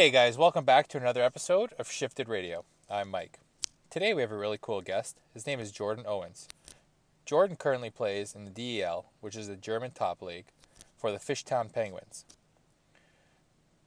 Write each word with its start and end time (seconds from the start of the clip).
Hey 0.00 0.10
guys, 0.10 0.38
welcome 0.38 0.64
back 0.64 0.88
to 0.88 0.96
another 0.96 1.22
episode 1.22 1.74
of 1.78 1.90
Shifted 1.90 2.26
Radio. 2.26 2.64
I'm 2.88 3.10
Mike. 3.10 3.38
Today 3.90 4.14
we 4.14 4.22
have 4.22 4.32
a 4.32 4.38
really 4.38 4.56
cool 4.58 4.80
guest. 4.80 5.18
His 5.34 5.46
name 5.46 5.60
is 5.60 5.70
Jordan 5.70 6.06
Owens. 6.08 6.48
Jordan 7.26 7.54
currently 7.54 7.90
plays 7.90 8.34
in 8.34 8.46
the 8.46 8.50
DEL, 8.50 9.10
which 9.20 9.36
is 9.36 9.46
the 9.46 9.56
German 9.56 9.90
top 9.90 10.22
league, 10.22 10.46
for 10.96 11.12
the 11.12 11.18
Fishtown 11.18 11.70
Penguins. 11.70 12.24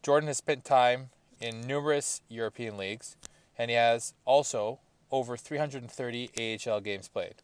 Jordan 0.03 0.27
has 0.27 0.37
spent 0.37 0.63
time 0.63 1.09
in 1.41 1.61
numerous 1.61 2.21
European 2.29 2.77
leagues, 2.77 3.17
and 3.57 3.71
he 3.71 3.75
has 3.75 4.13
also 4.23 4.81
over 5.09 5.35
330 5.35 6.29
AHL 6.37 6.79
games 6.81 7.07
played. 7.07 7.41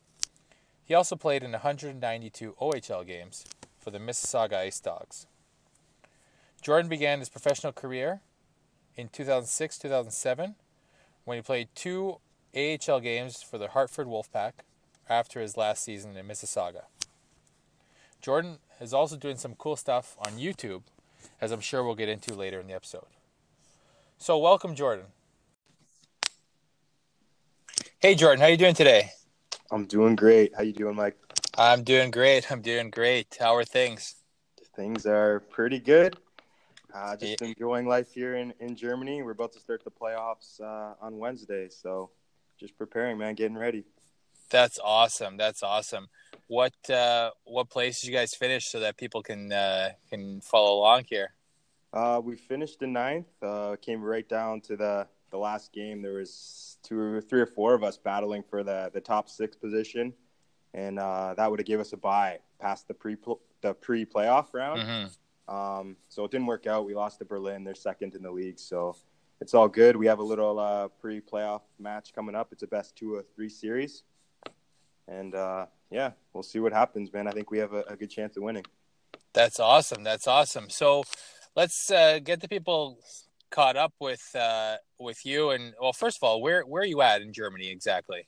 He 0.86 0.94
also 0.94 1.16
played 1.16 1.42
in 1.42 1.54
192 1.54 2.56
OHL 2.62 3.04
games 3.04 3.46
for 3.80 3.90
the 3.90 3.98
Mississauga 3.98 4.58
Ice 4.58 4.80
Dogs. 4.80 5.26
Jordan 6.62 6.88
began 6.88 7.18
his 7.18 7.30
professional 7.30 7.74
career 7.74 8.22
in 8.96 9.10
2006 9.10 9.78
2007 9.78 10.56
when 11.26 11.38
he 11.38 11.42
played 11.42 11.70
two 11.76 12.18
AHL 12.56 13.00
games 13.00 13.42
for 13.42 13.58
the 13.58 13.70
Hartford 13.70 14.08
Wolfpack 14.08 14.54
after 15.10 15.40
his 15.40 15.58
last 15.58 15.84
season 15.84 16.16
in 16.18 16.28
Mississauga. 16.28 16.84
Jordan 18.22 18.58
is 18.82 18.94
also 18.94 19.16
doing 19.16 19.38
some 19.38 19.56
cool 19.56 19.76
stuff 19.76 20.16
on 20.20 20.34
YouTube, 20.34 20.84
as 21.40 21.52
I'm 21.52 21.62
sure 21.62 21.84
we'll 21.84 21.96
get 21.96 22.10
into 22.10 22.34
later 22.34 22.60
in 22.60 22.68
the 22.68 22.74
episode. 22.74 23.06
So, 24.18 24.38
welcome, 24.38 24.76
Jordan. 24.76 25.06
Hey, 28.00 28.16
Jordan, 28.16 28.42
how 28.42 28.48
you 28.48 28.58
doing 28.58 28.76
today? 28.76 29.12
I'm 29.72 29.86
doing 29.86 30.16
great. 30.16 30.56
How 30.56 30.64
you 30.64 30.74
doing, 30.74 30.96
Mike? 30.96 31.18
I'm 31.58 31.84
doing 31.84 32.12
great. 32.12 32.52
I'm 32.52 32.62
doing 32.62 32.90
great. 32.90 33.38
How 33.40 33.56
are 33.56 33.64
things? 33.64 34.16
Things 34.76 35.06
are 35.06 35.42
pretty 35.42 35.80
good. 35.80 36.18
Uh, 36.94 37.16
just 37.16 37.42
yeah. 37.42 37.48
enjoying 37.48 37.88
life 37.88 38.12
here 38.12 38.36
in, 38.36 38.54
in 38.60 38.76
Germany. 38.76 39.22
We're 39.22 39.32
about 39.32 39.54
to 39.54 39.60
start 39.60 39.84
the 39.84 39.92
playoffs 39.92 40.60
uh, 40.60 40.96
on 41.02 41.18
Wednesday, 41.18 41.70
so 41.70 42.10
just 42.60 42.78
preparing, 42.78 43.18
man, 43.18 43.36
getting 43.36 43.58
ready. 43.58 43.86
That's 44.50 44.80
awesome. 44.84 45.38
That's 45.38 45.62
awesome. 45.62 46.08
What 46.48 46.74
uh, 46.90 47.32
what 47.44 47.70
place 47.70 48.02
did 48.02 48.08
you 48.08 48.14
guys 48.14 48.34
finish 48.34 48.66
so 48.66 48.80
that 48.80 48.98
people 48.98 49.22
can 49.22 49.52
uh, 49.52 49.92
can 50.10 50.42
follow 50.42 50.80
along 50.80 51.04
here? 51.08 51.34
Uh, 51.94 52.22
we 52.24 52.36
finished 52.36 52.82
in 52.82 52.94
ninth. 52.94 53.28
Uh, 53.42 53.76
came 53.82 54.02
right 54.02 54.28
down 54.28 54.62
to 54.62 54.76
the 54.76 55.08
the 55.30 55.38
last 55.38 55.72
game. 55.72 56.02
There 56.02 56.14
was 56.14 56.78
two 56.82 57.00
or 57.00 57.22
three 57.22 57.42
or 57.42 57.46
four 57.46 57.76
of 57.76 57.84
us 57.84 57.98
battling 57.98 58.44
for 58.44 58.64
the 58.64 58.90
the 58.92 59.02
top 59.02 59.30
six 59.30 59.56
position, 59.56 60.14
and 60.74 60.98
uh, 60.98 61.36
that 61.36 61.50
would 61.50 61.60
have 61.60 61.68
gave 61.68 61.80
us 61.80 61.94
a 61.94 61.98
bye 61.98 62.40
past 62.60 62.88
the 62.88 62.96
pre 62.96 63.16
the 63.62 63.74
pre 63.76 64.06
playoff 64.06 64.54
round. 64.54 64.82
Mm-hmm. 64.82 65.08
Um, 65.50 65.98
so 66.10 66.24
it 66.24 66.32
didn't 66.32 66.46
work 66.46 66.68
out. 66.68 66.86
We 66.86 66.94
lost 66.94 67.18
to 67.20 67.26
Berlin. 67.26 67.64
They're 67.64 67.74
second 67.74 68.14
in 68.14 68.22
the 68.22 68.32
league. 68.32 68.60
So 68.60 68.96
it's 69.42 69.56
all 69.56 69.68
good. 69.68 69.96
We 69.96 70.06
have 70.06 70.20
a 70.20 70.24
little 70.24 70.60
uh, 70.60 70.90
pre 71.02 71.22
playoff 71.22 71.62
match 71.80 72.14
coming 72.14 72.36
up. 72.36 72.50
It's 72.52 72.62
a 72.62 72.68
best 72.68 72.96
two 72.96 73.16
or 73.16 73.26
three 73.36 73.50
series. 73.50 74.04
And 75.08 75.34
uh, 75.34 75.66
yeah, 75.90 76.12
we'll 76.34 76.44
see 76.44 76.60
what 76.60 76.72
happens, 76.72 77.12
man. 77.12 77.28
I 77.28 77.32
think 77.32 77.50
we 77.50 77.58
have 77.58 77.74
a, 77.74 77.82
a, 77.88 77.96
good 77.96 78.12
chance 78.12 78.38
of 78.38 78.44
winning. 78.44 78.64
That's 79.34 79.60
awesome. 79.60 80.04
That's 80.04 80.28
awesome. 80.28 80.70
So 80.70 81.04
let's 81.56 81.90
uh, 81.90 82.20
get 82.20 82.42
the 82.42 82.48
people 82.48 83.00
caught 83.50 83.76
up 83.76 83.94
with 84.00 84.24
uh, 84.36 84.76
with 85.00 85.26
you. 85.26 85.50
And 85.50 85.74
well, 85.82 85.94
first 85.94 86.18
of 86.18 86.24
all, 86.24 86.44
where 86.44 86.62
where 86.62 86.84
are 86.84 86.86
you 86.86 87.02
at 87.02 87.24
in 87.24 87.34
Germany 87.34 87.70
exactly? 87.70 88.28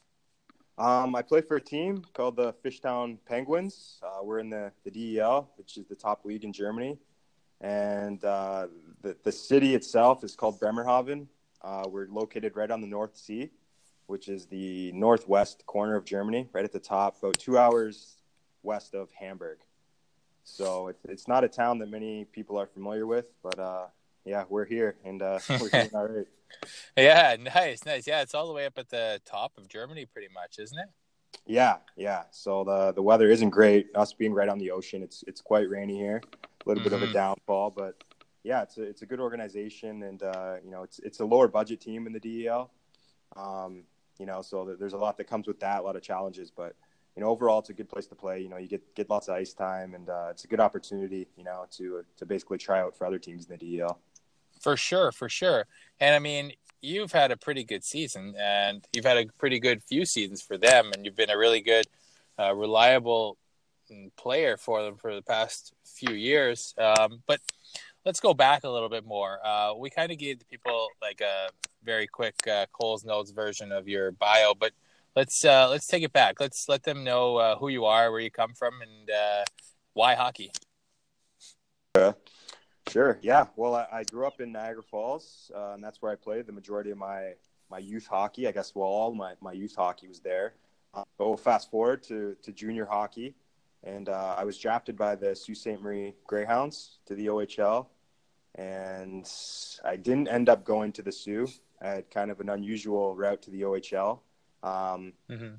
Um, 0.80 1.16
I 1.16 1.22
play 1.22 1.42
for 1.42 1.58
a 1.58 1.62
team 1.62 2.04
called 2.14 2.38
the 2.38 2.54
Fishtown 2.66 3.20
Penguins. 3.28 4.00
Uh, 4.02 4.24
we're 4.24 4.40
in 4.40 4.50
the, 4.50 4.72
the 4.84 4.90
DEL, 4.90 5.52
which 5.58 5.78
is 5.78 5.86
the 5.86 5.94
top 5.94 6.26
league 6.26 6.44
in 6.44 6.52
Germany 6.52 6.98
and 7.62 8.24
uh, 8.26 8.68
the 9.02 9.16
the 9.24 9.32
city 9.32 9.76
itself 9.76 10.24
is 10.24 10.36
called 10.36 10.60
Bremerhaven. 10.60 11.28
Uh, 11.62 11.86
we're 11.88 12.08
located 12.08 12.56
right 12.56 12.72
on 12.72 12.82
the 12.82 12.88
North 12.88 13.16
Sea, 13.16 13.52
which 14.08 14.28
is 14.28 14.48
the 14.48 14.92
northwest 14.94 15.64
corner 15.68 15.96
of 15.96 16.04
Germany, 16.04 16.50
right 16.54 16.66
at 16.66 16.74
the 16.74 16.80
top, 16.80 17.18
about 17.20 17.38
two 17.38 17.58
hours 17.58 18.16
west 18.64 18.96
of 18.96 19.12
Hamburg. 19.12 19.60
So 20.44 20.88
it's 20.88 21.06
it's 21.06 21.28
not 21.28 21.44
a 21.44 21.48
town 21.48 21.78
that 21.80 21.90
many 21.90 22.26
people 22.26 22.58
are 22.58 22.66
familiar 22.66 23.06
with, 23.06 23.26
but 23.44 23.60
uh, 23.60 23.86
yeah, 24.26 24.44
we're 24.50 24.66
here 24.66 24.96
and 25.06 25.22
uh, 25.22 25.40
we're 25.50 25.70
doing 25.70 25.90
all 25.94 26.08
right. 26.08 26.28
Yeah, 26.98 27.38
nice, 27.40 27.86
nice. 27.86 28.08
Yeah, 28.08 28.22
it's 28.22 28.34
all 28.34 28.48
the 28.48 28.54
way 28.54 28.66
up 28.66 28.78
at 28.78 28.90
the 28.90 29.22
top 29.24 29.54
of 29.58 29.68
Germany, 29.70 30.06
pretty 30.06 30.30
much, 30.34 30.58
isn't 30.60 30.78
it? 30.78 30.88
Yeah, 31.46 31.78
yeah. 31.96 32.24
So 32.32 32.64
the 32.64 32.92
the 32.92 33.04
weather 33.04 33.30
isn't 33.30 33.52
great. 33.52 33.88
Us 33.94 34.14
being 34.14 34.34
right 34.34 34.50
on 34.50 34.58
the 34.58 34.72
ocean, 34.72 35.04
it's 35.04 35.24
it's 35.28 35.42
quite 35.42 35.70
rainy 35.70 35.96
here 35.96 36.22
a 36.66 36.70
little 36.70 36.82
mm-hmm. 36.82 36.90
bit 36.90 36.94
of 36.94 37.02
a 37.02 37.06
mm-hmm. 37.06 37.14
downfall, 37.14 37.72
but 37.72 38.04
yeah, 38.44 38.64
it's 38.64 38.78
a, 38.78 38.84
it's 38.84 39.02
a 39.02 39.06
good 39.06 39.20
organization, 39.20 40.04
and 40.04 40.24
uh, 40.24 40.56
you 40.64 40.72
know, 40.72 40.84
it's 40.84 41.00
it's 41.00 41.20
a 41.20 41.26
lower 41.26 41.48
budget 41.48 41.80
team 41.80 42.08
in 42.08 42.14
the 42.14 42.20
DEL. 42.20 42.72
Um, 43.36 43.84
you 44.18 44.26
know, 44.26 44.42
so 44.42 44.76
there's 44.80 44.94
a 44.94 44.98
lot 44.98 45.18
that 45.18 45.26
comes 45.26 45.48
with 45.48 45.60
that, 45.62 45.80
a 45.80 45.84
lot 45.84 45.96
of 45.96 46.02
challenges, 46.02 46.52
but 46.52 46.76
you 47.16 47.22
know, 47.22 47.30
overall, 47.30 47.60
it's 47.60 47.70
a 47.70 47.74
good 47.74 47.90
place 47.90 48.08
to 48.08 48.16
play. 48.16 48.40
You 48.40 48.50
know, 48.50 48.58
you 48.58 48.68
get 48.68 48.96
get 48.96 49.10
lots 49.10 49.28
of 49.28 49.36
ice 49.36 49.54
time, 49.54 49.94
and 49.94 50.10
uh, 50.10 50.28
it's 50.32 50.44
a 50.44 50.48
good 50.48 50.60
opportunity, 50.60 51.28
you 51.38 51.44
know, 51.44 51.66
to 51.78 52.04
to 52.18 52.26
basically 52.26 52.58
try 52.58 52.80
out 52.80 52.98
for 52.98 53.06
other 53.06 53.20
teams 53.20 53.48
in 53.48 53.58
the 53.58 53.78
DEL. 53.78 54.00
For 54.60 54.78
sure, 54.78 55.12
for 55.12 55.28
sure, 55.28 55.66
and 56.00 56.16
I 56.16 56.20
mean, 56.20 56.54
you've 56.82 57.12
had 57.12 57.32
a 57.32 57.38
pretty 57.38 57.64
good 57.64 57.84
season, 57.84 58.36
and 58.40 58.86
you've 58.94 59.06
had 59.06 59.18
a 59.18 59.26
pretty 59.38 59.60
good 59.60 59.84
few 59.84 60.06
seasons 60.06 60.42
for 60.42 60.58
them, 60.58 60.92
and 60.94 61.06
you've 61.06 61.16
been 61.16 61.32
a 61.32 61.38
really 61.38 61.62
good, 61.62 61.86
uh, 62.40 62.54
reliable 62.56 63.38
player 64.18 64.58
for 64.58 64.84
them 64.84 64.98
for 64.98 65.16
the 65.16 65.22
past 65.22 65.74
few 65.84 66.14
years. 66.14 66.74
Um, 66.78 67.22
but 67.28 67.40
let's 68.06 68.20
go 68.20 68.34
back 68.34 68.64
a 68.64 68.70
little 68.70 68.90
bit 68.90 69.06
more. 69.06 69.40
Uh, 69.46 69.74
we 69.78 69.90
kind 69.90 70.12
of 70.12 70.18
gave 70.18 70.40
the 70.40 70.46
people 70.46 70.88
like 71.02 71.22
a 71.22 71.50
very 71.84 72.08
quick 72.08 72.36
uh, 72.48 72.66
Coles 72.72 73.06
notes 73.06 73.32
version 73.32 73.72
of 73.72 73.88
your 73.88 74.12
bio, 74.12 74.54
but 74.60 74.72
let's 75.16 75.44
uh, 75.46 75.70
let's 75.70 75.88
take 75.88 76.04
it 76.04 76.14
back. 76.14 76.40
Let's 76.40 76.68
let 76.70 76.84
them 76.84 77.04
know 77.04 77.38
uh, 77.38 77.56
who 77.58 77.70
you 77.70 77.86
are, 77.86 78.12
where 78.12 78.22
you 78.22 78.32
come 78.32 78.54
from, 78.54 78.74
and 78.82 79.10
uh, 79.10 79.44
why 79.94 80.16
hockey. 80.16 80.52
Uh, 81.96 82.14
sure. 82.88 83.20
Yeah. 83.22 83.48
Well, 83.56 83.76
I, 83.76 83.88
I, 83.92 84.04
grew 84.04 84.26
up 84.26 84.40
in 84.40 84.52
Niagara 84.52 84.84
Falls, 84.84 85.52
uh, 85.54 85.74
and 85.74 85.84
that's 85.84 86.02
where 86.02 86.12
I 86.12 86.16
played 86.16 86.46
the 86.48 86.54
majority 86.54 86.92
of 86.92 86.98
my 86.98 87.34
my 87.70 87.80
youth 87.80 88.08
hockey. 88.08 88.48
I 88.48 88.52
guess 88.52 88.74
well, 88.76 88.88
all 88.88 89.14
my 89.14 89.34
my 89.42 89.52
youth 89.52 89.76
hockey 89.76 90.08
was 90.08 90.20
there. 90.20 90.54
Uh, 90.94 91.04
we'll 91.18 91.38
fast 91.38 91.70
forward 91.70 92.04
to 92.04 92.36
to 92.44 92.52
junior 92.52 92.86
hockey 92.86 93.36
and 93.84 94.10
uh, 94.10 94.36
I 94.38 94.44
was 94.44 94.58
drafted 94.58 94.98
by 94.98 95.16
the 95.16 95.36
Sault 95.36 95.58
Ste. 95.58 95.82
Marie 95.82 96.14
Greyhounds 96.28 97.00
to 97.06 97.16
the 97.16 97.28
OHL, 97.28 97.88
and 98.56 99.30
I 99.84 99.96
didn't 99.96 100.28
end 100.28 100.50
up 100.50 100.64
going 100.64 100.92
to 100.94 101.02
the 101.02 101.12
Soo. 101.12 101.48
I 101.82 101.88
had 101.88 102.12
kind 102.12 102.30
of 102.30 102.40
an 102.40 102.50
unusual 102.50 103.16
route 103.16 103.42
to 103.44 103.52
the 103.52 103.62
OHL. 103.62 104.20
Um, 104.62 105.14
mm-hmm. 105.30 105.56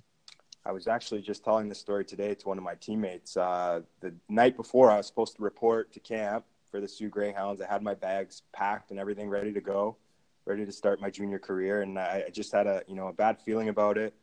I 0.64 0.70
was 0.70 0.86
actually 0.86 1.22
just 1.22 1.44
telling 1.44 1.68
this 1.68 1.80
story 1.80 2.04
today 2.04 2.34
to 2.36 2.48
one 2.48 2.58
of 2.58 2.62
my 2.62 2.76
teammates. 2.76 3.36
Uh, 3.36 3.80
the 4.00 4.14
night 4.28 4.56
before, 4.56 4.90
I 4.90 4.98
was 4.98 5.08
supposed 5.08 5.36
to 5.36 5.42
report 5.42 5.92
to 5.94 6.00
camp 6.00 6.44
for 6.70 6.80
the 6.80 6.86
Soo 6.86 7.08
Greyhounds. 7.08 7.60
I 7.60 7.66
had 7.66 7.82
my 7.82 7.94
bags 7.94 8.42
packed 8.52 8.92
and 8.92 9.00
everything 9.00 9.28
ready 9.28 9.52
to 9.52 9.60
go, 9.60 9.96
ready 10.44 10.64
to 10.64 10.70
start 10.70 11.00
my 11.00 11.10
junior 11.10 11.40
career, 11.40 11.82
and 11.82 11.98
I, 11.98 12.24
I 12.28 12.30
just 12.30 12.52
had 12.52 12.68
a 12.68 12.82
you 12.86 12.94
know 12.94 13.08
a 13.08 13.12
bad 13.12 13.40
feeling 13.40 13.68
about 13.68 13.98
it 13.98 14.14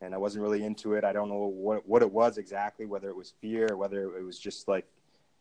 and 0.00 0.14
I 0.14 0.18
wasn't 0.18 0.42
really 0.42 0.64
into 0.64 0.94
it. 0.94 1.04
I 1.04 1.12
don't 1.12 1.28
know 1.28 1.46
what 1.46 1.86
what 1.88 2.02
it 2.02 2.10
was 2.10 2.38
exactly, 2.38 2.86
whether 2.86 3.08
it 3.08 3.16
was 3.16 3.32
fear 3.40 3.76
whether 3.76 4.16
it 4.16 4.24
was 4.24 4.38
just 4.38 4.68
like, 4.68 4.86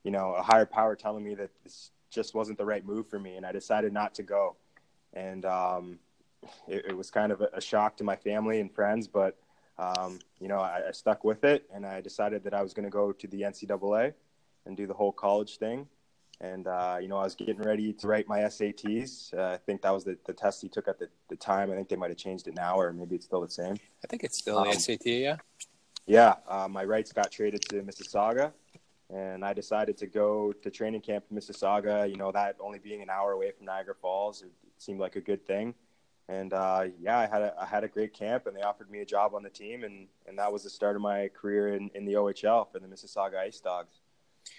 you 0.04 0.12
know, 0.12 0.34
a 0.34 0.42
higher 0.42 0.66
power 0.66 0.96
telling 0.96 1.24
me 1.24 1.36
that 1.36 1.50
this 1.64 1.92
just 2.10 2.34
wasn't 2.34 2.58
the 2.58 2.66
right 2.66 2.86
move 2.86 3.08
for 3.08 3.20
me, 3.20 3.36
and 3.36 3.46
I 3.46 3.52
decided 3.52 3.94
not 3.94 4.16
to 4.16 4.24
go. 4.24 4.56
And 5.14 5.46
um, 5.46 6.00
it, 6.68 6.86
it, 6.88 6.98
was 6.98 7.10
kind 7.10 7.32
of 7.32 7.42
a, 7.42 7.50
a, 7.54 7.62
shock 7.62 7.98
to 7.98 8.04
my 8.04 8.16
family 8.16 8.60
and 8.60 8.72
friends, 8.72 9.08
but 9.08 9.36
um, 9.80 10.20
you 10.40 10.48
know, 10.48 10.60
I, 10.60 10.82
I, 10.90 10.92
stuck 10.92 11.24
with 11.24 11.44
it, 11.44 11.66
and 11.74 11.86
I 11.86 12.02
decided 12.02 12.44
that 12.44 12.54
I 12.54 12.62
was 12.62 12.74
going 12.74 12.84
to 12.84 12.90
go 12.90 13.12
to 13.12 13.28
the 13.28 13.42
NCAA 13.42 14.14
and 14.66 14.78
do 14.78 14.86
the 14.86 14.94
whole 14.94 15.12
college 15.12 15.58
thing 15.58 15.88
and 16.42 16.68
uh, 16.68 16.98
you 17.02 17.08
know 17.08 17.18
I 17.18 17.24
was 17.24 17.36
getting 17.36 17.58
ready 17.58 17.94
to 17.94 18.08
write 18.08 18.28
my 18.28 18.40
SATs. 18.40 19.34
Uh, 19.34 19.54
I 19.54 19.58
think 19.58 19.82
that 19.82 19.94
was 19.94 20.04
the, 20.04 20.18
the 20.26 20.34
test 20.34 20.62
he 20.62 20.70
took 20.70 20.88
at 20.88 21.00
the, 21.00 21.10
the 21.30 21.36
time. 21.36 21.72
I 21.72 21.76
think 21.76 21.90
they 21.90 21.96
might 21.96 22.10
have 22.10 22.18
changed 22.18 22.48
it 22.48 22.56
now, 22.56 22.80
or 22.80 22.94
maybe 22.94 23.16
it's 23.16 23.26
still 23.26 23.42
the 23.42 23.50
same. 23.50 23.78
I 24.04 24.08
think 24.08 24.24
it's 24.24 24.38
still 24.38 24.60
um, 24.60 24.70
the 24.70 24.74
SAT, 24.74 25.06
yeah. 25.06 25.38
Yeah, 26.06 26.36
uh, 26.48 26.68
my 26.70 26.86
rights 26.86 27.12
got 27.12 27.32
traded 27.32 27.64
to 27.70 27.82
Mississauga, 27.82 28.54
and 29.14 29.44
I 29.44 29.54
decided 29.54 29.98
to 29.98 30.08
go 30.08 30.54
to 30.54 30.72
training 30.72 31.02
camp 31.02 31.26
in 31.30 31.38
Mississauga. 31.38 32.10
You 32.10 32.16
know, 32.16 32.32
that 32.32 32.56
only 32.62 32.80
being 32.80 33.02
an 33.02 33.10
hour 33.10 33.34
away 33.34 33.52
from 33.52 33.66
Niagara 33.66 33.96
Falls, 33.96 34.42
it, 34.42 34.52
seemed 34.80 35.00
like 35.00 35.16
a 35.16 35.22
good 35.22 35.44
thing. 35.48 35.74
And 36.30 36.54
uh, 36.54 36.86
yeah, 37.00 37.18
I 37.18 37.26
had 37.26 37.42
a 37.42 37.56
I 37.60 37.66
had 37.66 37.84
a 37.84 37.88
great 37.88 38.14
camp, 38.14 38.46
and 38.46 38.56
they 38.56 38.62
offered 38.62 38.92
me 38.92 39.00
a 39.00 39.06
job 39.06 39.34
on 39.34 39.44
the 39.44 39.50
team, 39.50 39.84
and, 39.84 40.08
and 40.28 40.38
that 40.38 40.54
was 40.54 40.64
the 40.64 40.70
start 40.70 40.96
of 40.96 41.02
my 41.02 41.30
career 41.30 41.70
in, 41.70 41.90
in 41.96 42.06
the 42.06 42.14
OHL 42.14 42.72
for 42.72 42.80
the 42.80 42.88
Mississauga 42.88 43.38
Ice 43.38 43.60
Dogs. 43.60 44.02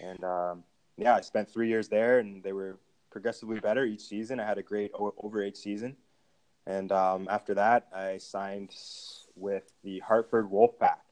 And 0.00 0.22
um, 0.24 0.64
yeah, 0.98 1.14
I 1.14 1.20
spent 1.20 1.50
three 1.50 1.68
years 1.68 1.88
there, 1.88 2.18
and 2.18 2.42
they 2.42 2.52
were 2.52 2.78
progressively 3.10 3.60
better 3.60 3.84
each 3.84 4.02
season. 4.02 4.40
I 4.40 4.46
had 4.46 4.58
a 4.58 4.62
great 4.62 4.90
over 4.94 5.42
age 5.42 5.56
season, 5.56 5.96
and 6.66 6.92
um, 6.92 7.28
after 7.30 7.54
that, 7.54 7.88
I 7.94 8.18
signed 8.18 8.74
with 9.36 9.72
the 9.84 10.00
Hartford 10.00 10.50
Wolfpack, 10.50 11.06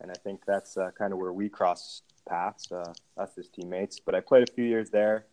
and 0.00 0.10
I 0.10 0.14
think 0.14 0.44
that's 0.46 0.76
uh, 0.76 0.90
kind 0.96 1.12
of 1.12 1.18
where 1.18 1.32
we 1.32 1.48
crossed 1.48 2.04
paths, 2.28 2.70
uh, 2.70 2.92
us 3.16 3.38
as 3.38 3.48
teammates. 3.48 3.98
But 3.98 4.14
I 4.14 4.20
played 4.20 4.48
a 4.48 4.52
few 4.52 4.64
years 4.64 4.90
there. 4.90 5.26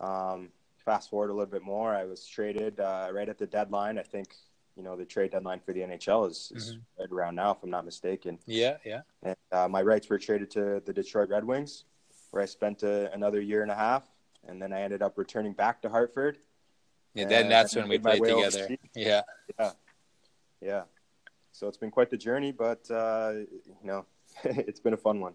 Um, 0.00 0.48
fast 0.84 1.10
forward 1.10 1.30
a 1.30 1.34
little 1.34 1.50
bit 1.50 1.62
more, 1.62 1.94
I 1.94 2.04
was 2.04 2.26
traded 2.26 2.80
uh, 2.80 3.08
right 3.12 3.28
at 3.28 3.38
the 3.38 3.46
deadline. 3.46 3.98
I 3.98 4.02
think 4.02 4.28
you 4.76 4.82
know 4.82 4.96
the 4.96 5.04
trade 5.04 5.32
deadline 5.32 5.60
for 5.60 5.72
the 5.74 5.80
NHL 5.80 6.30
is, 6.30 6.52
is 6.54 6.72
mm-hmm. 6.72 7.02
right 7.02 7.10
around 7.10 7.34
now, 7.34 7.50
if 7.50 7.58
I'm 7.62 7.70
not 7.70 7.84
mistaken. 7.84 8.38
Yeah, 8.46 8.76
yeah. 8.84 9.02
And 9.22 9.36
uh, 9.52 9.68
my 9.68 9.82
rights 9.82 10.08
were 10.08 10.18
traded 10.18 10.50
to 10.52 10.80
the 10.86 10.92
Detroit 10.92 11.28
Red 11.28 11.44
Wings, 11.44 11.84
where 12.30 12.42
I 12.42 12.46
spent 12.46 12.82
a, 12.82 13.12
another 13.12 13.40
year 13.40 13.62
and 13.62 13.70
a 13.70 13.74
half, 13.74 14.04
and 14.46 14.60
then 14.60 14.72
I 14.72 14.82
ended 14.82 15.02
up 15.02 15.18
returning 15.18 15.52
back 15.52 15.82
to 15.82 15.88
Hartford. 15.88 16.38
Yeah, 17.14 17.26
then 17.26 17.48
that's 17.48 17.74
when 17.74 17.88
we 17.88 17.98
played 17.98 18.22
together. 18.22 18.68
Yeah, 18.94 19.22
yeah, 19.58 19.70
yeah. 20.60 20.82
So 21.52 21.66
it's 21.66 21.76
been 21.76 21.90
quite 21.90 22.10
the 22.10 22.16
journey, 22.16 22.52
but 22.52 22.88
uh, 22.90 23.32
you 23.34 23.74
know, 23.82 24.06
it's 24.44 24.80
been 24.80 24.94
a 24.94 24.98
fun 24.98 25.20
one. 25.20 25.34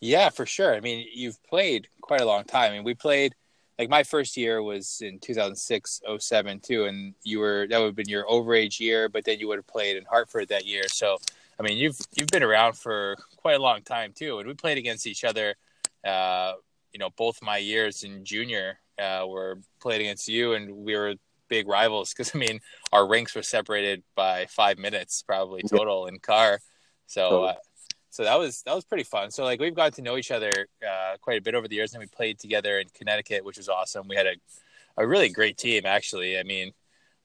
Yeah, 0.00 0.30
for 0.30 0.46
sure. 0.46 0.74
I 0.74 0.80
mean, 0.80 1.06
you've 1.12 1.42
played 1.44 1.88
quite 2.00 2.22
a 2.22 2.24
long 2.24 2.44
time. 2.44 2.72
I 2.72 2.74
mean, 2.76 2.84
we 2.84 2.94
played 2.94 3.34
like 3.80 3.88
my 3.88 4.02
first 4.02 4.36
year 4.36 4.62
was 4.62 5.00
in 5.00 5.18
2006 5.18 6.02
07 6.18 6.60
too 6.60 6.84
and 6.84 7.14
you 7.22 7.38
were 7.38 7.66
that 7.70 7.78
would 7.78 7.86
have 7.86 7.96
been 7.96 8.10
your 8.10 8.26
overage 8.26 8.78
year 8.78 9.08
but 9.08 9.24
then 9.24 9.38
you 9.38 9.48
would 9.48 9.56
have 9.56 9.66
played 9.66 9.96
in 9.96 10.04
hartford 10.04 10.48
that 10.48 10.66
year 10.66 10.82
so 10.86 11.16
i 11.58 11.62
mean 11.62 11.78
you've 11.78 11.98
you've 12.14 12.28
been 12.28 12.42
around 12.42 12.74
for 12.74 13.16
quite 13.38 13.56
a 13.56 13.62
long 13.62 13.80
time 13.80 14.12
too 14.12 14.38
and 14.38 14.46
we 14.46 14.52
played 14.52 14.76
against 14.76 15.06
each 15.06 15.24
other 15.24 15.54
uh, 16.04 16.52
you 16.92 16.98
know 16.98 17.10
both 17.16 17.42
my 17.42 17.58
years 17.58 18.02
in 18.02 18.24
junior 18.24 18.78
uh, 19.00 19.24
were 19.26 19.58
played 19.80 20.00
against 20.00 20.28
you 20.28 20.54
and 20.54 20.70
we 20.70 20.96
were 20.96 21.14
big 21.48 21.66
rivals 21.66 22.12
because 22.16 22.32
i 22.34 22.38
mean 22.38 22.60
our 22.92 23.08
rinks 23.08 23.34
were 23.34 23.42
separated 23.42 24.02
by 24.14 24.46
five 24.46 24.78
minutes 24.78 25.22
probably 25.22 25.62
total 25.62 26.06
in 26.06 26.18
car 26.18 26.60
so 27.06 27.44
uh, 27.44 27.54
so 28.10 28.24
that 28.24 28.38
was 28.38 28.62
that 28.62 28.74
was 28.74 28.84
pretty 28.84 29.04
fun. 29.04 29.30
So 29.30 29.44
like 29.44 29.60
we've 29.60 29.74
gotten 29.74 29.92
to 29.94 30.02
know 30.02 30.16
each 30.16 30.32
other 30.32 30.50
uh, 30.86 31.16
quite 31.20 31.38
a 31.38 31.42
bit 31.42 31.54
over 31.54 31.68
the 31.68 31.76
years, 31.76 31.94
and 31.94 32.00
we 32.00 32.06
played 32.08 32.38
together 32.38 32.78
in 32.80 32.88
Connecticut, 32.92 33.44
which 33.44 33.56
was 33.56 33.68
awesome. 33.68 34.08
We 34.08 34.16
had 34.16 34.26
a 34.26 34.34
a 34.96 35.06
really 35.06 35.28
great 35.28 35.56
team, 35.56 35.86
actually. 35.86 36.38
I 36.38 36.42
mean, 36.42 36.72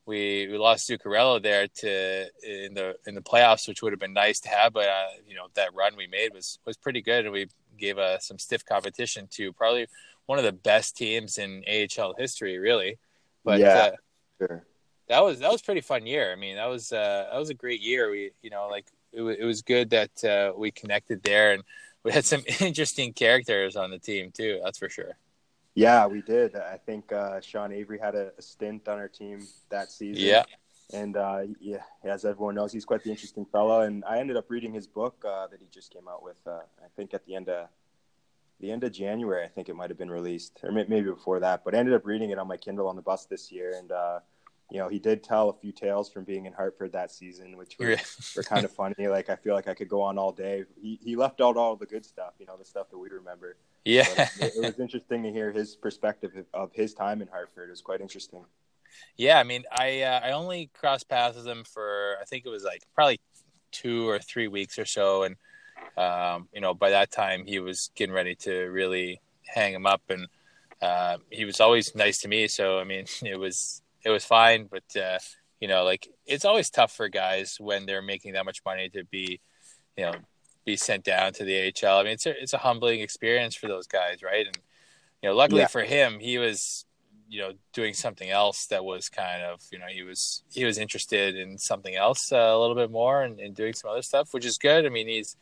we 0.05 0.47
we 0.47 0.57
lost 0.57 0.87
Zuccarello 0.87 1.41
there 1.41 1.67
to 1.67 2.27
in 2.43 2.75
the 2.75 2.95
in 3.07 3.15
the 3.15 3.21
playoffs, 3.21 3.67
which 3.67 3.81
would 3.81 3.93
have 3.93 3.99
been 3.99 4.13
nice 4.13 4.39
to 4.41 4.49
have, 4.49 4.73
but 4.73 4.87
uh, 4.87 5.07
you 5.27 5.35
know 5.35 5.47
that 5.55 5.73
run 5.73 5.95
we 5.97 6.05
made 6.05 6.33
was 6.33 6.59
was 6.65 6.77
pretty 6.77 7.01
good, 7.01 7.25
and 7.25 7.33
we 7.33 7.47
gave 7.77 7.97
uh, 7.97 8.19
some 8.19 8.39
stiff 8.39 8.65
competition 8.65 9.27
to 9.31 9.53
probably 9.53 9.87
one 10.25 10.39
of 10.39 10.45
the 10.45 10.51
best 10.51 10.97
teams 10.97 11.37
in 11.37 11.63
AHL 11.67 12.15
history, 12.17 12.57
really. 12.57 12.97
But 13.43 13.59
yeah, 13.59 13.67
uh, 13.67 13.91
sure. 14.39 14.65
that 15.07 15.23
was 15.23 15.39
that 15.39 15.51
was 15.51 15.61
pretty 15.61 15.81
fun 15.81 16.05
year. 16.05 16.31
I 16.31 16.35
mean, 16.35 16.55
that 16.55 16.67
was 16.67 16.91
uh, 16.91 17.27
that 17.31 17.37
was 17.37 17.49
a 17.49 17.53
great 17.53 17.81
year. 17.81 18.09
We 18.09 18.31
you 18.41 18.49
know 18.49 18.67
like 18.69 18.87
it, 19.11 19.17
w- 19.17 19.37
it 19.39 19.45
was 19.45 19.61
good 19.61 19.91
that 19.91 20.23
uh, 20.23 20.53
we 20.57 20.71
connected 20.71 21.21
there, 21.23 21.53
and 21.53 21.63
we 22.03 22.11
had 22.11 22.25
some 22.25 22.43
interesting 22.59 23.13
characters 23.13 23.75
on 23.75 23.91
the 23.91 23.99
team 23.99 24.31
too. 24.31 24.59
That's 24.63 24.79
for 24.79 24.89
sure. 24.89 25.17
Yeah, 25.75 26.07
we 26.07 26.21
did. 26.21 26.55
I 26.55 26.77
think 26.77 27.11
uh, 27.11 27.41
Sean 27.41 27.73
Avery 27.73 27.99
had 27.99 28.15
a, 28.15 28.31
a, 28.37 28.41
stint 28.41 28.87
on 28.87 28.97
our 28.97 29.09
team 29.09 29.45
that 29.69 29.91
season. 29.91 30.23
Yeah. 30.23 30.43
And 30.93 31.17
uh, 31.17 31.43
yeah, 31.59 31.83
as 32.03 32.25
everyone 32.25 32.55
knows, 32.55 32.71
he's 32.71 32.85
quite 32.85 33.03
the 33.03 33.09
interesting 33.09 33.45
fellow. 33.45 33.81
And 33.81 34.03
I 34.05 34.19
ended 34.19 34.37
up 34.37 34.49
reading 34.49 34.73
his 34.73 34.87
book 34.87 35.23
uh, 35.27 35.47
that 35.47 35.59
he 35.59 35.67
just 35.71 35.91
came 35.91 36.07
out 36.07 36.23
with. 36.23 36.37
Uh, 36.45 36.59
I 36.83 36.87
think 36.95 37.13
at 37.13 37.25
the 37.25 37.35
end 37.35 37.49
of 37.49 37.69
the 38.59 38.71
end 38.71 38.83
of 38.83 38.91
January, 38.91 39.43
I 39.43 39.47
think 39.47 39.67
it 39.67 39.75
might 39.75 39.89
have 39.89 39.97
been 39.97 40.11
released, 40.11 40.59
or 40.63 40.71
maybe 40.71 41.01
before 41.01 41.39
that. 41.39 41.63
But 41.65 41.75
I 41.75 41.79
ended 41.79 41.95
up 41.95 42.05
reading 42.05 42.29
it 42.29 42.39
on 42.39 42.47
my 42.47 42.57
Kindle 42.57 42.87
on 42.87 42.95
the 42.95 43.01
bus 43.01 43.25
this 43.25 43.51
year, 43.51 43.73
and 43.77 43.91
uh, 43.91 44.19
you 44.71 44.79
know, 44.79 44.87
he 44.87 44.97
did 44.97 45.23
tell 45.23 45.49
a 45.49 45.53
few 45.53 45.71
tales 45.71 46.09
from 46.09 46.23
being 46.23 46.45
in 46.45 46.53
Hartford 46.53 46.91
that 46.93 47.11
season, 47.11 47.55
which 47.55 47.77
were, 47.77 47.95
were 48.35 48.43
kind 48.43 48.65
of 48.65 48.71
funny. 48.71 48.95
Like 49.15 49.29
I 49.29 49.35
feel 49.35 49.53
like 49.53 49.67
I 49.67 49.73
could 49.73 49.87
go 49.87 50.01
on 50.01 50.17
all 50.17 50.31
day. 50.31 50.65
He 50.81 50.99
he 51.03 51.15
left 51.15 51.41
out 51.41 51.57
all 51.57 51.75
the 51.75 51.85
good 51.85 52.05
stuff, 52.05 52.33
you 52.39 52.45
know, 52.45 52.57
the 52.57 52.65
stuff 52.65 52.89
that 52.89 52.97
we 52.97 53.09
remember. 53.09 53.57
Yeah, 53.83 54.05
it, 54.39 54.53
it, 54.55 54.61
was 54.61 54.79
interesting 54.79 55.23
to 55.23 55.31
hear 55.31 55.51
his 55.51 55.75
perspective 55.75 56.31
of 56.53 56.71
his 56.73 56.93
time 56.93 57.21
in 57.21 57.27
Hartford. 57.27 57.67
It 57.67 57.71
was 57.71 57.81
quite 57.81 58.01
interesting. 58.01 58.45
Yeah, 59.17 59.39
I 59.39 59.43
mean, 59.43 59.63
I 59.71 60.01
uh, 60.01 60.19
I 60.23 60.31
only 60.31 60.69
crossed 60.73 61.07
paths 61.09 61.37
with 61.37 61.47
him 61.47 61.63
for 61.63 62.15
I 62.21 62.25
think 62.25 62.45
it 62.45 62.49
was 62.49 62.63
like 62.63 62.83
probably 62.93 63.19
two 63.71 64.07
or 64.07 64.19
three 64.19 64.47
weeks 64.47 64.77
or 64.79 64.85
so, 64.85 65.23
and 65.23 65.35
um, 65.97 66.47
you 66.53 66.61
know, 66.61 66.73
by 66.73 66.89
that 66.91 67.11
time 67.11 67.45
he 67.45 67.59
was 67.59 67.91
getting 67.95 68.13
ready 68.13 68.35
to 68.35 68.65
really 68.65 69.21
hang 69.45 69.73
him 69.73 69.85
up, 69.85 70.01
and 70.09 70.27
uh, 70.81 71.17
he 71.29 71.45
was 71.45 71.59
always 71.59 71.95
nice 71.95 72.19
to 72.19 72.27
me. 72.27 72.47
So 72.47 72.79
I 72.79 72.83
mean, 72.83 73.05
it 73.23 73.39
was 73.39 73.81
it 74.03 74.09
was 74.09 74.25
fine, 74.25 74.69
but 74.69 74.83
uh, 74.99 75.19
you 75.59 75.67
know, 75.67 75.83
like 75.83 76.07
it's 76.25 76.45
always 76.45 76.69
tough 76.69 76.91
for 76.91 77.09
guys 77.09 77.57
when 77.59 77.85
they're 77.85 78.01
making 78.01 78.33
that 78.33 78.45
much 78.45 78.61
money 78.65 78.89
to 78.89 79.03
be, 79.05 79.39
you 79.97 80.05
know, 80.05 80.13
be 80.65 80.75
sent 80.75 81.03
down 81.03 81.33
to 81.33 81.43
the 81.43 81.73
AHL. 81.83 81.99
I 81.99 82.03
mean, 82.03 82.13
it's 82.13 82.25
a, 82.25 82.41
it's 82.41 82.53
a 82.53 82.57
humbling 82.57 83.01
experience 83.01 83.55
for 83.55 83.67
those 83.67 83.87
guys, 83.87 84.21
right? 84.21 84.45
And 84.45 84.57
you 85.21 85.29
know, 85.29 85.35
luckily 85.35 85.61
yeah. 85.61 85.67
for 85.67 85.83
him, 85.83 86.19
he 86.19 86.37
was 86.37 86.85
you 87.27 87.41
know 87.41 87.51
doing 87.73 87.93
something 87.93 88.29
else 88.29 88.67
that 88.67 88.83
was 88.83 89.09
kind 89.09 89.43
of 89.43 89.61
you 89.71 89.79
know 89.79 89.87
he 89.89 90.03
was 90.03 90.43
he 90.51 90.65
was 90.65 90.77
interested 90.77 91.35
in 91.35 91.57
something 91.57 91.95
else 91.95 92.31
uh, 92.31 92.35
a 92.35 92.59
little 92.59 92.75
bit 92.75 92.91
more 92.91 93.23
and, 93.23 93.39
and, 93.39 93.55
doing 93.55 93.73
some 93.73 93.89
other 93.89 94.01
stuff 94.01 94.33
which 94.33 94.45
is 94.45 94.57
good 94.57 94.85
i 94.85 94.89
mean 94.89 95.07
he's 95.07 95.35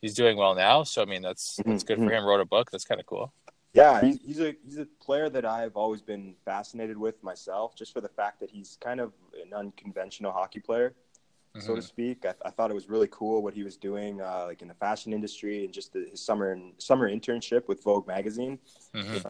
he's 0.00 0.14
doing 0.14 0.36
well 0.36 0.54
now 0.54 0.82
so 0.82 1.02
i 1.02 1.04
mean 1.04 1.22
that's 1.22 1.58
that's 1.66 1.82
good 1.82 1.98
mm-hmm. 1.98 2.08
for 2.08 2.14
him 2.14 2.24
wrote 2.24 2.40
a 2.40 2.44
book 2.44 2.70
that's 2.70 2.84
kind 2.84 3.00
of 3.00 3.06
cool 3.06 3.32
yeah, 3.74 4.00
he's, 4.00 4.20
he's 4.24 4.40
a 4.40 4.54
he's 4.64 4.78
a 4.78 4.86
player 5.02 5.28
that 5.28 5.44
I've 5.44 5.76
always 5.76 6.00
been 6.00 6.36
fascinated 6.44 6.96
with 6.96 7.20
myself, 7.24 7.74
just 7.74 7.92
for 7.92 8.00
the 8.00 8.08
fact 8.08 8.38
that 8.38 8.48
he's 8.48 8.78
kind 8.80 9.00
of 9.00 9.12
an 9.44 9.52
unconventional 9.52 10.30
hockey 10.30 10.60
player, 10.60 10.90
mm-hmm. 10.90 11.60
so 11.60 11.74
to 11.74 11.80
mm-hmm. 11.80 11.80
speak. 11.80 12.24
I, 12.24 12.34
I, 12.44 12.50
thought 12.50 12.70
it 12.70 12.74
was 12.74 12.88
really 12.88 13.08
cool 13.10 13.42
what 13.42 13.52
he 13.52 13.64
was 13.64 13.76
doing, 13.76 14.20
uh, 14.20 14.44
like 14.46 14.62
in 14.62 14.68
the 14.68 14.74
fashion 14.74 15.12
industry, 15.12 15.64
and 15.64 15.74
just 15.74 15.92
the, 15.92 16.06
his 16.08 16.24
summer 16.24 16.56
summer 16.78 17.10
internship 17.10 17.66
with 17.66 17.82
Vogue 17.82 18.06
magazine. 18.06 18.60
Mm-hmm. 18.94 19.28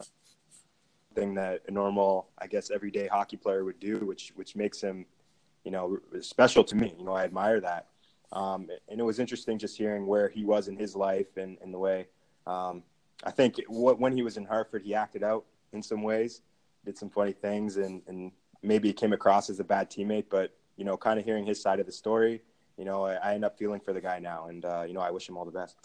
Thing 1.15 1.33
that 1.35 1.61
a 1.67 1.71
normal, 1.71 2.27
I 2.37 2.47
guess, 2.47 2.69
everyday 2.69 3.07
hockey 3.07 3.37
player 3.37 3.63
would 3.63 3.79
do, 3.79 3.99
which 3.99 4.33
which 4.35 4.55
makes 4.55 4.81
him, 4.81 5.05
you 5.63 5.71
know, 5.71 5.97
special 6.21 6.63
to 6.65 6.75
me. 6.75 6.93
You 6.97 7.05
know, 7.05 7.13
I 7.13 7.23
admire 7.23 7.59
that. 7.61 7.87
Um, 8.31 8.69
and 8.89 8.99
it 8.99 9.03
was 9.03 9.19
interesting 9.19 9.57
just 9.57 9.77
hearing 9.77 10.05
where 10.05 10.29
he 10.29 10.43
was 10.43 10.67
in 10.67 10.75
his 10.75 10.95
life 10.95 11.37
and, 11.37 11.57
and 11.61 11.73
the 11.73 11.77
way 11.77 12.07
um, 12.47 12.83
I 13.23 13.31
think 13.31 13.59
when 13.67 14.15
he 14.15 14.21
was 14.21 14.37
in 14.37 14.45
Hartford, 14.45 14.83
he 14.83 14.93
acted 14.93 15.23
out 15.23 15.45
in 15.73 15.81
some 15.81 16.03
ways, 16.03 16.41
did 16.85 16.97
some 16.97 17.09
funny 17.09 17.31
things, 17.31 17.77
and, 17.77 18.01
and 18.07 18.31
maybe 18.61 18.89
it 18.89 18.97
came 18.97 19.13
across 19.13 19.49
as 19.49 19.59
a 19.59 19.63
bad 19.63 19.89
teammate. 19.89 20.25
But 20.29 20.55
you 20.77 20.85
know, 20.85 20.97
kind 20.97 21.19
of 21.19 21.25
hearing 21.25 21.45
his 21.45 21.61
side 21.61 21.79
of 21.79 21.85
the 21.85 21.91
story, 21.91 22.41
you 22.77 22.85
know, 22.85 23.05
I, 23.05 23.13
I 23.15 23.33
end 23.33 23.45
up 23.45 23.57
feeling 23.57 23.79
for 23.79 23.93
the 23.93 24.01
guy 24.01 24.19
now, 24.19 24.47
and 24.47 24.65
uh, 24.65 24.83
you 24.87 24.93
know, 24.93 25.01
I 25.01 25.11
wish 25.11 25.27
him 25.27 25.37
all 25.37 25.45
the 25.45 25.51
best. 25.51 25.77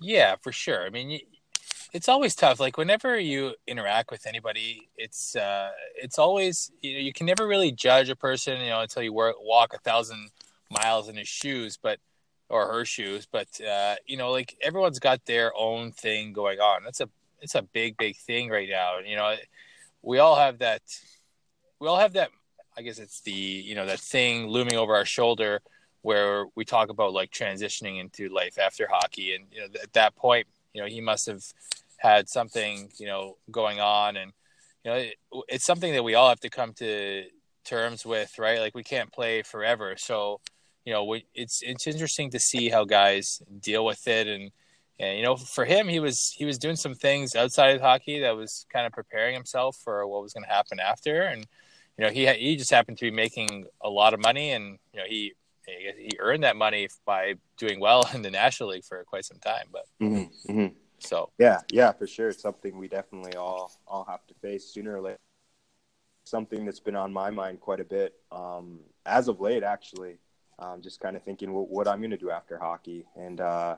Yeah, 0.00 0.36
for 0.40 0.52
sure. 0.52 0.84
I 0.84 0.90
mean, 0.90 1.20
it's 1.92 2.08
always 2.08 2.34
tough. 2.34 2.60
Like 2.60 2.76
whenever 2.76 3.18
you 3.18 3.54
interact 3.66 4.10
with 4.10 4.26
anybody, 4.26 4.88
it's 4.96 5.36
uh, 5.36 5.70
it's 5.96 6.18
always 6.18 6.70
you 6.82 6.94
know 6.94 7.00
you 7.00 7.12
can 7.12 7.26
never 7.26 7.46
really 7.46 7.72
judge 7.72 8.08
a 8.08 8.16
person, 8.16 8.60
you 8.60 8.68
know, 8.68 8.80
until 8.80 9.02
you 9.02 9.12
work, 9.12 9.36
walk 9.40 9.72
a 9.74 9.78
thousand 9.78 10.30
miles 10.70 11.08
in 11.08 11.16
his 11.16 11.28
shoes. 11.28 11.78
But 11.80 11.98
or 12.48 12.66
her 12.66 12.84
shoes, 12.84 13.26
but 13.30 13.48
uh, 13.60 13.96
you 14.06 14.16
know, 14.16 14.30
like 14.30 14.56
everyone's 14.62 14.98
got 14.98 15.24
their 15.26 15.52
own 15.56 15.92
thing 15.92 16.32
going 16.32 16.60
on. 16.60 16.82
That's 16.84 17.00
a 17.00 17.08
it's 17.40 17.54
a 17.54 17.62
big 17.62 17.96
big 17.96 18.16
thing 18.16 18.48
right 18.48 18.68
now. 18.68 18.98
You 19.04 19.16
know, 19.16 19.34
we 20.02 20.18
all 20.18 20.36
have 20.36 20.58
that. 20.58 20.82
We 21.78 21.88
all 21.88 21.98
have 21.98 22.14
that. 22.14 22.30
I 22.76 22.82
guess 22.82 22.98
it's 22.98 23.20
the 23.20 23.32
you 23.32 23.74
know 23.74 23.86
that 23.86 24.00
thing 24.00 24.46
looming 24.46 24.76
over 24.76 24.94
our 24.94 25.04
shoulder 25.04 25.60
where 26.02 26.46
we 26.54 26.64
talk 26.64 26.88
about 26.90 27.12
like 27.12 27.30
transitioning 27.30 28.00
into 28.00 28.28
life 28.28 28.58
after 28.58 28.86
hockey, 28.90 29.34
and 29.34 29.44
you 29.52 29.60
know 29.60 29.66
at 29.82 29.92
that 29.92 30.16
point, 30.16 30.46
you 30.78 30.84
know 30.84 30.88
he 30.88 31.00
must 31.00 31.26
have 31.26 31.42
had 31.96 32.28
something 32.28 32.90
you 32.98 33.06
know 33.06 33.36
going 33.50 33.80
on, 33.80 34.16
and 34.16 34.32
you 34.84 34.90
know 34.90 34.96
it, 34.96 35.14
it's 35.48 35.66
something 35.66 35.92
that 35.92 36.04
we 36.04 36.14
all 36.14 36.28
have 36.28 36.40
to 36.40 36.50
come 36.50 36.72
to 36.74 37.24
terms 37.64 38.06
with, 38.06 38.38
right? 38.38 38.60
Like 38.60 38.76
we 38.76 38.84
can't 38.84 39.12
play 39.12 39.42
forever, 39.42 39.96
so 39.96 40.40
you 40.88 40.94
know, 40.94 41.16
it's 41.34 41.60
it's 41.62 41.86
interesting 41.86 42.30
to 42.30 42.38
see 42.38 42.70
how 42.70 42.86
guys 42.86 43.42
deal 43.60 43.84
with 43.84 44.08
it, 44.08 44.26
and 44.26 44.50
and 44.98 45.18
you 45.18 45.22
know, 45.22 45.36
for 45.36 45.66
him, 45.66 45.86
he 45.86 46.00
was 46.00 46.34
he 46.34 46.46
was 46.46 46.56
doing 46.56 46.76
some 46.76 46.94
things 46.94 47.34
outside 47.36 47.76
of 47.76 47.82
hockey 47.82 48.20
that 48.20 48.34
was 48.34 48.64
kind 48.72 48.86
of 48.86 48.92
preparing 48.92 49.34
himself 49.34 49.76
for 49.84 50.06
what 50.06 50.22
was 50.22 50.32
going 50.32 50.44
to 50.44 50.50
happen 50.50 50.80
after, 50.80 51.24
and 51.24 51.46
you 51.98 52.04
know, 52.06 52.10
he 52.10 52.26
he 52.26 52.56
just 52.56 52.70
happened 52.70 52.96
to 52.96 53.04
be 53.04 53.10
making 53.10 53.66
a 53.82 53.90
lot 53.90 54.14
of 54.14 54.20
money, 54.20 54.52
and 54.52 54.78
you 54.94 55.00
know, 55.00 55.06
he 55.06 55.34
he 55.98 56.10
earned 56.18 56.44
that 56.44 56.56
money 56.56 56.88
by 57.04 57.34
doing 57.56 57.80
well 57.80 58.08
in 58.14 58.22
the 58.22 58.30
National 58.30 58.70
League 58.70 58.84
for 58.84 59.02
quite 59.04 59.24
some 59.24 59.38
time, 59.38 59.66
but. 59.72 59.86
Mm-hmm, 60.02 60.52
mm-hmm. 60.52 60.74
So 61.00 61.30
yeah, 61.38 61.60
yeah, 61.70 61.92
for 61.92 62.08
sure. 62.08 62.30
It's 62.30 62.42
something 62.42 62.76
we 62.76 62.88
definitely 62.88 63.34
all 63.34 63.70
all 63.86 64.04
have 64.06 64.26
to 64.26 64.34
face 64.42 64.64
sooner 64.64 64.96
or 64.96 65.00
later. 65.00 65.18
Something 66.24 66.64
that's 66.64 66.80
been 66.80 66.96
on 66.96 67.12
my 67.12 67.30
mind 67.30 67.60
quite 67.60 67.78
a 67.78 67.84
bit 67.84 68.14
um, 68.32 68.80
as 69.06 69.28
of 69.28 69.40
late, 69.40 69.62
actually 69.62 70.18
um, 70.58 70.82
just 70.82 71.00
kind 71.00 71.16
of 71.16 71.22
thinking 71.22 71.52
what, 71.52 71.68
what 71.68 71.88
I'm 71.88 72.00
going 72.00 72.10
to 72.10 72.16
do 72.16 72.30
after 72.30 72.58
hockey. 72.58 73.06
And 73.16 73.40
uh, 73.40 73.76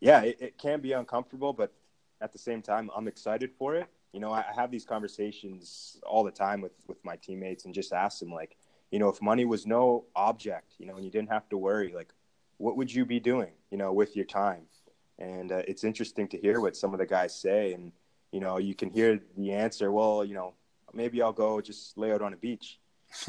yeah, 0.00 0.22
it, 0.22 0.36
it, 0.40 0.58
can 0.58 0.80
be 0.80 0.92
uncomfortable, 0.92 1.52
but 1.52 1.72
at 2.20 2.32
the 2.32 2.38
same 2.38 2.62
time, 2.62 2.90
I'm 2.94 3.08
excited 3.08 3.50
for 3.58 3.74
it. 3.74 3.86
You 4.12 4.20
know, 4.20 4.30
I, 4.30 4.40
I 4.40 4.52
have 4.54 4.70
these 4.70 4.84
conversations 4.84 5.98
all 6.06 6.22
the 6.22 6.30
time 6.30 6.60
with, 6.60 6.72
with 6.86 7.02
my 7.04 7.16
teammates 7.16 7.64
and 7.64 7.74
just 7.74 7.92
ask 7.92 8.18
them, 8.18 8.30
like, 8.30 8.56
you 8.92 9.00
know, 9.00 9.08
if 9.08 9.20
money 9.20 9.44
was 9.44 9.66
no 9.66 10.04
object, 10.14 10.74
you 10.78 10.86
know, 10.86 10.94
and 10.96 11.04
you 11.04 11.10
didn't 11.10 11.30
have 11.30 11.48
to 11.48 11.58
worry, 11.58 11.92
like, 11.92 12.12
what 12.58 12.76
would 12.76 12.94
you 12.94 13.04
be 13.04 13.18
doing, 13.18 13.52
you 13.70 13.78
know, 13.78 13.92
with 13.92 14.14
your 14.14 14.26
time? 14.26 14.66
And 15.18 15.50
uh, 15.50 15.62
it's 15.66 15.82
interesting 15.82 16.28
to 16.28 16.38
hear 16.38 16.60
what 16.60 16.76
some 16.76 16.92
of 16.92 17.00
the 17.00 17.06
guys 17.06 17.34
say. 17.34 17.72
And, 17.72 17.92
you 18.30 18.40
know, 18.40 18.58
you 18.58 18.74
can 18.74 18.90
hear 18.90 19.18
the 19.36 19.52
answer, 19.52 19.90
well, 19.90 20.24
you 20.24 20.34
know, 20.34 20.54
maybe 20.92 21.22
I'll 21.22 21.32
go 21.32 21.60
just 21.60 21.98
lay 21.98 22.12
out 22.12 22.22
on 22.22 22.34
a 22.34 22.36
beach 22.36 22.78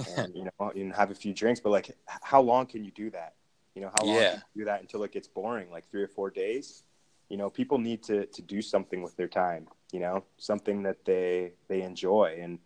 and 0.06 0.36
you 0.36 0.46
know 0.46 0.70
and 0.72 0.94
have 0.94 1.12
a 1.12 1.16
few 1.16 1.34
drinks. 1.34 1.60
But 1.62 1.70
like, 1.72 1.98
how 2.22 2.42
long 2.42 2.66
can 2.66 2.84
you 2.84 2.92
do 2.92 3.10
that? 3.12 3.36
You 3.76 3.82
know, 3.82 3.92
how 3.94 4.04
long 4.04 4.18
Yeah. 4.18 4.30
can 4.32 4.42
you 4.56 4.62
do 4.62 4.66
that 4.66 4.82
until 4.82 5.04
it 5.04 5.12
gets 5.12 5.28
boring? 5.28 5.72
Like 5.72 5.90
three 5.90 6.04
or 6.04 6.08
four 6.08 6.30
days. 6.30 6.84
You 7.30 7.38
know, 7.38 7.50
people 7.50 7.78
need 7.80 8.04
to 8.04 8.26
to 8.28 8.42
do 8.42 8.62
something 8.62 9.02
with 9.02 9.16
their 9.16 9.28
time. 9.30 9.68
You 9.92 10.00
know, 10.02 10.26
something 10.38 10.84
that 10.84 11.06
they 11.06 11.54
they 11.70 11.82
enjoy. 11.82 12.38
And 12.42 12.60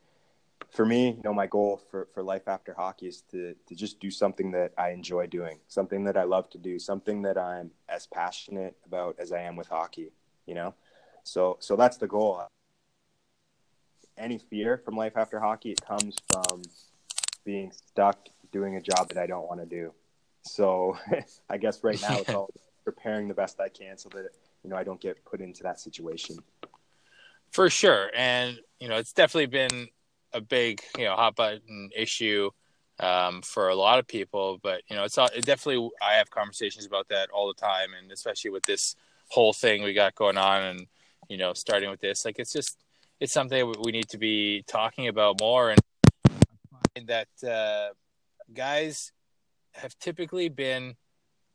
for 0.69 0.85
me, 0.85 1.09
you 1.09 1.21
know, 1.23 1.33
my 1.33 1.47
goal 1.47 1.81
for 1.89 2.07
for 2.13 2.21
life 2.21 2.47
after 2.47 2.73
hockey 2.73 3.07
is 3.07 3.21
to 3.31 3.55
to 3.67 3.75
just 3.75 3.99
do 3.99 4.11
something 4.11 4.51
that 4.51 4.73
I 4.77 4.89
enjoy 4.89 5.27
doing, 5.27 5.59
something 5.67 6.03
that 6.05 6.17
I 6.17 6.23
love 6.23 6.49
to 6.51 6.57
do, 6.57 6.79
something 6.79 7.21
that 7.23 7.37
I'm 7.37 7.71
as 7.87 8.07
passionate 8.07 8.75
about 8.85 9.15
as 9.19 9.31
I 9.31 9.41
am 9.41 9.55
with 9.55 9.67
hockey. 9.67 10.11
You 10.45 10.55
know, 10.55 10.73
so 11.23 11.57
so 11.59 11.75
that's 11.75 11.97
the 11.97 12.07
goal. 12.07 12.43
Any 14.17 14.39
fear 14.39 14.77
from 14.77 14.95
life 14.95 15.15
after 15.15 15.39
hockey, 15.39 15.71
it 15.71 15.81
comes 15.85 16.15
from 16.31 16.63
being 17.45 17.71
stuck 17.71 18.17
doing 18.51 18.75
a 18.75 18.81
job 18.81 19.09
that 19.09 19.17
I 19.17 19.27
don't 19.27 19.47
want 19.47 19.59
to 19.59 19.65
do. 19.65 19.93
So 20.41 20.97
I 21.49 21.57
guess 21.57 21.83
right 21.83 22.01
now 22.01 22.17
it's 22.19 22.29
all 22.29 22.49
preparing 22.83 23.27
the 23.27 23.33
best 23.33 23.59
I 23.59 23.69
can 23.69 23.97
so 23.97 24.09
that 24.09 24.29
you 24.63 24.69
know 24.69 24.75
I 24.75 24.83
don't 24.83 24.99
get 24.99 25.23
put 25.25 25.41
into 25.41 25.63
that 25.63 25.79
situation. 25.79 26.37
For 27.51 27.69
sure, 27.69 28.11
and 28.15 28.59
you 28.79 28.89
know, 28.89 28.97
it's 28.97 29.13
definitely 29.13 29.47
been 29.47 29.87
a 30.33 30.41
big, 30.41 30.81
you 30.97 31.05
know, 31.05 31.15
hot 31.15 31.35
button 31.35 31.89
issue 31.95 32.49
um, 32.99 33.41
for 33.41 33.69
a 33.69 33.75
lot 33.75 33.99
of 33.99 34.07
people. 34.07 34.59
But 34.61 34.81
you 34.89 34.95
know, 34.95 35.03
it's 35.03 35.17
it 35.17 35.45
definitely. 35.45 35.89
I 36.01 36.13
have 36.13 36.29
conversations 36.29 36.85
about 36.85 37.07
that 37.09 37.29
all 37.31 37.47
the 37.47 37.53
time, 37.53 37.89
and 37.99 38.11
especially 38.11 38.51
with 38.51 38.63
this 38.63 38.95
whole 39.29 39.53
thing 39.53 39.83
we 39.83 39.93
got 39.93 40.15
going 40.15 40.37
on, 40.37 40.63
and 40.63 40.87
you 41.29 41.37
know, 41.37 41.53
starting 41.53 41.89
with 41.89 42.01
this, 42.01 42.25
like 42.25 42.39
it's 42.39 42.53
just 42.53 42.77
it's 43.19 43.33
something 43.33 43.73
we 43.83 43.91
need 43.91 44.09
to 44.09 44.17
be 44.17 44.63
talking 44.67 45.07
about 45.07 45.39
more, 45.39 45.71
and 45.71 45.81
and 46.95 47.07
that 47.07 47.27
uh, 47.47 47.93
guys 48.53 49.11
have 49.73 49.97
typically 49.99 50.49
been 50.49 50.95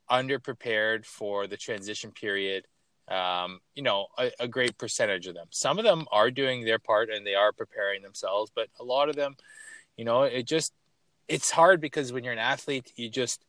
underprepared 0.09 1.05
for 1.05 1.47
the 1.47 1.57
transition 1.57 2.11
period 2.11 2.65
um, 3.13 3.59
you 3.75 3.83
know, 3.83 4.07
a, 4.17 4.31
a, 4.39 4.47
great 4.47 4.77
percentage 4.77 5.27
of 5.27 5.35
them. 5.35 5.47
Some 5.51 5.77
of 5.77 5.85
them 5.85 6.07
are 6.11 6.31
doing 6.31 6.65
their 6.65 6.79
part 6.79 7.09
and 7.09 7.25
they 7.25 7.35
are 7.35 7.51
preparing 7.51 8.01
themselves, 8.01 8.51
but 8.55 8.69
a 8.79 8.83
lot 8.83 9.07
of 9.07 9.15
them, 9.15 9.35
you 9.97 10.03
know, 10.03 10.23
it 10.23 10.47
just 10.47 10.73
it's 11.27 11.51
hard 11.51 11.79
because 11.79 12.11
when 12.11 12.23
you're 12.23 12.33
an 12.33 12.39
athlete, 12.39 12.91
you 12.95 13.09
just 13.09 13.45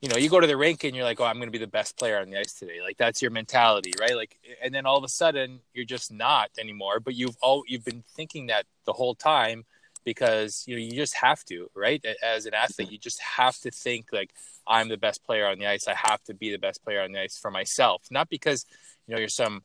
you 0.00 0.08
know, 0.08 0.16
you 0.16 0.28
go 0.28 0.40
to 0.40 0.48
the 0.48 0.56
rink 0.56 0.82
and 0.82 0.96
you're 0.96 1.04
like, 1.04 1.20
"Oh, 1.20 1.24
I'm 1.24 1.36
going 1.36 1.46
to 1.46 1.52
be 1.52 1.58
the 1.58 1.66
best 1.68 1.96
player 1.96 2.18
on 2.18 2.28
the 2.28 2.38
ice 2.38 2.54
today." 2.54 2.80
Like 2.82 2.96
that's 2.96 3.22
your 3.22 3.30
mentality, 3.30 3.92
right? 4.00 4.16
Like 4.16 4.36
and 4.62 4.74
then 4.74 4.86
all 4.86 4.96
of 4.96 5.04
a 5.04 5.08
sudden, 5.08 5.60
you're 5.74 5.84
just 5.84 6.10
not 6.10 6.50
anymore, 6.58 6.98
but 6.98 7.14
you've 7.14 7.36
all 7.40 7.62
you've 7.68 7.84
been 7.84 8.02
thinking 8.16 8.46
that 8.46 8.64
the 8.84 8.92
whole 8.92 9.14
time 9.14 9.64
because, 10.04 10.64
you 10.66 10.76
know, 10.76 10.82
you 10.82 10.92
just 10.92 11.14
have 11.14 11.44
to, 11.46 11.70
right? 11.74 12.04
As 12.22 12.46
an 12.46 12.54
athlete, 12.54 12.90
you 12.90 12.98
just 12.98 13.20
have 13.20 13.58
to 13.60 13.70
think 13.70 14.06
like 14.12 14.30
I'm 14.66 14.88
the 14.88 14.96
best 14.96 15.24
player 15.24 15.46
on 15.46 15.58
the 15.58 15.66
ice. 15.66 15.88
I 15.88 15.94
have 15.94 16.22
to 16.24 16.34
be 16.34 16.50
the 16.50 16.58
best 16.58 16.84
player 16.84 17.02
on 17.02 17.12
the 17.12 17.20
ice 17.20 17.38
for 17.38 17.50
myself. 17.50 18.02
Not 18.10 18.28
because, 18.28 18.66
you 19.06 19.14
know, 19.14 19.20
you're 19.20 19.28
some 19.28 19.62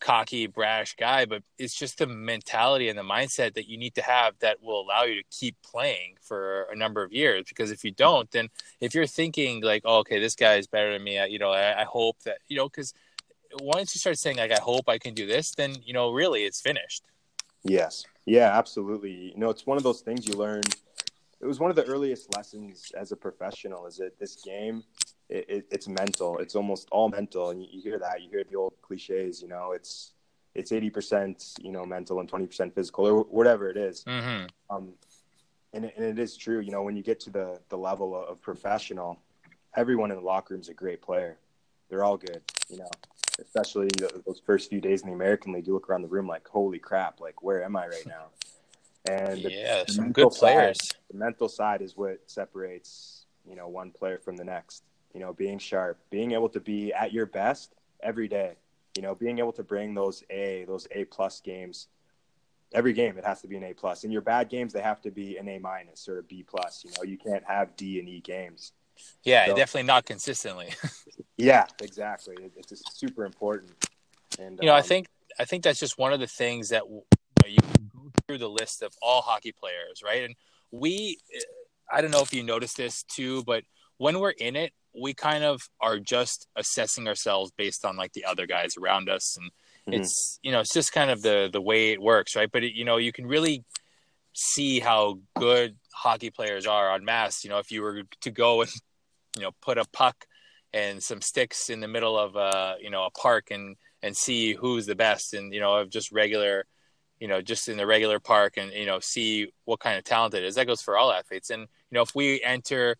cocky, 0.00 0.46
brash 0.46 0.96
guy, 0.96 1.24
but 1.24 1.42
it's 1.58 1.74
just 1.74 1.98
the 1.98 2.06
mentality 2.06 2.88
and 2.88 2.98
the 2.98 3.02
mindset 3.02 3.54
that 3.54 3.68
you 3.68 3.78
need 3.78 3.94
to 3.94 4.02
have 4.02 4.34
that 4.40 4.62
will 4.62 4.82
allow 4.82 5.04
you 5.04 5.14
to 5.14 5.28
keep 5.30 5.56
playing 5.62 6.14
for 6.20 6.64
a 6.64 6.76
number 6.76 7.02
of 7.02 7.12
years. 7.12 7.44
Because 7.48 7.70
if 7.70 7.84
you 7.84 7.90
don't, 7.90 8.30
then 8.30 8.48
if 8.80 8.94
you're 8.94 9.06
thinking 9.06 9.62
like, 9.62 9.82
oh, 9.84 9.98
okay, 9.98 10.20
this 10.20 10.34
guy 10.34 10.56
is 10.56 10.66
better 10.66 10.92
than 10.92 11.02
me, 11.02 11.24
you 11.28 11.38
know, 11.38 11.50
I, 11.50 11.82
I 11.82 11.84
hope 11.84 12.20
that, 12.24 12.38
you 12.48 12.56
know, 12.56 12.68
because 12.68 12.92
once 13.62 13.94
you 13.94 13.98
start 13.98 14.18
saying 14.18 14.36
like, 14.36 14.52
I 14.52 14.60
hope 14.60 14.88
I 14.88 14.98
can 14.98 15.14
do 15.14 15.26
this, 15.26 15.52
then, 15.52 15.74
you 15.84 15.94
know, 15.94 16.10
really 16.10 16.44
it's 16.44 16.60
finished. 16.60 17.04
Yes. 17.62 18.04
Yeah, 18.26 18.56
absolutely. 18.56 19.32
You 19.32 19.38
know, 19.38 19.50
it's 19.50 19.66
one 19.66 19.76
of 19.76 19.82
those 19.82 20.00
things 20.00 20.26
you 20.26 20.34
learn 20.34 20.62
it 21.44 21.46
was 21.46 21.60
one 21.60 21.68
of 21.68 21.76
the 21.76 21.84
earliest 21.84 22.34
lessons 22.34 22.90
as 22.98 23.12
a 23.12 23.16
professional 23.16 23.86
is 23.86 23.98
that 23.98 24.18
this 24.18 24.36
game 24.36 24.82
it, 25.28 25.44
it, 25.48 25.66
it's 25.70 25.86
mental 25.86 26.38
it's 26.38 26.54
almost 26.54 26.88
all 26.90 27.10
mental 27.10 27.50
and 27.50 27.62
you, 27.62 27.68
you, 27.70 27.82
hear 27.82 27.98
that 27.98 28.22
you 28.22 28.30
hear 28.30 28.44
the 28.50 28.56
old 28.56 28.72
cliches 28.80 29.42
you 29.42 29.48
know 29.48 29.72
it's 29.72 30.12
it's 30.54 30.70
80% 30.70 31.62
you 31.62 31.70
know 31.70 31.84
mental 31.84 32.20
and 32.20 32.30
20% 32.30 32.74
physical 32.74 33.06
or 33.06 33.22
whatever 33.24 33.68
it 33.68 33.76
is. 33.76 34.04
Mm-hmm. 34.04 34.46
um, 34.70 34.94
and, 35.72 35.84
it, 35.84 35.94
and 35.96 36.06
it 36.06 36.18
is 36.18 36.36
true 36.36 36.60
you 36.60 36.70
know 36.70 36.82
when 36.82 36.96
you 36.96 37.02
get 37.02 37.20
to 37.20 37.30
the 37.30 37.60
the 37.68 37.76
level 37.76 38.16
of 38.16 38.40
professional 38.40 39.18
everyone 39.76 40.10
in 40.10 40.16
the 40.16 40.24
locker 40.24 40.54
room 40.54 40.62
is 40.62 40.70
a 40.70 40.74
great 40.74 41.02
player 41.02 41.36
they're 41.90 42.04
all 42.04 42.16
good 42.16 42.40
you 42.70 42.78
know 42.78 42.90
especially 43.40 43.88
those 44.26 44.40
first 44.44 44.70
few 44.70 44.80
days 44.80 45.02
in 45.02 45.08
the 45.08 45.14
american 45.14 45.52
league 45.52 45.66
you 45.66 45.74
look 45.74 45.88
around 45.88 46.02
the 46.02 46.08
room 46.08 46.26
like 46.26 46.46
holy 46.48 46.78
crap 46.78 47.20
like 47.20 47.42
where 47.42 47.64
am 47.64 47.76
i 47.76 47.86
right 47.86 48.06
now 48.06 48.26
and 49.06 49.38
yeah, 49.42 49.84
the, 49.84 49.92
some 49.92 50.12
good 50.12 50.30
players. 50.30 50.78
Side, 50.82 50.96
the 51.10 51.18
mental 51.18 51.48
side 51.48 51.82
is 51.82 51.96
what 51.96 52.20
separates 52.26 53.26
you 53.48 53.54
know 53.54 53.68
one 53.68 53.90
player 53.90 54.18
from 54.18 54.36
the 54.36 54.44
next. 54.44 54.82
You 55.12 55.20
know, 55.20 55.32
being 55.32 55.58
sharp, 55.58 55.98
being 56.10 56.32
able 56.32 56.48
to 56.48 56.60
be 56.60 56.92
at 56.92 57.12
your 57.12 57.26
best 57.26 57.74
every 58.02 58.28
day. 58.28 58.56
You 58.96 59.02
know, 59.02 59.14
being 59.14 59.38
able 59.38 59.52
to 59.52 59.62
bring 59.62 59.94
those 59.94 60.24
A, 60.30 60.64
those 60.66 60.88
A 60.92 61.04
plus 61.04 61.40
games. 61.40 61.88
Every 62.72 62.92
game, 62.92 63.16
it 63.18 63.24
has 63.24 63.40
to 63.42 63.48
be 63.48 63.56
an 63.56 63.62
A 63.62 63.72
plus. 63.72 64.02
In 64.02 64.10
your 64.10 64.22
bad 64.22 64.48
games, 64.48 64.72
they 64.72 64.80
have 64.80 65.00
to 65.02 65.10
be 65.10 65.36
an 65.36 65.48
A 65.48 65.58
minus 65.58 66.08
or 66.08 66.18
a 66.18 66.22
B 66.22 66.42
plus. 66.42 66.84
You 66.84 66.90
know, 66.96 67.04
you 67.04 67.16
can't 67.16 67.44
have 67.44 67.76
D 67.76 68.00
and 68.00 68.08
E 68.08 68.20
games. 68.20 68.72
Yeah, 69.24 69.46
so, 69.46 69.56
definitely 69.56 69.86
not 69.86 70.04
consistently. 70.04 70.68
yeah, 71.36 71.66
exactly. 71.82 72.36
It's 72.56 72.68
just 72.68 72.98
super 72.98 73.24
important. 73.24 73.72
And 74.38 74.58
you 74.60 74.66
know, 74.66 74.74
um, 74.74 74.78
I 74.78 74.82
think 74.82 75.06
I 75.38 75.44
think 75.44 75.64
that's 75.64 75.80
just 75.80 75.98
one 75.98 76.12
of 76.12 76.20
the 76.20 76.26
things 76.26 76.68
that 76.70 76.82
you 77.46 77.60
can 77.60 77.90
go 77.94 78.10
through 78.26 78.38
the 78.38 78.48
list 78.48 78.82
of 78.82 78.92
all 79.02 79.22
hockey 79.22 79.52
players, 79.52 80.02
right? 80.04 80.24
And 80.24 80.34
we, 80.70 81.18
I 81.92 82.00
don't 82.00 82.10
know 82.10 82.22
if 82.22 82.32
you 82.32 82.42
noticed 82.42 82.76
this 82.76 83.02
too, 83.04 83.42
but 83.44 83.64
when 83.98 84.18
we're 84.18 84.30
in 84.30 84.56
it, 84.56 84.72
we 84.96 85.14
kind 85.14 85.44
of 85.44 85.68
are 85.80 85.98
just 85.98 86.46
assessing 86.56 87.08
ourselves 87.08 87.52
based 87.56 87.84
on 87.84 87.96
like 87.96 88.12
the 88.12 88.24
other 88.24 88.46
guys 88.46 88.76
around 88.76 89.08
us, 89.08 89.36
and 89.36 89.50
mm-hmm. 89.88 90.02
it's 90.02 90.38
you 90.42 90.52
know 90.52 90.60
it's 90.60 90.72
just 90.72 90.92
kind 90.92 91.10
of 91.10 91.22
the 91.22 91.50
the 91.52 91.60
way 91.60 91.90
it 91.90 92.00
works, 92.00 92.36
right? 92.36 92.50
But 92.50 92.64
it, 92.64 92.74
you 92.74 92.84
know 92.84 92.96
you 92.96 93.12
can 93.12 93.26
really 93.26 93.64
see 94.34 94.80
how 94.80 95.18
good 95.36 95.76
hockey 95.92 96.30
players 96.30 96.66
are 96.66 96.90
on 96.90 97.04
mass. 97.04 97.44
You 97.44 97.50
know, 97.50 97.58
if 97.58 97.70
you 97.70 97.82
were 97.82 98.02
to 98.20 98.30
go 98.30 98.62
and 98.62 98.70
you 99.36 99.42
know 99.42 99.52
put 99.60 99.78
a 99.78 99.84
puck 99.92 100.26
and 100.72 101.02
some 101.02 101.20
sticks 101.20 101.70
in 101.70 101.80
the 101.80 101.88
middle 101.88 102.18
of 102.18 102.36
a 102.36 102.76
you 102.80 102.90
know 102.90 103.04
a 103.04 103.10
park 103.10 103.50
and 103.50 103.76
and 104.02 104.16
see 104.16 104.52
who's 104.52 104.86
the 104.86 104.94
best, 104.94 105.34
and 105.34 105.52
you 105.52 105.60
know 105.60 105.76
of 105.76 105.90
just 105.90 106.12
regular 106.12 106.66
you 107.20 107.28
know, 107.28 107.40
just 107.40 107.68
in 107.68 107.76
the 107.76 107.86
regular 107.86 108.20
park 108.20 108.56
and, 108.56 108.72
you 108.72 108.86
know, 108.86 109.00
see 109.00 109.52
what 109.64 109.80
kind 109.80 109.96
of 109.96 110.04
talent 110.04 110.34
it 110.34 110.44
is. 110.44 110.56
That 110.56 110.66
goes 110.66 110.82
for 110.82 110.98
all 110.98 111.12
athletes. 111.12 111.50
And, 111.50 111.62
you 111.62 111.94
know, 111.94 112.02
if 112.02 112.14
we 112.14 112.42
enter, 112.42 112.96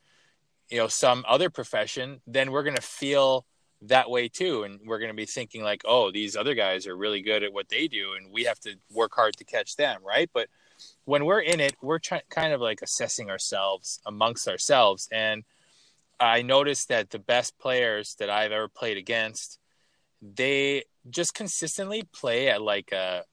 you 0.71 0.79
know, 0.79 0.88
some 0.88 1.25
other 1.29 1.50
profession, 1.50 2.21
then 2.26 2.50
we're 2.50 2.62
going 2.62 2.76
to 2.76 2.83
feel 2.83 3.45
that 3.83 4.09
way 4.09 4.29
too. 4.29 4.62
And 4.62 4.81
we're 4.87 4.99
going 4.99 5.11
to 5.11 5.14
be 5.14 5.26
thinking 5.26 5.62
like, 5.62 5.83
oh, 5.85 6.11
these 6.11 6.37
other 6.37 6.55
guys 6.55 6.87
are 6.87 6.97
really 6.97 7.21
good 7.21 7.43
at 7.43 7.53
what 7.53 7.69
they 7.69 7.87
do 7.88 8.14
and 8.14 8.33
we 8.33 8.45
have 8.45 8.59
to 8.61 8.76
work 8.91 9.14
hard 9.14 9.37
to 9.37 9.45
catch 9.45 9.76
them. 9.76 10.00
Right. 10.03 10.31
But 10.33 10.49
when 11.05 11.25
we're 11.25 11.41
in 11.41 11.61
it, 11.61 11.75
we're 11.83 11.99
try- 11.99 12.23
kind 12.31 12.53
of 12.53 12.61
like 12.61 12.83
assessing 12.83 13.31
ourselves 13.31 14.00
amongst 14.07 14.49
ourselves. 14.49 15.09
And 15.12 15.45
I 16.18 16.42
noticed 16.42 16.88
that 16.88 17.11
the 17.11 17.18
best 17.18 17.59
players 17.59 18.14
that 18.18 18.30
I've 18.30 18.52
ever 18.52 18.68
played 18.68 18.97
against, 18.97 19.59
they 20.23 20.85
just 21.11 21.35
consistently 21.35 22.04
play 22.12 22.49
at 22.49 22.62
like 22.62 22.92
a 22.92 23.25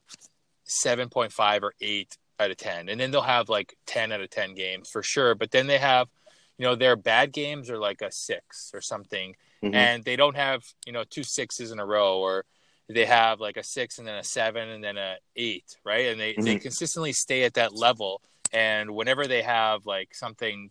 7.5 0.68 1.62
or 1.62 1.74
8 1.80 2.16
out 2.40 2.50
of 2.50 2.56
10 2.56 2.88
and 2.88 3.00
then 3.00 3.10
they'll 3.10 3.22
have 3.22 3.48
like 3.48 3.76
10 3.86 4.10
out 4.10 4.20
of 4.20 4.30
10 4.30 4.54
games 4.54 4.90
for 4.90 5.02
sure. 5.02 5.34
But 5.34 5.50
then 5.50 5.66
they 5.66 5.78
have 5.78 6.08
you 6.58 6.66
know 6.66 6.74
their 6.74 6.96
bad 6.96 7.32
games 7.32 7.70
are 7.70 7.78
like 7.78 8.02
a 8.02 8.12
6 8.12 8.70
or 8.74 8.80
something. 8.80 9.34
Mm-hmm. 9.62 9.76
and 9.76 10.04
they 10.04 10.16
don't 10.16 10.34
have 10.34 10.64
you 10.86 10.92
know 10.92 11.04
two 11.08 11.22
sixes 11.22 11.70
in 11.70 11.78
a 11.78 11.86
row 11.86 12.18
or 12.18 12.44
they 12.88 13.04
have 13.04 13.38
like 13.38 13.56
a 13.56 13.62
6 13.62 13.98
and 13.98 14.08
then 14.08 14.16
a 14.16 14.24
7 14.24 14.68
and 14.68 14.82
then 14.82 14.96
a 14.96 15.16
8 15.36 15.64
right? 15.84 16.06
And 16.08 16.20
they, 16.20 16.32
mm-hmm. 16.32 16.42
they 16.42 16.58
consistently 16.58 17.12
stay 17.12 17.44
at 17.44 17.54
that 17.54 17.74
level. 17.74 18.20
And 18.52 18.90
whenever 18.90 19.26
they 19.26 19.42
have 19.42 19.86
like 19.86 20.14
something 20.14 20.70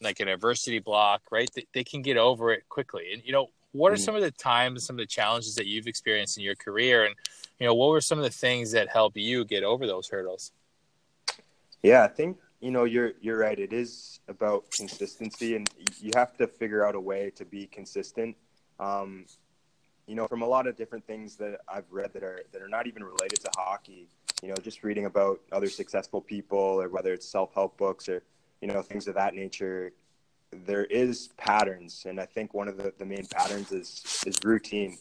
like 0.00 0.20
an 0.20 0.28
adversity 0.28 0.78
block 0.78 1.22
right 1.30 1.50
they, 1.54 1.66
they 1.74 1.84
can 1.84 2.02
get 2.02 2.16
over 2.16 2.52
it 2.52 2.68
quickly 2.68 3.12
and 3.12 3.22
you 3.24 3.32
know 3.32 3.48
what 3.72 3.92
are 3.92 3.94
mm-hmm. 3.94 4.02
some 4.02 4.16
of 4.16 4.22
the 4.22 4.30
times 4.30 4.84
some 4.84 4.94
of 4.94 4.98
the 4.98 5.06
challenges 5.06 5.54
that 5.54 5.66
you've 5.66 5.86
experienced 5.86 6.36
in 6.38 6.44
your 6.44 6.56
career 6.56 7.04
and 7.04 7.14
you 7.60 7.66
know, 7.66 7.74
what 7.74 7.90
were 7.90 8.00
some 8.00 8.18
of 8.18 8.24
the 8.24 8.30
things 8.30 8.72
that 8.72 8.88
helped 8.88 9.18
you 9.18 9.44
get 9.44 9.62
over 9.62 9.86
those 9.86 10.08
hurdles? 10.08 10.52
Yeah, 11.82 12.02
I 12.02 12.08
think 12.08 12.38
you 12.60 12.70
know 12.70 12.84
you're 12.84 13.12
you're 13.20 13.38
right. 13.38 13.58
It 13.58 13.72
is 13.72 14.20
about 14.28 14.70
consistency, 14.70 15.56
and 15.56 15.70
you 16.00 16.10
have 16.16 16.36
to 16.38 16.46
figure 16.46 16.84
out 16.84 16.94
a 16.94 17.00
way 17.00 17.30
to 17.36 17.44
be 17.44 17.66
consistent. 17.66 18.34
Um, 18.78 19.26
you 20.06 20.14
know, 20.14 20.26
from 20.26 20.42
a 20.42 20.46
lot 20.46 20.66
of 20.66 20.76
different 20.76 21.06
things 21.06 21.36
that 21.36 21.60
I've 21.68 21.90
read 21.90 22.14
that 22.14 22.22
are 22.22 22.42
that 22.52 22.62
are 22.62 22.68
not 22.68 22.86
even 22.86 23.04
related 23.04 23.40
to 23.42 23.50
hockey. 23.56 24.08
You 24.42 24.48
know, 24.48 24.56
just 24.56 24.82
reading 24.82 25.04
about 25.04 25.40
other 25.52 25.68
successful 25.68 26.22
people, 26.22 26.58
or 26.58 26.88
whether 26.88 27.12
it's 27.12 27.28
self 27.28 27.52
help 27.52 27.76
books, 27.76 28.08
or 28.08 28.22
you 28.60 28.68
know 28.68 28.82
things 28.82 29.08
of 29.08 29.14
that 29.14 29.34
nature. 29.34 29.92
There 30.52 30.84
is 30.86 31.28
patterns, 31.36 32.04
and 32.08 32.20
I 32.20 32.26
think 32.26 32.54
one 32.54 32.68
of 32.68 32.76
the, 32.76 32.92
the 32.98 33.06
main 33.06 33.26
patterns 33.26 33.72
is 33.72 34.22
is 34.26 34.38
routine 34.44 34.98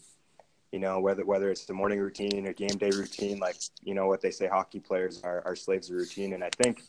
You 0.71 0.79
know, 0.79 0.99
whether 0.99 1.25
whether 1.25 1.49
it's 1.49 1.65
the 1.65 1.73
morning 1.73 1.99
routine 1.99 2.45
or 2.45 2.53
game 2.53 2.77
day 2.77 2.91
routine, 2.91 3.39
like 3.39 3.55
you 3.81 3.95
know 3.95 4.07
what 4.07 4.21
they 4.21 4.31
say, 4.31 4.47
hockey 4.47 4.79
players 4.79 5.21
are, 5.23 5.41
are 5.45 5.55
slaves 5.55 5.89
of 5.89 5.95
routine. 5.95 6.33
And 6.33 6.43
I 6.43 6.51
think, 6.61 6.83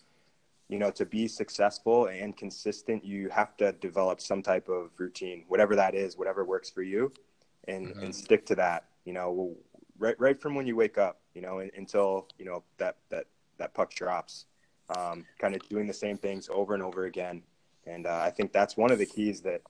you 0.69 0.79
know, 0.79 0.91
to 0.91 1.07
be 1.07 1.29
successful 1.29 2.07
and 2.09 2.37
consistent, 2.37 3.05
you 3.05 3.31
have 3.31 3.57
to 3.57 3.73
develop 3.73 4.21
some 4.21 4.43
type 4.43 4.69
of 4.69 4.91
routine, 4.99 5.45
whatever 5.49 5.77
that 5.77 5.95
is, 5.95 6.19
whatever 6.19 6.45
works 6.45 6.69
for 6.71 6.83
you, 6.83 7.13
and 7.69 7.89
mm-hmm. 7.89 8.01
and 8.05 8.15
stick 8.15 8.45
to 8.47 8.55
that. 8.57 8.85
You 9.07 9.15
know, 9.15 9.57
right 9.99 10.17
right 10.21 10.41
from 10.41 10.55
when 10.55 10.67
you 10.67 10.77
wake 10.77 10.99
up, 10.99 11.21
you 11.35 11.41
know, 11.41 11.61
until 11.77 12.29
you 12.39 12.45
know 12.45 12.63
that 12.79 12.97
that 13.11 13.27
that 13.59 13.73
puck 13.73 13.95
drops. 13.95 14.47
Um, 14.97 15.25
kind 15.39 15.55
of 15.55 15.67
doing 15.69 15.87
the 15.87 15.95
same 15.95 16.17
things 16.19 16.49
over 16.53 16.75
and 16.75 16.83
over 16.83 17.05
again, 17.05 17.43
and 17.87 18.07
uh, 18.07 18.21
I 18.25 18.31
think 18.31 18.53
that's 18.53 18.77
one 18.77 18.91
of 18.91 18.99
the 18.99 19.07
keys 19.07 19.41
that 19.43 19.63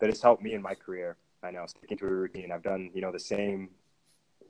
that 0.00 0.08
has 0.08 0.22
helped 0.22 0.42
me 0.42 0.54
in 0.54 0.62
my 0.62 0.74
career. 0.74 1.16
I 1.42 1.50
know 1.50 1.66
sticking 1.66 1.98
to 1.98 2.06
a 2.06 2.10
routine. 2.10 2.50
I've 2.52 2.62
done 2.62 2.90
you 2.94 3.02
know 3.02 3.12
the 3.12 3.20
same 3.20 3.70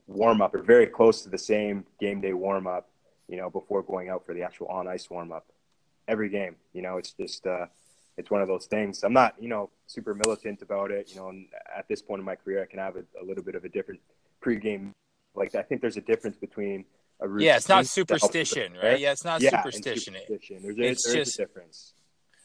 warm 0.07 0.41
up 0.41 0.55
or 0.55 0.63
very 0.63 0.87
close 0.87 1.23
to 1.23 1.29
the 1.29 1.39
same 1.39 1.85
game 2.01 2.21
day 2.21 2.33
warm 2.33 2.67
up, 2.67 2.89
you 3.29 3.37
know, 3.37 3.51
before 3.51 3.83
going 3.83 4.09
out 4.09 4.25
for 4.25 4.35
the 4.35 4.43
actual 4.43 4.69
on 4.69 4.87
ice 4.87 5.11
warm 5.11 5.33
up 5.33 5.47
every 6.09 6.29
game. 6.29 6.57
You 6.73 6.83
know, 6.83 6.99
it's 6.99 7.13
just 7.13 7.47
uh, 7.47 7.67
it's 8.17 8.31
one 8.31 8.43
of 8.43 8.49
those 8.49 8.67
things. 8.67 9.03
I'm 9.03 9.13
not 9.13 9.35
you 9.41 9.49
know 9.49 9.71
super 9.87 10.15
militant 10.15 10.63
about 10.63 10.91
it. 10.91 11.11
You 11.13 11.17
know, 11.17 11.33
at 11.77 11.89
this 11.89 12.03
point 12.03 12.21
in 12.21 12.25
my 12.25 12.37
career, 12.37 12.63
I 12.63 12.67
can 12.67 12.79
have 12.79 12.97
a, 12.97 13.05
a 13.21 13.25
little 13.25 13.43
bit 13.43 13.55
of 13.55 13.65
a 13.65 13.69
different 13.69 14.01
pregame. 14.43 14.93
Like 15.35 15.55
I 15.55 15.63
think 15.63 15.81
there's 15.81 15.97
a 15.97 16.03
difference 16.03 16.37
between. 16.37 16.85
Yeah, 17.39 17.57
it's 17.57 17.69
not 17.69 17.87
superstition, 17.87 18.75
right? 18.83 19.01
Yeah, 19.01 19.13
it's 19.13 19.25
not 19.25 19.41
yeah, 19.41 19.63
superstition. 19.63 20.15
superstition. 20.15 20.63
There's, 20.63 20.77
it's 20.79 21.07
there 21.07 21.15
just, 21.25 21.39
a 21.39 21.43
difference. 21.43 21.95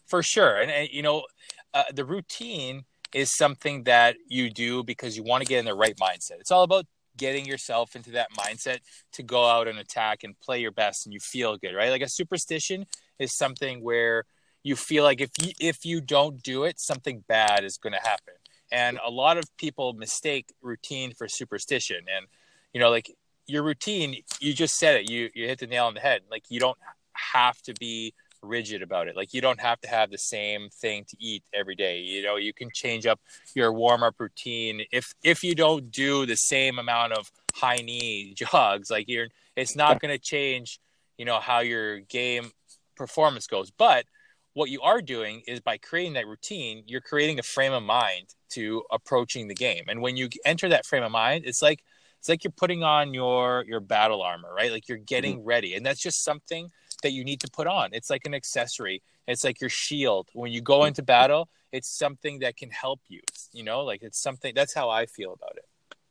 For 0.08 0.24
sure. 0.24 0.60
And, 0.60 0.72
and 0.72 0.90
you 0.92 1.02
know, 1.02 1.26
uh, 1.74 1.84
the 1.94 2.06
routine 2.06 2.86
is 3.14 3.36
something 3.36 3.84
that 3.84 4.16
you 4.28 4.50
do 4.50 4.84
because 4.84 5.18
you 5.18 5.24
want 5.24 5.44
to 5.44 5.48
get 5.48 5.60
in 5.60 5.66
the 5.66 5.76
right 5.76 5.98
mindset. 5.98 6.40
It's 6.40 6.52
all 6.52 6.64
about 6.64 6.86
getting 7.18 7.46
yourself 7.46 7.96
into 7.96 8.12
that 8.12 8.30
mindset 8.38 8.80
to 9.14 9.24
go 9.24 9.46
out 9.46 9.68
and 9.68 9.78
attack 9.78 10.24
and 10.24 10.40
play 10.40 10.60
your 10.60 10.72
best 10.72 11.06
and 11.06 11.14
you 11.14 11.20
feel 11.20 11.58
good, 11.58 11.76
right? 11.76 11.90
Like 11.90 12.02
a 12.02 12.10
superstition 12.10 12.86
is 13.20 13.36
something 13.36 13.84
where 13.84 14.26
you 14.64 14.76
feel 14.76 15.04
like 15.04 15.22
if 15.22 15.32
you 15.42 15.52
if 15.60 15.86
you 15.86 16.02
don't 16.02 16.42
do 16.42 16.64
it, 16.64 16.80
something 16.80 17.24
bad 17.28 17.64
is 17.64 17.78
going 17.78 17.94
to 17.94 18.00
happen. 18.00 18.34
And 18.72 19.00
a 19.06 19.12
lot 19.12 19.38
of 19.38 19.46
people 19.58 19.94
mistake 19.94 20.54
routine 20.62 21.14
for 21.14 21.28
superstition. 21.28 22.06
And 22.16 22.28
you 22.74 22.80
know, 22.80 22.90
like 22.90 23.14
your 23.48 23.64
routine, 23.64 24.18
you 24.40 24.54
just 24.54 24.76
said 24.76 24.96
it. 24.96 25.10
You 25.10 25.30
you 25.34 25.48
hit 25.48 25.60
the 25.60 25.68
nail 25.68 25.86
on 25.86 25.94
the 25.94 26.00
head. 26.00 26.22
Like 26.30 26.44
you 26.50 26.60
don't 26.60 26.78
have 27.14 27.62
to 27.64 27.74
be 27.80 28.14
rigid 28.42 28.82
about 28.82 29.08
it. 29.08 29.16
Like 29.16 29.34
you 29.34 29.42
don't 29.42 29.60
have 29.60 29.80
to 29.82 29.88
have 29.88 30.10
the 30.10 30.18
same 30.18 30.70
thing 30.70 31.06
to 31.10 31.18
eat 31.20 31.44
every 31.54 31.76
day. 31.76 32.00
You 32.00 32.24
know, 32.24 32.38
you 32.38 32.54
can 32.54 32.70
change 32.74 33.06
up 33.06 33.20
your 33.54 33.72
warm 33.72 34.04
up 34.04 34.16
routine. 34.20 34.84
If 34.92 35.14
if 35.24 35.44
you 35.44 35.56
don't 35.56 35.92
do 35.92 36.26
the 36.26 36.36
same 36.36 36.80
amount 36.80 37.14
of 37.14 37.32
high 37.54 37.78
knee 37.78 38.34
jogs, 38.38 38.90
like 38.90 39.08
you're 39.08 39.28
it's 39.56 39.76
not 39.76 40.00
going 40.00 40.14
to 40.14 40.20
change, 40.20 40.80
you 41.18 41.26
know, 41.26 41.40
how 41.40 41.60
your 41.60 42.00
game 42.00 42.52
performance 42.96 43.48
goes. 43.48 43.70
But 43.70 44.06
what 44.54 44.70
you 44.70 44.82
are 44.82 45.02
doing 45.02 45.42
is 45.48 45.60
by 45.60 45.78
creating 45.78 46.14
that 46.14 46.28
routine, 46.28 46.84
you're 46.88 47.02
creating 47.02 47.40
a 47.40 47.44
frame 47.44 47.74
of 47.74 47.84
mind 47.84 48.36
to 48.52 48.84
approaching 48.92 49.48
the 49.48 49.56
game. 49.56 49.86
And 49.88 50.02
when 50.02 50.18
you 50.18 50.30
enter 50.46 50.70
that 50.70 50.86
frame 50.86 51.04
of 51.04 51.12
mind, 51.12 51.44
it's 51.46 51.62
like 51.62 51.84
it's 52.22 52.30
like 52.30 52.44
you're 52.44 52.52
putting 52.52 52.84
on 52.84 53.16
your 53.16 53.66
your 53.68 53.80
battle 53.80 54.22
armor, 54.22 54.54
right? 54.54 54.72
Like 54.72 54.88
you're 54.88 55.00
getting 55.00 55.40
mm-hmm. 55.40 55.48
ready. 55.48 55.74
And 55.74 55.84
that's 55.84 56.00
just 56.00 56.24
something 56.24 56.70
that 57.02 57.14
you 57.14 57.24
need 57.24 57.40
to 57.40 57.50
put 57.50 57.66
on. 57.66 57.90
It's 57.94 58.12
like 58.12 58.28
an 58.28 58.36
accessory. 58.36 59.02
It's 59.28 59.44
like 59.44 59.60
your 59.60 59.72
shield. 59.72 60.30
When 60.34 60.52
you 60.52 60.62
go 60.62 60.80
mm-hmm. 60.80 60.90
into 60.90 61.02
battle, 61.02 61.50
it's 61.72 61.90
something 61.90 62.38
that 62.40 62.58
can 62.58 62.70
help 62.70 63.00
you. 63.08 63.22
You 63.54 63.64
know, 63.64 63.82
like 63.82 64.04
it's 64.04 64.22
something 64.22 64.54
that's 64.54 64.72
how 64.72 64.88
I 64.88 65.08
feel 65.08 65.34
about 65.34 65.58
it. 65.58 65.66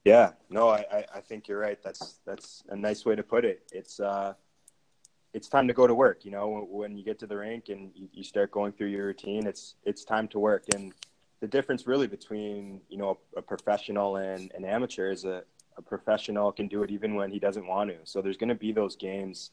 Yeah, 0.05 0.33
no, 0.49 0.71
I, 0.71 1.05
I 1.15 1.21
think 1.21 1.47
you're 1.47 1.61
right. 1.61 1.81
That's 1.81 2.19
that's 2.27 2.65
a 2.71 2.77
nice 2.77 3.05
way 3.05 3.15
to 3.15 3.23
put 3.23 3.45
it. 3.45 3.63
It's 3.71 4.01
uh 4.01 4.35
it's 5.33 5.47
time 5.47 5.69
to 5.69 5.75
go 5.75 5.87
to 5.87 5.95
work. 5.95 6.25
You 6.25 6.33
know, 6.33 6.67
when 6.69 6.99
you 6.99 7.05
get 7.05 7.21
to 7.21 7.29
the 7.29 7.37
rink 7.37 7.69
and 7.69 7.93
you, 7.95 8.09
you 8.13 8.25
start 8.25 8.51
going 8.51 8.73
through 8.73 8.89
your 8.89 9.07
routine, 9.07 9.47
it's 9.47 9.77
it's 9.85 10.05
time 10.05 10.27
to 10.29 10.41
work. 10.41 10.65
And 10.75 10.93
the 11.39 11.47
difference 11.47 11.87
really 11.87 12.09
between 12.09 12.81
you 12.89 12.99
know 12.99 13.17
a, 13.37 13.39
a 13.39 13.43
professional 13.43 14.17
and 14.17 14.51
an 14.57 14.65
amateur 14.65 15.13
is 15.13 15.25
a 15.25 15.45
a 15.77 15.83
professional 15.83 16.53
can 16.53 16.69
do 16.69 16.83
it 16.83 16.91
even 16.91 17.15
when 17.15 17.31
he 17.31 17.39
doesn't 17.39 17.67
want 17.67 17.91
to. 17.91 17.97
So 18.05 18.21
there's 18.21 18.37
going 18.37 18.49
to 18.49 18.55
be 18.55 18.73
those 18.73 18.97
games, 18.97 19.51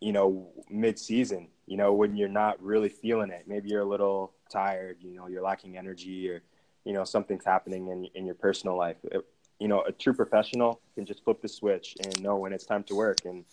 you 0.00 0.12
know, 0.12 0.48
mid-season, 0.70 1.48
you 1.66 1.76
know, 1.76 1.92
when 1.92 2.16
you're 2.16 2.28
not 2.28 2.62
really 2.62 2.88
feeling 2.88 3.30
it. 3.30 3.44
Maybe 3.46 3.70
you're 3.70 3.82
a 3.82 3.88
little 3.88 4.32
tired, 4.50 4.98
you 5.00 5.14
know, 5.14 5.26
you're 5.26 5.42
lacking 5.42 5.76
energy 5.76 6.30
or, 6.30 6.42
you 6.84 6.92
know, 6.92 7.04
something's 7.04 7.44
happening 7.44 7.88
in, 7.88 8.08
in 8.14 8.26
your 8.26 8.34
personal 8.34 8.76
life. 8.76 8.96
It, 9.04 9.24
you 9.58 9.68
know, 9.68 9.82
a 9.82 9.92
true 9.92 10.12
professional 10.12 10.80
can 10.94 11.06
just 11.06 11.24
flip 11.24 11.40
the 11.40 11.48
switch 11.48 11.96
and 12.04 12.22
know 12.22 12.36
when 12.36 12.52
it's 12.52 12.66
time 12.66 12.84
to 12.84 12.94
work 12.94 13.18
and, 13.24 13.44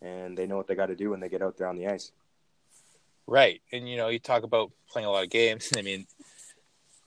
and 0.00 0.36
they 0.36 0.46
know 0.46 0.56
what 0.56 0.66
they 0.66 0.74
got 0.74 0.86
to 0.86 0.96
do 0.96 1.10
when 1.10 1.20
they 1.20 1.28
get 1.28 1.42
out 1.42 1.56
there 1.56 1.68
on 1.68 1.76
the 1.76 1.86
ice. 1.86 2.12
Right. 3.26 3.60
And, 3.72 3.88
you 3.88 3.96
know, 3.96 4.08
you 4.08 4.18
talk 4.18 4.42
about 4.42 4.72
playing 4.88 5.06
a 5.06 5.10
lot 5.10 5.24
of 5.24 5.30
games. 5.30 5.70
I 5.76 5.82
mean, 5.82 6.06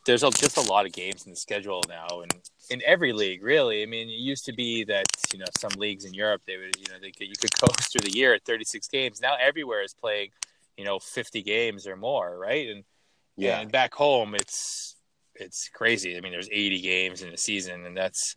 there's 0.07 0.23
a, 0.23 0.31
just 0.31 0.57
a 0.57 0.61
lot 0.61 0.85
of 0.85 0.93
games 0.93 1.25
in 1.25 1.31
the 1.31 1.35
schedule 1.35 1.83
now, 1.87 2.21
and 2.21 2.33
in 2.69 2.81
every 2.85 3.13
league, 3.13 3.43
really. 3.43 3.83
I 3.83 3.85
mean, 3.85 4.09
it 4.09 4.13
used 4.13 4.45
to 4.45 4.53
be 4.53 4.83
that 4.85 5.05
you 5.31 5.39
know 5.39 5.45
some 5.59 5.71
leagues 5.77 6.05
in 6.05 6.13
Europe 6.13 6.41
they 6.47 6.57
would 6.57 6.75
you 6.77 6.91
know 6.91 6.99
they 6.99 7.11
could, 7.11 7.27
you 7.27 7.35
could 7.39 7.53
coast 7.59 7.91
through 7.91 8.09
the 8.09 8.17
year 8.17 8.33
at 8.33 8.43
36 8.45 8.87
games. 8.87 9.21
Now 9.21 9.35
everywhere 9.39 9.83
is 9.83 9.93
playing 9.93 10.29
you 10.77 10.85
know 10.85 10.97
50 10.97 11.43
games 11.43 11.85
or 11.85 11.95
more, 11.95 12.37
right? 12.37 12.69
And 12.69 12.83
yeah, 13.35 13.59
and 13.59 13.71
back 13.71 13.93
home 13.93 14.33
it's 14.33 14.95
it's 15.35 15.69
crazy. 15.69 16.17
I 16.17 16.21
mean, 16.21 16.31
there's 16.31 16.49
80 16.51 16.81
games 16.81 17.21
in 17.21 17.33
a 17.33 17.37
season, 17.37 17.85
and 17.85 17.95
that's 17.95 18.35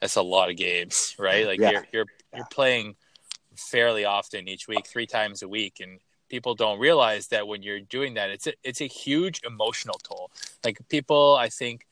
that's 0.00 0.16
a 0.16 0.22
lot 0.22 0.50
of 0.50 0.56
games, 0.56 1.14
right? 1.18 1.46
Like 1.46 1.60
yeah. 1.60 1.70
you're 1.70 1.86
you're 1.92 2.06
you're 2.34 2.48
playing 2.50 2.96
fairly 3.56 4.04
often 4.04 4.48
each 4.48 4.68
week, 4.68 4.86
three 4.86 5.06
times 5.06 5.42
a 5.42 5.48
week, 5.48 5.78
and 5.80 6.00
people 6.28 6.54
don't 6.54 6.78
realize 6.78 7.28
that 7.28 7.46
when 7.46 7.62
you're 7.62 7.80
doing 7.80 8.14
that, 8.14 8.30
it's 8.30 8.46
a, 8.46 8.52
it's 8.62 8.80
a 8.80 8.86
huge 8.86 9.40
emotional 9.44 9.98
toll. 10.02 10.30
Like 10.64 10.78
people, 10.88 11.36
I 11.38 11.48
think 11.48 11.86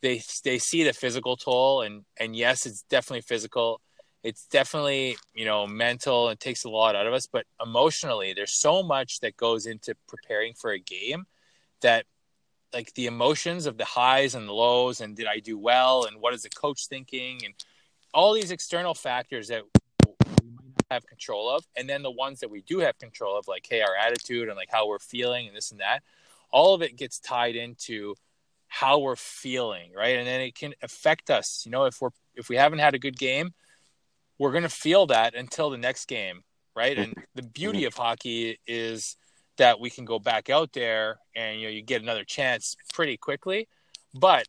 they 0.00 0.22
they 0.44 0.58
see 0.58 0.84
the 0.84 0.92
physical 0.92 1.36
toll, 1.36 1.82
and 1.82 2.04
and 2.18 2.34
yes, 2.34 2.66
it's 2.66 2.82
definitely 2.82 3.22
physical. 3.22 3.80
It's 4.22 4.46
definitely 4.46 5.16
you 5.34 5.44
know 5.44 5.66
mental. 5.66 6.28
It 6.28 6.40
takes 6.40 6.64
a 6.64 6.70
lot 6.70 6.96
out 6.96 7.06
of 7.06 7.12
us, 7.12 7.26
but 7.26 7.46
emotionally, 7.64 8.32
there's 8.32 8.58
so 8.58 8.82
much 8.82 9.20
that 9.20 9.36
goes 9.36 9.66
into 9.66 9.94
preparing 10.08 10.54
for 10.54 10.72
a 10.72 10.78
game 10.78 11.26
that 11.80 12.06
like 12.72 12.94
the 12.94 13.06
emotions 13.06 13.66
of 13.66 13.76
the 13.76 13.84
highs 13.84 14.34
and 14.34 14.48
the 14.48 14.52
lows 14.52 15.00
and 15.00 15.16
did 15.16 15.26
I 15.26 15.38
do 15.38 15.58
well 15.58 16.04
and 16.04 16.20
what 16.20 16.32
is 16.32 16.42
the 16.42 16.48
coach 16.48 16.86
thinking 16.86 17.40
and 17.44 17.54
all 18.14 18.32
these 18.32 18.50
external 18.50 18.94
factors 18.94 19.48
that 19.48 19.62
have 20.92 21.06
control 21.06 21.50
of. 21.50 21.64
And 21.76 21.88
then 21.88 22.02
the 22.02 22.10
ones 22.10 22.40
that 22.40 22.50
we 22.50 22.62
do 22.62 22.78
have 22.80 22.98
control 22.98 23.38
of 23.38 23.48
like 23.48 23.66
hey 23.68 23.80
our 23.82 23.96
attitude 23.96 24.48
and 24.48 24.56
like 24.56 24.70
how 24.70 24.88
we're 24.88 24.98
feeling 24.98 25.48
and 25.48 25.56
this 25.56 25.70
and 25.70 25.80
that 25.80 26.02
all 26.50 26.74
of 26.74 26.82
it 26.82 26.96
gets 26.96 27.18
tied 27.18 27.56
into 27.56 28.14
how 28.68 28.98
we're 28.98 29.16
feeling 29.16 29.92
right? 29.96 30.16
And 30.16 30.26
then 30.26 30.40
it 30.40 30.54
can 30.54 30.74
affect 30.82 31.30
us. 31.30 31.62
You 31.64 31.72
know 31.72 31.84
if 31.84 32.00
we're 32.00 32.10
if 32.34 32.48
we 32.48 32.56
haven't 32.56 32.80
had 32.80 32.94
a 32.94 32.98
good 32.98 33.18
game 33.18 33.52
we're 34.38 34.50
going 34.50 34.62
to 34.62 34.68
feel 34.68 35.06
that 35.06 35.34
until 35.34 35.70
the 35.70 35.78
next 35.78 36.06
game 36.06 36.42
right? 36.74 36.98
And 36.98 37.12
mm-hmm. 37.12 37.20
the 37.34 37.42
beauty 37.42 37.80
mm-hmm. 37.80 37.88
of 37.88 37.94
hockey 37.94 38.58
is 38.66 39.16
that 39.58 39.80
we 39.80 39.90
can 39.90 40.04
go 40.04 40.18
back 40.18 40.50
out 40.50 40.72
there 40.72 41.18
and 41.36 41.60
you 41.60 41.66
know 41.66 41.70
you 41.70 41.82
get 41.82 42.02
another 42.02 42.24
chance 42.24 42.76
pretty 42.92 43.16
quickly. 43.16 43.68
But 44.14 44.46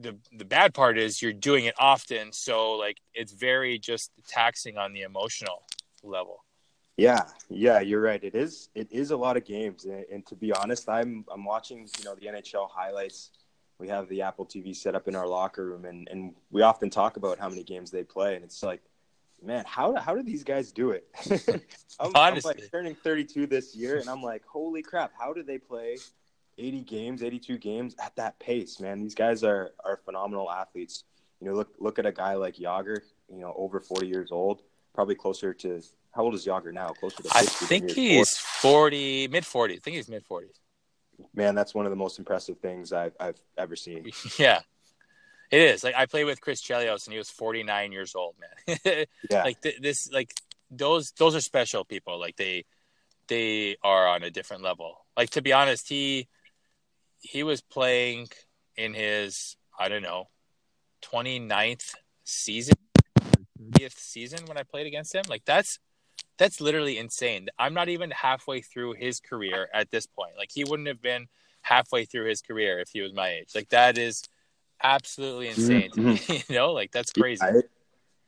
the 0.00 0.16
the 0.36 0.44
bad 0.44 0.74
part 0.74 0.98
is 0.98 1.20
you're 1.20 1.32
doing 1.32 1.64
it 1.64 1.74
often, 1.78 2.32
so 2.32 2.72
like 2.72 2.98
it's 3.14 3.32
very 3.32 3.78
just 3.78 4.10
taxing 4.28 4.78
on 4.78 4.92
the 4.92 5.02
emotional 5.02 5.62
level. 6.02 6.44
Yeah, 6.96 7.24
yeah, 7.50 7.80
you're 7.80 8.00
right. 8.00 8.22
It 8.22 8.34
is 8.34 8.68
it 8.74 8.90
is 8.90 9.10
a 9.10 9.16
lot 9.16 9.36
of 9.36 9.44
games, 9.44 9.84
and, 9.84 10.04
and, 10.10 10.26
to 10.26 10.34
be 10.34 10.52
honest, 10.52 10.88
I'm 10.88 11.24
I'm 11.32 11.44
watching 11.44 11.88
you 11.98 12.04
know 12.04 12.14
the 12.14 12.26
NHL 12.26 12.68
highlights. 12.70 13.30
We 13.78 13.88
have 13.88 14.08
the 14.08 14.22
Apple 14.22 14.46
TV 14.46 14.74
set 14.74 14.94
up 14.94 15.06
in 15.06 15.14
our 15.14 15.26
locker 15.26 15.66
room, 15.66 15.84
and 15.84 16.08
and 16.10 16.34
we 16.50 16.62
often 16.62 16.88
talk 16.88 17.16
about 17.16 17.38
how 17.38 17.48
many 17.48 17.64
games 17.64 17.90
they 17.90 18.04
play, 18.04 18.34
and 18.34 18.44
it's 18.44 18.62
like, 18.62 18.80
man, 19.42 19.64
how 19.66 19.94
how 19.96 20.14
do 20.14 20.22
these 20.22 20.42
guys 20.42 20.72
do 20.72 20.92
it? 20.92 21.06
I'm, 22.00 22.12
Honestly. 22.14 22.54
I'm 22.54 22.60
like 22.60 22.70
turning 22.70 22.94
32 22.94 23.46
this 23.46 23.76
year, 23.76 23.98
and 23.98 24.08
I'm 24.08 24.22
like, 24.22 24.44
holy 24.46 24.82
crap, 24.82 25.12
how 25.18 25.34
do 25.34 25.42
they 25.42 25.58
play 25.58 25.98
80 26.58 26.80
games, 26.82 27.22
82 27.22 27.58
games 27.58 27.94
at 28.02 28.14
that 28.16 28.38
pace, 28.38 28.80
man. 28.80 29.02
These 29.02 29.14
guys 29.14 29.44
are 29.44 29.72
are 29.84 29.98
phenomenal 30.04 30.50
athletes. 30.50 31.04
You 31.40 31.48
know, 31.48 31.54
look 31.54 31.74
look 31.78 31.98
at 31.98 32.06
a 32.06 32.12
guy 32.12 32.34
like 32.34 32.56
Jagr, 32.56 32.98
you 33.30 33.40
know, 33.40 33.54
over 33.56 33.80
40 33.80 34.06
years 34.06 34.32
old, 34.32 34.62
probably 34.94 35.14
closer 35.14 35.52
to 35.54 35.82
how 36.16 36.22
old 36.22 36.34
is 36.34 36.46
Jagr 36.46 36.72
now? 36.72 36.88
Closer 36.88 37.22
to 37.22 37.28
I 37.34 37.42
think 37.42 37.90
he's 37.90 38.38
40, 38.38 39.28
mid 39.28 39.44
40s. 39.44 39.72
I 39.72 39.78
think 39.78 39.96
he's 39.96 40.08
mid 40.08 40.26
40s. 40.26 40.58
Man, 41.34 41.54
that's 41.54 41.74
one 41.74 41.86
of 41.86 41.90
the 41.90 41.96
most 41.96 42.18
impressive 42.18 42.58
things 42.58 42.92
I've 42.92 43.14
I've 43.20 43.40
ever 43.58 43.76
seen. 43.76 44.10
yeah. 44.38 44.60
It 45.50 45.60
is. 45.60 45.84
Like 45.84 45.94
I 45.94 46.06
played 46.06 46.24
with 46.24 46.40
Chris 46.40 46.62
Chelios 46.62 47.06
and 47.06 47.12
he 47.12 47.18
was 47.18 47.30
49 47.30 47.92
years 47.92 48.14
old, 48.14 48.34
man. 48.40 49.04
yeah. 49.30 49.42
Like 49.44 49.60
th- 49.60 49.80
this 49.80 50.10
like 50.10 50.34
those 50.70 51.12
those 51.12 51.36
are 51.36 51.40
special 51.40 51.84
people. 51.84 52.18
Like 52.18 52.36
they 52.36 52.64
they 53.28 53.76
are 53.82 54.08
on 54.08 54.22
a 54.22 54.30
different 54.30 54.62
level. 54.62 55.06
Like 55.16 55.30
to 55.30 55.42
be 55.42 55.52
honest, 55.52 55.88
he 55.88 56.28
he 57.26 57.42
was 57.42 57.60
playing 57.60 58.28
in 58.76 58.94
his 58.94 59.56
I 59.78 59.88
don't 59.88 60.02
know 60.02 60.28
29th 61.04 61.94
season, 62.24 62.74
30th 63.76 63.98
season 63.98 64.46
when 64.46 64.58
I 64.58 64.62
played 64.62 64.86
against 64.86 65.14
him. 65.14 65.24
Like 65.28 65.44
that's 65.44 65.78
that's 66.38 66.60
literally 66.60 66.98
insane. 66.98 67.48
I'm 67.58 67.74
not 67.74 67.88
even 67.88 68.10
halfway 68.10 68.60
through 68.60 68.94
his 68.94 69.20
career 69.20 69.68
at 69.72 69.90
this 69.90 70.06
point. 70.06 70.32
Like 70.36 70.50
he 70.52 70.64
wouldn't 70.64 70.88
have 70.88 71.00
been 71.00 71.26
halfway 71.62 72.04
through 72.04 72.26
his 72.26 72.42
career 72.42 72.78
if 72.78 72.90
he 72.92 73.00
was 73.00 73.12
my 73.12 73.28
age. 73.28 73.50
Like 73.54 73.70
that 73.70 73.98
is 73.98 74.22
absolutely 74.82 75.48
insane 75.48 75.90
mm-hmm. 75.90 76.32
you 76.52 76.56
know, 76.56 76.72
like 76.72 76.92
that's 76.92 77.12
crazy. 77.12 77.44
Yeah, 77.44 77.58
it, 77.58 77.70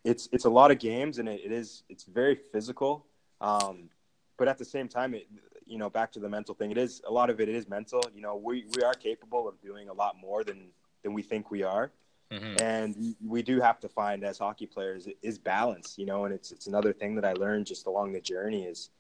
it's 0.04 0.28
it's 0.32 0.44
a 0.44 0.50
lot 0.50 0.70
of 0.70 0.78
games 0.78 1.18
and 1.18 1.28
it, 1.28 1.40
it 1.44 1.52
is 1.52 1.82
it's 1.88 2.04
very 2.04 2.38
physical. 2.52 3.06
Um, 3.40 3.90
but 4.36 4.48
at 4.48 4.58
the 4.58 4.64
same 4.64 4.88
time, 4.88 5.14
it 5.14 5.26
you 5.68 5.78
know 5.78 5.90
back 5.90 6.12
to 6.12 6.20
the 6.20 6.28
mental 6.28 6.54
thing. 6.54 6.70
It 6.70 6.78
is 6.78 7.02
a 7.06 7.12
lot 7.12 7.30
of 7.30 7.40
it 7.40 7.48
is 7.48 7.68
mental. 7.68 8.02
You 8.14 8.22
know, 8.22 8.36
we 8.36 8.64
we 8.76 8.82
are 8.82 8.94
capable 8.94 9.48
of 9.48 9.60
doing 9.60 9.88
a 9.88 9.92
lot 9.92 10.16
more 10.20 10.44
than 10.44 10.68
than 11.02 11.12
we 11.12 11.22
think 11.22 11.50
we 11.50 11.62
are. 11.62 11.92
Mm-hmm. 12.30 12.62
And 12.62 13.14
we 13.24 13.42
do 13.42 13.58
have 13.60 13.80
to 13.80 13.88
find 13.88 14.22
as 14.22 14.38
hockey 14.38 14.66
players 14.66 15.08
is 15.22 15.38
balance, 15.38 15.94
you 15.96 16.04
know, 16.04 16.26
and 16.26 16.34
it's 16.34 16.52
it's 16.52 16.66
another 16.66 16.92
thing 16.92 17.14
that 17.14 17.24
I 17.24 17.32
learned 17.32 17.66
just 17.66 17.86
along 17.86 18.12
the 18.12 18.20
journey 18.20 18.64
is, 18.64 18.90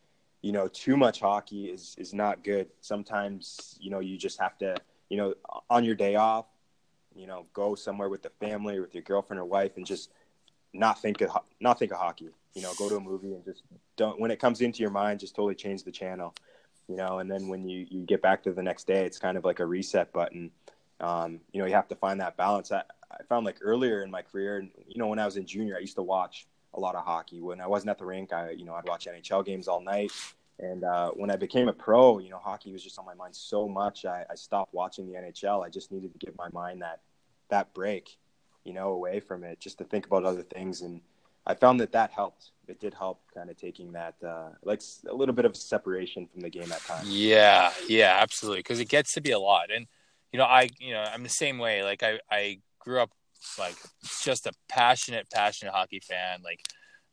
you 0.40 0.52
know, 0.52 0.66
too 0.68 0.96
much 0.96 1.20
hockey 1.20 1.66
is 1.66 1.94
is 1.98 2.14
not 2.14 2.42
good. 2.42 2.68
Sometimes, 2.80 3.76
you 3.80 3.90
know, 3.90 4.00
you 4.00 4.16
just 4.16 4.40
have 4.40 4.56
to, 4.58 4.76
you 5.10 5.18
know, 5.18 5.34
on 5.68 5.84
your 5.84 5.94
day 5.94 6.14
off, 6.14 6.46
you 7.14 7.26
know, 7.26 7.44
go 7.52 7.74
somewhere 7.74 8.08
with 8.08 8.22
the 8.22 8.30
family, 8.30 8.78
or 8.78 8.82
with 8.82 8.94
your 8.94 9.02
girlfriend 9.02 9.40
or 9.40 9.44
wife, 9.44 9.76
and 9.76 9.84
just 9.84 10.10
not 10.72 11.02
think 11.02 11.20
of 11.20 11.30
not 11.60 11.78
think 11.78 11.92
of 11.92 11.98
hockey. 11.98 12.30
You 12.54 12.62
know, 12.62 12.72
go 12.78 12.88
to 12.88 12.96
a 12.96 13.00
movie 13.00 13.34
and 13.34 13.44
just 13.44 13.62
don't. 13.96 14.18
When 14.18 14.30
it 14.30 14.40
comes 14.40 14.62
into 14.62 14.80
your 14.80 14.90
mind, 14.90 15.20
just 15.20 15.34
totally 15.34 15.54
change 15.54 15.84
the 15.84 15.92
channel. 15.92 16.34
You 16.88 16.96
know, 16.96 17.18
and 17.18 17.30
then 17.30 17.48
when 17.48 17.68
you 17.68 17.86
you 17.90 18.02
get 18.02 18.22
back 18.22 18.42
to 18.44 18.52
the 18.52 18.62
next 18.62 18.86
day, 18.86 19.04
it's 19.04 19.18
kind 19.18 19.36
of 19.36 19.44
like 19.44 19.60
a 19.60 19.66
reset 19.66 20.12
button. 20.12 20.50
Um, 21.00 21.40
you 21.52 21.60
know, 21.60 21.66
you 21.66 21.74
have 21.74 21.88
to 21.88 21.94
find 21.94 22.20
that 22.20 22.36
balance. 22.36 22.72
I, 22.72 22.82
I 23.10 23.22
found 23.28 23.46
like 23.46 23.58
earlier 23.60 24.02
in 24.02 24.10
my 24.10 24.22
career, 24.22 24.66
you 24.86 24.98
know, 24.98 25.06
when 25.06 25.18
I 25.18 25.24
was 25.24 25.36
in 25.36 25.46
junior, 25.46 25.76
I 25.76 25.80
used 25.80 25.96
to 25.96 26.02
watch 26.02 26.46
a 26.74 26.80
lot 26.80 26.94
of 26.94 27.04
hockey. 27.04 27.40
When 27.40 27.60
I 27.60 27.66
wasn't 27.66 27.90
at 27.90 27.98
the 27.98 28.06
rink, 28.06 28.32
I 28.32 28.50
you 28.50 28.64
know 28.64 28.74
I'd 28.74 28.88
watch 28.88 29.06
NHL 29.06 29.44
games 29.44 29.68
all 29.68 29.80
night. 29.80 30.12
And 30.60 30.82
uh, 30.82 31.10
when 31.12 31.30
I 31.30 31.36
became 31.36 31.68
a 31.68 31.72
pro, 31.72 32.18
you 32.18 32.30
know, 32.30 32.38
hockey 32.38 32.72
was 32.72 32.82
just 32.82 32.98
on 32.98 33.04
my 33.04 33.14
mind 33.14 33.36
so 33.36 33.68
much. 33.68 34.04
I, 34.04 34.24
I 34.28 34.34
stopped 34.34 34.74
watching 34.74 35.06
the 35.06 35.16
NHL. 35.16 35.64
I 35.64 35.68
just 35.68 35.92
needed 35.92 36.12
to 36.12 36.18
give 36.18 36.36
my 36.36 36.48
mind 36.52 36.82
that 36.82 37.00
that 37.48 37.72
break, 37.74 38.18
you 38.64 38.72
know, 38.72 38.88
away 38.88 39.20
from 39.20 39.44
it, 39.44 39.60
just 39.60 39.78
to 39.78 39.84
think 39.84 40.06
about 40.06 40.24
other 40.24 40.42
things. 40.42 40.82
And 40.82 41.00
I 41.48 41.54
found 41.54 41.80
that 41.80 41.92
that 41.92 42.10
helped. 42.10 42.50
It 42.68 42.78
did 42.78 42.92
help, 42.92 43.22
kind 43.34 43.48
of 43.48 43.56
taking 43.56 43.92
that 43.92 44.14
uh, 44.24 44.50
like 44.62 44.82
a 45.08 45.14
little 45.14 45.34
bit 45.34 45.46
of 45.46 45.56
separation 45.56 46.26
from 46.26 46.42
the 46.42 46.50
game 46.50 46.70
at 46.70 46.82
times. 46.82 47.08
Yeah, 47.08 47.72
yeah, 47.88 48.18
absolutely, 48.20 48.60
because 48.60 48.78
it 48.78 48.88
gets 48.88 49.14
to 49.14 49.22
be 49.22 49.30
a 49.30 49.38
lot. 49.38 49.70
And 49.74 49.86
you 50.32 50.38
know, 50.38 50.44
I 50.44 50.68
you 50.78 50.92
know 50.92 51.00
I'm 51.02 51.22
the 51.22 51.30
same 51.30 51.58
way. 51.58 51.82
Like 51.82 52.02
I 52.02 52.20
I 52.30 52.60
grew 52.78 53.00
up 53.00 53.10
like 53.58 53.76
just 54.22 54.46
a 54.46 54.52
passionate, 54.68 55.28
passionate 55.32 55.72
hockey 55.72 56.00
fan. 56.00 56.40
Like 56.44 56.60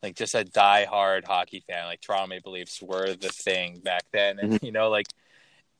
like 0.04 0.16
just 0.16 0.36
a 0.36 0.44
die-hard 0.44 1.24
hockey 1.26 1.64
fan. 1.68 1.86
Like 1.86 2.02
Toronto 2.02 2.28
Maple 2.28 2.52
Leafs 2.52 2.82
were 2.82 3.16
the 3.16 3.30
thing 3.30 3.80
back 3.80 4.04
then, 4.12 4.40
and 4.40 4.54
mm-hmm. 4.54 4.66
you 4.66 4.74
know, 4.74 4.90
like 4.90 5.08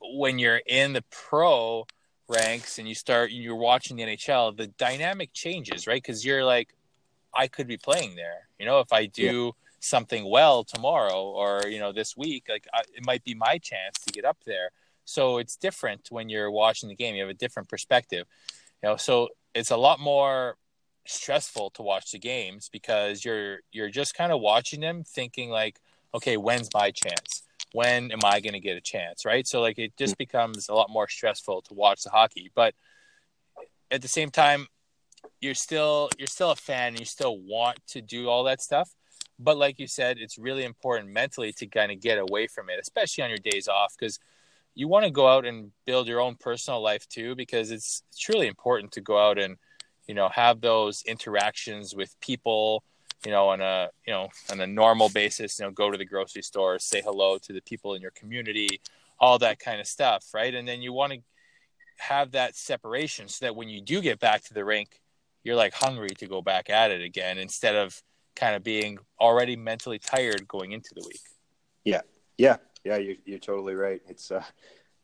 when 0.02 0.40
you're 0.40 0.62
in 0.66 0.94
the 0.94 1.04
pro 1.12 1.86
ranks 2.28 2.80
and 2.80 2.88
you 2.88 2.96
start 2.96 3.32
you're 3.32 3.56
watching 3.56 3.98
the 3.98 4.04
NHL, 4.04 4.56
the 4.56 4.68
dynamic 4.68 5.34
changes, 5.34 5.88
right? 5.88 6.02
Because 6.02 6.26
you're 6.26 6.46
like, 6.46 6.74
I 7.34 7.48
could 7.48 7.68
be 7.68 7.78
playing 7.78 8.16
there. 8.16 8.45
You 8.60 8.66
know, 8.66 8.80
if 8.80 8.92
I 8.92 9.06
do 9.06 9.46
yeah. 9.46 9.52
something 9.80 10.30
well 10.30 10.64
tomorrow 10.64 11.22
or 11.22 11.68
you 11.68 11.80
know 11.80 11.92
this 11.92 12.16
week, 12.16 12.46
like 12.50 12.68
I, 12.74 12.82
it 12.94 13.06
might 13.06 13.24
be 13.24 13.34
my 13.34 13.58
chance 13.58 14.00
to 14.06 14.14
get 14.14 14.26
up 14.26 14.38
there. 14.46 14.70
So 15.06 15.38
it's 15.38 15.56
different 15.56 16.08
when 16.10 16.30
you're 16.30 16.52
watching 16.52 16.90
the 16.90 16.96
game. 16.96 17.16
You 17.16 17.22
have 17.22 17.30
a 17.30 17.34
different 17.34 17.70
perspective. 17.70 18.26
You 18.82 18.90
know, 18.90 18.96
so 18.98 19.30
it's 19.54 19.72
a 19.72 19.78
lot 19.78 20.00
more 20.00 20.58
stressful 21.08 21.70
to 21.70 21.84
watch 21.84 22.12
the 22.12 22.20
games 22.20 22.70
because 22.72 23.24
you're 23.24 23.60
you're 23.72 23.90
just 23.90 24.16
kind 24.16 24.32
of 24.32 24.42
watching 24.42 24.82
them 24.82 25.04
thinking 25.04 25.50
like, 25.50 25.80
okay, 26.14 26.38
when's 26.38 26.70
my 26.74 26.92
chance? 26.92 27.44
when 27.76 28.10
am 28.14 28.20
I 28.24 28.40
going 28.40 28.54
to 28.54 28.62
get 28.62 28.78
a 28.78 28.82
chance, 28.82 29.26
right? 29.26 29.46
So 29.46 29.60
like 29.60 29.78
it 29.78 29.98
just 29.98 30.14
hmm. 30.14 30.20
becomes 30.20 30.70
a 30.70 30.74
lot 30.74 30.90
more 30.90 31.10
stressful 31.10 31.64
to 31.64 31.74
watch 31.74 32.04
the 32.04 32.10
hockey, 32.10 32.50
but 32.56 32.74
at 33.92 34.02
the 34.02 34.08
same 34.08 34.32
time, 34.32 34.68
you're 35.42 35.54
still 35.54 36.10
you're 36.18 36.28
still 36.28 36.52
a 36.52 36.56
fan 36.56 36.96
you 36.98 37.06
still 37.06 37.38
want 37.40 37.80
to 37.88 38.02
do 38.02 38.30
all 38.30 38.44
that 38.44 38.62
stuff. 38.62 38.90
But 39.38 39.58
like 39.58 39.80
you 39.80 39.88
said, 39.88 40.18
it's 40.18 40.38
really 40.38 40.64
important 40.64 41.12
mentally 41.12 41.52
to 41.54 41.68
kind 41.68 41.92
of 41.92 42.00
get 42.00 42.18
away 42.18 42.48
from 42.48 42.70
it, 42.70 42.80
especially 42.82 43.24
on 43.24 43.30
your 43.30 43.40
days 43.40 43.68
off, 43.68 43.94
because 44.00 44.18
you 44.76 44.88
want 44.88 45.06
to 45.06 45.12
go 45.12 45.28
out 45.28 45.46
and 45.46 45.72
build 45.86 46.08
your 46.08 46.22
own 46.22 46.36
personal 46.36 46.82
life 46.82 47.08
too, 47.10 47.36
because 47.36 47.72
it's 47.72 48.04
it's 48.12 48.30
really 48.30 48.48
important 48.48 48.92
to 48.94 49.02
go 49.02 49.18
out 49.18 49.38
and 49.38 49.58
you 50.08 50.16
know 50.16 50.30
have 50.30 50.62
those 50.62 51.04
interactions 51.04 51.96
with 51.96 52.20
people 52.22 52.84
you 53.26 53.32
know, 53.32 53.50
on 53.50 53.62
a 53.62 53.90
you 54.06 54.14
know 54.14 54.30
on 54.52 54.62
a 54.62 54.68
normal 54.68 55.10
basis, 55.10 55.60
you 55.60 55.66
know, 55.66 55.72
go 55.72 55.90
to 55.90 55.98
the 55.98 56.06
grocery 56.06 56.44
store, 56.44 56.80
say 56.80 57.02
hello 57.02 57.38
to 57.40 57.54
the 57.54 57.62
people 57.62 57.96
in 57.96 58.02
your 58.02 58.12
community, 58.12 58.82
all 59.20 59.40
that 59.40 59.60
kind 59.60 59.82
of 59.82 59.88
stuff, 59.88 60.26
right? 60.34 60.54
And 60.54 60.68
then 60.68 60.82
you 60.82 60.94
want 60.94 61.14
to 61.14 61.20
have 61.98 62.32
that 62.32 62.56
separation 62.56 63.28
so 63.28 63.46
that 63.46 63.56
when 63.56 63.70
you 63.70 63.82
do 63.82 64.02
get 64.02 64.20
back 64.20 64.44
to 64.44 64.54
the 64.54 64.64
rink, 64.64 65.00
you're 65.46 65.56
like 65.56 65.74
hungry 65.74 66.10
to 66.10 66.28
go 66.28 66.42
back 66.42 66.70
at 66.70 66.92
it 66.92 67.02
again 67.02 67.38
instead 67.38 67.76
of 67.76 68.02
kind 68.36 68.56
of 68.56 68.64
being 68.64 68.98
already 69.22 69.56
mentally 69.56 70.00
tired 70.00 70.46
going 70.48 70.74
into 70.74 70.90
the 70.94 71.06
week. 71.08 71.22
Yeah, 71.86 72.02
yeah, 72.38 72.58
yeah. 72.84 72.98
You're 72.98 73.16
you're 73.26 73.40
totally 73.40 73.76
right. 73.76 74.02
It's 74.10 74.32
uh, 74.32 74.44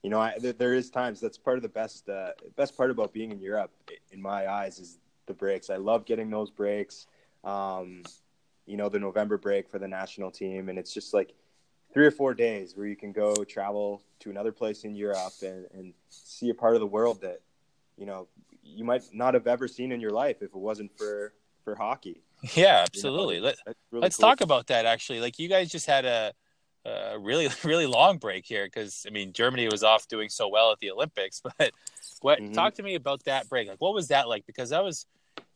you 0.04 0.10
know, 0.10 0.20
I, 0.20 0.38
there, 0.40 0.54
there 0.54 0.74
is 0.74 0.90
times 0.90 1.22
that's 1.22 1.38
part 1.38 1.58
of 1.58 1.64
the 1.64 1.70
best 1.70 2.10
uh, 2.10 2.32
best 2.58 2.76
part 2.76 2.92
about 2.92 3.14
being 3.14 3.32
in 3.32 3.40
Europe, 3.40 3.72
in 4.12 4.22
my 4.22 4.52
eyes, 4.52 4.80
is 4.80 4.98
the 5.28 5.34
breaks. 5.34 5.70
I 5.70 5.78
love 5.78 6.06
getting 6.06 6.30
those 6.30 6.50
breaks 6.52 7.08
um, 7.44 8.04
you 8.66 8.78
know, 8.78 8.90
the 8.90 9.00
November 9.00 9.38
break 9.38 9.70
for 9.70 9.80
the 9.80 9.88
national 9.88 10.32
team. 10.32 10.70
And 10.70 10.78
it's 10.78 10.94
just 10.94 11.14
like 11.14 11.34
three 11.94 12.06
or 12.06 12.12
four 12.12 12.34
days 12.34 12.76
where 12.76 12.86
you 12.86 12.96
can 12.96 13.12
go 13.12 13.44
travel 13.44 14.04
to 14.20 14.30
another 14.30 14.52
place 14.52 14.84
in 14.84 14.96
Europe 14.96 15.34
and, 15.42 15.66
and 15.74 15.94
see 16.10 16.50
a 16.50 16.54
part 16.54 16.76
of 16.76 16.80
the 16.80 16.88
world 16.88 17.22
that, 17.22 17.42
you 18.02 18.08
know, 18.08 18.28
you 18.64 18.84
might 18.84 19.04
not 19.14 19.36
have 19.36 19.46
ever 19.46 19.68
seen 19.68 19.92
in 19.92 20.02
your 20.02 20.10
life 20.10 20.38
if 20.42 20.50
it 20.50 20.56
wasn't 20.56 20.92
for, 20.98 21.34
for 21.64 21.76
hockey. 21.76 22.24
Yeah, 22.56 22.84
absolutely. 22.88 23.36
You 23.36 23.42
know, 23.42 23.48
Let, 23.48 23.58
really 23.92 24.02
let's 24.02 24.18
cool. 24.18 24.28
talk 24.28 24.42
about 24.42 24.66
that 24.68 24.88
actually. 24.88 25.20
Like 25.20 25.38
you 25.38 25.48
guys 25.48 25.70
just 25.70 25.86
had 25.86 26.06
a, 26.06 26.34
a 26.86 27.20
really, 27.20 27.48
really 27.64 27.86
long 27.86 28.18
break 28.18 28.48
here. 28.48 28.68
Cause 28.68 29.06
I 29.08 29.12
mean, 29.12 29.32
Germany 29.32 29.68
was 29.72 29.84
off 29.84 30.08
doing 30.08 30.28
so 30.28 30.48
well 30.48 30.72
at 30.72 30.80
the 30.80 30.90
Olympics, 30.90 31.44
but 31.60 31.72
what, 32.22 32.40
mm-hmm. 32.40 32.54
talk 32.54 32.74
to 32.76 32.84
me 32.84 32.96
about 32.96 33.24
that 33.26 33.48
break. 33.48 33.68
Like, 33.70 33.80
what 33.80 33.94
was 33.94 34.08
that 34.08 34.28
like? 34.28 34.48
Because 34.48 34.72
that 34.72 34.84
was, 34.84 35.06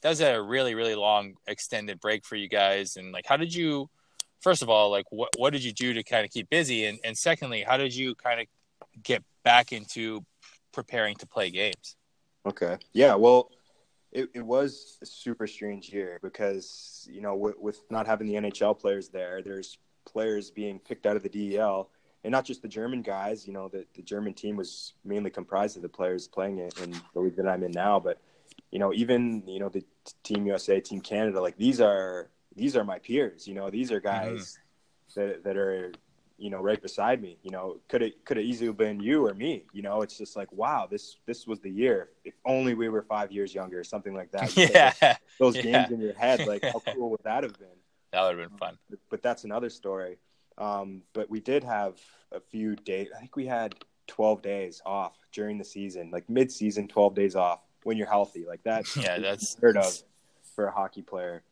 that 0.02 0.10
was 0.10 0.22
a 0.22 0.40
really 0.40 0.76
really 0.76 0.94
long 0.94 1.34
extended 1.48 2.00
break 2.00 2.24
for 2.24 2.36
you 2.36 2.48
guys 2.48 2.96
and 2.96 3.12
like 3.12 3.26
how 3.26 3.36
did 3.36 3.54
you 3.54 3.90
first 4.40 4.62
of 4.62 4.70
all 4.70 4.92
like 4.92 5.06
what 5.10 5.30
what 5.38 5.52
did 5.52 5.64
you 5.64 5.74
do 5.74 5.94
to 5.94 6.04
kind 6.04 6.24
of 6.24 6.32
keep 6.32 6.48
busy 6.50 6.86
and 6.86 7.00
and 7.04 7.18
secondly 7.18 7.64
how 7.68 7.76
did 7.76 7.96
you 7.96 8.14
kind 8.14 8.40
of 8.40 8.46
get 9.02 9.24
back 9.44 9.72
into 9.72 10.24
preparing 10.72 11.16
to 11.16 11.26
play 11.26 11.50
games 11.50 11.96
okay 12.46 12.78
yeah 12.94 13.16
well 13.16 13.52
it, 14.12 14.30
it 14.34 14.46
was 14.46 14.98
a 15.02 15.06
super 15.06 15.46
strange 15.48 15.90
year 15.90 16.20
because 16.22 17.08
you 17.12 17.22
know 17.22 17.36
with, 17.36 17.58
with 17.60 17.82
not 17.90 18.08
having 18.08 18.28
the 18.28 18.36
nhl 18.36 18.78
players 18.78 19.10
there 19.10 19.42
there's 19.42 19.78
players 20.06 20.52
being 20.52 20.80
picked 20.80 21.06
out 21.06 21.16
of 21.16 21.24
the 21.24 21.30
del 21.30 21.90
and 22.26 22.32
not 22.32 22.44
just 22.44 22.64
the 22.64 22.68
German 22.68 23.04
guys. 23.04 23.46
You 23.46 23.54
know, 23.54 23.70
the, 23.70 23.86
the 23.96 24.02
German 24.02 24.34
team 24.34 24.58
was 24.58 24.94
mainly 25.06 25.30
comprised 25.30 25.78
of 25.78 25.84
the 25.84 25.90
players 25.90 26.28
playing 26.28 26.58
it 26.58 26.78
in 26.82 27.00
the 27.14 27.20
league 27.20 27.36
that 27.36 27.48
I'm 27.48 27.64
in 27.64 27.72
now. 27.72 28.00
But 28.00 28.20
you 28.72 28.80
know, 28.80 28.92
even 28.94 29.44
you 29.48 29.60
know 29.60 29.70
the 29.70 29.86
Team 30.24 30.48
USA, 30.48 30.82
Team 30.82 31.00
Canada, 31.02 31.40
like 31.40 31.56
these 31.56 31.80
are 31.80 32.30
these 32.56 32.76
are 32.76 32.84
my 32.84 32.98
peers. 32.98 33.48
You 33.48 33.54
know, 33.54 33.70
these 33.70 33.92
are 33.92 34.02
mm-hmm. 34.02 34.36
guys 34.36 34.58
mm-hmm. 35.12 35.22
that 35.22 35.44
that 35.44 35.56
are 35.56 35.94
you 36.38 36.50
know 36.50 36.60
right 36.60 36.82
beside 36.82 37.22
me. 37.22 37.38
You 37.44 37.52
know, 37.52 37.78
could 37.88 38.02
it 38.02 38.26
could 38.26 38.38
have 38.38 38.46
easily 38.46 38.72
been 38.72 39.00
you 39.00 39.26
or 39.26 39.34
me. 39.34 39.66
You 39.74 39.82
know, 39.82 40.02
it's 40.02 40.18
just 40.18 40.36
like 40.36 40.52
wow, 40.52 40.88
this 40.90 41.18
this 41.26 41.48
was 41.48 41.60
the 41.60 41.72
year. 41.72 42.10
If 42.24 42.34
only 42.46 42.74
we 42.74 42.90
were 42.90 43.04
five 43.04 43.32
years 43.32 43.54
younger, 43.54 43.80
or 43.80 43.84
something 43.84 44.14
like 44.14 44.32
that. 44.32 44.56
yeah, 44.58 44.94
those, 45.40 45.54
those 45.54 45.56
yeah. 45.58 45.62
games 45.62 45.92
in 45.92 46.02
your 46.02 46.14
head, 46.14 46.46
like 46.48 46.64
how 46.64 46.80
cool 46.94 47.10
would 47.12 47.24
that 47.24 47.44
have 47.44 47.58
been? 47.58 47.68
That 48.12 48.22
would 48.24 48.40
have 48.40 48.50
been 48.50 48.58
fun. 48.58 48.78
But, 48.90 49.00
but 49.10 49.22
that's 49.22 49.44
another 49.44 49.70
story. 49.70 50.18
Um, 50.58 51.02
but 51.14 51.30
we 51.30 51.40
did 51.40 51.64
have 51.64 52.00
a 52.32 52.40
few 52.40 52.76
days. 52.76 53.10
I 53.14 53.20
think 53.20 53.36
we 53.36 53.46
had 53.46 53.76
12 54.08 54.42
days 54.42 54.82
off 54.86 55.18
during 55.32 55.58
the 55.58 55.66
season, 55.66 56.12
like 56.12 56.30
mid-season, 56.30 56.88
12 56.88 57.16
days 57.16 57.36
off 57.36 57.60
when 57.84 57.98
you're 57.98 58.08
healthy. 58.08 58.46
Like 58.48 58.64
that, 58.64 58.86
yeah, 58.96 59.20
that's 59.20 59.56
heard 59.56 59.78
of 59.78 59.94
for 60.56 60.68
a 60.68 60.72
hockey 60.72 61.02
player. 61.02 61.44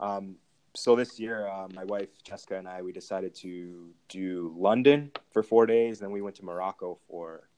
Um, 0.00 0.36
so 0.74 0.96
this 0.96 1.18
year, 1.18 1.48
uh, 1.48 1.68
my 1.74 1.84
wife 1.84 2.08
Jessica 2.22 2.56
and 2.56 2.68
I 2.68 2.82
we 2.82 2.92
decided 2.92 3.34
to 3.36 3.90
do 4.08 4.54
London 4.56 5.10
for 5.32 5.42
four 5.42 5.66
days, 5.66 6.00
and 6.00 6.06
then 6.06 6.12
we 6.12 6.22
went 6.22 6.36
to 6.36 6.44
Morocco 6.44 6.98
for 7.08 7.48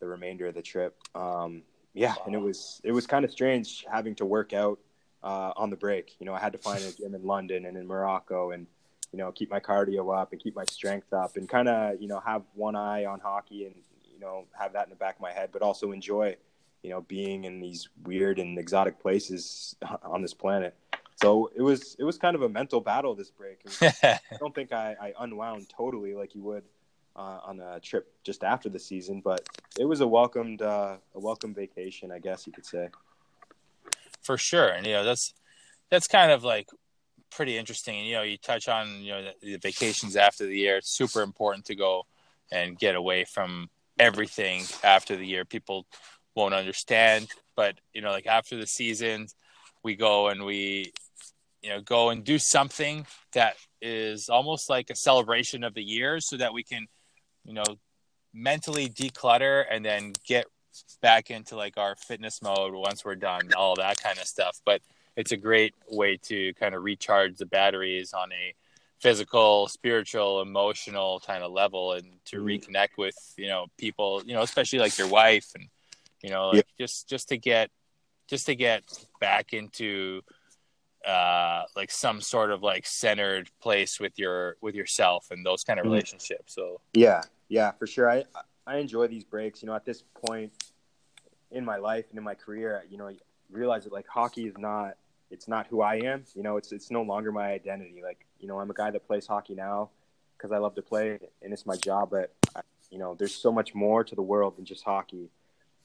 the 0.00 0.06
remainder 0.06 0.46
of 0.46 0.54
the 0.54 0.62
trip. 0.62 0.96
Um, 1.14 1.62
yeah, 1.94 2.14
wow. 2.14 2.22
and 2.26 2.34
it 2.34 2.40
was 2.40 2.80
it 2.84 2.92
was 2.92 3.06
kind 3.06 3.24
of 3.24 3.30
strange 3.30 3.84
having 3.90 4.14
to 4.16 4.24
work 4.24 4.52
out 4.52 4.78
uh, 5.22 5.52
on 5.56 5.70
the 5.70 5.76
break. 5.76 6.16
You 6.18 6.26
know, 6.26 6.34
I 6.34 6.40
had 6.40 6.52
to 6.52 6.58
find 6.58 6.82
a 6.82 6.92
gym 6.96 7.14
in 7.14 7.24
London 7.24 7.66
and 7.66 7.76
in 7.76 7.86
Morocco, 7.86 8.50
and 8.50 8.66
you 9.12 9.18
know, 9.18 9.30
keep 9.32 9.50
my 9.50 9.60
cardio 9.60 10.16
up 10.16 10.32
and 10.32 10.40
keep 10.40 10.56
my 10.56 10.64
strength 10.70 11.12
up, 11.12 11.36
and 11.36 11.48
kind 11.48 11.68
of 11.68 12.00
you 12.00 12.08
know 12.08 12.20
have 12.20 12.42
one 12.54 12.76
eye 12.76 13.04
on 13.04 13.20
hockey 13.20 13.66
and 13.66 13.74
you 14.12 14.18
know 14.18 14.46
have 14.58 14.72
that 14.72 14.84
in 14.84 14.90
the 14.90 14.96
back 14.96 15.16
of 15.16 15.20
my 15.20 15.32
head, 15.32 15.50
but 15.52 15.62
also 15.62 15.92
enjoy 15.92 16.36
you 16.82 16.90
know, 16.90 17.00
being 17.02 17.44
in 17.44 17.60
these 17.60 17.88
weird 18.04 18.38
and 18.38 18.58
exotic 18.58 19.00
places 19.00 19.76
on 20.02 20.22
this 20.22 20.34
planet. 20.34 20.74
So 21.22 21.52
it 21.54 21.62
was 21.62 21.94
it 22.00 22.04
was 22.04 22.18
kind 22.18 22.34
of 22.34 22.42
a 22.42 22.48
mental 22.48 22.80
battle 22.80 23.14
this 23.14 23.30
break. 23.30 23.60
I 23.80 24.18
don't 24.40 24.52
think 24.54 24.72
I, 24.72 24.96
I 25.00 25.12
unwound 25.20 25.68
totally 25.68 26.14
like 26.14 26.34
you 26.34 26.42
would 26.42 26.64
uh, 27.14 27.38
on 27.44 27.60
a 27.60 27.78
trip 27.78 28.12
just 28.24 28.42
after 28.42 28.68
the 28.68 28.80
season, 28.80 29.20
but 29.20 29.48
it 29.78 29.84
was 29.84 30.00
a 30.00 30.06
welcomed 30.06 30.62
uh, 30.62 30.96
a 31.14 31.20
welcome 31.20 31.54
vacation, 31.54 32.10
I 32.10 32.18
guess 32.18 32.44
you 32.46 32.52
could 32.52 32.66
say. 32.66 32.88
For 34.22 34.36
sure, 34.36 34.68
and 34.68 34.84
you 34.84 34.94
know 34.94 35.04
that's 35.04 35.32
that's 35.90 36.08
kind 36.08 36.32
of 36.32 36.42
like 36.42 36.68
pretty 37.30 37.56
interesting. 37.56 37.98
And 37.98 38.06
you 38.08 38.14
know, 38.14 38.22
you 38.22 38.36
touch 38.36 38.66
on 38.66 38.88
you 39.00 39.12
know 39.12 39.22
the, 39.22 39.52
the 39.52 39.56
vacations 39.58 40.16
after 40.16 40.44
the 40.44 40.58
year. 40.58 40.78
It's 40.78 40.90
super 40.90 41.22
important 41.22 41.66
to 41.66 41.76
go 41.76 42.04
and 42.50 42.76
get 42.76 42.96
away 42.96 43.24
from 43.24 43.70
everything 43.96 44.64
after 44.82 45.14
the 45.14 45.26
year. 45.26 45.44
People 45.44 45.86
won't 46.34 46.54
understand, 46.54 47.28
but 47.54 47.76
you 47.94 48.00
know, 48.00 48.10
like 48.10 48.26
after 48.26 48.56
the 48.56 48.66
season, 48.66 49.28
we 49.84 49.94
go 49.94 50.28
and 50.28 50.44
we 50.44 50.92
you 51.62 51.70
know 51.70 51.80
go 51.80 52.10
and 52.10 52.24
do 52.24 52.38
something 52.38 53.06
that 53.32 53.54
is 53.80 54.28
almost 54.28 54.68
like 54.68 54.90
a 54.90 54.96
celebration 54.96 55.64
of 55.64 55.74
the 55.74 55.82
year, 55.82 56.20
so 56.20 56.36
that 56.36 56.52
we 56.52 56.62
can 56.62 56.86
you 57.44 57.54
know 57.54 57.64
mentally 58.34 58.88
declutter 58.88 59.64
and 59.70 59.84
then 59.84 60.12
get 60.26 60.46
back 61.00 61.30
into 61.30 61.56
like 61.56 61.76
our 61.76 61.94
fitness 61.96 62.40
mode 62.42 62.74
once 62.74 63.04
we're 63.04 63.14
done, 63.14 63.52
all 63.56 63.76
that 63.76 64.02
kind 64.02 64.18
of 64.18 64.24
stuff. 64.24 64.60
But 64.64 64.80
it's 65.16 65.32
a 65.32 65.36
great 65.36 65.74
way 65.90 66.16
to 66.24 66.54
kind 66.54 66.74
of 66.74 66.82
recharge 66.82 67.36
the 67.36 67.46
batteries 67.46 68.14
on 68.14 68.32
a 68.32 68.54
physical, 69.00 69.68
spiritual, 69.68 70.40
emotional 70.40 71.20
kind 71.26 71.42
of 71.42 71.52
level 71.52 71.92
and 71.92 72.06
to 72.24 72.36
mm. 72.38 72.44
reconnect 72.44 72.96
with, 72.96 73.16
you 73.36 73.48
know, 73.48 73.66
people, 73.76 74.22
you 74.24 74.32
know, 74.32 74.42
especially 74.42 74.78
like 74.78 74.96
your 74.96 75.08
wife 75.08 75.48
and, 75.54 75.66
you 76.22 76.30
know, 76.30 76.48
like 76.48 76.66
yeah. 76.78 76.84
just, 76.84 77.08
just 77.08 77.28
to 77.28 77.36
get, 77.36 77.70
just 78.28 78.46
to 78.46 78.54
get 78.54 78.84
back 79.20 79.52
into, 79.52 80.22
uh, 81.06 81.64
like 81.76 81.90
some 81.90 82.20
sort 82.20 82.50
of 82.50 82.62
like 82.62 82.86
centered 82.86 83.50
place 83.60 84.00
with 84.00 84.18
your, 84.18 84.56
with 84.60 84.74
yourself 84.74 85.30
and 85.30 85.44
those 85.44 85.64
kind 85.64 85.78
of 85.78 85.86
mm. 85.86 85.90
relationships. 85.90 86.54
So, 86.54 86.80
yeah, 86.94 87.22
yeah, 87.48 87.72
for 87.72 87.86
sure. 87.86 88.10
I, 88.10 88.24
I 88.66 88.78
enjoy 88.78 89.08
these 89.08 89.24
breaks, 89.24 89.62
you 89.62 89.66
know, 89.66 89.74
at 89.74 89.84
this 89.84 90.04
point 90.26 90.52
in 91.50 91.64
my 91.64 91.76
life 91.76 92.06
and 92.10 92.18
in 92.18 92.24
my 92.24 92.34
career, 92.34 92.84
you 92.90 92.96
know, 92.96 93.08
I 93.08 93.16
realize 93.50 93.84
that 93.84 93.92
like 93.92 94.06
hockey 94.06 94.46
is 94.46 94.56
not 94.58 94.96
it's 95.30 95.48
not 95.48 95.66
who 95.68 95.80
I 95.80 95.96
am. 95.96 96.24
You 96.34 96.42
know, 96.42 96.58
it's 96.58 96.72
it's 96.72 96.90
no 96.90 97.02
longer 97.02 97.32
my 97.32 97.52
identity. 97.52 98.02
Like, 98.02 98.26
you 98.38 98.46
know, 98.46 98.60
I'm 98.60 98.70
a 98.70 98.74
guy 98.74 98.90
that 98.90 99.06
plays 99.06 99.26
hockey 99.26 99.54
now 99.54 99.88
because 100.36 100.52
I 100.52 100.58
love 100.58 100.74
to 100.74 100.82
play 100.82 101.18
and 101.42 101.52
it's 101.52 101.66
my 101.66 101.76
job. 101.76 102.10
But 102.10 102.32
I, 102.54 102.60
you 102.90 102.98
know, 102.98 103.14
there's 103.14 103.34
so 103.34 103.50
much 103.50 103.74
more 103.74 104.04
to 104.04 104.14
the 104.14 104.22
world 104.22 104.56
than 104.56 104.64
just 104.64 104.84
hockey. 104.84 105.30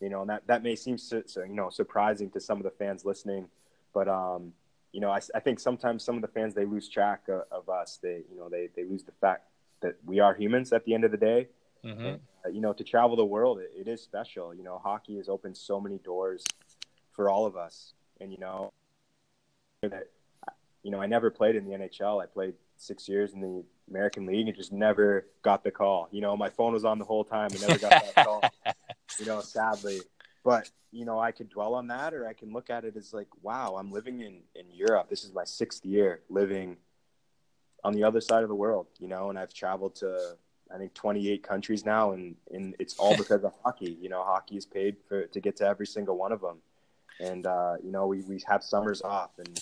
You 0.01 0.09
know, 0.09 0.21
and 0.21 0.29
that 0.29 0.45
that 0.47 0.63
may 0.63 0.75
seem 0.75 0.97
so, 0.97 1.23
so, 1.25 1.43
you 1.43 1.55
know 1.55 1.69
surprising 1.69 2.29
to 2.31 2.39
some 2.39 2.57
of 2.57 2.63
the 2.63 2.71
fans 2.71 3.03
listening, 3.03 3.47
but 3.93 4.07
um, 4.07 4.53
you 4.91 5.01
know, 5.01 5.11
I, 5.11 5.19
I 5.35 5.39
think 5.39 5.59
sometimes 5.59 6.03
some 6.03 6.15
of 6.15 6.21
the 6.21 6.27
fans 6.27 6.53
they 6.53 6.65
lose 6.65 6.89
track 6.89 7.27
of, 7.27 7.43
of 7.51 7.69
us. 7.69 7.99
They 8.01 8.23
you 8.31 8.37
know 8.37 8.49
they 8.49 8.69
they 8.75 8.83
lose 8.83 9.03
the 9.03 9.11
fact 9.19 9.47
that 9.81 9.95
we 10.05 10.19
are 10.19 10.33
humans 10.33 10.73
at 10.73 10.85
the 10.85 10.93
end 10.93 11.03
of 11.03 11.11
the 11.11 11.17
day. 11.17 11.47
Mm-hmm. 11.85 12.05
And, 12.05 12.19
uh, 12.45 12.49
you 12.49 12.61
know, 12.61 12.73
to 12.73 12.83
travel 12.83 13.15
the 13.15 13.25
world, 13.25 13.59
it, 13.59 13.71
it 13.75 13.87
is 13.87 14.01
special. 14.01 14.53
You 14.53 14.63
know, 14.63 14.79
hockey 14.83 15.17
has 15.17 15.29
opened 15.29 15.55
so 15.55 15.79
many 15.79 15.99
doors 15.99 16.43
for 17.11 17.29
all 17.29 17.45
of 17.45 17.55
us, 17.55 17.93
and 18.19 18.31
you 18.31 18.39
know, 18.39 18.73
that 19.81 20.09
you 20.83 20.91
know 20.91 21.01
I 21.01 21.05
never 21.05 21.29
played 21.29 21.55
in 21.55 21.65
the 21.65 21.71
NHL. 21.71 22.21
I 22.21 22.25
played 22.25 22.55
six 22.77 23.07
years 23.09 23.33
in 23.33 23.41
the 23.41 23.63
American 23.89 24.25
League 24.25 24.47
and 24.47 24.55
just 24.55 24.71
never 24.71 25.27
got 25.41 25.63
the 25.63 25.71
call. 25.71 26.07
You 26.11 26.21
know, 26.21 26.37
my 26.37 26.49
phone 26.49 26.73
was 26.73 26.85
on 26.85 26.99
the 26.99 27.05
whole 27.05 27.23
time 27.23 27.49
and 27.51 27.61
never 27.61 27.79
got 27.79 27.89
that 27.91 28.15
call. 28.15 28.41
You 29.19 29.25
know, 29.25 29.39
sadly. 29.39 30.01
But 30.43 30.69
you 30.91 31.05
know, 31.05 31.19
I 31.19 31.31
could 31.31 31.49
dwell 31.49 31.75
on 31.75 31.87
that, 31.87 32.13
or 32.13 32.27
I 32.27 32.33
can 32.33 32.53
look 32.53 32.69
at 32.69 32.85
it 32.85 32.95
as 32.95 33.13
like, 33.13 33.27
wow, 33.41 33.75
I'm 33.77 33.91
living 33.91 34.21
in 34.21 34.41
in 34.55 34.65
Europe. 34.71 35.09
This 35.09 35.23
is 35.23 35.33
my 35.33 35.43
sixth 35.43 35.85
year 35.85 36.21
living 36.29 36.77
on 37.83 37.93
the 37.93 38.03
other 38.03 38.21
side 38.21 38.43
of 38.43 38.49
the 38.49 38.55
world. 38.55 38.87
You 38.99 39.07
know, 39.07 39.29
and 39.29 39.37
I've 39.37 39.53
traveled 39.53 39.95
to 39.97 40.37
I 40.73 40.77
think 40.77 40.93
28 40.93 41.43
countries 41.43 41.85
now, 41.85 42.11
and 42.11 42.35
and 42.51 42.75
it's 42.79 42.97
all 42.97 43.15
because 43.23 43.43
of 43.43 43.53
hockey. 43.63 43.97
You 44.01 44.09
know, 44.09 44.23
hockey 44.23 44.57
is 44.57 44.65
paid 44.65 44.97
for 45.07 45.27
to 45.27 45.39
get 45.39 45.57
to 45.57 45.67
every 45.67 45.87
single 45.87 46.17
one 46.17 46.31
of 46.31 46.41
them 46.41 46.61
and 47.19 47.45
uh, 47.45 47.75
you 47.83 47.91
know 47.91 48.07
we, 48.07 48.21
we 48.21 48.41
have 48.47 48.63
summers 48.63 49.01
off 49.01 49.31
and 49.37 49.61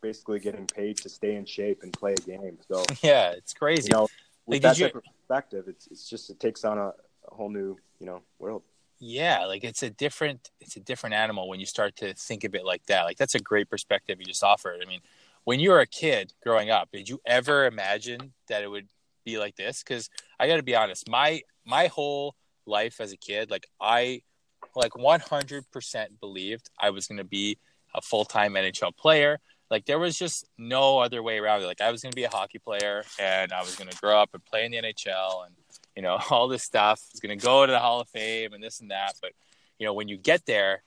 basically 0.00 0.40
getting 0.40 0.66
paid 0.66 0.96
to 0.96 1.08
stay 1.08 1.36
in 1.36 1.44
shape 1.44 1.82
and 1.82 1.92
play 1.92 2.12
a 2.12 2.16
game. 2.16 2.58
So 2.68 2.84
yeah, 3.02 3.30
it's 3.30 3.54
crazy. 3.54 3.88
You 3.90 3.96
know, 3.96 4.08
with 4.46 4.62
like, 4.64 4.76
that 4.76 4.82
type 4.82 4.92
you... 4.94 4.98
of 4.98 5.04
perspective, 5.04 5.64
it's 5.68 5.86
it's 5.88 6.08
just 6.08 6.30
it 6.30 6.40
takes 6.40 6.64
on 6.64 6.78
a, 6.78 6.88
a 6.88 7.34
whole 7.34 7.50
new 7.50 7.76
you 7.98 8.06
know 8.06 8.22
world. 8.38 8.62
Yeah, 9.04 9.46
like 9.46 9.64
it's 9.64 9.82
a 9.82 9.90
different 9.90 10.52
it's 10.60 10.76
a 10.76 10.80
different 10.80 11.16
animal 11.16 11.48
when 11.48 11.58
you 11.58 11.66
start 11.66 11.96
to 11.96 12.14
think 12.14 12.44
of 12.44 12.54
it 12.54 12.64
like 12.64 12.86
that. 12.86 13.02
Like 13.02 13.16
that's 13.16 13.34
a 13.34 13.40
great 13.40 13.68
perspective 13.68 14.18
you 14.20 14.24
just 14.26 14.44
offered. 14.44 14.80
I 14.80 14.86
mean, 14.86 15.00
when 15.42 15.58
you 15.58 15.70
were 15.70 15.80
a 15.80 15.88
kid 15.88 16.32
growing 16.40 16.70
up, 16.70 16.88
did 16.92 17.08
you 17.08 17.20
ever 17.26 17.66
imagine 17.66 18.32
that 18.48 18.62
it 18.62 18.68
would 18.70 18.86
be 19.24 19.38
like 19.38 19.56
this? 19.56 19.82
Because 19.82 20.08
I 20.38 20.46
got 20.46 20.58
to 20.58 20.62
be 20.62 20.76
honest, 20.76 21.08
my 21.10 21.40
my 21.66 21.88
whole 21.88 22.36
life 22.64 23.00
as 23.00 23.12
a 23.12 23.16
kid, 23.16 23.50
like 23.50 23.66
I 23.80 24.22
like 24.76 24.92
100% 24.92 26.06
believed 26.20 26.70
I 26.78 26.90
was 26.90 27.08
to 27.08 27.24
be 27.24 27.58
a 27.96 28.00
full 28.00 28.24
time 28.24 28.54
NHL 28.54 28.96
player. 28.96 29.40
Like 29.68 29.86
there 29.86 29.98
was 29.98 30.16
just 30.16 30.46
no 30.58 31.00
other 31.00 31.24
way 31.24 31.38
around 31.38 31.62
it. 31.62 31.66
Like 31.66 31.80
I 31.80 31.90
was 31.90 32.02
to 32.02 32.10
be 32.10 32.22
a 32.22 32.30
hockey 32.30 32.60
player 32.60 33.02
and 33.18 33.52
I 33.52 33.62
was 33.62 33.74
to 33.74 33.96
grow 34.00 34.20
up 34.20 34.30
and 34.32 34.44
play 34.44 34.64
in 34.64 34.70
the 34.70 34.78
NHL 34.78 35.44
and, 35.44 35.56
you 35.96 36.02
know, 36.02 36.18
all 36.30 36.48
this 36.48 36.62
stuff. 36.62 37.00
I 37.02 37.08
was 37.12 37.20
going 37.20 37.38
to 37.38 37.44
go 37.44 37.66
to 37.66 37.72
the 37.72 37.78
Hall 37.78 38.00
of 38.00 38.08
Fame 38.08 38.52
and 38.52 38.62
this 38.62 38.80
and 38.80 38.90
that. 38.90 39.14
But, 39.20 39.32
you 39.78 39.86
know, 39.86 39.94
when 39.94 40.08
you 40.08 40.16
get 40.16 40.46
there, 40.46 40.82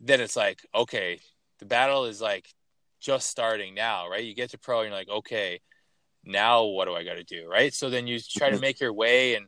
then 0.00 0.20
it's 0.20 0.36
like, 0.36 0.60
okay, 0.74 1.20
the 1.58 1.66
battle 1.66 2.06
is 2.06 2.20
like 2.20 2.46
just 3.00 3.28
starting 3.28 3.74
now, 3.74 4.08
right? 4.08 4.24
You 4.24 4.34
get 4.34 4.50
to 4.50 4.58
pro 4.58 4.80
and 4.80 4.88
you're 4.88 4.96
like, 4.96 5.08
okay, 5.08 5.60
now 6.24 6.64
what 6.64 6.86
do 6.86 6.94
I 6.94 7.04
got 7.04 7.14
to 7.14 7.24
do, 7.24 7.48
right? 7.48 7.72
So 7.72 7.90
then 7.90 8.06
you 8.06 8.18
try 8.18 8.50
to 8.50 8.58
make 8.58 8.80
your 8.80 8.92
way. 8.92 9.34
And, 9.34 9.46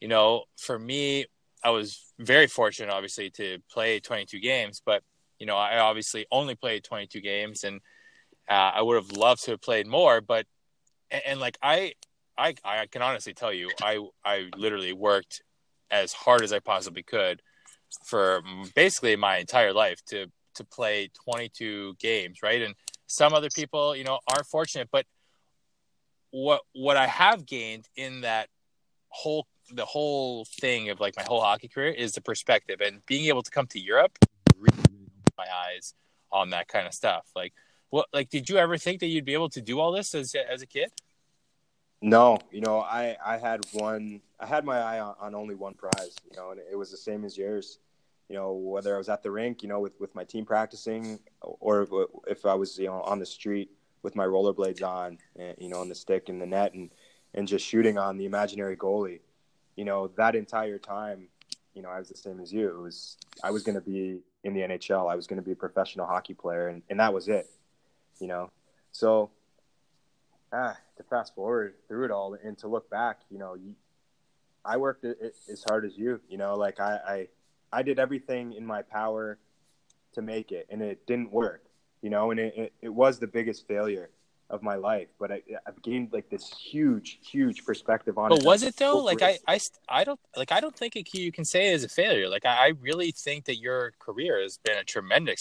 you 0.00 0.08
know, 0.08 0.44
for 0.56 0.78
me, 0.78 1.26
I 1.62 1.70
was 1.70 2.12
very 2.18 2.46
fortunate, 2.46 2.92
obviously, 2.92 3.30
to 3.30 3.58
play 3.70 4.00
22 4.00 4.40
games, 4.40 4.80
but 4.84 5.02
you 5.40 5.46
know, 5.46 5.56
I 5.56 5.78
obviously 5.78 6.26
only 6.30 6.54
played 6.54 6.84
22 6.84 7.20
games, 7.22 7.64
and 7.64 7.80
uh, 8.48 8.72
I 8.74 8.82
would 8.82 8.96
have 8.96 9.10
loved 9.10 9.42
to 9.44 9.52
have 9.52 9.62
played 9.62 9.86
more. 9.86 10.20
But 10.20 10.46
and, 11.10 11.22
and, 11.26 11.40
like 11.40 11.58
I, 11.62 11.94
I, 12.40 12.54
I 12.64 12.86
can 12.86 13.02
honestly 13.02 13.34
tell 13.34 13.52
you, 13.52 13.70
I, 13.82 13.98
I 14.24 14.48
literally 14.56 14.94
worked 14.94 15.42
as 15.90 16.12
hard 16.12 16.42
as 16.42 16.52
I 16.52 16.60
possibly 16.60 17.02
could 17.02 17.42
for 18.04 18.42
basically 18.74 19.16
my 19.16 19.38
entire 19.38 19.72
life 19.72 20.02
to 20.06 20.26
to 20.54 20.64
play 20.64 21.10
22 21.24 21.94
games, 22.00 22.38
right? 22.42 22.62
And 22.62 22.74
some 23.06 23.34
other 23.34 23.50
people, 23.54 23.94
you 23.94 24.04
know, 24.04 24.18
aren't 24.26 24.46
fortunate, 24.46 24.88
but 24.90 25.06
what 26.30 26.62
what 26.72 26.96
I 26.96 27.06
have 27.06 27.44
gained 27.46 27.88
in 27.96 28.22
that 28.22 28.48
whole 29.08 29.46
the 29.72 29.84
whole 29.84 30.46
thing 30.60 30.90
of 30.90 30.98
like 30.98 31.16
my 31.16 31.24
whole 31.24 31.40
hockey 31.40 31.68
career 31.68 31.92
is 31.92 32.12
the 32.12 32.20
perspective 32.20 32.80
and 32.80 33.04
being 33.06 33.26
able 33.26 33.42
to 33.42 33.50
come 33.50 33.66
to 33.68 33.78
Europe 33.78 34.18
really, 34.56 34.78
my 35.36 35.46
eyes 35.66 35.94
on 36.32 36.50
that 36.50 36.68
kind 36.68 36.86
of 36.86 36.94
stuff. 36.94 37.26
Like, 37.34 37.52
what, 37.90 38.06
like, 38.12 38.28
did 38.30 38.48
you 38.48 38.56
ever 38.56 38.78
think 38.78 39.00
that 39.00 39.06
you'd 39.06 39.24
be 39.24 39.34
able 39.34 39.48
to 39.50 39.60
do 39.60 39.80
all 39.80 39.92
this 39.92 40.14
as 40.14 40.34
as 40.34 40.62
a 40.62 40.66
kid? 40.66 40.90
No, 42.02 42.38
you 42.50 42.60
know, 42.60 42.80
I 42.80 43.16
I 43.24 43.36
had 43.36 43.60
one, 43.72 44.22
I 44.38 44.46
had 44.46 44.64
my 44.64 44.78
eye 44.78 45.00
on, 45.00 45.14
on 45.20 45.34
only 45.34 45.54
one 45.54 45.74
prize, 45.74 46.16
you 46.30 46.36
know, 46.36 46.50
and 46.50 46.60
it 46.70 46.76
was 46.76 46.90
the 46.90 46.96
same 46.96 47.24
as 47.24 47.36
yours. 47.36 47.78
You 48.28 48.36
know, 48.36 48.52
whether 48.52 48.94
I 48.94 48.98
was 48.98 49.08
at 49.08 49.22
the 49.22 49.30
rink, 49.30 49.62
you 49.62 49.68
know, 49.68 49.80
with 49.80 49.98
with 50.00 50.14
my 50.14 50.24
team 50.24 50.46
practicing, 50.46 51.18
or 51.42 51.86
if 52.26 52.46
I 52.46 52.54
was, 52.54 52.78
you 52.78 52.86
know, 52.86 53.02
on 53.02 53.18
the 53.18 53.26
street 53.26 53.70
with 54.02 54.16
my 54.16 54.24
rollerblades 54.24 54.82
on, 54.82 55.18
and, 55.36 55.54
you 55.58 55.68
know, 55.68 55.80
on 55.80 55.88
the 55.88 55.94
stick 55.94 56.28
and 56.28 56.40
the 56.40 56.46
net, 56.46 56.72
and 56.74 56.90
and 57.34 57.46
just 57.46 57.66
shooting 57.66 57.98
on 57.98 58.16
the 58.16 58.24
imaginary 58.24 58.76
goalie 58.76 59.20
you 59.80 59.86
know, 59.86 60.08
that 60.16 60.36
entire 60.36 60.78
time, 60.78 61.28
you 61.74 61.80
know, 61.80 61.88
I 61.88 61.98
was 61.98 62.10
the 62.10 62.16
same 62.16 62.38
as 62.40 62.52
you. 62.52 62.68
It 62.68 62.78
was 62.78 63.16
I 63.42 63.50
was 63.50 63.62
going 63.62 63.76
to 63.76 63.80
be 63.80 64.20
in 64.44 64.52
the 64.52 64.60
NHL. 64.60 65.10
I 65.10 65.16
was 65.16 65.26
going 65.26 65.38
to 65.38 65.42
be 65.42 65.52
a 65.52 65.56
professional 65.56 66.06
hockey 66.06 66.34
player, 66.34 66.68
and, 66.68 66.82
and 66.90 67.00
that 67.00 67.14
was 67.14 67.28
it. 67.28 67.48
You 68.20 68.26
know, 68.26 68.50
so 68.92 69.30
ah, 70.52 70.76
to 70.96 71.02
fast 71.04 71.34
forward 71.34 71.74
through 71.88 72.04
it 72.04 72.10
all 72.10 72.36
and 72.42 72.58
to 72.58 72.68
look 72.68 72.90
back, 72.90 73.20
you 73.30 73.38
know, 73.38 73.54
you, 73.54 73.74
I 74.64 74.76
worked 74.76 75.04
it, 75.04 75.18
it, 75.20 75.34
as 75.50 75.64
hard 75.68 75.84
as 75.84 75.96
you. 75.96 76.20
You 76.28 76.38
know, 76.38 76.56
like 76.56 76.80
I, 76.80 76.98
I 77.06 77.28
I 77.72 77.82
did 77.82 77.98
everything 77.98 78.52
in 78.52 78.64
my 78.64 78.82
power 78.82 79.38
to 80.12 80.22
make 80.22 80.52
it, 80.52 80.66
and 80.70 80.82
it 80.82 81.06
didn't 81.06 81.32
work. 81.32 81.64
You 82.02 82.10
know, 82.10 82.30
and 82.30 82.40
it, 82.40 82.54
it, 82.56 82.72
it 82.82 82.88
was 82.88 83.18
the 83.18 83.26
biggest 83.26 83.66
failure 83.66 84.10
of 84.50 84.62
my 84.62 84.74
life, 84.74 85.08
but 85.18 85.30
I, 85.30 85.42
have 85.64 85.80
gained 85.82 86.12
like 86.12 86.28
this 86.28 86.52
huge, 86.52 87.18
huge 87.22 87.64
perspective 87.64 88.18
on 88.18 88.28
but 88.28 88.38
it. 88.38 88.44
But 88.44 88.46
was 88.46 88.62
it 88.62 88.76
though? 88.76 88.98
Like 88.98 89.22
I, 89.22 89.38
I, 89.46 89.60
I 89.88 90.04
don't 90.04 90.20
like. 90.36 90.52
I 90.52 90.60
don't 90.60 90.76
think 90.76 90.96
it, 90.96 91.14
you 91.14 91.32
can 91.32 91.44
say 91.44 91.70
it 91.70 91.74
as 91.74 91.84
a 91.84 91.88
failure. 91.88 92.28
Like 92.28 92.44
I, 92.44 92.66
I, 92.66 92.72
really 92.80 93.12
think 93.12 93.44
that 93.46 93.56
your 93.56 93.92
career 93.98 94.42
has 94.42 94.58
been 94.58 94.76
a 94.76 94.84
tremendous 94.84 95.40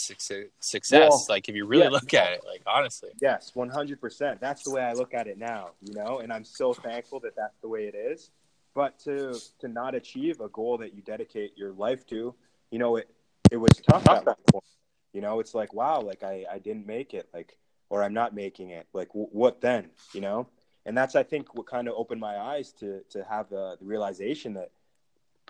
success. 0.59 0.91
Well, 0.91 1.25
like 1.27 1.49
if 1.49 1.55
you 1.55 1.65
really 1.65 1.89
look 1.89 2.13
at 2.13 2.33
it, 2.33 2.41
like 2.45 2.61
honestly. 2.67 3.09
Yes, 3.21 3.51
one 3.53 3.69
hundred 3.69 3.99
percent. 3.99 4.39
That's 4.39 4.63
the 4.63 4.71
way 4.71 4.81
I 4.81 4.93
look 4.93 5.13
at 5.13 5.27
it 5.27 5.37
now. 5.37 5.71
You 5.81 5.93
know, 5.95 6.19
and 6.19 6.31
I'm 6.31 6.45
so 6.45 6.73
thankful 6.73 7.19
that 7.21 7.35
that's 7.35 7.57
the 7.61 7.67
way 7.67 7.85
it 7.85 7.95
is. 7.95 8.29
But 8.75 8.99
to 8.99 9.37
to 9.59 9.67
not 9.67 9.95
achieve 9.95 10.39
a 10.39 10.49
goal 10.49 10.77
that 10.77 10.93
you 10.93 11.01
dedicate 11.01 11.57
your 11.57 11.71
life 11.73 12.05
to, 12.07 12.35
you 12.71 12.79
know, 12.79 12.97
it 12.97 13.09
it 13.51 13.57
was 13.57 13.71
tough 13.89 14.07
at 14.07 14.25
that 14.25 14.37
point. 14.51 14.63
You 15.13 15.21
know, 15.21 15.39
it's 15.39 15.55
like, 15.55 15.73
wow, 15.73 16.01
like 16.01 16.23
I, 16.23 16.45
I 16.51 16.59
didn't 16.59 16.85
make 16.85 17.13
it, 17.13 17.27
like, 17.33 17.57
or 17.89 18.03
I'm 18.03 18.13
not 18.13 18.33
making 18.33 18.69
it. 18.69 18.87
Like, 18.93 19.09
w- 19.09 19.29
what 19.31 19.61
then? 19.61 19.89
You 20.13 20.21
know, 20.21 20.47
and 20.85 20.97
that's 20.97 21.15
I 21.15 21.23
think 21.23 21.55
what 21.55 21.67
kind 21.67 21.87
of 21.87 21.95
opened 21.95 22.21
my 22.21 22.37
eyes 22.37 22.71
to 22.79 23.01
to 23.09 23.23
have 23.23 23.49
the, 23.49 23.77
the 23.79 23.85
realization 23.85 24.53
that 24.53 24.71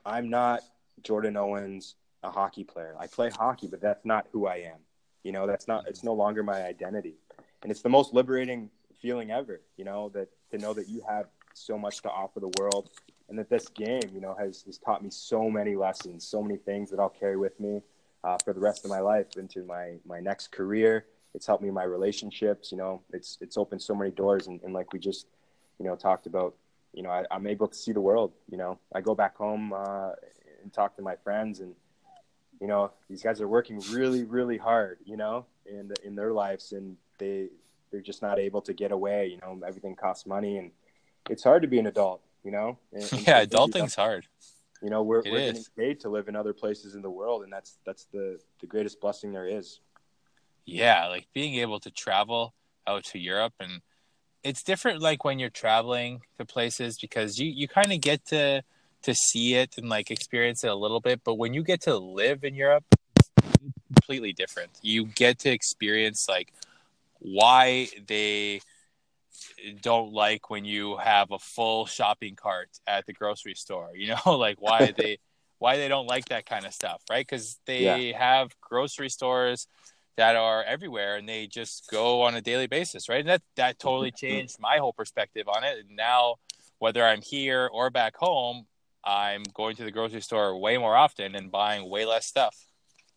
I'm 0.06 0.30
not 0.30 0.62
Jordan 1.04 1.38
Owens, 1.38 1.96
a 2.24 2.32
hockey 2.32 2.64
player. 2.64 2.96
I 3.00 3.08
play 3.08 3.30
hockey, 3.30 3.68
but 3.68 3.82
that's 3.82 4.06
not 4.06 4.28
who 4.32 4.48
I 4.48 4.58
am. 4.58 4.80
You 5.24 5.32
know, 5.32 5.48
that's 5.48 5.68
not. 5.68 5.88
It's 5.88 6.04
no 6.04 6.14
longer 6.14 6.44
my 6.44 6.64
identity, 6.64 7.16
and 7.62 7.72
it's 7.72 7.82
the 7.82 7.90
most 7.90 8.14
liberating 8.14 8.70
feeling 9.02 9.32
ever. 9.32 9.62
You 9.78 9.86
know 9.86 10.10
that 10.10 10.30
to 10.52 10.58
know 10.58 10.74
that 10.74 10.88
you 10.88 11.02
have 11.08 11.28
so 11.54 11.78
much 11.78 12.02
to 12.02 12.10
offer 12.10 12.40
the 12.40 12.52
world, 12.60 12.90
and 13.28 13.38
that 13.38 13.50
this 13.50 13.68
game, 13.68 14.02
you 14.14 14.22
know, 14.22 14.34
has 14.36 14.64
has 14.64 14.78
taught 14.78 15.04
me 15.04 15.10
so 15.10 15.50
many 15.50 15.76
lessons, 15.76 16.26
so 16.26 16.42
many 16.42 16.58
things 16.58 16.90
that 16.92 17.00
I'll 17.00 17.10
carry 17.10 17.38
with 17.38 17.60
me 17.60 17.82
uh, 18.24 18.38
for 18.44 18.54
the 18.54 18.60
rest 18.60 18.86
of 18.86 18.90
my 18.90 19.00
life 19.00 19.38
into 19.38 19.64
my 19.64 19.98
my 20.06 20.20
next 20.20 20.52
career. 20.52 21.06
It's 21.34 21.46
helped 21.46 21.62
me 21.62 21.70
in 21.70 21.76
my 21.76 21.84
relationships. 21.84 22.72
You 22.72 22.78
know, 22.78 23.02
it's 23.12 23.38
it's 23.42 23.58
opened 23.58 23.82
so 23.82 23.96
many 23.96 24.12
doors, 24.12 24.48
and, 24.48 24.62
and 24.64 24.74
like 24.74 24.94
we 24.94 25.00
just, 25.00 25.28
you 25.80 25.86
know, 25.86 25.96
talked 25.96 26.26
about. 26.26 26.56
You 26.94 27.04
know, 27.04 27.12
I, 27.12 27.24
I'm 27.30 27.46
able 27.46 27.68
to 27.68 27.78
see 27.78 27.92
the 27.92 28.02
world. 28.02 28.32
You 28.50 28.58
know, 28.58 28.80
I 28.94 29.02
go 29.02 29.14
back 29.14 29.36
home 29.38 29.74
uh, 29.74 30.12
and 30.64 30.74
talk 30.74 30.96
to 30.96 31.04
my 31.04 31.16
friends, 31.18 31.60
and 31.60 31.76
you 32.60 32.68
know, 32.68 32.92
these 33.08 33.22
guys 33.22 33.42
are 33.42 33.48
working 33.48 33.80
really, 33.92 34.24
really 34.24 34.58
hard. 34.58 34.98
You 35.06 35.18
know, 35.18 35.46
in 35.66 35.92
in 36.04 36.16
their 36.16 36.34
lives, 36.34 36.72
and 36.72 36.98
they 37.20 37.50
they're 37.92 38.02
just 38.02 38.22
not 38.22 38.40
able 38.40 38.62
to 38.64 38.74
get 38.74 38.92
away. 38.92 39.28
You 39.28 39.38
know, 39.38 39.60
everything 39.66 39.96
costs 39.96 40.26
money, 40.26 40.58
and 40.58 40.72
it's 41.30 41.44
hard 41.44 41.62
to 41.62 41.68
be 41.68 41.80
an 41.80 41.88
adult. 41.88 42.22
You 42.44 42.52
know, 42.52 42.78
and, 42.94 43.04
and 43.14 43.28
yeah, 43.28 43.42
adulting's 43.42 43.96
hard. 43.96 44.26
You 44.82 44.90
know, 44.90 45.04
we're, 45.04 45.20
It 45.20 45.32
we're 45.32 45.40
is. 45.40 45.52
getting 45.52 45.66
paid 45.78 46.00
to 46.02 46.10
live 46.10 46.30
in 46.30 46.36
other 46.36 46.54
places 46.54 46.96
in 46.96 47.02
the 47.02 47.10
world, 47.10 47.44
and 47.44 47.52
that's 47.52 47.78
that's 47.86 48.06
the 48.06 48.40
the 48.62 48.68
greatest 48.68 49.00
blessing 49.02 49.32
there 49.32 49.48
is. 49.48 49.80
Yeah, 50.72 51.08
like 51.08 51.28
being 51.34 51.56
able 51.56 51.80
to 51.82 51.92
travel 51.92 52.54
out 52.86 53.04
to 53.06 53.20
Europe 53.20 53.54
and 53.60 53.82
it's 54.44 54.64
different 54.64 55.02
like 55.02 55.24
when 55.24 55.38
you're 55.40 55.50
traveling 55.50 56.22
to 56.38 56.46
places 56.46 56.98
because 57.00 57.38
you 57.40 57.52
you 57.52 57.68
kind 57.68 57.92
of 57.92 58.00
get 58.02 58.26
to 58.26 58.64
to 59.02 59.14
see 59.14 59.56
it 59.56 59.78
and 59.78 59.90
like 59.90 60.12
experience 60.12 60.64
it 60.64 60.70
a 60.70 60.76
little 60.76 61.00
bit, 61.00 61.22
but 61.24 61.36
when 61.36 61.54
you 61.54 61.64
get 61.64 61.82
to 61.82 61.98
live 61.98 62.44
in 62.44 62.54
Europe, 62.54 62.84
it's 63.16 63.32
completely 63.94 64.34
different. 64.34 64.72
You 64.82 65.06
get 65.06 65.40
to 65.40 65.50
experience 65.50 66.26
like 66.28 66.54
why 67.20 67.88
they 68.08 68.62
don't 69.82 70.12
like 70.12 70.50
when 70.50 70.66
you 70.66 70.98
have 70.98 71.32
a 71.32 71.40
full 71.40 71.86
shopping 71.86 72.36
cart 72.36 72.70
at 72.88 73.06
the 73.06 73.14
grocery 73.14 73.56
store, 73.56 73.92
you 73.96 74.08
know, 74.08 74.38
like 74.38 74.58
why 74.62 74.92
they 74.98 75.20
why 75.60 75.78
they 75.78 75.88
don't 75.88 76.08
like 76.08 76.26
that 76.26 76.46
kind 76.46 76.66
of 76.66 76.74
stuff, 76.74 77.02
right? 77.10 77.28
Cuz 77.28 77.58
they 77.66 78.14
have 78.14 78.50
grocery 78.62 79.10
stores 79.10 79.68
that 80.20 80.36
are 80.36 80.66
everywhere 80.66 81.16
and 81.16 81.30
they 81.30 81.48
just 81.48 81.90
go 81.90 82.24
on 82.24 82.36
a 82.36 82.42
daily 82.42 82.68
basis, 82.68 83.08
right? 83.08 83.22
And 83.22 83.30
that 83.30 83.42
that 83.56 83.80
totally 83.80 84.12
changed 84.16 84.58
my 84.60 84.78
whole 84.78 84.92
perspective 84.92 85.48
on 85.48 85.64
it. 85.64 85.80
And 85.80 85.96
now 85.96 86.36
whether 86.80 87.06
I'm 87.06 87.22
here 87.22 87.70
or 87.72 87.90
back 87.90 88.18
home, 88.18 88.66
I'm 89.06 89.44
going 89.54 89.78
to 89.78 89.86
the 89.86 89.92
grocery 89.92 90.20
store 90.20 90.60
way 90.60 90.78
more 90.78 90.94
often 90.94 91.36
and 91.36 91.50
buying 91.50 91.90
way 91.90 92.06
less 92.06 92.26
stuff. 92.26 92.54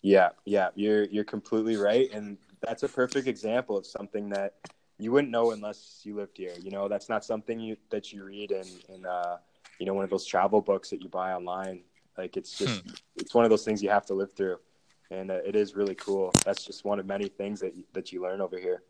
Yeah, 0.00 0.28
yeah, 0.44 0.68
you're 0.76 1.04
you're 1.06 1.24
completely 1.24 1.74
right, 1.76 2.08
and 2.12 2.38
that's 2.60 2.84
a 2.84 2.88
perfect 2.88 3.26
example 3.26 3.76
of 3.76 3.84
something 3.84 4.28
that 4.30 4.54
you 4.98 5.10
wouldn't 5.10 5.32
know 5.32 5.50
unless 5.50 6.02
you 6.04 6.14
lived 6.14 6.36
here. 6.36 6.54
You 6.62 6.70
know, 6.70 6.86
that's 6.86 7.08
not 7.08 7.24
something 7.24 7.58
you 7.58 7.76
that 7.90 8.12
you 8.12 8.22
read 8.22 8.52
in 8.52 8.66
in 8.88 9.06
uh, 9.06 9.38
you 9.80 9.86
know 9.86 9.94
one 9.94 10.04
of 10.04 10.10
those 10.10 10.24
travel 10.24 10.60
books 10.60 10.90
that 10.90 11.02
you 11.02 11.08
buy 11.08 11.32
online. 11.32 11.82
Like 12.16 12.36
it's 12.36 12.56
just 12.56 12.84
it's 13.16 13.34
one 13.34 13.44
of 13.44 13.50
those 13.50 13.64
things 13.64 13.82
you 13.82 13.90
have 13.90 14.06
to 14.06 14.14
live 14.14 14.32
through, 14.32 14.58
and 15.12 15.30
uh, 15.30 15.38
it 15.44 15.54
is 15.54 15.74
really 15.74 15.94
cool. 15.94 16.32
That's 16.44 16.64
just 16.64 16.84
one 16.84 16.98
of 16.98 17.06
many 17.06 17.28
things 17.28 17.60
that 17.60 17.76
you, 17.76 17.84
that 17.92 18.12
you 18.12 18.22
learn 18.22 18.40
over 18.40 18.58
here. 18.58 18.82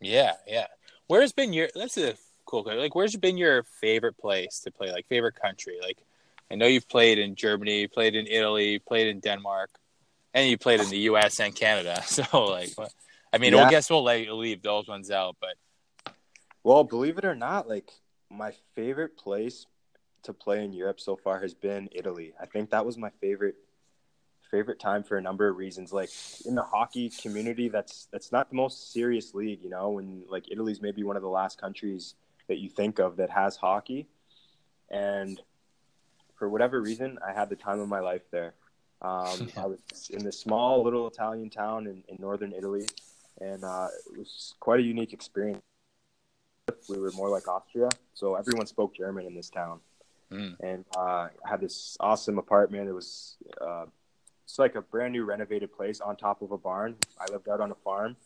Yeah, 0.00 0.32
yeah. 0.46 0.66
Where's 1.06 1.32
been 1.32 1.52
your 1.52 1.68
that's 1.74 1.98
a 1.98 2.14
cool. 2.46 2.64
Like 2.64 2.94
where's 2.94 3.16
been 3.16 3.36
your 3.36 3.62
favorite 3.62 4.16
place 4.16 4.60
to 4.60 4.70
play? 4.70 4.90
Like 4.90 5.06
favorite 5.08 5.34
country? 5.40 5.78
Like 5.82 5.98
I 6.50 6.54
know 6.54 6.66
you've 6.66 6.88
played 6.88 7.18
in 7.18 7.34
Germany, 7.34 7.86
played 7.86 8.14
in 8.14 8.26
Italy, 8.26 8.78
played 8.78 9.08
in 9.08 9.20
Denmark, 9.20 9.70
and 10.32 10.48
you 10.48 10.56
played 10.56 10.80
in 10.80 10.88
the 10.88 10.98
US 11.10 11.38
and 11.40 11.54
Canada. 11.54 12.02
So 12.06 12.22
like 12.46 12.70
what 12.76 12.92
I 13.32 13.38
mean, 13.38 13.52
Yeah. 13.52 13.66
I 13.66 13.70
guess 13.70 13.90
we'll 13.90 14.02
let, 14.02 14.28
leave 14.32 14.62
those 14.62 14.88
ones 14.88 15.10
out, 15.10 15.36
but 15.40 16.14
Well, 16.64 16.84
believe 16.84 17.18
it 17.18 17.24
or 17.24 17.34
not, 17.34 17.68
like 17.68 17.90
my 18.30 18.52
favorite 18.74 19.16
place 19.16 19.66
to 20.22 20.32
play 20.32 20.64
in 20.64 20.72
Europe 20.72 21.00
so 21.00 21.16
far 21.16 21.40
has 21.40 21.54
been 21.54 21.88
Italy. 21.92 22.34
I 22.40 22.46
think 22.46 22.70
that 22.70 22.84
was 22.84 22.96
my 22.96 23.10
favorite 23.20 23.56
favorite 24.50 24.80
time 24.80 25.02
for 25.02 25.16
a 25.16 25.22
number 25.22 25.48
of 25.48 25.56
reasons. 25.56 25.92
Like 25.92 26.10
in 26.44 26.54
the 26.54 26.62
hockey 26.62 27.10
community, 27.10 27.68
that's 27.68 28.08
that's 28.12 28.32
not 28.32 28.50
the 28.50 28.56
most 28.56 28.92
serious 28.92 29.34
league, 29.34 29.62
you 29.62 29.70
know. 29.70 29.90
When 29.90 30.22
like 30.28 30.50
Italy's 30.50 30.80
maybe 30.80 31.02
one 31.02 31.16
of 31.16 31.22
the 31.22 31.28
last 31.28 31.60
countries 31.60 32.14
that 32.48 32.58
you 32.58 32.68
think 32.68 32.98
of 32.98 33.16
that 33.16 33.30
has 33.30 33.56
hockey, 33.56 34.06
and 34.90 35.40
for 36.36 36.48
whatever 36.48 36.80
reason, 36.80 37.18
I 37.26 37.32
had 37.32 37.48
the 37.50 37.56
time 37.56 37.80
of 37.80 37.88
my 37.88 38.00
life 38.00 38.22
there. 38.30 38.54
Um, 39.02 39.50
I 39.56 39.66
was 39.66 40.10
in 40.10 40.24
this 40.24 40.38
small 40.38 40.82
little 40.82 41.06
Italian 41.06 41.50
town 41.50 41.86
in, 41.86 42.02
in 42.08 42.16
northern 42.18 42.52
Italy, 42.52 42.86
and 43.40 43.62
uh, 43.64 43.88
it 44.12 44.18
was 44.18 44.54
quite 44.60 44.80
a 44.80 44.82
unique 44.82 45.12
experience 45.12 45.60
we 46.88 46.98
were 46.98 47.10
more 47.12 47.28
like 47.28 47.48
Austria, 47.48 47.88
so 48.14 48.34
everyone 48.34 48.66
spoke 48.66 48.94
German 48.94 49.26
in 49.26 49.34
this 49.34 49.50
town. 49.50 49.80
Mm. 50.30 50.56
And 50.60 50.84
uh, 50.96 51.28
I 51.44 51.48
had 51.48 51.60
this 51.60 51.96
awesome 51.98 52.38
apartment. 52.38 52.88
It 52.88 52.92
was 52.92 53.36
uh, 53.60 53.86
it's 54.50 54.58
like 54.58 54.74
a 54.74 54.82
brand 54.82 55.12
new 55.12 55.24
renovated 55.24 55.72
place 55.72 56.00
on 56.00 56.16
top 56.16 56.42
of 56.42 56.50
a 56.50 56.58
barn. 56.58 56.96
I 57.20 57.30
lived 57.30 57.48
out 57.48 57.60
on 57.60 57.70
a 57.70 57.74
farm, 57.76 58.16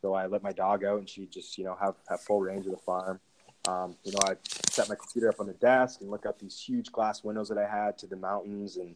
so 0.00 0.14
I 0.14 0.26
let 0.26 0.40
my 0.40 0.52
dog 0.52 0.84
out, 0.84 1.00
and 1.00 1.08
she 1.08 1.26
just 1.26 1.58
you 1.58 1.64
know 1.64 1.76
have 1.80 1.96
have 2.08 2.20
full 2.20 2.40
range 2.40 2.64
of 2.66 2.72
the 2.72 2.78
farm. 2.78 3.18
Um, 3.66 3.96
you 4.04 4.12
know, 4.12 4.18
I 4.24 4.36
set 4.70 4.88
my 4.88 4.94
computer 4.94 5.28
up 5.30 5.40
on 5.40 5.46
the 5.46 5.54
desk 5.54 6.00
and 6.00 6.10
look 6.10 6.26
out 6.26 6.38
these 6.38 6.60
huge 6.60 6.92
glass 6.92 7.24
windows 7.24 7.48
that 7.48 7.58
I 7.58 7.66
had 7.66 7.98
to 7.98 8.06
the 8.06 8.16
mountains, 8.16 8.76
and 8.76 8.94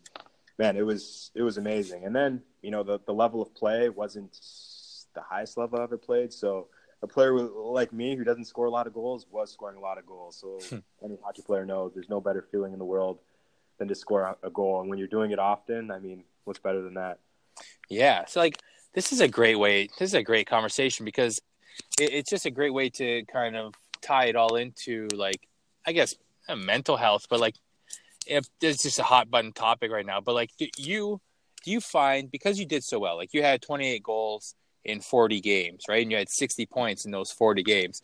man, 0.57 0.77
it 0.77 0.87
was 0.87 1.33
it 1.35 1.43
was 1.43 1.59
amazing. 1.59 2.05
And 2.05 2.14
then 2.14 2.43
you 2.62 2.71
know 2.71 2.85
the 2.85 3.01
the 3.07 3.12
level 3.12 3.43
of 3.43 3.53
play 3.55 3.88
wasn't 3.88 4.38
the 5.14 5.23
highest 5.23 5.59
level 5.59 5.81
I 5.81 5.83
ever 5.83 5.99
played, 5.99 6.33
so 6.33 6.69
a 7.03 7.09
player 7.09 7.37
like 7.41 7.93
me 7.93 8.14
who 8.14 8.23
doesn't 8.23 8.45
score 8.45 8.67
a 8.67 8.71
lot 8.71 8.87
of 8.87 8.95
goals 8.95 9.27
was 9.33 9.51
scoring 9.51 9.79
a 9.79 9.81
lot 9.81 9.99
of 9.99 10.07
goals. 10.07 10.37
So 10.37 10.61
any 11.05 11.19
hockey 11.25 11.43
player 11.43 11.67
knows 11.67 11.93
there's 11.93 12.09
no 12.09 12.21
better 12.21 12.47
feeling 12.53 12.73
in 12.73 12.79
the 12.79 12.85
world 12.85 13.19
than 13.79 13.88
to 13.88 13.97
score 13.97 14.23
a, 14.23 14.47
a 14.47 14.51
goal. 14.51 14.81
And 14.81 14.88
when 14.88 15.01
you're 15.01 15.09
doing 15.09 15.33
it 15.33 15.38
often, 15.41 15.91
I 15.91 15.99
mean, 15.99 16.25
what's 16.44 16.61
better 16.61 16.83
than 16.83 16.94
that? 16.94 17.18
Yeah, 17.88 18.24
so 18.27 18.40
like 18.40 18.59
this 18.94 19.12
is 19.12 19.20
a 19.20 19.29
great 19.29 19.59
way. 19.59 19.88
This 19.98 20.11
is 20.11 20.14
a 20.14 20.22
great 20.22 20.46
conversation 20.46 21.05
because 21.05 21.40
it, 22.01 22.12
it's 22.12 22.31
just 22.31 22.46
a 22.46 22.51
great 22.51 22.72
way 22.74 22.90
to 22.90 23.24
kind 23.27 23.57
of 23.57 23.74
tie 24.01 24.27
it 24.27 24.37
all 24.37 24.57
into 24.57 25.09
like 25.14 25.48
I 25.87 25.92
guess 25.92 26.14
mental 26.57 26.96
health, 26.96 27.27
but 27.29 27.40
like 27.40 27.55
if 28.27 28.46
it's 28.61 28.83
just 28.83 28.98
a 28.98 29.05
hot 29.05 29.31
button 29.31 29.53
topic 29.53 29.90
right 29.90 30.07
now. 30.07 30.20
But 30.20 30.35
like, 30.35 30.51
do 30.59 30.68
you 30.77 31.20
do 31.64 31.70
you 31.70 31.81
find 31.81 32.31
because 32.31 32.59
you 32.59 32.66
did 32.66 32.85
so 32.85 32.98
well, 32.98 33.16
like 33.16 33.35
you 33.35 33.42
had 33.42 33.62
28 33.62 34.03
goals 34.03 34.55
in 34.85 35.01
40 35.01 35.40
games, 35.40 35.85
right, 35.88 36.03
and 36.03 36.11
you 36.11 36.16
had 36.16 36.29
60 36.29 36.66
points 36.66 37.05
in 37.05 37.11
those 37.11 37.31
40 37.31 37.62
games. 37.62 38.03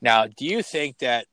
Now, 0.00 0.26
do 0.26 0.44
you 0.44 0.62
think 0.62 0.98
that 0.98 1.26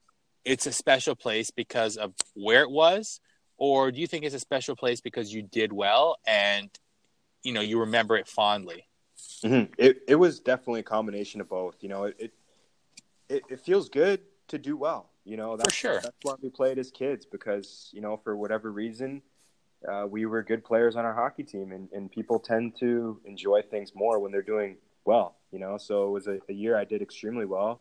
it's 0.45 0.65
a 0.65 0.71
special 0.71 1.15
place 1.15 1.51
because 1.51 1.97
of 1.97 2.13
where 2.33 2.61
it 2.61 2.71
was, 2.71 3.19
or 3.59 3.91
do 3.91 4.01
you 4.01 4.07
think 4.07 4.25
it's 4.25 4.35
a 4.35 4.39
special 4.39 4.75
place 4.75 5.01
because 5.01 5.31
you 5.33 5.41
did 5.41 5.71
well 5.71 6.17
and 6.25 6.69
you 7.43 7.53
know 7.53 7.61
you 7.61 7.79
remember 7.79 8.17
it 8.17 8.27
fondly 8.27 8.87
Mm-hmm. 9.43 9.73
It 9.77 10.01
it 10.07 10.15
was 10.15 10.39
definitely 10.39 10.81
a 10.81 10.83
combination 10.83 11.41
of 11.41 11.49
both. 11.49 11.77
You 11.81 11.89
know, 11.89 12.03
it 12.05 12.33
it, 13.29 13.43
it, 13.49 13.59
feels 13.59 13.89
good 13.89 14.21
to 14.47 14.57
do 14.57 14.75
well. 14.75 15.11
You 15.23 15.37
know, 15.37 15.55
that's, 15.55 15.73
sure. 15.73 16.01
That's 16.01 16.15
why 16.23 16.33
we 16.41 16.49
played 16.49 16.79
as 16.79 16.91
kids 16.91 17.25
because 17.25 17.89
you 17.93 18.01
know 18.01 18.17
for 18.17 18.35
whatever 18.35 18.71
reason. 18.71 19.21
Uh, 19.89 20.05
we 20.05 20.25
were 20.25 20.43
good 20.43 20.65
players 20.65 20.97
on 20.97 21.05
our 21.05 21.13
hockey 21.13 21.43
team, 21.43 21.71
and, 21.71 21.87
and 21.93 22.11
people 22.11 22.37
tend 22.37 22.77
to 22.77 23.17
enjoy 23.23 23.61
things 23.61 23.93
more 23.95 24.19
when 24.19 24.29
they're 24.29 24.41
doing 24.41 24.75
well, 25.05 25.37
you 25.51 25.59
know. 25.59 25.77
So 25.77 26.05
it 26.05 26.11
was 26.11 26.27
a, 26.27 26.39
a 26.49 26.53
year 26.53 26.75
I 26.75 26.83
did 26.83 27.01
extremely 27.01 27.45
well, 27.45 27.79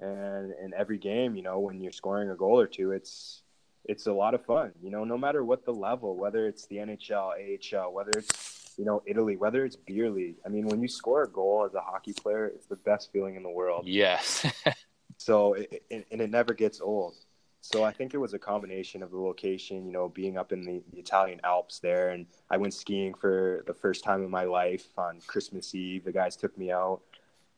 and 0.00 0.52
in 0.60 0.74
every 0.76 0.98
game, 0.98 1.36
you 1.36 1.42
know, 1.42 1.60
when 1.60 1.80
you're 1.80 1.92
scoring 1.92 2.30
a 2.30 2.34
goal 2.34 2.58
or 2.58 2.66
two, 2.66 2.90
it's 2.90 3.42
it's 3.88 4.06
a 4.06 4.12
lot 4.12 4.34
of 4.34 4.44
fun, 4.44 4.72
you 4.82 4.90
know. 4.90 5.04
No 5.04 5.16
matter 5.16 5.44
what 5.44 5.64
the 5.64 5.72
level, 5.72 6.16
whether 6.16 6.46
it's 6.46 6.66
the 6.66 6.76
NHL, 6.76 7.32
AHL, 7.74 7.92
whether 7.92 8.10
it's 8.16 8.74
you 8.76 8.84
know 8.84 9.02
Italy, 9.06 9.36
whether 9.36 9.64
it's 9.64 9.76
beer 9.76 10.10
league. 10.10 10.36
I 10.44 10.48
mean, 10.48 10.66
when 10.66 10.80
you 10.80 10.88
score 10.88 11.22
a 11.22 11.28
goal 11.28 11.64
as 11.66 11.74
a 11.74 11.80
hockey 11.80 12.12
player, 12.12 12.46
it's 12.46 12.66
the 12.66 12.76
best 12.76 13.12
feeling 13.12 13.36
in 13.36 13.42
the 13.42 13.50
world. 13.50 13.86
yes 13.86 14.46
So 15.18 15.54
it, 15.54 15.82
it, 15.90 16.06
and 16.10 16.20
it 16.20 16.30
never 16.30 16.52
gets 16.54 16.80
old. 16.80 17.14
So 17.62 17.82
I 17.82 17.92
think 17.92 18.14
it 18.14 18.18
was 18.18 18.34
a 18.34 18.38
combination 18.38 19.02
of 19.02 19.10
the 19.10 19.18
location, 19.18 19.86
you 19.86 19.92
know, 19.92 20.08
being 20.08 20.36
up 20.36 20.52
in 20.52 20.62
the, 20.62 20.82
the 20.92 21.00
Italian 21.00 21.40
Alps 21.42 21.80
there, 21.80 22.10
and 22.10 22.26
I 22.50 22.58
went 22.58 22.74
skiing 22.74 23.14
for 23.14 23.64
the 23.66 23.74
first 23.74 24.04
time 24.04 24.22
in 24.22 24.30
my 24.30 24.44
life 24.44 24.86
on 24.96 25.20
Christmas 25.26 25.74
Eve. 25.74 26.04
The 26.04 26.12
guys 26.12 26.36
took 26.36 26.56
me 26.56 26.70
out. 26.70 27.00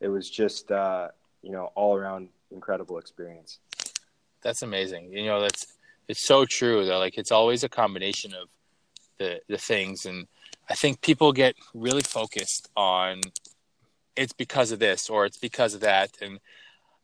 It 0.01 0.09
was 0.09 0.31
just, 0.31 0.71
uh, 0.71 1.09
you 1.43 1.51
know, 1.51 1.73
all 1.75 1.95
around 1.97 2.31
incredible 2.51 2.97
experience. 2.99 3.59
that's 4.41 4.63
amazing 4.63 5.13
you 5.13 5.27
know 5.27 5.41
that's 5.41 5.78
it's 6.09 6.27
so 6.27 6.45
true 6.45 6.85
though 6.85 6.99
like 6.99 7.19
it's 7.19 7.33
always 7.33 7.65
a 7.65 7.69
combination 7.69 8.35
of 8.35 8.49
the 9.19 9.41
the 9.49 9.59
things 9.59 10.07
and 10.07 10.27
I 10.71 10.75
think 10.75 11.01
people 11.01 11.33
get 11.33 11.55
really 11.75 12.03
focused 12.03 12.69
on 12.77 13.21
it's 14.17 14.33
because 14.33 14.71
of 14.73 14.79
this 14.79 15.09
or 15.09 15.25
it's 15.25 15.39
because 15.39 15.75
of 15.75 15.81
that. 15.81 16.11
And 16.21 16.41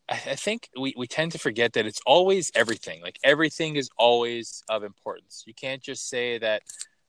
I, 0.09 0.14
I 0.14 0.34
think 0.34 0.68
we, 0.78 0.92
we 0.96 1.07
tend 1.07 1.32
to 1.32 1.38
forget 1.38 1.72
that 1.72 1.86
it's 1.86 2.00
always 2.05 2.50
everything. 2.55 3.00
Like 3.00 3.18
everything 3.24 3.76
is 3.76 3.88
always 3.96 4.62
of 4.68 4.84
importance. 4.84 5.44
You 5.46 5.55
can't 5.55 5.82
just 5.82 6.09
say 6.09 6.38
that 6.38 6.62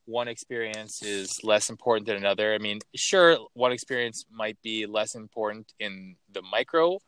one 0.06 0.28
experience 0.28 1.02
is 1.02 1.44
less 1.44 1.70
important 1.70 2.06
than 2.08 2.18
another. 2.18 2.54
I 2.54 2.60
mean, 2.60 2.80
sure, 2.96 3.38
one 3.54 3.72
experience 3.72 4.26
might 4.32 4.62
be 4.62 4.86
less 4.86 5.16
important 5.16 5.74
in 5.80 6.16
the 6.32 6.44
micro, 6.44 7.00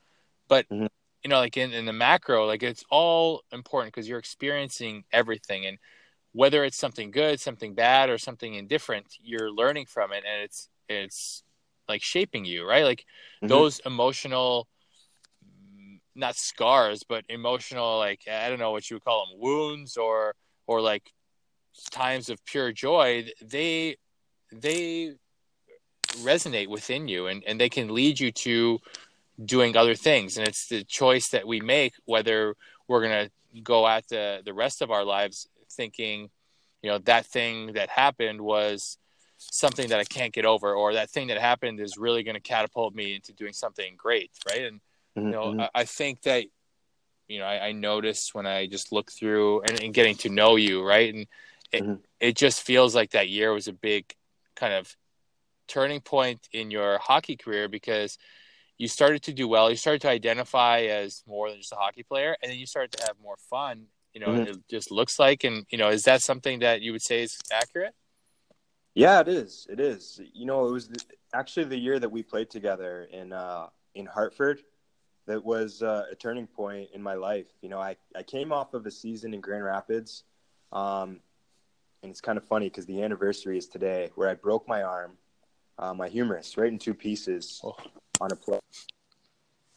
but 0.50 0.68
mm-hmm. 0.68 0.88
You 1.24 1.30
know, 1.30 1.40
like 1.40 1.58
in, 1.58 1.74
in 1.74 1.86
the 1.86 1.94
macro, 1.94 2.46
like 2.46 2.64
it's 2.64 2.84
all 2.90 3.42
important 3.52 3.94
because 3.94 4.08
you're 4.08 4.20
experiencing 4.20 5.04
everything. 5.12 5.66
And 5.66 5.78
whether 6.34 6.64
it's 6.64 6.78
something 6.78 7.12
good, 7.12 7.40
something 7.40 7.74
bad, 7.74 8.10
or 8.10 8.18
something 8.18 8.54
indifferent, 8.54 9.06
you're 9.22 9.52
learning 9.52 9.88
from 9.88 10.12
it 10.14 10.24
and 10.30 10.44
it's 10.44 10.70
it's 10.88 11.44
like 11.90 12.02
shaping 12.02 12.46
you, 12.46 12.68
right? 12.68 12.84
Like 12.84 13.00
mm-hmm. 13.02 13.48
those 13.48 13.80
emotional 13.86 14.68
not 16.16 16.36
scars, 16.36 17.04
but 17.08 17.26
emotional 17.30 17.98
like 17.98 18.22
I 18.32 18.50
don't 18.50 18.60
know 18.60 18.72
what 18.72 18.90
you 18.90 18.96
would 18.96 19.04
call 19.04 19.26
them, 19.26 19.40
wounds 19.40 19.98
or 19.98 20.36
or 20.68 20.82
like 20.82 21.12
times 21.92 22.30
of 22.30 22.44
pure 22.46 22.72
joy, 22.72 23.28
they 23.42 23.98
they 24.52 25.14
resonate 26.20 26.68
within 26.68 27.08
you 27.08 27.28
and, 27.28 27.44
and 27.46 27.60
they 27.60 27.70
can 27.70 27.94
lead 27.94 28.20
you 28.20 28.32
to 28.32 28.80
doing 29.44 29.78
other 29.78 29.96
things. 29.96 30.38
And 30.38 30.48
it's 30.48 30.68
the 30.68 30.84
choice 30.84 31.30
that 31.30 31.48
we 31.48 31.62
make 31.62 31.94
whether 32.06 32.56
we're 32.88 33.02
gonna 33.02 33.30
go 33.64 33.88
at 33.88 34.08
the, 34.08 34.42
the 34.44 34.54
rest 34.54 34.82
of 34.82 34.92
our 34.92 35.04
lives 35.04 35.48
thinking, 35.72 36.30
you 36.82 36.90
know, 36.90 36.98
that 37.00 37.26
thing 37.26 37.74
that 37.74 37.90
happened 37.90 38.42
was 38.42 38.98
something 39.38 39.90
that 39.90 40.00
I 40.00 40.04
can't 40.04 40.34
get 40.34 40.46
over, 40.46 40.74
or 40.74 40.94
that 40.94 41.10
thing 41.10 41.28
that 41.28 41.40
happened 41.40 41.80
is 41.80 41.98
really 41.98 42.24
going 42.24 42.36
to 42.36 42.42
catapult 42.42 42.94
me 42.96 43.16
into 43.16 43.34
doing 43.34 43.54
something 43.54 43.96
great, 43.98 44.32
right? 44.50 44.64
And 44.64 44.80
mm-hmm. 45.18 45.26
you 45.28 45.32
know, 45.32 45.46
mm-hmm. 45.48 45.62
I, 45.62 45.70
I, 45.76 45.86
think 45.86 46.24
that 46.24 46.46
you 47.28 47.40
know 47.40 47.46
I, 47.46 47.68
I 47.68 47.72
noticed 47.72 48.34
when 48.34 48.48
I 48.48 48.68
just 48.68 48.92
look 48.92 49.12
through 49.12 49.62
and, 49.62 49.82
and, 49.82 49.94
getting 49.94 50.16
to 50.18 50.30
know 50.30 50.56
you, 50.56 50.84
right, 50.84 51.14
and 51.14 51.28
it, 51.72 51.84
mm-hmm. 51.84 51.94
it 52.20 52.36
just 52.36 52.64
feels 52.64 52.96
like 52.96 53.12
that 53.12 53.30
year 53.30 53.54
was 53.54 53.68
a 53.68 53.74
big 53.74 54.16
kind 54.56 54.74
of 54.74 54.96
turning 55.68 56.02
point 56.02 56.48
in 56.52 56.72
your 56.72 56.98
hockey 56.98 57.36
career 57.36 57.68
because 57.68 58.18
you 58.78 58.88
started 58.88 59.24
to 59.24 59.34
do 59.34 59.48
well. 59.48 59.70
You 59.70 59.76
started 59.76 60.02
to 60.02 60.10
identify 60.10 60.82
as 60.82 61.24
more 61.28 61.50
than 61.50 61.60
just 61.60 61.74
a 61.74 61.76
hockey 61.76 62.04
player, 62.04 62.36
and 62.42 62.52
then 62.52 62.60
you 62.60 62.66
started 62.66 62.92
to 62.94 63.06
have 63.08 63.16
more 63.22 63.38
fun. 63.50 63.86
You 64.14 64.22
know, 64.22 64.28
mm-hmm. 64.28 64.52
it 64.52 64.68
just 64.70 64.92
looks 64.92 65.20
like, 65.20 65.44
and 65.44 65.66
you 65.70 65.78
know, 65.78 65.90
is 65.90 66.04
that 66.04 66.22
something 66.22 66.60
that 66.60 66.82
you 66.82 66.92
would 66.92 67.02
say 67.02 67.24
is 67.24 67.38
accurate? 67.52 67.94
Yeah, 68.94 69.20
it 69.20 69.28
is. 69.28 69.68
It 69.70 69.80
is. 69.80 70.20
You 70.34 70.46
know, 70.46 70.68
it 70.68 70.72
was 70.72 70.90
actually 71.34 71.66
the 71.66 71.78
year 71.78 72.00
that 72.00 72.10
we 72.10 72.24
played 72.24 72.50
together 72.50 73.08
in 73.12 73.34
uh, 73.34 73.68
in 73.94 74.06
Hartford 74.06 74.62
that 75.28 75.44
was 75.44 75.84
uh, 75.84 76.06
a 76.12 76.16
turning 76.16 76.48
point 76.48 76.90
in 76.94 77.02
my 77.02 77.14
life. 77.14 77.48
You 77.62 77.70
know, 77.70 77.80
I, 77.80 77.98
I 78.16 78.24
came 78.24 78.52
off 78.52 78.74
of 78.74 78.86
a 78.86 78.92
season 78.92 79.34
in 79.34 79.42
Grand 79.42 79.64
Rapids, 79.64 80.24
um, 80.72 81.20
and 82.02 82.10
it's 82.10 82.22
kind 82.22 82.38
of 82.38 82.46
funny 82.46 82.70
because 82.70 82.86
the 82.86 83.04
anniversary 83.04 83.58
is 83.58 83.68
today, 83.68 84.10
where 84.16 84.30
I 84.30 84.36
broke 84.36 84.68
my 84.68 84.84
arm, 84.84 85.18
uh, 85.78 85.94
my 85.94 86.08
humerus, 86.08 86.58
right 86.58 86.72
in 86.72 86.80
two 86.80 86.94
pieces 86.94 87.62
oh. 87.64 87.76
On 88.22 88.32
a 88.32 88.36
play. 88.36 88.60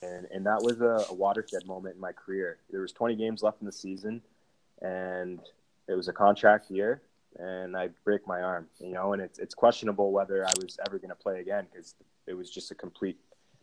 And, 0.02 0.26
and 0.32 0.46
that 0.46 0.62
was 0.62 0.80
a, 0.80 1.10
a 1.10 1.14
watershed 1.14 1.66
moment 1.66 1.96
in 1.96 2.00
my 2.00 2.12
career. 2.12 2.58
There 2.70 2.80
was 2.80 2.92
20 2.92 3.16
games 3.16 3.42
left 3.42 3.60
in 3.60 3.66
the 3.66 3.72
season, 3.72 4.22
and 4.80 5.40
it 5.88 5.94
was 5.94 6.08
a 6.08 6.12
contract 6.12 6.70
year 6.70 7.02
and 7.38 7.76
I 7.76 7.88
break 8.04 8.26
my 8.26 8.42
arm, 8.42 8.66
you 8.80 8.92
know, 8.92 9.12
and 9.12 9.22
it's 9.22 9.38
it's 9.38 9.54
questionable 9.54 10.12
whether 10.12 10.44
I 10.44 10.52
was 10.60 10.78
ever 10.86 10.98
going 10.98 11.10
to 11.10 11.14
play 11.14 11.40
again 11.40 11.66
because 11.70 11.94
it 12.26 12.34
was 12.34 12.50
just 12.50 12.70
a 12.70 12.74
complete 12.74 13.18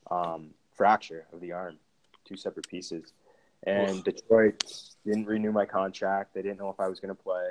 um, 0.10 0.52
fracture 0.76 1.26
of 1.34 1.42
the 1.42 1.52
arm, 1.52 1.78
two 2.26 2.38
separate 2.38 2.68
pieces. 2.68 3.14
And 3.64 3.98
Oof. 3.98 4.04
Detroit 4.04 4.64
didn't 5.06 5.26
renew 5.26 5.52
my 5.52 5.66
contract. 5.66 6.34
They 6.34 6.42
didn't 6.42 6.60
know 6.60 6.70
if 6.70 6.80
I 6.80 6.88
was 6.88 7.00
going 7.00 7.16
to 7.16 7.22
play. 7.22 7.50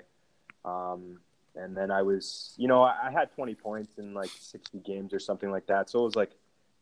Um, 0.65 1.21
and 1.57 1.77
then 1.77 1.91
I 1.91 2.03
was, 2.03 2.55
you 2.57 2.69
know, 2.69 2.83
I, 2.83 3.09
I 3.09 3.11
had 3.11 3.33
20 3.33 3.55
points 3.57 3.99
in 3.99 4.15
like 4.15 4.31
60 4.31 4.79
games 4.81 5.13
or 5.13 5.19
something 5.19 5.51
like 5.51 5.67
that. 5.67 5.91
So 5.91 6.01
it 6.01 6.05
was 6.05 6.17
like 6.17 6.31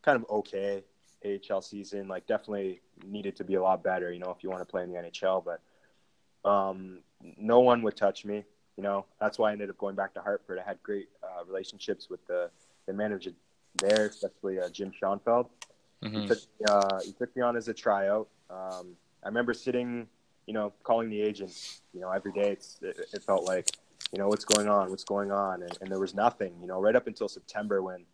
kind 0.05 0.17
of 0.17 0.29
okay 0.31 0.83
AHL 1.25 1.63
season. 1.63 2.09
Like 2.09 2.27
definitely 2.27 2.81
needed 3.07 3.37
to 3.37 3.45
be 3.45 3.55
a 3.55 3.63
lot 3.63 3.83
better, 3.83 4.13
you 4.13 4.19
know, 4.19 4.31
if 4.37 4.43
you 4.43 4.51
want 4.51 4.61
to 4.61 4.67
play 4.67 4.83
in 4.83 4.93
the 4.93 4.99
NHL. 4.99 5.45
But 5.45 6.49
um, 6.49 7.01
no 7.39 7.61
one 7.61 7.83
would 7.83 7.97
touch 7.97 8.25
me. 8.25 8.45
You 8.77 8.83
know, 8.83 9.07
that's 9.21 9.39
why 9.39 9.51
I 9.51 9.53
ended 9.53 9.71
up 9.71 9.79
going 9.79 9.95
back 9.95 10.15
to 10.15 10.21
Hartford. 10.21 10.59
I 10.59 10.69
had 10.69 10.83
great 10.83 11.09
uh, 11.23 11.45
relationships 11.47 12.11
with 12.11 12.27
the, 12.27 12.51
the 12.87 12.93
manager 12.93 13.31
there, 13.77 14.07
especially 14.07 14.59
uh, 14.59 14.69
Jim 14.69 14.93
Schoenfeld. 14.93 15.49
Mm-hmm. 16.03 16.21
He, 16.21 16.27
took, 16.27 16.39
uh, 16.69 17.01
he 17.05 17.13
took 17.13 17.35
me 17.37 17.43
on 17.43 17.57
as 17.57 17.69
a 17.69 17.75
tryout. 17.75 18.29
Um, 18.51 18.97
I 19.23 19.29
remember 19.29 19.55
sitting, 19.55 20.09
you 20.47 20.55
know, 20.55 20.73
calling 20.83 21.09
the 21.09 21.21
agents, 21.21 21.83
you 21.93 22.01
know, 22.01 22.11
every 22.11 22.33
day. 22.33 22.51
It's, 22.51 22.79
it, 22.83 22.99
it 23.13 23.23
felt 23.23 23.45
like, 23.45 23.71
you 24.13 24.19
know, 24.19 24.29
what's 24.29 24.45
going 24.45 24.69
on? 24.69 24.91
What's 24.91 25.05
going 25.05 25.31
on? 25.31 25.63
And, 25.63 25.79
and 25.81 25.91
there 25.91 26.01
was 26.01 26.15
nothing, 26.15 26.53
you 26.61 26.67
know, 26.67 26.81
right 26.81 26.97
up 26.97 27.07
until 27.07 27.29
September 27.29 27.81
when 27.81 28.05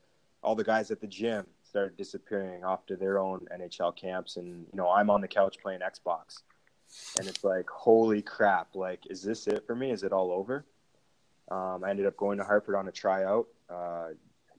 all 0.42 0.54
the 0.54 0.64
guys 0.64 0.90
at 0.90 1.00
the 1.00 1.06
gym 1.06 1.46
started 1.70 1.96
disappearing 1.96 2.64
off 2.64 2.84
to 2.86 2.96
their 2.96 3.18
own 3.18 3.46
NHL 3.56 3.96
camps. 3.96 4.36
And, 4.36 4.66
you 4.72 4.76
know, 4.76 4.90
I'm 4.90 5.08
on 5.08 5.20
the 5.20 5.28
couch 5.28 5.56
playing 5.62 5.80
Xbox. 5.80 6.42
And 7.18 7.28
it's 7.28 7.44
like 7.44 7.70
holy 7.70 8.20
crap 8.20 8.74
like 8.74 9.06
is 9.08 9.22
this 9.22 9.46
it 9.46 9.64
for 9.64 9.76
me? 9.76 9.92
Is 9.92 10.02
it 10.02 10.12
all 10.12 10.32
over? 10.32 10.66
Um, 11.48 11.84
i 11.84 11.90
ended 11.90 12.06
up 12.06 12.16
going 12.16 12.38
to 12.38 12.44
hartford 12.44 12.74
on 12.74 12.88
a 12.88 12.92
tryout. 12.92 13.46
Uh, 13.68 14.08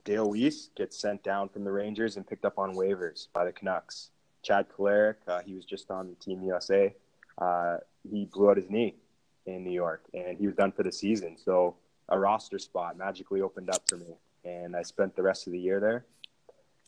dale 0.05 0.30
weise 0.30 0.70
gets 0.76 0.97
sent 0.97 1.24
down 1.24 1.49
from 1.49 1.66
the 1.66 1.72
rangers 1.72 2.16
and 2.16 2.26
picked 2.26 2.45
up 2.45 2.57
on 2.57 2.74
waivers 2.74 3.28
by 3.34 3.43
the 3.43 3.51
canucks. 3.51 4.12
Chad 4.43 4.68
Kolarik, 4.70 5.16
uh, 5.28 5.41
he 5.45 5.53
was 5.53 5.66
just 5.66 5.91
on 5.91 6.16
team 6.20 6.41
usa 6.41 6.95
uh, 7.38 7.78
he 8.09 8.26
blew 8.26 8.49
out 8.49 8.57
his 8.57 8.70
knee 8.70 8.95
in 9.45 9.64
new 9.64 9.72
york 9.72 10.03
and 10.14 10.38
he 10.38 10.45
was 10.45 10.55
done 10.55 10.72
for 10.72 10.84
the 10.84 10.91
season. 10.91 11.36
So 11.43 11.76
a 12.09 12.18
roster 12.18 12.59
spot 12.59 12.97
magically 12.97 13.41
opened 13.41 13.70
up 13.70 13.84
for 13.89 13.97
me. 13.97 14.16
And 14.45 14.76
i 14.76 14.82
spent 14.82 15.16
the 15.16 15.24
rest 15.24 15.47
of 15.47 15.53
the 15.53 15.59
year 15.59 15.80
there 15.80 16.05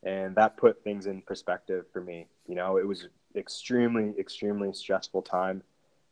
and 0.03 0.35
that 0.35 0.57
put 0.57 0.83
things 0.83 1.05
in 1.05 1.21
perspective 1.21 1.85
for 1.91 2.01
me 2.01 2.27
you 2.47 2.55
know 2.55 2.77
it 2.77 2.87
was 2.87 3.07
extremely, 3.35 4.13
extremely 4.19 4.73
stressful 4.73 5.21
time 5.21 5.63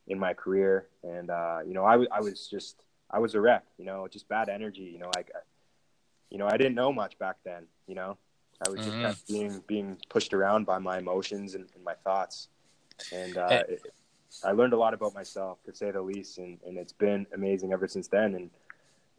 in 0.08 0.18
my 0.18 0.34
career. 0.34 0.88
And, 1.02 1.30
uh, 1.30 1.58
you 1.66 1.74
know, 1.74 1.84
I, 1.84 1.92
w- 1.92 2.08
I 2.12 2.20
was 2.20 2.48
just, 2.48 2.84
I 3.10 3.18
was 3.18 3.34
a 3.34 3.40
wreck, 3.40 3.64
you 3.78 3.84
know, 3.84 4.08
just 4.08 4.28
bad 4.28 4.48
energy, 4.48 4.90
you 4.92 4.98
know, 4.98 5.10
like, 5.14 5.30
you 6.30 6.38
know, 6.38 6.46
I 6.46 6.56
didn't 6.56 6.74
know 6.74 6.92
much 6.92 7.18
back 7.18 7.36
then, 7.44 7.66
you 7.86 7.94
know, 7.94 8.16
I 8.66 8.70
was 8.70 8.80
just 8.80 8.96
mm-hmm. 8.96 9.32
being, 9.32 9.62
being 9.66 9.98
pushed 10.08 10.32
around 10.32 10.66
by 10.66 10.78
my 10.78 10.98
emotions 10.98 11.54
and, 11.54 11.66
and 11.74 11.84
my 11.84 11.94
thoughts. 12.04 12.48
And, 13.12 13.36
uh, 13.36 13.48
hey. 13.48 13.64
it, 13.68 13.82
I 14.44 14.52
learned 14.52 14.72
a 14.72 14.78
lot 14.78 14.94
about 14.94 15.14
myself 15.14 15.58
to 15.64 15.74
say 15.74 15.90
the 15.90 16.00
least. 16.00 16.38
And, 16.38 16.58
and 16.66 16.78
it's 16.78 16.92
been 16.92 17.26
amazing 17.34 17.72
ever 17.72 17.88
since 17.88 18.08
then. 18.08 18.34
And 18.34 18.50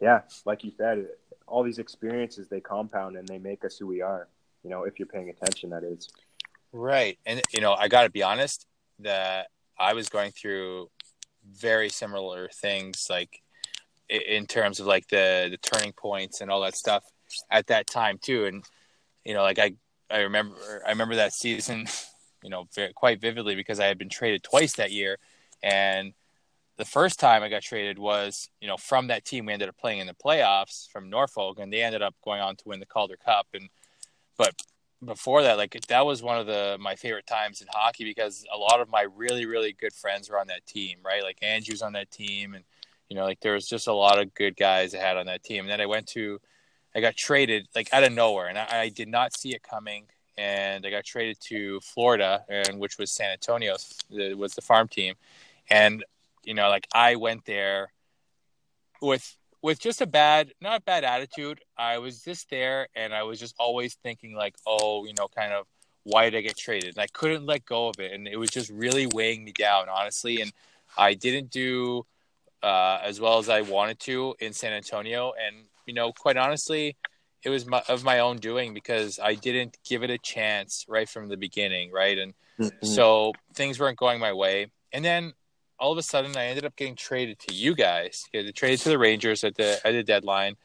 yeah, 0.00 0.22
like 0.44 0.64
you 0.64 0.72
said, 0.76 1.06
all 1.46 1.62
these 1.62 1.78
experiences, 1.78 2.48
they 2.48 2.60
compound 2.60 3.16
and 3.16 3.28
they 3.28 3.38
make 3.38 3.64
us 3.64 3.78
who 3.78 3.86
we 3.86 4.00
are, 4.00 4.28
you 4.64 4.70
know, 4.70 4.84
if 4.84 4.98
you're 4.98 5.06
paying 5.06 5.28
attention, 5.28 5.70
that 5.70 5.84
is. 5.84 6.08
Right. 6.72 7.18
And, 7.26 7.40
you 7.52 7.60
know, 7.60 7.74
I 7.74 7.86
got 7.88 8.02
to 8.04 8.10
be 8.10 8.22
honest 8.22 8.66
that 9.00 9.48
I 9.78 9.92
was 9.92 10.08
going 10.08 10.32
through 10.32 10.90
very 11.52 11.90
similar 11.90 12.48
things, 12.48 13.06
like 13.10 13.42
in 14.08 14.46
terms 14.46 14.80
of 14.80 14.86
like 14.86 15.06
the, 15.08 15.48
the 15.50 15.58
turning 15.58 15.92
points 15.92 16.40
and 16.40 16.50
all 16.50 16.62
that 16.62 16.74
stuff 16.74 17.04
at 17.50 17.66
that 17.68 17.86
time 17.86 18.18
too. 18.20 18.46
And, 18.46 18.64
you 19.24 19.34
know, 19.34 19.42
like 19.42 19.58
I, 19.58 19.74
I 20.10 20.20
remember, 20.20 20.56
I 20.86 20.90
remember 20.90 21.16
that 21.16 21.34
season, 21.34 21.86
you 22.42 22.50
know, 22.50 22.66
very, 22.74 22.92
quite 22.92 23.20
vividly 23.20 23.54
because 23.54 23.78
I 23.80 23.86
had 23.86 23.98
been 23.98 24.08
traded 24.08 24.42
twice 24.42 24.74
that 24.74 24.92
year. 24.92 25.18
And 25.62 26.14
the 26.76 26.84
first 26.84 27.20
time 27.20 27.42
I 27.42 27.48
got 27.48 27.62
traded 27.62 27.98
was, 27.98 28.48
you 28.60 28.68
know, 28.68 28.76
from 28.76 29.08
that 29.08 29.24
team 29.24 29.46
we 29.46 29.52
ended 29.52 29.68
up 29.68 29.78
playing 29.78 30.00
in 30.00 30.06
the 30.06 30.14
playoffs 30.14 30.90
from 30.90 31.10
Norfolk 31.10 31.58
and 31.60 31.72
they 31.72 31.82
ended 31.82 32.02
up 32.02 32.14
going 32.24 32.40
on 32.40 32.56
to 32.56 32.64
win 32.66 32.80
the 32.80 32.86
Calder 32.86 33.16
Cup. 33.16 33.46
And, 33.54 33.68
but 34.36 34.54
before 35.04 35.42
that, 35.42 35.58
like 35.58 35.78
that 35.88 36.06
was 36.06 36.22
one 36.22 36.38
of 36.38 36.46
the 36.46 36.76
my 36.80 36.94
favorite 36.96 37.26
times 37.26 37.60
in 37.60 37.68
hockey 37.70 38.04
because 38.04 38.44
a 38.52 38.56
lot 38.56 38.80
of 38.80 38.88
my 38.88 39.02
really 39.02 39.46
really 39.46 39.72
good 39.72 39.92
friends 39.92 40.30
were 40.30 40.38
on 40.38 40.46
that 40.48 40.66
team, 40.66 40.98
right? 41.04 41.22
Like 41.22 41.38
Andrew's 41.42 41.82
on 41.82 41.92
that 41.92 42.10
team, 42.10 42.54
and 42.54 42.64
you 43.08 43.16
know, 43.16 43.24
like 43.24 43.40
there 43.40 43.54
was 43.54 43.68
just 43.68 43.86
a 43.86 43.92
lot 43.92 44.18
of 44.18 44.34
good 44.34 44.56
guys 44.56 44.94
I 44.94 44.98
had 44.98 45.16
on 45.16 45.26
that 45.26 45.44
team. 45.44 45.64
And 45.64 45.70
then 45.70 45.80
I 45.80 45.86
went 45.86 46.06
to, 46.08 46.40
I 46.94 47.00
got 47.00 47.16
traded 47.16 47.68
like 47.74 47.92
out 47.92 48.04
of 48.04 48.12
nowhere, 48.12 48.48
and 48.48 48.58
I, 48.58 48.66
I 48.72 48.88
did 48.88 49.08
not 49.08 49.36
see 49.36 49.54
it 49.54 49.62
coming. 49.62 50.06
And 50.36 50.84
I 50.84 50.90
got 50.90 51.04
traded 51.04 51.38
to 51.42 51.78
Florida, 51.80 52.44
and 52.48 52.80
which 52.80 52.98
was 52.98 53.12
San 53.12 53.30
Antonio, 53.30 53.76
was 54.10 54.54
the 54.54 54.62
farm 54.62 54.88
team, 54.88 55.14
and 55.70 56.04
you 56.42 56.54
know, 56.54 56.68
like 56.68 56.88
I 56.92 57.16
went 57.16 57.44
there 57.44 57.92
with 59.00 59.36
with 59.64 59.80
just 59.80 60.02
a 60.02 60.06
bad, 60.06 60.52
not 60.60 60.84
bad 60.84 61.04
attitude. 61.04 61.58
I 61.78 61.96
was 61.96 62.20
just 62.20 62.50
there, 62.50 62.86
and 62.94 63.14
I 63.14 63.22
was 63.22 63.40
just 63.40 63.54
always 63.58 63.94
thinking 63.94 64.36
like, 64.36 64.56
oh, 64.66 65.06
you 65.06 65.14
know, 65.18 65.26
kind 65.26 65.54
of 65.54 65.66
why 66.02 66.28
did 66.28 66.36
I 66.36 66.42
get 66.42 66.58
traded? 66.58 66.90
And 66.90 66.98
I 66.98 67.06
couldn't 67.06 67.46
let 67.46 67.64
go 67.64 67.88
of 67.88 67.98
it, 67.98 68.12
and 68.12 68.28
it 68.28 68.36
was 68.36 68.50
just 68.50 68.68
really 68.68 69.06
weighing 69.06 69.42
me 69.42 69.52
down, 69.52 69.86
honestly. 69.88 70.42
And 70.42 70.52
I 70.98 71.14
didn't 71.14 71.48
do 71.48 72.04
uh, 72.62 72.98
as 73.02 73.22
well 73.22 73.38
as 73.38 73.48
I 73.48 73.62
wanted 73.62 73.98
to 74.00 74.34
in 74.38 74.52
San 74.52 74.74
Antonio, 74.74 75.32
and 75.42 75.64
you 75.86 75.94
know, 75.94 76.12
quite 76.12 76.36
honestly, 76.36 76.98
it 77.42 77.48
was 77.48 77.64
my, 77.64 77.82
of 77.88 78.04
my 78.04 78.18
own 78.18 78.36
doing 78.36 78.74
because 78.74 79.18
I 79.18 79.34
didn't 79.34 79.78
give 79.82 80.02
it 80.02 80.10
a 80.10 80.18
chance 80.18 80.84
right 80.88 81.08
from 81.08 81.30
the 81.30 81.38
beginning, 81.38 81.90
right? 81.90 82.18
And 82.18 82.34
mm-hmm. 82.60 82.86
so 82.86 83.32
things 83.54 83.80
weren't 83.80 83.96
going 83.96 84.20
my 84.20 84.34
way. 84.34 84.66
And 84.92 85.02
then 85.02 85.32
all 85.78 85.92
of 85.92 85.98
a 85.98 86.02
sudden, 86.02 86.36
I 86.36 86.46
ended 86.46 86.64
up 86.64 86.76
getting 86.76 86.96
traded 86.96 87.38
to 87.40 87.54
you 87.54 87.74
guys. 87.74 88.24
Get 88.32 88.54
traded 88.54 88.80
to 88.80 88.88
the 88.90 88.98
Rangers 88.98 89.44
at 89.44 89.54
the 89.54 89.80
at 89.84 89.92
the 89.92 90.02
deadline, 90.02 90.56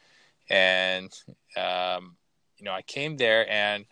and 0.50 1.12
um, 1.58 2.16
you 2.58 2.66
know, 2.66 2.74
I 2.74 2.82
came 2.82 3.18
there 3.18 3.50
and 3.50 3.86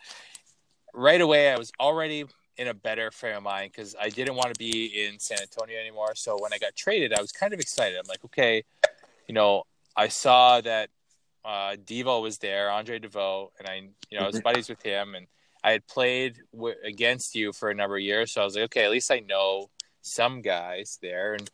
right 0.94 1.20
away 1.20 1.50
I 1.50 1.58
was 1.58 1.72
already 1.80 2.24
in 2.56 2.68
a 2.68 2.74
better 2.74 3.10
frame 3.10 3.36
of 3.36 3.42
mind 3.42 3.72
because 3.72 3.94
I 4.00 4.08
didn't 4.08 4.34
want 4.34 4.52
to 4.52 4.58
be 4.58 5.06
in 5.06 5.18
San 5.18 5.38
Antonio 5.40 5.78
anymore. 5.78 6.14
So 6.16 6.36
when 6.40 6.52
I 6.52 6.58
got 6.58 6.74
traded, 6.74 7.12
I 7.12 7.20
was 7.20 7.30
kind 7.30 7.54
of 7.54 7.60
excited. 7.60 7.96
I'm 7.96 8.08
like, 8.08 8.24
okay, 8.24 8.64
you 9.28 9.34
know, 9.34 9.62
I 9.96 10.08
saw 10.08 10.60
that 10.60 10.90
uh, 11.44 11.76
Devo 11.84 12.20
was 12.20 12.38
there, 12.38 12.70
Andre 12.70 12.98
Deveaux, 12.98 13.50
and 13.58 13.68
I, 13.68 13.88
you 14.10 14.18
know, 14.18 14.24
I 14.24 14.26
was 14.26 14.36
mm-hmm. 14.36 14.42
buddies 14.42 14.68
with 14.68 14.82
him, 14.82 15.14
and 15.14 15.26
I 15.62 15.70
had 15.70 15.86
played 15.86 16.38
w- 16.52 16.74
against 16.84 17.34
you 17.34 17.52
for 17.52 17.70
a 17.70 17.74
number 17.74 17.96
of 17.96 18.02
years. 18.02 18.32
So 18.32 18.42
I 18.42 18.44
was 18.44 18.54
like, 18.54 18.64
okay, 18.64 18.84
at 18.84 18.90
least 18.90 19.10
I 19.10 19.20
know 19.20 19.70
some 20.02 20.42
guys 20.42 20.98
there, 21.02 21.34
and 21.34 21.50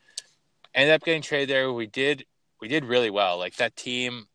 ended 0.74 0.94
up 0.94 1.04
getting 1.04 1.22
traded 1.22 1.48
there. 1.48 1.72
We 1.72 1.86
did, 1.86 2.24
we 2.60 2.68
did 2.68 2.84
really 2.84 3.10
well. 3.10 3.38
Like 3.38 3.56
that 3.56 3.76
team 3.76 4.26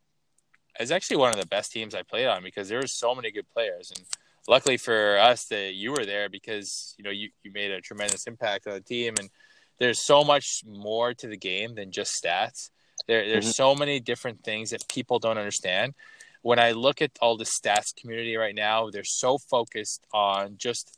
is 0.80 0.92
actually 0.92 1.18
one 1.18 1.32
of 1.32 1.40
the 1.40 1.46
best 1.46 1.72
teams 1.72 1.94
I 1.94 2.04
played 2.04 2.28
on 2.28 2.44
because 2.44 2.70
there 2.70 2.80
were 2.80 2.88
so 2.88 3.14
many 3.14 3.32
good 3.32 3.50
players 3.50 3.92
and 3.96 4.04
luckily 4.48 4.78
for 4.78 5.18
us 5.20 5.46
that 5.46 5.76
you 5.76 5.92
were 5.92 6.06
there 6.06 6.30
because 6.30 6.96
you 6.98 7.04
know 7.04 7.12
you, 7.12 7.30
you 7.44 7.52
made 7.52 7.72
a 7.72 7.82
tremendous 7.82 8.26
impact 8.26 8.68
on 8.68 8.74
the 8.74 8.82
team 8.82 9.14
and 9.20 9.30
there's 9.78 10.04
so 10.04 10.24
much 10.24 10.64
more 10.66 11.14
to 11.14 11.28
the 11.28 11.38
game 11.38 11.76
than 11.76 11.92
just 11.92 12.22
stats 12.22 12.70
there, 13.08 13.28
there's 13.28 13.46
mm-hmm. 13.46 13.52
so 13.52 13.76
many 13.76 14.00
different 14.00 14.44
things 14.44 14.72
that 14.72 14.88
people 14.88 15.20
don't 15.20 15.38
understand 15.38 15.94
when 16.42 16.60
i 16.60 16.72
look 16.72 17.02
at 17.02 17.12
all 17.22 17.38
the 17.38 17.44
stats 17.44 17.96
community 17.96 18.36
right 18.36 18.56
now 18.56 18.90
they're 18.90 19.04
so 19.04 19.38
focused 19.38 20.06
on 20.14 20.56
just 20.58 20.98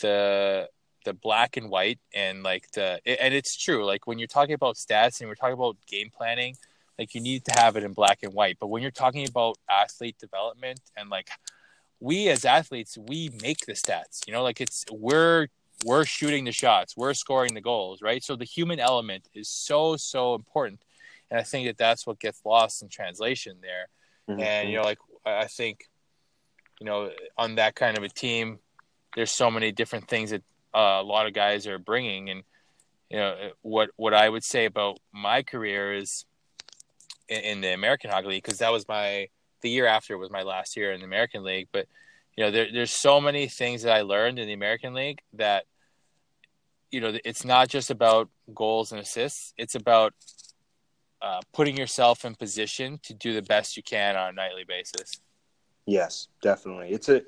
the 0.00 0.68
the 1.08 1.14
black 1.14 1.56
and 1.56 1.70
white 1.70 1.98
and 2.14 2.42
like 2.42 2.70
the 2.72 3.00
and 3.06 3.32
it's 3.32 3.56
true 3.56 3.86
like 3.86 4.06
when 4.06 4.18
you're 4.18 4.28
talking 4.28 4.54
about 4.54 4.76
stats 4.76 5.20
and 5.20 5.28
we're 5.28 5.34
talking 5.34 5.54
about 5.54 5.74
game 5.86 6.10
planning 6.14 6.54
like 6.98 7.14
you 7.14 7.22
need 7.22 7.46
to 7.46 7.52
have 7.58 7.76
it 7.76 7.84
in 7.84 7.94
black 7.94 8.18
and 8.22 8.34
white. 8.34 8.58
But 8.60 8.66
when 8.66 8.82
you're 8.82 8.90
talking 8.90 9.26
about 9.26 9.56
athlete 9.70 10.18
development 10.18 10.80
and 10.98 11.08
like 11.08 11.30
we 11.98 12.28
as 12.28 12.44
athletes 12.44 12.98
we 12.98 13.30
make 13.42 13.64
the 13.64 13.72
stats 13.72 14.26
you 14.26 14.32
know 14.34 14.42
like 14.42 14.60
it's 14.60 14.84
we're 14.92 15.46
we're 15.86 16.04
shooting 16.04 16.44
the 16.44 16.52
shots 16.52 16.96
we're 16.96 17.14
scoring 17.14 17.54
the 17.54 17.62
goals 17.62 18.02
right? 18.02 18.22
So 18.22 18.36
the 18.36 18.44
human 18.44 18.78
element 18.78 19.30
is 19.32 19.48
so 19.48 19.96
so 19.96 20.34
important. 20.34 20.82
And 21.30 21.40
i 21.40 21.42
think 21.42 21.66
that 21.68 21.78
that's 21.78 22.06
what 22.06 22.20
gets 22.20 22.44
lost 22.44 22.82
in 22.82 22.90
translation 22.90 23.56
there. 23.62 23.86
Mm-hmm. 24.28 24.42
and 24.42 24.68
you 24.68 24.76
know 24.76 24.82
like 24.82 24.98
i 25.24 25.46
think 25.46 25.88
you 26.80 26.84
know 26.84 27.10
on 27.38 27.54
that 27.54 27.74
kind 27.74 27.96
of 27.96 28.04
a 28.04 28.10
team 28.10 28.58
there's 29.16 29.30
so 29.30 29.50
many 29.50 29.72
different 29.72 30.06
things 30.06 30.30
that 30.30 30.42
uh, 30.78 31.00
a 31.00 31.02
lot 31.02 31.26
of 31.26 31.34
guys 31.34 31.66
are 31.66 31.78
bringing 31.78 32.30
and 32.30 32.42
you 33.10 33.18
know 33.18 33.34
what 33.62 33.90
what 33.96 34.14
i 34.14 34.28
would 34.28 34.44
say 34.44 34.64
about 34.64 34.98
my 35.12 35.42
career 35.42 35.94
is 35.94 36.24
in, 37.28 37.40
in 37.40 37.60
the 37.60 37.72
american 37.72 38.10
hockey 38.10 38.28
league 38.28 38.42
because 38.42 38.58
that 38.58 38.72
was 38.72 38.86
my 38.86 39.28
the 39.62 39.70
year 39.70 39.86
after 39.86 40.16
was 40.16 40.30
my 40.30 40.42
last 40.42 40.76
year 40.76 40.92
in 40.92 41.00
the 41.00 41.06
American 41.06 41.42
League. 41.42 41.68
But 41.72 41.86
you 42.36 42.44
know, 42.44 42.50
there, 42.50 42.68
there's 42.72 42.92
so 42.92 43.20
many 43.20 43.48
things 43.48 43.82
that 43.82 43.94
I 43.94 44.02
learned 44.02 44.38
in 44.38 44.46
the 44.46 44.52
American 44.52 44.94
League 44.94 45.20
that 45.34 45.64
you 46.90 47.00
know 47.00 47.18
it's 47.24 47.44
not 47.44 47.68
just 47.68 47.90
about 47.90 48.28
goals 48.54 48.92
and 48.92 49.00
assists. 49.00 49.52
It's 49.56 49.74
about 49.74 50.14
uh, 51.20 51.40
putting 51.52 51.76
yourself 51.76 52.24
in 52.24 52.34
position 52.34 53.00
to 53.04 53.14
do 53.14 53.34
the 53.34 53.42
best 53.42 53.76
you 53.76 53.82
can 53.82 54.16
on 54.16 54.30
a 54.30 54.32
nightly 54.32 54.64
basis. 54.64 55.20
Yes, 55.86 56.28
definitely. 56.42 56.90
It's 56.90 57.08
a 57.08 57.22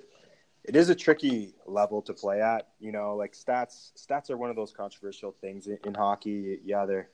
it 0.71 0.77
is 0.77 0.89
a 0.89 0.95
tricky 0.95 1.53
level 1.67 2.01
to 2.03 2.15
play 2.15 2.41
at. 2.41 2.69
You 2.79 2.93
know, 2.93 3.17
like 3.17 3.33
stats 3.33 3.91
stats 3.97 4.31
are 4.31 4.37
one 4.37 4.51
of 4.51 4.57
those 4.57 4.73
controversial 4.73 5.35
things 5.41 5.67
in, 5.67 5.79
in 5.85 5.95
hockey. 5.95 6.61
Yeah, 6.65 6.87
they're 6.87 7.11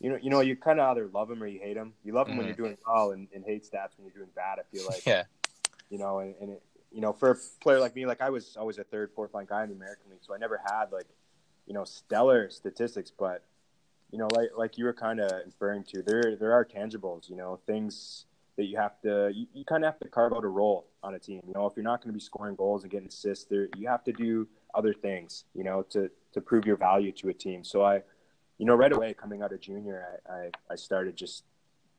you 0.00 0.08
know, 0.08 0.18
you 0.22 0.30
know, 0.30 0.40
you 0.40 0.56
kind 0.56 0.80
of 0.80 0.88
either 0.88 1.06
love 1.12 1.28
them 1.28 1.42
or 1.42 1.46
you 1.46 1.60
hate 1.60 1.74
them. 1.74 1.92
You 2.04 2.14
love 2.14 2.26
them 2.26 2.32
mm-hmm. 2.32 2.38
when 2.38 2.46
you're 2.46 2.56
doing 2.56 2.78
well, 2.86 3.10
and, 3.10 3.28
and, 3.34 3.44
hate 3.44 3.64
stats 3.64 3.98
when 3.98 4.06
you're 4.06 4.14
doing 4.14 4.30
bad. 4.34 4.58
I 4.58 4.62
feel 4.74 4.86
like, 4.86 5.04
yeah, 5.04 5.24
you 5.90 5.98
know, 5.98 6.20
and, 6.20 6.34
and 6.40 6.50
it, 6.52 6.62
you 6.90 7.02
know, 7.02 7.12
for 7.12 7.32
a 7.32 7.36
player 7.60 7.80
like 7.80 7.94
me, 7.94 8.06
like 8.06 8.22
I 8.22 8.30
was 8.30 8.56
always 8.56 8.78
a 8.78 8.84
third, 8.84 9.10
fourth 9.14 9.34
line 9.34 9.46
guy 9.46 9.62
in 9.62 9.68
the 9.68 9.74
American 9.74 10.10
League, 10.10 10.20
so 10.22 10.34
I 10.34 10.38
never 10.38 10.58
had 10.64 10.90
like, 10.90 11.06
you 11.66 11.74
know, 11.74 11.84
stellar 11.84 12.48
statistics. 12.48 13.10
But 13.10 13.44
you 14.10 14.18
know, 14.18 14.28
like 14.34 14.50
like 14.56 14.78
you 14.78 14.86
were 14.86 14.94
kind 14.94 15.20
of 15.20 15.30
inferring 15.44 15.84
to, 15.92 16.00
there 16.00 16.34
there 16.36 16.54
are 16.54 16.64
tangibles. 16.64 17.28
You 17.28 17.36
know, 17.36 17.60
things 17.66 18.24
that 18.56 18.64
you 18.64 18.76
have 18.76 19.00
to 19.02 19.30
you, 19.34 19.46
you 19.54 19.64
kind 19.64 19.84
of 19.84 19.92
have 19.92 20.00
to 20.00 20.08
carve 20.08 20.32
out 20.32 20.44
a 20.44 20.48
role 20.48 20.88
on 21.02 21.14
a 21.14 21.18
team. 21.18 21.42
You 21.46 21.54
know, 21.54 21.66
if 21.66 21.74
you're 21.76 21.84
not 21.84 22.02
going 22.02 22.12
to 22.12 22.14
be 22.14 22.20
scoring 22.20 22.56
goals 22.56 22.82
and 22.82 22.90
getting 22.90 23.08
assists, 23.08 23.44
there 23.44 23.68
you 23.76 23.88
have 23.88 24.04
to 24.04 24.12
do 24.12 24.48
other 24.74 24.92
things. 24.92 25.44
You 25.54 25.64
know, 25.64 25.82
to 25.90 26.10
to 26.32 26.40
prove 26.40 26.66
your 26.66 26.76
value 26.76 27.12
to 27.12 27.28
a 27.28 27.34
team. 27.34 27.64
So 27.64 27.84
I 27.84 28.02
you 28.58 28.66
know, 28.66 28.74
right 28.74 28.92
away 28.92 29.14
coming 29.14 29.42
out 29.42 29.52
of 29.52 29.60
junior, 29.60 30.20
I, 30.28 30.32
I, 30.32 30.50
I 30.70 30.76
started 30.76 31.16
just 31.16 31.44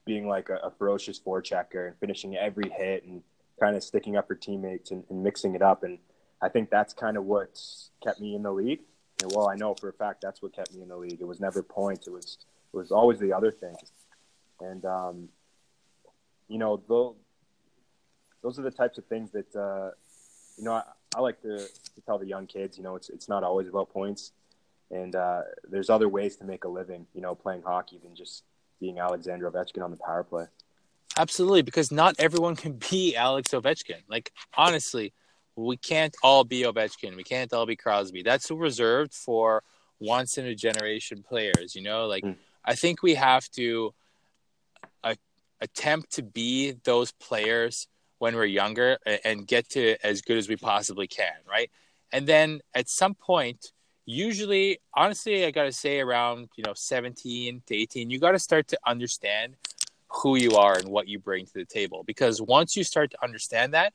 being 0.06 0.28
like 0.28 0.50
a, 0.50 0.56
a, 0.58 0.72
ferocious 0.72 1.20
forechecker 1.20 1.88
and 1.88 1.96
finishing 2.00 2.36
every 2.36 2.70
hit 2.70 3.04
and 3.04 3.22
kind 3.60 3.76
of 3.76 3.84
sticking 3.84 4.16
up 4.16 4.28
for 4.28 4.36
teammates 4.36 4.92
and, 4.92 5.04
and 5.10 5.24
mixing 5.24 5.54
it 5.54 5.62
up. 5.62 5.84
And 5.84 6.00
I 6.42 6.50
think 6.50 6.70
that's 6.70 6.94
kind 6.94 7.18
of 7.18 7.26
what 7.26 7.60
kept 8.04 8.20
me 8.20 8.34
in 8.34 8.42
the 8.42 8.52
league. 8.52 8.80
And 9.22 9.32
well, 9.36 9.50
I 9.50 9.56
know 9.56 9.76
for 9.76 9.90
a 9.90 9.94
fact 9.94 10.22
that's 10.22 10.42
what 10.42 10.56
kept 10.56 10.74
me 10.74 10.82
in 10.82 10.90
the 10.90 10.98
league. 10.98 11.18
It 11.20 11.28
was 11.28 11.40
never 11.40 11.62
points. 11.62 12.08
It 12.08 12.14
was 12.14 12.38
it 12.74 12.78
was 12.78 12.92
always 12.92 13.20
the 13.20 13.34
other 13.34 13.52
thing. 13.52 13.76
And 14.60 14.86
um, 14.86 15.30
you 16.48 16.58
know, 16.58 16.82
those 16.88 17.16
those 18.44 18.60
are 18.60 18.64
the 18.64 18.72
types 18.72 18.98
of 18.98 19.06
things 19.06 19.32
that 19.32 19.56
uh, 19.56 19.92
you 20.58 20.64
know 20.64 20.74
I, 20.74 20.84
I 21.16 21.22
like 21.22 21.42
to, 21.42 21.58
to 21.58 22.02
tell 22.06 22.18
the 22.18 22.28
young 22.28 22.48
kids. 22.48 22.78
You 22.78 22.84
know, 22.84 22.96
it's 22.96 23.10
it's 23.10 23.30
not 23.30 23.44
always 23.44 23.68
about 23.68 23.90
points 23.90 24.32
and 24.92 25.16
uh, 25.16 25.42
there's 25.70 25.90
other 25.90 26.08
ways 26.08 26.38
to 26.38 26.46
make 26.46 26.64
a 26.64 26.70
living, 26.70 27.06
you 27.14 27.22
know, 27.22 27.36
playing 27.36 27.62
hockey 27.64 28.00
than 28.02 28.16
just 28.16 28.44
being 28.80 29.00
Alexander 29.00 29.50
Ovechkin 29.50 29.84
on 29.84 29.92
the 29.92 29.98
power 29.98 30.24
play. 30.24 30.46
Absolutely, 31.18 31.62
because 31.62 31.92
not 31.92 32.16
everyone 32.20 32.56
can 32.56 32.74
be 32.92 33.16
Alex 33.16 33.52
Ovechkin. 33.52 34.02
Like 34.10 34.32
honestly, 34.56 35.14
we 35.56 35.78
can't 35.78 36.16
all 36.24 36.44
be 36.44 36.64
Ovechkin. 36.64 37.16
We 37.16 37.24
can't 37.24 37.52
all 37.54 37.66
be 37.66 37.76
Crosby. 37.76 38.24
That's 38.24 38.50
reserved 38.52 39.14
for 39.14 39.64
once 40.00 40.38
in 40.38 40.46
a 40.46 40.56
generation 40.56 41.24
players. 41.28 41.76
You 41.76 41.82
know, 41.82 42.06
like 42.06 42.24
mm. 42.24 42.36
I 42.64 42.76
think 42.76 43.02
we 43.02 43.16
have 43.16 43.50
to 43.52 43.94
attempt 45.62 46.12
to 46.14 46.24
be 46.24 46.74
those 46.84 47.12
players 47.12 47.88
when 48.20 48.36
we're 48.36 48.46
younger 48.46 48.98
and 49.24 49.48
get 49.48 49.70
to 49.70 49.96
as 50.06 50.22
good 50.22 50.38
as 50.38 50.50
we 50.50 50.56
possibly 50.56 51.08
can, 51.08 51.34
right? 51.50 51.70
And 52.12 52.26
then 52.28 52.62
at 52.74 52.90
some 52.90 53.14
point, 53.14 53.72
usually 54.08 54.80
honestly 54.94 55.46
i 55.46 55.52
gotta 55.52 55.72
say 55.72 56.00
around 56.00 56.48
you 56.56 56.64
know 56.66 56.74
17 56.74 57.62
to 57.68 57.76
18 57.76 58.10
you 58.10 58.20
gotta 58.20 58.40
start 58.40 58.66
to 58.70 58.80
understand 58.88 59.56
who 60.08 60.38
you 60.38 60.56
are 60.56 60.78
and 60.78 60.88
what 60.88 61.10
you 61.10 61.20
bring 61.20 61.46
to 61.46 61.54
the 61.54 61.66
table 61.66 62.04
because 62.08 62.42
once 62.42 62.78
you 62.78 62.86
start 62.86 63.12
to 63.12 63.22
understand 63.22 63.74
that 63.74 63.94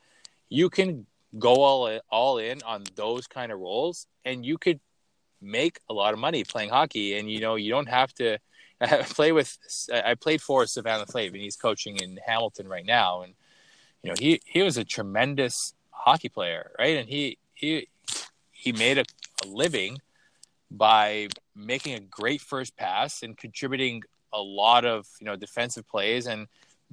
you 0.50 0.68
can 0.68 1.06
go 1.38 1.62
all 1.62 1.98
all 2.10 2.36
in 2.36 2.62
on 2.64 2.84
those 2.94 3.26
kind 3.26 3.50
of 3.50 3.58
roles 3.58 4.06
and 4.26 4.44
you 4.44 4.58
could 4.58 4.78
make 5.40 5.80
a 5.88 5.94
lot 5.94 6.12
of 6.12 6.20
money 6.20 6.44
playing 6.44 6.68
hockey 6.68 7.16
and 7.16 7.30
you 7.30 7.40
know 7.40 7.54
you 7.54 7.70
don't 7.70 7.88
have 7.88 8.12
to 8.12 8.38
I 8.82 9.02
play 9.02 9.32
with 9.32 9.58
I 9.92 10.14
played 10.14 10.42
for 10.42 10.66
Savannah 10.66 11.06
Flav 11.06 11.28
and 11.28 11.36
he's 11.36 11.56
coaching 11.56 11.96
in 11.96 12.18
Hamilton 12.26 12.68
right 12.68 12.86
now. 12.86 13.22
And 13.22 13.34
you 14.02 14.10
know 14.10 14.16
he 14.18 14.40
he 14.44 14.62
was 14.62 14.76
a 14.76 14.84
tremendous 14.84 15.74
hockey 15.90 16.28
player 16.28 16.72
right? 16.78 16.96
And 16.96 17.08
he 17.08 17.38
he 17.54 17.88
he 18.50 18.72
made 18.72 18.98
a 18.98 19.04
a 19.42 19.48
living 19.48 19.98
by 20.70 21.28
making 21.54 21.94
a 21.94 22.00
great 22.00 22.40
first 22.40 22.76
pass 22.76 23.22
and 23.22 23.36
contributing 23.36 24.02
a 24.32 24.40
lot 24.40 24.84
of 24.84 25.06
you 25.20 25.26
know 25.26 25.36
defensive 25.36 25.86
plays 25.88 26.26
and 26.26 26.46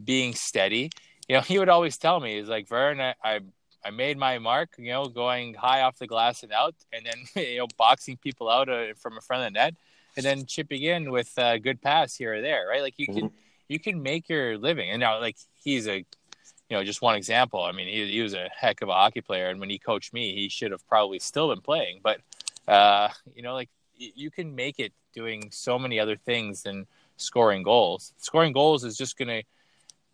being 0.04 0.34
steady. 0.34 0.90
You 1.28 1.36
know, 1.36 1.42
he 1.42 1.60
would 1.60 1.70
always 1.70 1.98
tell 1.98 2.20
me, 2.20 2.40
"He's 2.40 2.50
like 2.50 2.68
Vern, 2.68 3.00
I, 3.00 3.16
I 3.24 3.40
I 3.84 3.92
made 3.92 4.18
my 4.18 4.40
mark, 4.40 4.72
you 4.78 4.92
know, 4.92 5.06
going 5.06 5.54
high 5.54 5.82
off 5.82 5.98
the 5.98 6.08
glass 6.08 6.44
and 6.44 6.52
out, 6.52 6.76
and 6.92 7.06
then 7.06 7.26
you 7.46 7.60
know 7.60 7.68
boxing 7.78 8.18
people 8.18 8.50
out 8.50 8.70
uh, 8.70 8.94
from 8.96 9.14
in 9.14 9.22
front 9.22 9.44
of 9.44 9.54
the 9.54 9.60
net, 9.60 9.76
and 10.20 10.26
then 10.26 10.46
chipping 10.46 10.82
in 10.82 11.12
with 11.12 11.32
a 11.38 11.58
good 11.58 11.82
pass 11.82 12.14
here 12.14 12.34
or 12.36 12.42
there, 12.42 12.68
right? 12.68 12.82
Like 12.82 12.96
you 12.98 13.08
mm-hmm. 13.08 13.20
can 13.20 13.32
you 13.70 13.80
can 13.80 14.04
make 14.04 14.28
your 14.28 14.58
living. 14.58 14.90
And 14.90 15.00
now, 15.00 15.20
like 15.22 15.38
he's 15.64 15.88
a 15.88 15.98
you 15.98 16.78
know, 16.78 16.84
just 16.84 17.02
one 17.02 17.16
example. 17.16 17.64
I 17.64 17.72
mean, 17.72 17.88
he, 17.88 18.12
he 18.12 18.22
was 18.22 18.34
a 18.34 18.50
heck 18.56 18.82
of 18.82 18.90
a 18.90 18.94
hockey 18.94 19.22
player, 19.22 19.48
and 19.48 19.60
when 19.60 19.70
he 19.70 19.80
coached 19.80 20.14
me, 20.14 20.36
he 20.36 20.50
should 20.50 20.72
have 20.72 20.86
probably 20.88 21.20
still 21.20 21.50
been 21.50 21.62
playing. 21.62 22.02
But 22.04 22.20
uh, 22.68 23.10
you 23.34 23.42
know, 23.42 23.54
like 23.54 23.70
you 23.96 24.30
can 24.30 24.56
make 24.56 24.78
it 24.78 24.92
doing 25.14 25.50
so 25.52 25.80
many 25.80 26.00
other 26.00 26.18
things 26.18 26.64
than 26.64 26.86
scoring 27.16 27.64
goals. 27.64 28.14
Scoring 28.18 28.52
goals 28.52 28.84
is 28.84 28.98
just 28.98 29.18
gonna 29.18 29.44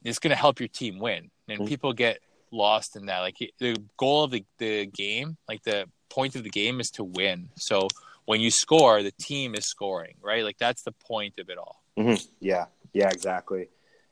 it's 0.04 0.20
gonna 0.20 0.36
help 0.36 0.60
your 0.60 0.70
team 0.70 1.00
win, 1.00 1.32
and 1.48 1.60
mm-hmm. 1.60 1.68
people 1.68 1.94
get 1.94 2.20
lost 2.52 2.96
in 2.96 3.08
that. 3.08 3.22
Like 3.22 3.38
the 3.58 3.76
goal 3.98 4.24
of 4.24 4.32
the, 4.32 4.46
the 4.60 4.86
game, 4.86 5.36
like 5.50 5.64
the 5.64 5.90
point 6.10 6.36
of 6.36 6.44
the 6.44 6.50
game 6.50 6.80
is 6.80 6.92
to 6.92 7.04
win. 7.04 7.50
So 7.56 7.88
when 8.26 8.42
you 8.42 8.52
score, 8.52 9.04
the 9.04 9.12
team 9.12 9.56
is 9.56 9.66
scoring, 9.66 10.16
right? 10.22 10.44
Like 10.44 10.58
that's 10.58 10.84
the 10.84 10.92
point 10.92 11.40
of 11.40 11.50
it 11.50 11.58
all. 11.58 11.84
Mm-hmm. 11.98 12.24
Yeah, 12.40 12.66
yeah, 12.94 13.10
exactly. 13.10 13.70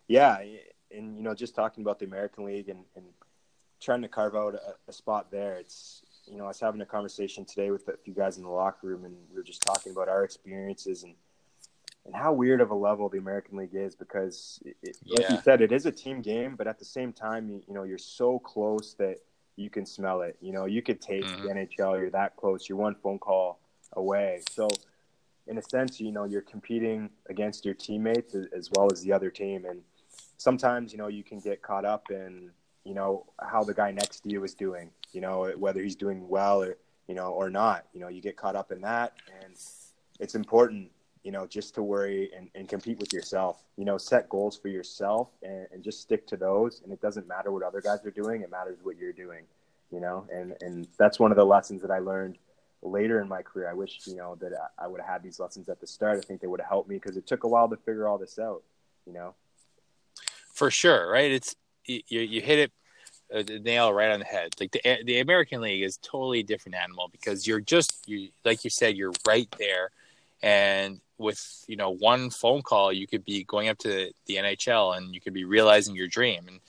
Yeah, 0.07 0.37
and 0.91 1.17
you 1.17 1.23
know, 1.23 1.33
just 1.33 1.55
talking 1.55 1.83
about 1.83 1.99
the 1.99 2.05
American 2.05 2.45
League 2.45 2.69
and, 2.69 2.83
and 2.95 3.05
trying 3.81 4.01
to 4.03 4.07
carve 4.07 4.35
out 4.35 4.55
a, 4.55 4.75
a 4.87 4.93
spot 4.93 5.31
there. 5.31 5.55
It's 5.55 6.03
you 6.25 6.37
know, 6.37 6.45
I 6.45 6.49
was 6.49 6.59
having 6.59 6.81
a 6.81 6.85
conversation 6.85 7.43
today 7.45 7.71
with 7.71 7.87
a 7.87 7.97
few 7.97 8.13
guys 8.13 8.37
in 8.37 8.43
the 8.43 8.49
locker 8.49 8.87
room, 8.87 9.05
and 9.05 9.15
we 9.29 9.35
were 9.35 9.43
just 9.43 9.61
talking 9.61 9.91
about 9.91 10.07
our 10.07 10.23
experiences 10.23 11.03
and 11.03 11.15
and 12.05 12.13
how 12.13 12.33
weird 12.33 12.59
of 12.61 12.71
a 12.71 12.75
level 12.75 13.07
the 13.07 13.17
American 13.17 13.57
League 13.57 13.73
is 13.73 13.95
because, 13.95 14.59
it, 14.65 14.97
yeah. 15.05 15.21
like 15.21 15.29
you 15.29 15.41
said, 15.41 15.61
it 15.61 15.71
is 15.71 15.85
a 15.85 15.91
team 15.91 16.21
game, 16.21 16.55
but 16.57 16.67
at 16.67 16.77
the 16.77 16.83
same 16.83 17.13
time, 17.13 17.47
you, 17.47 17.63
you, 17.65 17.73
know, 17.73 17.83
you're 17.83 17.97
so 17.97 18.39
close 18.39 18.93
that 18.95 19.19
you 19.55 19.69
can 19.69 19.85
smell 19.85 20.21
it. 20.21 20.35
You 20.41 20.51
know, 20.51 20.65
you 20.65 20.81
could 20.81 20.99
taste 20.99 21.27
mm-hmm. 21.27 21.47
the 21.47 21.53
NHL. 21.53 21.97
You're 21.97 22.09
that 22.09 22.35
close. 22.35 22.67
You're 22.67 22.77
one 22.77 22.95
phone 23.01 23.19
call 23.19 23.59
away. 23.95 24.41
So, 24.49 24.67
in 25.47 25.57
a 25.57 25.61
sense, 25.61 25.99
you 25.99 26.11
know, 26.11 26.23
you're 26.23 26.41
competing 26.41 27.09
against 27.29 27.65
your 27.65 27.73
teammates 27.73 28.35
as 28.35 28.69
well 28.75 28.89
as 28.91 29.01
the 29.01 29.11
other 29.11 29.29
team, 29.29 29.65
and 29.65 29.81
sometimes, 30.37 30.91
you 30.91 30.97
know, 30.97 31.07
you 31.07 31.23
can 31.23 31.39
get 31.39 31.61
caught 31.61 31.85
up 31.85 32.11
in, 32.11 32.51
you 32.85 32.93
know, 32.93 33.25
how 33.41 33.63
the 33.63 33.73
guy 33.73 33.91
next 33.91 34.21
to 34.21 34.29
you 34.29 34.43
is 34.43 34.53
doing. 34.53 34.89
You 35.11 35.21
know, 35.21 35.51
whether 35.57 35.81
he's 35.81 35.95
doing 35.95 36.27
well 36.27 36.63
or 36.63 36.77
you 37.07 37.15
know 37.15 37.27
or 37.27 37.49
not. 37.49 37.85
You 37.93 37.99
know, 37.99 38.07
you 38.07 38.21
get 38.21 38.37
caught 38.37 38.55
up 38.55 38.71
in 38.71 38.81
that, 38.81 39.13
and 39.43 39.53
it's 40.19 40.35
important 40.35 40.89
you 41.23 41.31
know, 41.31 41.47
just 41.47 41.73
to 41.75 41.83
worry 41.83 42.29
and, 42.35 42.49
and 42.53 42.67
compete 42.67 42.99
with 42.99 43.13
yourself. 43.13 43.63
You 43.77 43.85
know, 43.85 43.97
set 43.97 44.27
goals 44.29 44.57
for 44.57 44.67
yourself 44.67 45.29
and, 45.41 45.67
and 45.71 45.83
just 45.83 46.01
stick 46.01 46.27
to 46.27 46.37
those. 46.37 46.81
And 46.83 46.91
it 46.91 47.01
doesn't 47.01 47.27
matter 47.27 47.51
what 47.51 47.63
other 47.63 47.81
guys 47.81 48.05
are 48.05 48.11
doing; 48.11 48.41
it 48.41 48.51
matters 48.51 48.77
what 48.83 48.97
you're 48.97 49.13
doing. 49.13 49.45
You 49.91 50.01
know, 50.01 50.27
and 50.31 50.55
and 50.61 50.87
that's 50.97 51.19
one 51.19 51.31
of 51.31 51.37
the 51.37 51.45
lessons 51.45 51.81
that 51.81 51.91
I 51.91 51.99
learned 51.99 52.37
later 52.83 53.21
in 53.21 53.27
my 53.27 53.41
career. 53.41 53.69
I 53.69 53.73
wish 53.73 53.99
you 54.05 54.15
know 54.15 54.35
that 54.35 54.51
I 54.77 54.87
would 54.87 55.01
have 55.01 55.09
had 55.09 55.23
these 55.23 55.39
lessons 55.39 55.69
at 55.69 55.79
the 55.79 55.87
start. 55.87 56.17
I 56.17 56.21
think 56.21 56.41
they 56.41 56.47
would 56.47 56.59
have 56.59 56.69
helped 56.69 56.89
me 56.89 56.95
because 56.95 57.17
it 57.17 57.25
took 57.25 57.43
a 57.43 57.47
while 57.47 57.69
to 57.69 57.77
figure 57.77 58.07
all 58.07 58.17
this 58.17 58.37
out. 58.37 58.63
You 59.05 59.13
know, 59.13 59.35
for 60.53 60.69
sure, 60.69 61.09
right? 61.09 61.31
It's 61.31 61.55
you 61.85 62.01
you 62.07 62.41
hit 62.41 62.59
it 62.59 62.71
uh, 63.33 63.43
the 63.43 63.59
nail 63.59 63.91
right 63.93 64.11
on 64.11 64.19
the 64.19 64.25
head. 64.25 64.53
Like 64.59 64.71
the 64.71 64.81
the 65.05 65.19
American 65.19 65.61
League 65.61 65.83
is 65.83 65.97
totally 65.97 66.43
different 66.43 66.75
animal 66.75 67.09
because 67.11 67.47
you're 67.47 67.61
just 67.61 68.07
you 68.07 68.29
like 68.45 68.63
you 68.63 68.69
said 68.69 68.95
you're 68.95 69.13
right 69.27 69.49
there, 69.57 69.89
and 70.41 70.99
with 71.17 71.63
you 71.67 71.75
know 71.75 71.89
one 71.89 72.29
phone 72.29 72.61
call 72.61 72.91
you 72.91 73.07
could 73.07 73.23
be 73.23 73.43
going 73.43 73.69
up 73.69 73.77
to 73.79 74.11
the 74.25 74.35
NHL 74.35 74.97
and 74.97 75.13
you 75.13 75.21
could 75.21 75.33
be 75.33 75.45
realizing 75.45 75.95
your 75.95 76.07
dream 76.07 76.45
and 76.47 76.59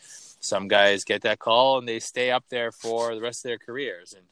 some 0.40 0.68
guys 0.68 1.04
get 1.04 1.22
that 1.22 1.38
call 1.38 1.78
and 1.78 1.88
they 1.88 1.98
stay 1.98 2.30
up 2.30 2.44
there 2.50 2.70
for 2.70 3.14
the 3.14 3.20
rest 3.20 3.44
of 3.44 3.48
their 3.48 3.58
careers 3.58 4.12
and 4.12 4.24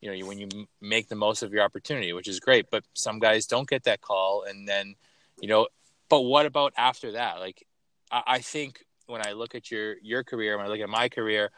you 0.00 0.10
know 0.10 0.26
when 0.26 0.38
you 0.38 0.48
make 0.80 1.08
the 1.08 1.14
most 1.14 1.42
of 1.42 1.52
your 1.52 1.62
opportunity 1.62 2.12
which 2.12 2.28
is 2.28 2.40
great 2.40 2.66
but 2.70 2.84
some 2.94 3.18
guys 3.18 3.46
don't 3.46 3.68
get 3.68 3.84
that 3.84 4.00
call 4.00 4.44
and 4.48 4.66
then 4.66 4.94
you 5.40 5.48
know 5.48 5.66
but 6.08 6.20
what 6.22 6.46
about 6.46 6.72
after 6.76 7.12
that 7.12 7.38
like 7.38 7.66
I, 8.10 8.22
I 8.26 8.38
think 8.38 8.84
when 9.06 9.26
I 9.26 9.32
look 9.32 9.54
at 9.54 9.70
your 9.70 9.96
your 10.02 10.24
career 10.24 10.56
when 10.56 10.66
I 10.66 10.68
look 10.68 10.80
at 10.80 10.88
my 10.88 11.08
career 11.08 11.50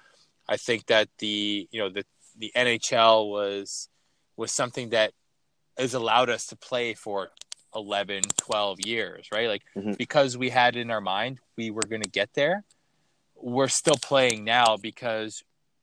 I 0.48 0.56
think 0.56 0.86
that 0.86 1.08
the 1.18 1.68
you 1.70 1.80
know 1.80 1.90
the 1.90 2.04
the 2.36 2.52
NHL 2.56 3.30
was 3.30 3.88
was 4.36 4.52
something 4.52 4.90
that 4.90 5.12
has 5.78 5.94
allowed 5.94 6.30
us 6.30 6.46
to 6.46 6.56
play 6.56 6.94
for 6.94 7.30
11 7.74 8.22
12 8.36 8.80
years 8.84 9.28
right 9.32 9.48
like 9.48 9.62
mm-hmm. 9.74 9.92
because 9.92 10.36
we 10.36 10.50
had 10.50 10.76
in 10.76 10.90
our 10.90 11.00
mind 11.00 11.38
we 11.56 11.70
were 11.70 11.82
going 11.88 12.02
to 12.02 12.10
get 12.10 12.28
there 12.34 12.64
we're 13.34 13.68
still 13.68 13.96
playing 14.02 14.44
now 14.44 14.76
because 14.76 15.42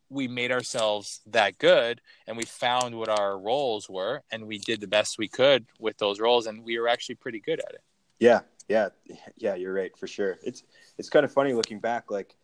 we 0.10 0.28
made 0.28 0.52
ourselves 0.52 1.22
that 1.28 1.58
good 1.58 2.02
and 2.28 2.36
we 2.36 2.44
found 2.44 2.96
what 2.96 3.10
our 3.10 3.38
roles 3.38 3.90
were 3.90 4.22
and 4.32 4.46
we 4.46 4.58
did 4.58 4.82
the 4.82 4.88
best 4.88 5.18
we 5.18 5.28
could 5.28 5.66
with 5.80 5.98
those 5.98 6.20
roles 6.20 6.48
and 6.48 6.64
we 6.64 6.80
were 6.80 6.88
actually 6.88 7.16
pretty 7.16 7.40
good 7.40 7.60
at 7.60 7.74
it. 7.74 7.84
Yeah 8.20 8.42
yeah 8.68 8.90
yeah 9.38 9.56
you're 9.56 9.74
right 9.74 9.96
for 9.98 10.08
sure. 10.08 10.38
It's 10.44 10.64
it's 10.98 11.10
kind 11.10 11.26
of 11.26 11.32
funny 11.32 11.54
looking 11.54 11.80
back 11.80 12.12
like 12.12 12.36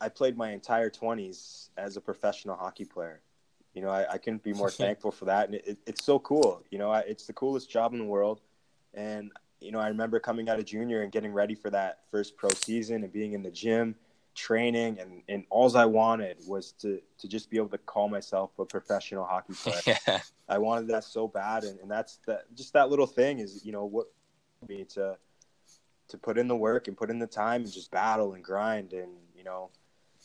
i 0.00 0.08
played 0.08 0.36
my 0.36 0.50
entire 0.50 0.90
20s 0.90 1.68
as 1.76 1.96
a 1.96 2.00
professional 2.00 2.56
hockey 2.56 2.84
player. 2.84 3.20
You 3.74 3.82
know, 3.82 3.90
I, 3.90 4.12
I 4.12 4.18
couldn't 4.18 4.42
be 4.42 4.52
more 4.52 4.70
thankful 4.84 5.12
for 5.12 5.26
that, 5.26 5.46
and 5.46 5.54
it, 5.56 5.78
it's 5.86 6.04
so 6.04 6.18
cool. 6.18 6.64
You 6.70 6.78
know, 6.78 6.90
I, 6.90 7.00
it's 7.00 7.26
the 7.26 7.32
coolest 7.32 7.70
job 7.70 7.92
in 7.92 7.98
the 7.98 8.04
world, 8.04 8.40
and 8.94 9.30
you 9.60 9.72
know, 9.72 9.78
I 9.78 9.88
remember 9.88 10.18
coming 10.18 10.48
out 10.48 10.58
of 10.58 10.64
junior 10.64 11.02
and 11.02 11.12
getting 11.12 11.32
ready 11.32 11.54
for 11.54 11.70
that 11.70 12.00
first 12.10 12.36
pro 12.36 12.48
season 12.50 13.04
and 13.04 13.12
being 13.12 13.34
in 13.34 13.42
the 13.42 13.50
gym, 13.50 13.94
training, 14.40 14.98
and 14.98 15.22
and 15.28 15.44
all 15.50 15.76
I 15.76 15.84
wanted 15.84 16.38
was 16.46 16.72
to 16.80 17.00
to 17.18 17.28
just 17.28 17.50
be 17.50 17.58
able 17.58 17.68
to 17.68 17.78
call 17.78 18.08
myself 18.08 18.50
a 18.58 18.64
professional 18.64 19.24
hockey 19.24 19.54
player. 19.54 19.96
Yeah. 20.06 20.20
I 20.48 20.58
wanted 20.58 20.88
that 20.88 21.04
so 21.04 21.28
bad, 21.28 21.64
and, 21.64 21.78
and 21.80 21.90
that's 21.90 22.18
that. 22.26 22.52
Just 22.56 22.72
that 22.72 22.90
little 22.90 23.06
thing 23.06 23.38
is, 23.38 23.64
you 23.64 23.72
know, 23.72 23.84
what 23.84 24.06
me 24.68 24.84
to 24.94 25.16
to 26.08 26.18
put 26.18 26.38
in 26.38 26.48
the 26.48 26.56
work 26.56 26.88
and 26.88 26.96
put 26.96 27.10
in 27.10 27.18
the 27.18 27.26
time 27.26 27.62
and 27.62 27.72
just 27.72 27.90
battle 27.90 28.34
and 28.34 28.42
grind, 28.42 28.92
and 28.92 29.12
you 29.36 29.44
know, 29.44 29.70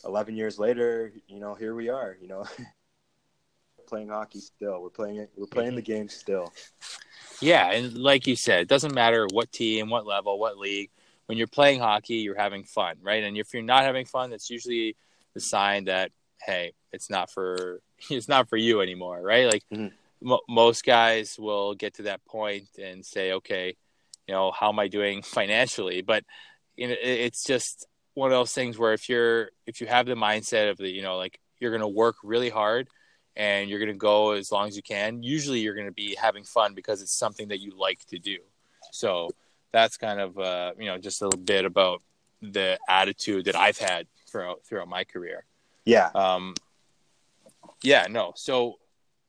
eleven 0.04 0.34
years 0.34 0.58
later, 0.58 1.12
you 1.28 1.38
know, 1.38 1.54
here 1.54 1.74
we 1.74 1.88
are. 1.88 2.16
You 2.20 2.28
know. 2.28 2.44
playing 3.86 4.08
hockey 4.08 4.40
still. 4.40 4.82
We're 4.82 4.90
playing 4.90 5.18
it. 5.18 5.30
We're 5.36 5.46
playing 5.46 5.76
the 5.76 5.82
mm-hmm. 5.82 5.92
game 5.92 6.08
still. 6.08 6.52
Yeah, 7.40 7.70
and 7.70 7.96
like 7.96 8.26
you 8.26 8.34
said, 8.34 8.62
it 8.62 8.68
doesn't 8.68 8.94
matter 8.94 9.28
what 9.30 9.52
team, 9.52 9.90
what 9.90 10.06
level, 10.06 10.40
what 10.40 10.58
league. 10.58 10.90
When 11.26 11.38
you're 11.38 11.46
playing 11.46 11.80
hockey, 11.80 12.16
you're 12.16 12.38
having 12.38 12.64
fun, 12.64 12.96
right? 13.02 13.22
And 13.24 13.36
if 13.36 13.52
you're 13.52 13.62
not 13.62 13.84
having 13.84 14.06
fun, 14.06 14.30
that's 14.30 14.50
usually 14.50 14.96
the 15.34 15.40
sign 15.40 15.84
that 15.84 16.12
hey, 16.42 16.72
it's 16.92 17.10
not 17.10 17.30
for 17.30 17.80
it's 18.10 18.28
not 18.28 18.48
for 18.48 18.56
you 18.56 18.80
anymore, 18.80 19.20
right? 19.20 19.46
Like 19.46 19.62
mm-hmm. 19.72 20.32
m- 20.32 20.40
most 20.48 20.84
guys 20.84 21.36
will 21.38 21.74
get 21.74 21.94
to 21.94 22.02
that 22.02 22.24
point 22.24 22.68
and 22.82 23.04
say, 23.04 23.32
okay, 23.32 23.76
you 24.26 24.34
know, 24.34 24.50
how 24.50 24.70
am 24.70 24.78
I 24.78 24.88
doing 24.88 25.22
financially? 25.38 26.02
But 26.02 26.24
you 26.76 26.88
know, 26.88 26.94
it's 27.00 27.44
just 27.44 27.86
one 28.14 28.30
of 28.30 28.36
those 28.36 28.52
things 28.52 28.78
where 28.78 28.92
if 28.92 29.08
you're 29.08 29.50
if 29.66 29.80
you 29.80 29.86
have 29.86 30.06
the 30.06 30.14
mindset 30.14 30.70
of 30.70 30.78
the 30.78 30.88
you 30.88 31.02
know 31.02 31.16
like 31.16 31.38
you're 31.58 31.70
going 31.70 31.82
to 31.82 31.88
work 31.88 32.16
really 32.22 32.50
hard 32.50 32.88
and 33.34 33.68
you're 33.68 33.78
going 33.78 33.92
to 33.92 33.98
go 33.98 34.32
as 34.32 34.50
long 34.50 34.68
as 34.68 34.76
you 34.76 34.82
can, 34.82 35.22
usually 35.22 35.60
you're 35.60 35.74
going 35.74 35.86
to 35.86 35.92
be 35.92 36.16
having 36.20 36.44
fun 36.44 36.74
because 36.74 37.02
it's 37.02 37.16
something 37.16 37.48
that 37.48 37.60
you 37.60 37.72
like 37.76 38.04
to 38.06 38.18
do. 38.18 38.38
So 38.92 39.30
that's 39.72 39.96
kind 39.96 40.20
of 40.20 40.38
uh, 40.38 40.72
you 40.78 40.86
know 40.86 40.98
just 40.98 41.22
a 41.22 41.24
little 41.24 41.40
bit 41.40 41.64
about 41.64 42.02
the 42.42 42.78
attitude 42.88 43.46
that 43.46 43.56
I've 43.56 43.78
had 43.78 44.06
throughout 44.28 44.64
throughout 44.64 44.88
my 44.88 45.04
career. 45.04 45.44
Yeah. 45.84 46.10
Um, 46.14 46.54
yeah. 47.82 48.06
No. 48.08 48.32
So 48.36 48.78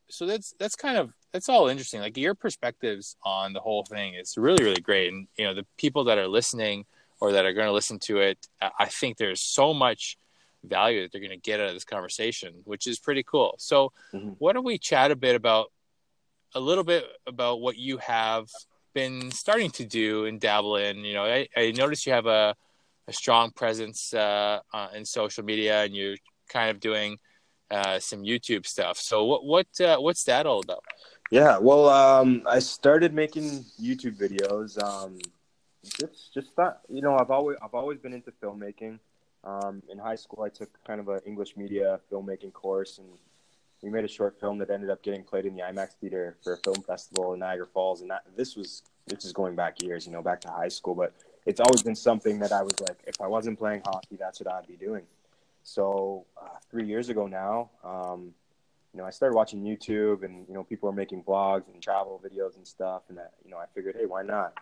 so 0.08 0.26
that's 0.26 0.54
that's 0.58 0.76
kind 0.76 0.96
of 0.96 1.12
that's 1.32 1.48
all 1.48 1.68
interesting. 1.68 2.00
Like 2.00 2.16
your 2.16 2.34
perspectives 2.34 3.16
on 3.22 3.52
the 3.52 3.60
whole 3.60 3.84
thing 3.84 4.14
is 4.14 4.36
really 4.36 4.64
really 4.64 4.80
great, 4.80 5.12
and 5.12 5.28
you 5.36 5.44
know 5.44 5.54
the 5.54 5.66
people 5.76 6.04
that 6.04 6.18
are 6.18 6.28
listening 6.28 6.84
or 7.20 7.32
that 7.32 7.44
are 7.44 7.52
going 7.52 7.66
to 7.66 7.72
listen 7.72 7.98
to 7.98 8.18
it, 8.18 8.38
I 8.60 8.86
think 8.86 9.16
there's 9.16 9.40
so 9.40 9.74
much 9.74 10.18
value 10.64 11.02
that 11.02 11.12
they're 11.12 11.20
going 11.20 11.30
to 11.30 11.36
get 11.36 11.60
out 11.60 11.68
of 11.68 11.74
this 11.74 11.84
conversation, 11.84 12.54
which 12.64 12.86
is 12.86 12.98
pretty 13.00 13.24
cool. 13.24 13.56
So, 13.58 13.92
mm-hmm. 14.12 14.30
why 14.38 14.52
don't 14.52 14.64
we 14.64 14.78
chat 14.78 15.10
a 15.10 15.16
bit 15.16 15.34
about 15.34 15.72
a 16.54 16.60
little 16.60 16.84
bit 16.84 17.04
about 17.26 17.60
what 17.60 17.76
you 17.76 17.98
have 17.98 18.48
been 18.98 19.30
starting 19.30 19.70
to 19.70 19.84
do 19.84 20.26
and 20.26 20.40
dabble 20.40 20.76
in? 20.76 21.04
You 21.04 21.14
know, 21.14 21.24
I, 21.24 21.48
I 21.56 21.70
noticed 21.72 22.06
you 22.06 22.12
have 22.12 22.26
a, 22.26 22.54
a 23.06 23.12
strong 23.12 23.50
presence 23.52 24.12
uh, 24.12 24.60
uh, 24.74 24.88
in 24.94 25.04
social 25.04 25.44
media, 25.44 25.84
and 25.84 25.94
you're 25.94 26.16
kind 26.48 26.70
of 26.70 26.80
doing 26.80 27.18
uh, 27.70 27.98
some 28.00 28.22
YouTube 28.22 28.66
stuff. 28.66 28.96
So, 28.98 29.24
what 29.24 29.44
what 29.44 29.80
uh, 29.80 29.98
what's 29.98 30.24
that 30.24 30.46
all 30.46 30.60
about? 30.60 30.84
Yeah, 31.30 31.58
well, 31.58 31.88
um, 31.88 32.42
I 32.46 32.58
started 32.58 33.12
making 33.14 33.64
YouTube 33.80 34.16
videos. 34.18 34.70
Um, 34.82 35.18
just 36.00 36.34
just 36.34 36.48
thought, 36.56 36.80
you 36.88 37.02
know, 37.02 37.16
I've 37.20 37.30
always 37.30 37.56
I've 37.62 37.74
always 37.74 37.98
been 37.98 38.12
into 38.12 38.32
filmmaking. 38.42 38.98
Um, 39.44 39.82
in 39.88 39.98
high 39.98 40.16
school, 40.16 40.42
I 40.42 40.48
took 40.48 40.70
kind 40.84 41.00
of 41.00 41.08
an 41.08 41.20
English 41.24 41.56
media 41.56 42.00
filmmaking 42.10 42.52
course, 42.52 42.98
and 42.98 43.08
we 43.82 43.90
made 43.90 44.04
a 44.04 44.08
short 44.08 44.38
film 44.40 44.58
that 44.58 44.70
ended 44.70 44.90
up 44.90 45.02
getting 45.02 45.22
played 45.22 45.46
in 45.46 45.54
the 45.54 45.62
IMAX 45.62 45.92
theater 46.00 46.36
for 46.42 46.54
a 46.54 46.56
film 46.58 46.82
festival 46.82 47.32
in 47.32 47.40
Niagara 47.40 47.66
Falls. 47.66 48.00
And 48.00 48.10
that, 48.10 48.24
this 48.36 48.56
was 48.56 48.82
this 49.06 49.24
is 49.24 49.32
going 49.32 49.54
back 49.54 49.82
years, 49.82 50.06
you 50.06 50.12
know, 50.12 50.22
back 50.22 50.40
to 50.42 50.48
high 50.48 50.68
school. 50.68 50.94
But 50.94 51.12
it's 51.46 51.60
always 51.60 51.82
been 51.82 51.94
something 51.94 52.38
that 52.40 52.52
I 52.52 52.62
was 52.62 52.78
like, 52.80 52.98
if 53.06 53.20
I 53.20 53.26
wasn't 53.26 53.58
playing 53.58 53.82
hockey, 53.84 54.16
that's 54.18 54.40
what 54.40 54.52
I'd 54.52 54.66
be 54.66 54.76
doing. 54.76 55.04
So 55.62 56.24
uh, 56.40 56.58
three 56.70 56.86
years 56.86 57.08
ago 57.08 57.26
now, 57.26 57.70
um, 57.84 58.34
you 58.92 59.00
know, 59.00 59.06
I 59.06 59.10
started 59.10 59.34
watching 59.36 59.62
YouTube, 59.62 60.24
and 60.24 60.46
you 60.48 60.54
know, 60.54 60.64
people 60.64 60.88
were 60.88 60.94
making 60.94 61.22
vlogs 61.22 61.72
and 61.72 61.82
travel 61.82 62.20
videos 62.24 62.56
and 62.56 62.66
stuff, 62.66 63.02
and 63.08 63.18
that, 63.18 63.32
you 63.44 63.50
know, 63.50 63.58
I 63.58 63.66
figured, 63.74 63.96
hey, 63.98 64.06
why 64.06 64.22
not? 64.22 64.54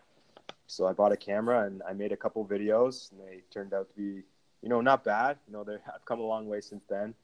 So 0.66 0.86
I 0.86 0.92
bought 0.92 1.12
a 1.12 1.16
camera 1.16 1.64
and 1.64 1.80
I 1.88 1.92
made 1.92 2.12
a 2.12 2.16
couple 2.16 2.44
videos, 2.44 3.12
and 3.12 3.20
they 3.20 3.42
turned 3.52 3.72
out 3.72 3.88
to 3.88 3.94
be 3.96 4.22
you 4.66 4.70
know, 4.70 4.80
not 4.80 5.04
bad. 5.04 5.38
You 5.46 5.52
know, 5.52 5.64
I've 5.94 6.04
come 6.04 6.18
a 6.18 6.24
long 6.24 6.48
way 6.48 6.60
since 6.60 6.84
then. 6.88 7.14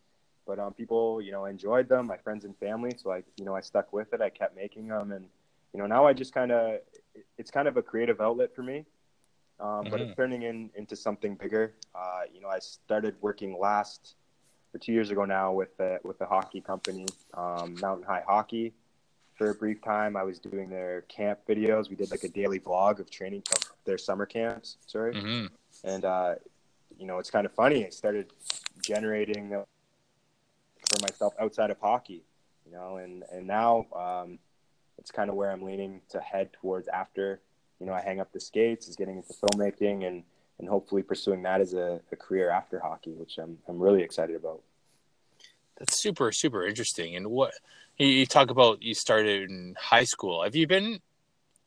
But 0.47 0.59
um, 0.59 0.73
people, 0.73 1.21
you 1.23 1.33
know, 1.33 1.45
enjoyed 1.45 1.89
them, 1.89 2.07
my 2.07 2.17
friends 2.17 2.45
and 2.45 2.57
family. 2.59 2.93
So 2.97 3.13
I, 3.13 3.23
you 3.37 3.45
know, 3.45 3.55
I 3.55 3.61
stuck 3.61 3.93
with 3.93 4.13
it. 4.13 4.21
I 4.21 4.31
kept 4.31 4.57
making 4.57 4.89
them, 4.89 5.13
and 5.13 5.27
you 5.73 5.81
know, 5.81 5.87
now 5.87 6.07
I 6.07 6.13
just 6.13 6.35
kind 6.35 6.53
of, 6.53 6.81
it's 7.39 7.51
kind 7.51 7.69
of 7.69 7.77
a 7.77 7.83
creative 7.83 8.21
outlet 8.21 8.55
for 8.55 8.63
me. 8.63 8.85
Um, 9.61 9.69
mm-hmm. 9.69 9.91
But 9.91 10.01
it's 10.01 10.11
mm-hmm. 10.11 10.21
turning 10.21 10.43
in, 10.43 10.71
into 10.75 10.97
something 10.97 11.37
bigger. 11.37 11.75
Uh, 11.95 12.23
you 12.33 12.41
know, 12.41 12.49
I 12.49 12.59
started 12.59 13.15
working 13.21 13.59
last, 13.59 14.17
or 14.75 14.79
two 14.79 14.93
years 14.93 15.11
ago 15.11 15.25
now, 15.25 15.53
with 15.53 15.79
a, 15.81 15.99
with 16.03 16.21
a 16.21 16.27
hockey 16.27 16.61
company, 16.61 17.07
um, 17.35 17.77
Mountain 17.81 18.07
High 18.07 18.25
Hockey. 18.27 18.73
For 19.35 19.51
a 19.51 19.55
brief 19.55 19.83
time, 19.83 20.17
I 20.17 20.25
was 20.25 20.39
doing 20.39 20.69
their 20.69 21.03
camp 21.03 21.41
videos. 21.49 21.89
We 21.89 21.97
did 21.97 22.11
like 22.11 22.23
a 22.23 22.29
daily 22.29 22.61
vlog 22.61 23.01
of 23.01 23.11
training 23.11 23.43
of 23.57 23.73
their 23.85 23.99
summer 23.99 24.27
camps. 24.27 24.77
Sorry, 24.87 25.15
mm-hmm. 25.15 25.47
and 25.85 26.05
uh, 26.05 26.35
you 26.99 27.07
know, 27.07 27.19
it's 27.19 27.31
kind 27.31 27.47
of 27.47 27.53
funny. 27.53 27.87
I 27.87 27.91
started 27.91 28.33
generating 28.83 29.55
uh, 29.55 29.65
for 30.93 31.03
myself 31.03 31.35
outside 31.41 31.71
of 31.71 31.79
hockey, 31.79 32.23
you 32.67 32.73
know, 32.73 32.97
and 32.97 33.25
and 33.33 33.47
now 33.47 33.87
um, 33.95 34.39
it's 34.99 35.11
kind 35.11 35.31
of 35.31 35.37
where 35.37 35.51
I'm 35.51 35.63
leaning 35.63 36.01
to 36.11 36.21
head 36.21 36.53
towards 36.53 36.89
after, 36.89 37.41
you 37.81 37.87
know, 37.87 37.93
I 37.93 38.01
hang 38.01 38.21
up 38.21 38.33
the 38.33 38.41
skates, 38.41 38.89
is 38.89 38.97
getting 38.97 39.17
into 39.17 39.33
filmmaking 39.33 40.07
and 40.07 40.23
and 40.59 40.69
hopefully 40.69 41.03
pursuing 41.03 41.43
that 41.43 41.61
as 41.61 41.75
a, 41.75 42.01
a 42.13 42.17
career 42.17 42.51
after 42.51 42.79
hockey, 42.79 43.13
which 43.13 43.39
I'm 43.39 43.59
I'm 43.69 43.79
really 43.79 44.03
excited 44.03 44.37
about. 44.37 44.61
That's 45.79 46.01
super 46.01 46.33
super 46.33 46.67
interesting. 46.67 47.17
And 47.17 47.29
what 47.29 47.53
you, 47.99 48.27
talk 48.27 48.51
about, 48.51 48.83
you 48.83 48.95
started 48.95 49.51
in 49.51 49.77
high 49.79 50.05
school. 50.05 50.43
Have 50.43 50.57
you 50.57 50.67
been 50.67 51.01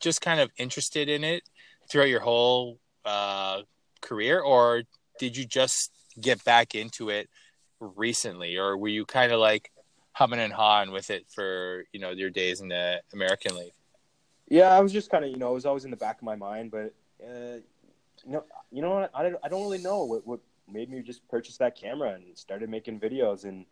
just 0.00 0.20
kind 0.20 0.40
of 0.40 0.50
interested 0.58 1.08
in 1.08 1.24
it 1.24 1.44
throughout 1.88 2.08
your 2.08 2.20
whole 2.20 2.78
uh, 3.04 3.62
career, 4.00 4.40
or 4.40 4.82
did 5.18 5.36
you 5.36 5.46
just 5.46 5.92
get 6.20 6.42
back 6.44 6.74
into 6.74 7.10
it 7.10 7.28
recently, 7.80 8.56
or 8.56 8.76
were 8.76 8.88
you 8.88 9.04
kind 9.04 9.32
of 9.32 9.40
like 9.40 9.70
humming 10.12 10.40
and 10.40 10.52
hawing 10.52 10.90
with 10.90 11.10
it 11.10 11.26
for 11.28 11.84
you 11.92 12.00
know 12.00 12.10
your 12.10 12.30
days 12.30 12.60
in 12.60 12.68
the 12.68 13.00
American 13.12 13.56
League? 13.56 13.72
Yeah, 14.48 14.76
I 14.76 14.80
was 14.80 14.92
just 14.92 15.10
kind 15.10 15.24
of 15.24 15.30
you 15.30 15.36
know 15.36 15.50
it 15.50 15.54
was 15.54 15.66
always 15.66 15.84
in 15.84 15.90
the 15.90 15.96
back 15.96 16.18
of 16.18 16.22
my 16.22 16.36
mind, 16.36 16.70
but 16.70 16.94
uh, 17.22 17.58
you 18.24 18.32
know 18.32 18.44
you 18.70 18.82
know 18.82 18.94
what? 18.94 19.10
I 19.14 19.32
I 19.42 19.48
don't 19.48 19.62
really 19.62 19.78
know 19.78 20.04
what 20.04 20.26
what 20.26 20.40
made 20.70 20.90
me 20.90 21.02
just 21.02 21.26
purchase 21.28 21.56
that 21.58 21.76
camera 21.76 22.14
and 22.14 22.24
started 22.36 22.68
making 22.68 23.00
videos 23.00 23.44
and 23.44 23.66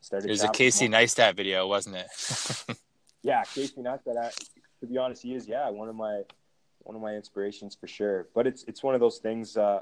started. 0.00 0.28
It 0.28 0.30
was 0.30 0.44
a 0.44 0.48
Casey 0.48 0.88
Neistat 0.88 1.36
video, 1.36 1.66
wasn't 1.66 1.96
it? 1.96 2.76
yeah, 3.22 3.42
Casey 3.44 3.80
Neistat. 3.80 4.16
I, 4.16 4.30
to 4.80 4.86
be 4.86 4.98
honest, 4.98 5.22
he 5.22 5.34
is 5.34 5.46
yeah 5.46 5.68
one 5.70 5.88
of 5.88 5.96
my 5.96 6.22
one 6.80 6.96
of 6.96 7.02
my 7.02 7.14
inspirations 7.14 7.76
for 7.78 7.86
sure. 7.86 8.28
But 8.34 8.46
it's 8.46 8.64
it's 8.64 8.82
one 8.82 8.94
of 8.94 9.00
those 9.00 9.18
things. 9.18 9.56
Uh, 9.56 9.80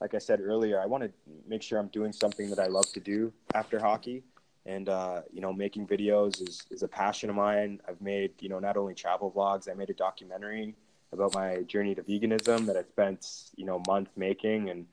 like 0.00 0.14
I 0.14 0.18
said 0.18 0.40
earlier, 0.40 0.80
I 0.80 0.86
want 0.86 1.04
to 1.04 1.10
make 1.46 1.62
sure 1.62 1.78
I'm 1.78 1.88
doing 1.88 2.12
something 2.12 2.48
that 2.50 2.58
I 2.58 2.66
love 2.66 2.90
to 2.92 3.00
do 3.00 3.32
after 3.54 3.78
hockey. 3.78 4.22
And 4.66 4.88
uh, 4.88 5.22
you 5.32 5.40
know, 5.40 5.52
making 5.52 5.86
videos 5.86 6.46
is, 6.46 6.62
is 6.70 6.82
a 6.82 6.88
passion 6.88 7.30
of 7.30 7.36
mine. 7.36 7.80
I've 7.88 8.00
made 8.00 8.32
you 8.40 8.48
know 8.48 8.58
not 8.58 8.76
only 8.76 8.94
travel 8.94 9.30
vlogs. 9.30 9.70
I 9.70 9.74
made 9.74 9.90
a 9.90 9.94
documentary 9.94 10.74
about 11.12 11.34
my 11.34 11.62
journey 11.62 11.94
to 11.94 12.02
veganism 12.02 12.66
that 12.66 12.76
I 12.76 12.82
spent 12.82 13.26
you 13.56 13.64
know 13.64 13.82
months 13.86 14.12
making, 14.16 14.68
and 14.70 14.86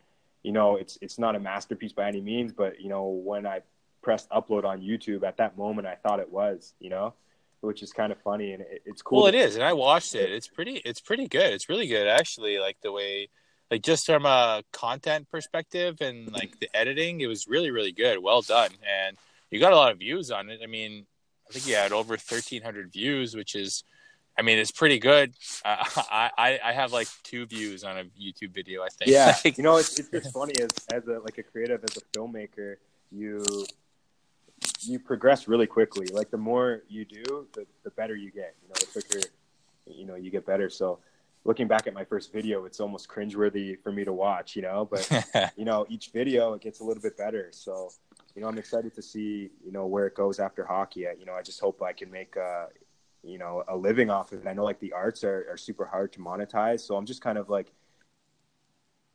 you 0.43 0.51
know 0.53 0.78
it's 0.78 0.97
it's 1.01 1.20
not 1.20 1.36
a 1.36 1.39
masterpiece 1.39 1.91
by 1.91 2.08
any 2.08 2.22
means, 2.22 2.53
but 2.53 2.80
you 2.80 2.88
know 2.88 3.08
when 3.08 3.45
I 3.45 3.62
pressed 4.01 4.30
upload 4.30 4.64
on 4.64 4.82
YouTube 4.82 5.24
at 5.24 5.38
that 5.38 5.58
moment, 5.58 5.86
I 5.86 5.95
thought 5.95 6.20
it 6.22 6.32
was. 6.32 6.74
You 6.80 6.89
know, 6.89 7.14
which 7.60 7.84
is 7.84 7.91
kind 7.91 8.14
of 8.14 8.20
funny 8.22 8.53
and 8.53 8.62
it, 8.62 8.84
it's 8.86 9.01
cool. 9.01 9.24
Well, 9.24 9.28
it 9.28 9.36
is, 9.36 9.55
and 9.55 9.64
I 9.64 9.74
watched 9.74 10.16
it. 10.16 10.32
It's 10.32 10.47
pretty. 10.47 10.82
It's 10.86 11.01
pretty 11.01 11.28
good. 11.28 11.53
It's 11.53 11.68
really 11.68 11.88
good 11.88 12.08
actually. 12.08 12.58
Like 12.58 12.78
the 12.82 12.93
way, 12.93 13.28
like 13.70 13.82
just 13.82 14.05
from 14.05 14.26
a 14.26 14.63
content 14.72 15.30
perspective 15.30 15.97
and 16.01 16.32
like 16.32 16.59
the 16.59 16.70
editing, 16.76 17.22
it 17.22 17.28
was 17.28 17.47
really 17.47 17.72
really 17.72 17.91
good. 17.91 18.20
Well 18.22 18.41
done, 18.41 18.72
and 18.88 19.18
you 19.51 19.59
got 19.59 19.74
a 19.74 19.76
lot 19.76 19.91
of 19.91 19.99
views 19.99 20.32
on 20.32 20.49
it. 20.49 20.61
I 20.63 20.68
mean, 20.68 21.05
I 21.49 21.53
think 21.53 21.68
you 21.68 21.76
had 21.76 21.91
over 21.91 22.18
thirteen 22.18 22.61
hundred 22.61 22.91
views, 22.91 23.36
which 23.36 23.55
is. 23.55 23.84
I 24.39 24.43
mean, 24.43 24.59
it's 24.59 24.70
pretty 24.70 24.99
good. 24.99 25.34
Uh, 25.65 25.84
I 26.11 26.59
I 26.63 26.72
have 26.72 26.93
like 26.93 27.07
two 27.24 27.47
views 27.47 27.84
on 27.84 27.97
a 27.97 28.03
YouTube 28.03 28.53
video. 28.53 28.84
I 28.84 28.89
think. 28.89 29.09
Yeah, 29.09 29.36
you 29.43 29.63
know, 29.63 29.78
it's 29.78 29.99
it's 29.99 30.09
just 30.09 30.32
funny 30.34 30.53
as 30.61 30.70
as 30.93 31.07
a 31.07 31.20
like 31.20 31.39
a 31.39 31.43
creative 31.43 31.84
as 31.84 31.97
a 31.97 32.01
filmmaker, 32.18 32.76
you 33.11 33.43
you 34.82 34.99
progress 34.99 35.47
really 35.47 35.68
quickly. 35.68 36.07
Like 36.07 36.30
the 36.30 36.38
more 36.38 36.84
you 36.88 37.05
do, 37.05 37.47
the, 37.53 37.65
the 37.84 37.91
better 37.91 38.15
you 38.15 38.32
get. 38.32 38.55
You 38.61 38.70
know, 38.70 38.76
the 38.80 38.86
quicker 38.86 39.28
you 39.88 40.05
know 40.05 40.15
you 40.15 40.30
get 40.30 40.45
better. 40.45 40.70
So 40.70 40.99
looking 41.47 41.67
back 41.67 41.87
at 41.87 41.93
my 41.93 42.03
first 42.03 42.31
video, 42.31 42.65
it's 42.65 42.79
almost 42.79 43.07
cringeworthy 43.07 43.81
for 43.81 43.91
me 43.91 44.03
to 44.03 44.13
watch. 44.13 44.55
You 44.55 44.61
know, 44.61 44.87
but 44.91 45.09
you 45.57 45.65
know 45.65 45.87
each 45.89 46.11
video 46.13 46.53
it 46.53 46.61
gets 46.61 46.81
a 46.81 46.83
little 46.83 47.01
bit 47.01 47.17
better. 47.17 47.47
So 47.51 47.89
you 48.35 48.41
know 48.43 48.47
I'm 48.47 48.57
excited 48.59 48.93
to 48.93 49.01
see 49.01 49.49
you 49.65 49.71
know 49.71 49.87
where 49.87 50.05
it 50.05 50.13
goes 50.13 50.39
after 50.39 50.63
hockey. 50.65 51.07
I, 51.07 51.13
you 51.13 51.25
know 51.25 51.33
I 51.33 51.41
just 51.41 51.59
hope 51.59 51.81
I 51.81 51.93
can 51.93 52.11
make 52.11 52.35
a 52.35 52.67
you 53.23 53.39
know 53.39 53.63
a 53.67 53.75
living 53.75 54.11
off 54.11 54.31
of 54.33 54.45
it. 54.45 54.47
I 54.47 54.53
know 54.53 54.65
like 54.65 54.79
the 54.79 54.93
arts 54.93 55.23
are, 55.23 55.47
are 55.49 55.57
super 55.57 55.85
hard 55.85 56.13
to 56.13 56.19
monetize, 56.19 56.81
so 56.81 56.95
I'm 56.95 57.05
just 57.05 57.21
kind 57.21 57.39
of 57.39 57.49
like 57.49 57.71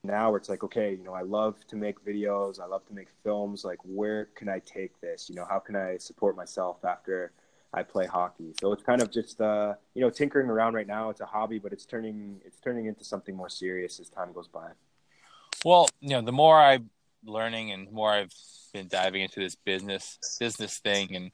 now 0.05 0.31
where 0.31 0.39
it's 0.39 0.49
like 0.49 0.65
okay 0.65 0.91
you 0.91 1.05
know 1.05 1.15
i 1.15 1.23
love 1.23 1.65
to 1.69 1.77
make 1.77 2.05
videos 2.05 2.61
i 2.61 2.67
love 2.67 2.85
to 2.85 2.93
make 2.93 3.07
films 3.23 3.65
like 3.65 3.79
where 3.85 4.25
can 4.35 4.49
i 4.49 4.59
take 4.67 5.01
this 5.01 5.29
you 5.31 5.37
know 5.37 5.45
how 5.49 5.61
can 5.61 5.77
i 5.77 5.97
support 5.97 6.37
myself 6.37 6.85
after 6.85 7.31
i 7.75 7.83
play 7.83 8.07
hockey. 8.07 8.53
So 8.61 8.73
it's 8.73 8.83
kind 8.83 9.03
of 9.03 9.11
just 9.11 9.41
uh 9.41 9.75
you 9.95 10.03
know 10.03 10.11
tinkering 10.11 10.49
around 10.49 10.75
right 10.75 10.87
now. 10.87 11.11
It's 11.11 11.21
a 11.21 11.27
hobby 11.27 11.59
but 11.59 11.73
it's 11.73 11.85
turning 11.85 12.41
it's 12.45 12.59
turning 12.61 12.87
into 12.87 13.05
something 13.05 13.37
more 13.37 13.49
serious 13.49 14.01
as 14.01 14.09
time 14.09 14.33
goes 14.33 14.49
by. 14.49 14.71
Well 15.65 15.89
you 16.01 16.11
know 16.11 16.23
the 16.23 16.33
more 16.33 16.59
i'm 16.59 16.91
learning 17.25 17.71
and 17.71 17.91
more 17.93 18.11
i've 18.11 18.35
been 18.73 18.89
diving 18.89 19.23
into 19.23 19.39
this 19.39 19.55
business 19.55 20.19
business 20.41 20.79
thing 20.79 21.15
and 21.15 21.31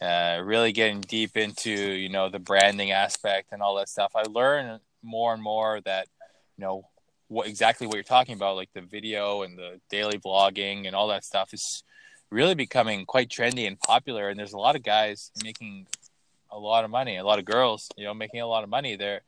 uh, 0.00 0.40
really 0.44 0.72
getting 0.72 1.00
deep 1.00 1.36
into 1.36 1.70
you 1.70 2.08
know 2.08 2.28
the 2.28 2.38
branding 2.38 2.92
aspect 2.92 3.48
and 3.50 3.62
all 3.62 3.74
that 3.74 3.88
stuff 3.88 4.12
i 4.14 4.22
learn 4.28 4.78
more 5.02 5.32
and 5.32 5.42
more 5.42 5.80
that 5.80 6.06
you 6.56 6.64
know 6.64 6.84
what 7.28 7.46
exactly 7.46 7.86
what 7.86 7.94
you're 7.94 8.02
talking 8.02 8.34
about, 8.34 8.56
like 8.56 8.72
the 8.72 8.80
video 8.80 9.42
and 9.42 9.58
the 9.58 9.80
daily 9.90 10.18
vlogging 10.18 10.86
and 10.86 10.94
all 10.94 11.08
that 11.08 11.24
stuff 11.24 11.52
is 11.52 11.82
really 12.30 12.54
becoming 12.54 13.06
quite 13.06 13.28
trendy 13.28 13.66
and 13.66 13.78
popular. 13.78 14.28
And 14.28 14.38
there's 14.38 14.52
a 14.52 14.58
lot 14.58 14.76
of 14.76 14.82
guys 14.82 15.30
making 15.42 15.86
a 16.50 16.58
lot 16.58 16.84
of 16.84 16.90
money, 16.90 17.16
a 17.16 17.24
lot 17.24 17.38
of 17.38 17.44
girls, 17.44 17.88
you 17.96 18.04
know, 18.04 18.14
making 18.14 18.40
a 18.40 18.46
lot 18.46 18.64
of 18.64 18.70
money. 18.70 18.96
They're 18.96 19.22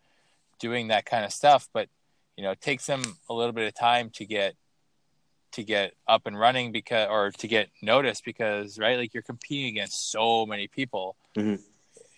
doing 0.59 0.89
that 0.89 1.07
kind 1.07 1.25
of 1.25 1.33
stuff, 1.33 1.69
but 1.73 1.89
you 2.37 2.45
know, 2.45 2.53
it 2.53 2.61
takes 2.61 2.87
them 2.87 3.03
a 3.29 3.35
little 3.35 3.53
bit 3.53 3.67
of 3.67 3.75
time 3.75 4.11
to 4.11 4.25
get 4.25 4.55
to 5.53 5.65
get 5.65 5.95
up 6.07 6.27
and 6.27 6.39
running 6.39 6.73
because 6.73 7.09
or 7.11 7.31
to 7.31 7.49
get 7.49 7.71
noticed 7.81 8.23
because 8.23 8.79
right 8.79 8.99
like 8.99 9.15
you're 9.15 9.23
competing 9.23 9.69
against 9.69 10.11
so 10.13 10.45
many 10.45 10.69
people 10.69 11.17
mm-hmm. 11.35 11.55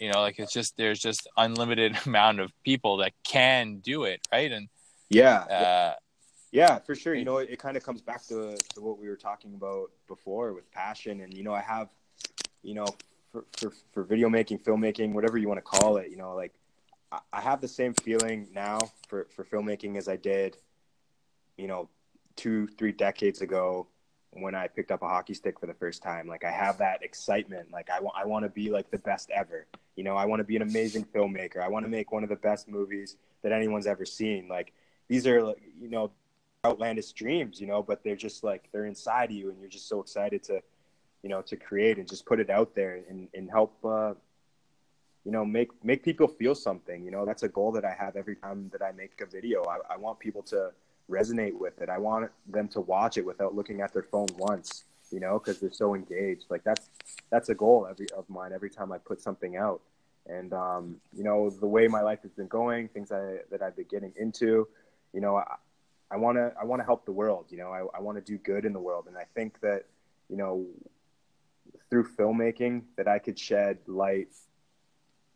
you 0.00 0.10
know 0.10 0.20
like 0.20 0.40
it's 0.40 0.52
just 0.52 0.76
there's 0.76 0.98
just 0.98 1.28
unlimited 1.36 1.96
amount 2.06 2.40
of 2.40 2.50
people 2.64 2.96
that 2.96 3.12
can 3.22 3.76
do 3.76 4.02
it 4.02 4.20
right 4.32 4.50
and 4.50 4.68
yeah. 5.10 5.38
Uh, 5.40 5.94
yeah, 6.52 6.78
for 6.78 6.94
sure. 6.94 7.14
You 7.14 7.24
know, 7.24 7.38
it, 7.38 7.50
it 7.50 7.58
kind 7.58 7.76
of 7.76 7.84
comes 7.84 8.00
back 8.00 8.24
to, 8.26 8.56
to 8.74 8.80
what 8.80 8.98
we 8.98 9.08
were 9.08 9.16
talking 9.16 9.54
about 9.54 9.90
before 10.08 10.52
with 10.52 10.70
passion. 10.72 11.20
And, 11.20 11.32
you 11.32 11.44
know, 11.44 11.54
I 11.54 11.60
have, 11.60 11.88
you 12.62 12.74
know, 12.74 12.86
for, 13.30 13.44
for, 13.56 13.72
for 13.92 14.02
video 14.02 14.28
making, 14.28 14.58
filmmaking, 14.58 15.12
whatever 15.12 15.38
you 15.38 15.48
want 15.48 15.58
to 15.58 15.62
call 15.62 15.96
it, 15.98 16.10
you 16.10 16.16
know, 16.16 16.34
like 16.34 16.52
I, 17.12 17.20
I 17.32 17.40
have 17.40 17.60
the 17.60 17.68
same 17.68 17.94
feeling 17.94 18.48
now 18.52 18.78
for, 19.08 19.26
for 19.34 19.44
filmmaking 19.44 19.96
as 19.96 20.08
I 20.08 20.16
did, 20.16 20.56
you 21.56 21.68
know, 21.68 21.88
two, 22.36 22.66
three 22.66 22.92
decades 22.92 23.42
ago 23.42 23.86
when 24.32 24.54
I 24.54 24.68
picked 24.68 24.90
up 24.90 25.02
a 25.02 25.08
hockey 25.08 25.34
stick 25.34 25.60
for 25.60 25.66
the 25.66 25.74
first 25.74 26.02
time. 26.02 26.26
Like 26.26 26.44
I 26.44 26.50
have 26.50 26.78
that 26.78 27.02
excitement. 27.02 27.70
Like 27.72 27.90
I 27.90 28.00
want, 28.00 28.16
I 28.16 28.26
want 28.26 28.44
to 28.44 28.48
be 28.48 28.70
like 28.70 28.90
the 28.90 28.98
best 28.98 29.30
ever. 29.30 29.66
You 29.96 30.04
know, 30.04 30.16
I 30.16 30.24
want 30.24 30.40
to 30.40 30.44
be 30.44 30.56
an 30.56 30.62
amazing 30.62 31.04
filmmaker. 31.04 31.62
I 31.62 31.68
want 31.68 31.84
to 31.84 31.90
make 31.90 32.10
one 32.10 32.22
of 32.22 32.28
the 32.28 32.36
best 32.36 32.68
movies 32.68 33.16
that 33.42 33.52
anyone's 33.52 33.86
ever 33.86 34.04
seen. 34.04 34.48
Like 34.48 34.72
these 35.08 35.26
are 35.26 35.54
you 35.78 35.88
know 35.88 36.12
outlandish 36.66 37.12
dreams 37.12 37.58
you 37.58 37.66
know 37.66 37.82
but 37.82 38.04
they're 38.04 38.14
just 38.14 38.44
like 38.44 38.68
they're 38.70 38.84
inside 38.84 39.32
you 39.32 39.48
and 39.48 39.58
you're 39.58 39.68
just 39.68 39.88
so 39.88 39.98
excited 39.98 40.42
to 40.42 40.60
you 41.22 41.28
know 41.30 41.40
to 41.40 41.56
create 41.56 41.96
and 41.96 42.06
just 42.06 42.26
put 42.26 42.38
it 42.38 42.50
out 42.50 42.74
there 42.74 43.00
and, 43.08 43.28
and 43.32 43.50
help 43.50 43.74
uh, 43.82 44.12
you 45.24 45.32
know 45.32 45.42
make 45.42 45.70
make 45.82 46.02
people 46.02 46.28
feel 46.28 46.54
something 46.54 47.02
you 47.02 47.10
know? 47.10 47.24
That's 47.24 47.44
a 47.44 47.48
goal 47.48 47.72
that 47.72 47.84
i 47.86 47.92
have 47.98 48.14
every 48.14 48.36
time 48.36 48.68
that 48.72 48.82
i 48.82 48.92
make 48.92 49.18
a 49.22 49.26
video. 49.26 49.64
I, 49.64 49.94
I 49.94 49.96
want 49.96 50.18
people 50.18 50.42
to 50.44 50.70
resonate 51.10 51.58
with 51.58 51.80
it. 51.80 51.88
I 51.88 51.98
want 51.98 52.30
them 52.46 52.68
to 52.68 52.80
watch 52.80 53.16
it 53.16 53.24
without 53.24 53.54
looking 53.54 53.80
at 53.80 53.92
their 53.94 54.02
phone 54.02 54.28
once 54.36 54.84
you 55.10 55.18
know 55.18 55.38
because 55.38 55.60
they're 55.60 55.72
so 55.72 55.94
engaged. 55.94 56.44
Like 56.50 56.62
that's 56.62 56.90
that's 57.30 57.48
a 57.48 57.54
goal 57.54 57.86
every 57.90 58.06
of 58.16 58.28
mine 58.28 58.52
every 58.52 58.70
time 58.70 58.92
i 58.92 58.98
put 58.98 59.22
something 59.22 59.56
out. 59.56 59.80
And 60.26 60.52
um, 60.52 60.96
you 61.16 61.24
know 61.24 61.48
the 61.48 61.66
way 61.66 61.88
my 61.88 62.02
life 62.02 62.20
has 62.22 62.32
been 62.32 62.48
going 62.48 62.88
things 62.88 63.10
I, 63.10 63.38
that 63.50 63.62
i've 63.62 63.76
been 63.76 63.86
getting 63.90 64.12
into 64.16 64.68
you 65.12 65.20
know, 65.20 65.36
I 65.36 65.56
want 66.16 66.36
to 66.36 66.52
I 66.60 66.64
want 66.64 66.80
to 66.80 66.84
help 66.84 67.04
the 67.04 67.12
world. 67.12 67.46
You 67.50 67.58
know, 67.58 67.70
I, 67.70 67.98
I 67.98 68.00
want 68.00 68.18
to 68.18 68.32
do 68.32 68.38
good 68.38 68.64
in 68.64 68.72
the 68.72 68.80
world, 68.80 69.06
and 69.06 69.16
I 69.16 69.24
think 69.34 69.60
that 69.60 69.84
you 70.28 70.36
know 70.36 70.66
through 71.88 72.08
filmmaking 72.16 72.82
that 72.96 73.08
I 73.08 73.18
could 73.18 73.38
shed 73.38 73.78
light 73.86 74.28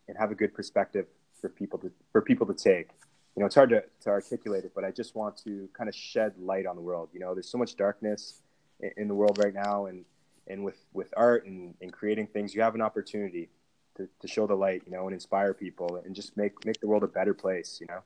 and 0.08 0.16
have 0.18 0.30
a 0.30 0.34
good 0.34 0.54
perspective 0.54 1.06
for 1.40 1.48
people 1.48 1.78
to 1.80 1.90
for 2.12 2.22
people 2.22 2.46
to 2.46 2.54
take. 2.54 2.88
You 3.36 3.40
know, 3.40 3.46
it's 3.46 3.54
hard 3.56 3.70
to, 3.70 3.82
to 4.02 4.10
articulate 4.10 4.64
it, 4.64 4.72
but 4.76 4.84
I 4.84 4.92
just 4.92 5.16
want 5.16 5.36
to 5.38 5.68
kind 5.76 5.88
of 5.88 5.94
shed 5.94 6.34
light 6.38 6.66
on 6.66 6.76
the 6.76 6.82
world. 6.82 7.08
You 7.12 7.18
know, 7.18 7.34
there's 7.34 7.50
so 7.50 7.58
much 7.58 7.74
darkness 7.74 8.42
in, 8.78 8.90
in 8.96 9.08
the 9.08 9.14
world 9.14 9.38
right 9.38 9.54
now, 9.54 9.86
and 9.86 10.04
and 10.46 10.64
with 10.64 10.84
with 10.92 11.12
art 11.16 11.46
and, 11.46 11.74
and 11.80 11.92
creating 11.92 12.28
things, 12.28 12.54
you 12.54 12.62
have 12.62 12.74
an 12.74 12.82
opportunity 12.82 13.48
to, 13.96 14.08
to 14.20 14.28
show 14.28 14.46
the 14.46 14.54
light. 14.54 14.82
You 14.86 14.92
know, 14.92 15.04
and 15.06 15.14
inspire 15.14 15.54
people, 15.54 16.02
and 16.04 16.14
just 16.14 16.36
make 16.36 16.64
make 16.64 16.80
the 16.80 16.86
world 16.86 17.02
a 17.02 17.08
better 17.08 17.34
place. 17.34 17.78
You 17.80 17.86
know. 17.88 18.00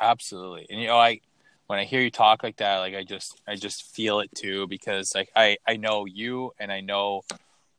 Absolutely. 0.00 0.66
And 0.70 0.80
you 0.80 0.88
know, 0.88 0.98
I 0.98 1.20
when 1.66 1.78
I 1.78 1.84
hear 1.84 2.00
you 2.00 2.10
talk 2.10 2.42
like 2.42 2.56
that, 2.56 2.78
like 2.78 2.94
I 2.94 3.04
just 3.04 3.40
I 3.46 3.56
just 3.56 3.94
feel 3.94 4.20
it 4.20 4.30
too 4.34 4.66
because 4.66 5.14
like 5.14 5.30
I 5.34 5.56
I 5.66 5.76
know 5.76 6.04
you 6.04 6.52
and 6.58 6.70
I 6.70 6.80
know 6.80 7.22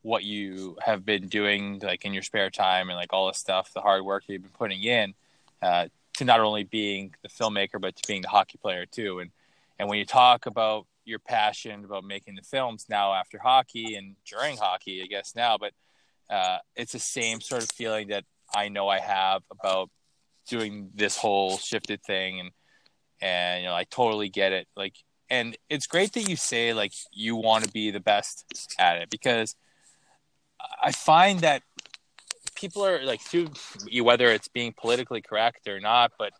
what 0.02 0.24
you 0.24 0.76
have 0.84 1.04
been 1.04 1.28
doing 1.28 1.80
like 1.82 2.04
in 2.04 2.12
your 2.12 2.22
spare 2.22 2.50
time 2.50 2.88
and 2.88 2.96
like 2.96 3.12
all 3.12 3.26
the 3.26 3.34
stuff, 3.34 3.72
the 3.72 3.80
hard 3.80 4.04
work 4.04 4.24
you've 4.26 4.42
been 4.42 4.50
putting 4.52 4.82
in 4.82 5.14
uh, 5.62 5.88
to 6.14 6.24
not 6.24 6.40
only 6.40 6.64
being 6.64 7.14
the 7.22 7.28
filmmaker 7.28 7.80
but 7.80 7.96
to 7.96 8.02
being 8.06 8.22
the 8.22 8.28
hockey 8.28 8.58
player 8.58 8.86
too. 8.86 9.20
And 9.20 9.30
and 9.78 9.88
when 9.88 9.98
you 9.98 10.04
talk 10.04 10.46
about 10.46 10.86
your 11.04 11.18
passion 11.20 11.84
about 11.84 12.04
making 12.04 12.34
the 12.34 12.42
films 12.42 12.86
now 12.88 13.14
after 13.14 13.38
hockey 13.38 13.94
and 13.94 14.16
during 14.26 14.56
hockey, 14.56 15.02
I 15.02 15.06
guess 15.06 15.34
now, 15.36 15.56
but 15.58 15.72
uh, 16.28 16.58
it's 16.74 16.92
the 16.92 16.98
same 16.98 17.40
sort 17.40 17.62
of 17.62 17.70
feeling 17.70 18.08
that 18.08 18.24
I 18.54 18.68
know 18.68 18.88
I 18.88 18.98
have 18.98 19.42
about 19.50 19.90
doing 20.48 20.90
this 20.94 21.16
whole 21.16 21.58
shifted 21.58 22.02
thing 22.02 22.40
and 22.40 22.50
and 23.20 23.62
you 23.62 23.68
know 23.68 23.74
I 23.74 23.84
totally 23.84 24.28
get 24.28 24.52
it. 24.52 24.66
Like 24.76 24.94
and 25.28 25.56
it's 25.68 25.86
great 25.86 26.12
that 26.12 26.28
you 26.28 26.36
say 26.36 26.72
like 26.72 26.92
you 27.12 27.36
want 27.36 27.64
to 27.64 27.70
be 27.70 27.90
the 27.90 28.00
best 28.00 28.74
at 28.78 28.98
it 28.98 29.10
because 29.10 29.54
I 30.82 30.92
find 30.92 31.40
that 31.40 31.62
people 32.54 32.84
are 32.84 33.04
like 33.04 33.22
too 33.24 33.48
whether 34.02 34.28
it's 34.28 34.48
being 34.48 34.72
politically 34.76 35.20
correct 35.20 35.68
or 35.68 35.78
not 35.80 36.12
but 36.18 36.32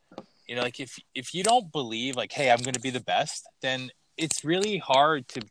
you 0.48 0.56
know 0.56 0.62
like 0.62 0.80
if 0.80 0.98
if 1.14 1.34
you 1.34 1.42
don't 1.42 1.70
believe 1.72 2.16
like 2.16 2.32
hey 2.32 2.50
I'm 2.50 2.62
going 2.62 2.74
to 2.74 2.80
be 2.80 2.90
the 2.90 3.00
best 3.00 3.46
then 3.60 3.90
it's 4.16 4.44
really 4.44 4.78
hard 4.78 5.28
to 5.28 5.42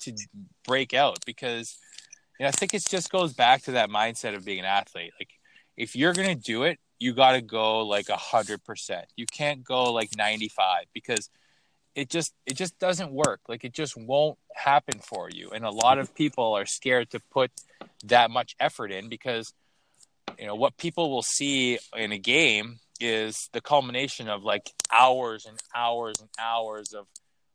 to 0.00 0.12
break 0.66 0.94
out 0.94 1.18
because 1.26 1.76
you 2.38 2.44
know 2.44 2.48
I 2.48 2.52
think 2.52 2.74
it 2.74 2.84
just 2.88 3.10
goes 3.10 3.32
back 3.32 3.62
to 3.62 3.72
that 3.72 3.88
mindset 3.88 4.34
of 4.34 4.44
being 4.44 4.60
an 4.60 4.64
athlete. 4.64 5.12
Like 5.18 5.30
if 5.76 5.96
you're 5.96 6.12
going 6.12 6.36
to 6.36 6.42
do 6.42 6.64
it 6.64 6.78
you 7.02 7.12
got 7.12 7.32
to 7.32 7.42
go 7.42 7.84
like 7.84 8.08
a 8.08 8.16
hundred 8.16 8.62
percent. 8.62 9.06
You 9.16 9.26
can't 9.26 9.64
go 9.64 9.92
like 9.92 10.10
95 10.16 10.84
because 10.94 11.28
it 11.96 12.08
just 12.08 12.32
it 12.46 12.54
just 12.54 12.78
doesn't 12.78 13.10
work. 13.10 13.40
Like 13.48 13.64
it 13.64 13.72
just 13.72 13.96
won't 13.96 14.38
happen 14.54 15.00
for 15.00 15.28
you. 15.28 15.50
And 15.50 15.64
a 15.64 15.70
lot 15.70 15.98
of 15.98 16.14
people 16.14 16.54
are 16.54 16.64
scared 16.64 17.10
to 17.10 17.20
put 17.30 17.50
that 18.04 18.30
much 18.30 18.54
effort 18.60 18.92
in 18.92 19.08
because 19.08 19.52
you 20.38 20.46
know 20.46 20.54
what 20.54 20.76
people 20.76 21.10
will 21.10 21.22
see 21.22 21.78
in 21.96 22.12
a 22.12 22.18
game 22.18 22.78
is 23.00 23.48
the 23.52 23.60
culmination 23.60 24.28
of 24.28 24.44
like 24.44 24.70
hours 24.92 25.44
and 25.44 25.58
hours 25.74 26.14
and 26.20 26.28
hours 26.38 26.92
of 26.92 27.06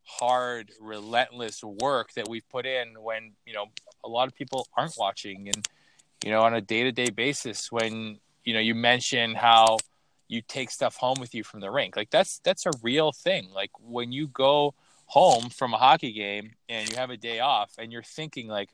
hard 0.04 0.72
relentless 0.82 1.64
work 1.64 2.12
that 2.14 2.28
we've 2.28 2.48
put 2.50 2.66
in 2.66 3.02
when 3.02 3.32
you 3.46 3.54
know 3.54 3.66
a 4.04 4.10
lot 4.10 4.28
of 4.28 4.36
people 4.36 4.68
aren't 4.76 4.96
watching 4.98 5.48
and 5.48 5.68
you 6.24 6.32
know 6.32 6.42
on 6.42 6.54
a 6.54 6.62
day-to-day 6.62 7.10
basis 7.10 7.72
when 7.72 8.20
you 8.48 8.54
know 8.54 8.60
you 8.60 8.76
mentioned 8.76 9.38
how 9.38 9.78
you 10.28 10.42
take 10.42 10.70
stuff 10.72 10.96
home 10.96 11.18
with 11.20 11.34
you 11.34 11.44
from 11.44 11.60
the 11.60 11.70
rink. 11.70 11.96
Like 11.96 12.10
that's 12.10 12.40
that's 12.40 12.66
a 12.66 12.72
real 12.82 13.12
thing. 13.12 13.50
Like 13.54 13.72
when 13.80 14.12
you 14.12 14.28
go 14.28 14.74
home 15.06 15.50
from 15.50 15.74
a 15.74 15.78
hockey 15.78 16.12
game 16.12 16.52
and 16.68 16.90
you 16.90 16.96
have 16.98 17.10
a 17.10 17.18
day 17.18 17.40
off 17.40 17.72
and 17.78 17.92
you're 17.92 18.04
thinking 18.04 18.48
like 18.48 18.70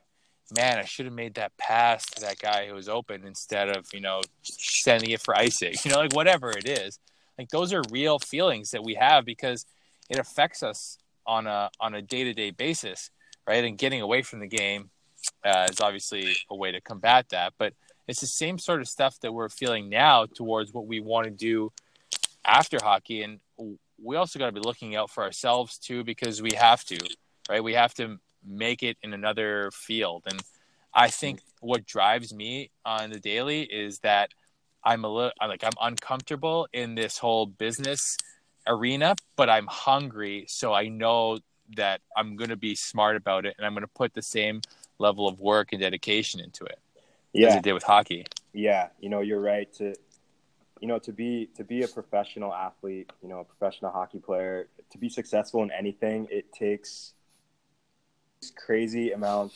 man 0.56 0.78
i 0.78 0.84
should 0.84 1.06
have 1.06 1.14
made 1.14 1.34
that 1.34 1.56
pass 1.56 2.04
to 2.04 2.20
that 2.20 2.36
guy 2.38 2.66
who 2.66 2.74
was 2.74 2.88
open 2.88 3.24
instead 3.24 3.74
of 3.74 3.86
you 3.94 4.00
know 4.00 4.20
sending 4.42 5.10
it 5.10 5.20
for 5.22 5.34
icing 5.34 5.72
you 5.84 5.90
know 5.90 5.98
like 5.98 6.14
whatever 6.14 6.50
it 6.50 6.68
is. 6.68 6.98
Like 7.38 7.48
those 7.48 7.72
are 7.72 7.82
real 7.90 8.18
feelings 8.18 8.70
that 8.72 8.84
we 8.84 8.94
have 8.94 9.24
because 9.24 9.66
it 10.10 10.18
affects 10.18 10.62
us 10.62 10.98
on 11.26 11.46
a 11.46 11.70
on 11.80 11.94
a 11.94 12.02
day-to-day 12.02 12.50
basis 12.50 13.10
right? 13.46 13.64
And 13.64 13.78
getting 13.78 14.00
away 14.00 14.22
from 14.22 14.40
the 14.40 14.46
game 14.46 14.90
uh, 15.44 15.68
is 15.70 15.80
obviously 15.80 16.34
a 16.50 16.56
way 16.56 16.72
to 16.72 16.80
combat 16.80 17.26
that. 17.30 17.54
But 17.58 17.74
it's 18.06 18.20
the 18.20 18.26
same 18.26 18.58
sort 18.58 18.80
of 18.80 18.88
stuff 18.88 19.18
that 19.20 19.32
we're 19.32 19.48
feeling 19.48 19.88
now 19.88 20.26
towards 20.26 20.72
what 20.72 20.86
we 20.86 21.00
want 21.00 21.24
to 21.24 21.30
do 21.30 21.72
after 22.44 22.78
hockey 22.82 23.22
and 23.22 23.40
we 24.02 24.16
also 24.16 24.38
got 24.38 24.46
to 24.46 24.52
be 24.52 24.60
looking 24.60 24.96
out 24.96 25.10
for 25.10 25.22
ourselves 25.22 25.78
too 25.78 26.04
because 26.04 26.42
we 26.42 26.52
have 26.52 26.84
to 26.84 26.98
right? 27.48 27.62
We 27.62 27.74
have 27.74 27.94
to 27.94 28.18
make 28.46 28.82
it 28.82 28.96
in 29.02 29.12
another 29.14 29.70
field 29.72 30.24
and 30.26 30.40
i 30.92 31.08
think 31.08 31.40
what 31.60 31.86
drives 31.86 32.34
me 32.34 32.70
on 32.84 33.10
the 33.10 33.18
daily 33.18 33.62
is 33.62 34.00
that 34.00 34.30
i'm 34.84 35.04
a 35.04 35.08
little 35.08 35.32
like 35.40 35.64
i'm 35.64 35.72
uncomfortable 35.80 36.68
in 36.72 36.94
this 36.94 37.18
whole 37.18 37.46
business 37.46 38.18
arena 38.66 39.14
but 39.36 39.48
i'm 39.48 39.66
hungry 39.66 40.44
so 40.46 40.72
i 40.72 40.88
know 40.88 41.38
that 41.76 42.00
i'm 42.16 42.36
going 42.36 42.50
to 42.50 42.56
be 42.56 42.74
smart 42.74 43.16
about 43.16 43.46
it 43.46 43.54
and 43.56 43.66
i'm 43.66 43.72
going 43.72 43.80
to 43.82 43.88
put 43.88 44.12
the 44.12 44.22
same 44.22 44.60
level 44.98 45.26
of 45.26 45.40
work 45.40 45.72
and 45.72 45.80
dedication 45.80 46.40
into 46.40 46.64
it 46.64 46.78
yeah. 47.34 47.48
as 47.48 47.56
it 47.56 47.62
did 47.62 47.72
with 47.72 47.82
hockey. 47.82 48.24
Yeah, 48.52 48.88
you 49.00 49.08
know, 49.08 49.20
you're 49.20 49.40
right. 49.40 49.72
To 49.74 49.94
you 50.80 50.88
know, 50.88 50.98
to 51.00 51.12
be 51.12 51.48
to 51.56 51.64
be 51.64 51.82
a 51.82 51.88
professional 51.88 52.52
athlete, 52.52 53.10
you 53.22 53.28
know, 53.28 53.40
a 53.40 53.44
professional 53.44 53.90
hockey 53.90 54.18
player, 54.18 54.68
to 54.90 54.98
be 54.98 55.08
successful 55.08 55.62
in 55.62 55.70
anything, 55.70 56.28
it 56.30 56.52
takes 56.52 57.14
crazy 58.52 59.12
amount 59.12 59.52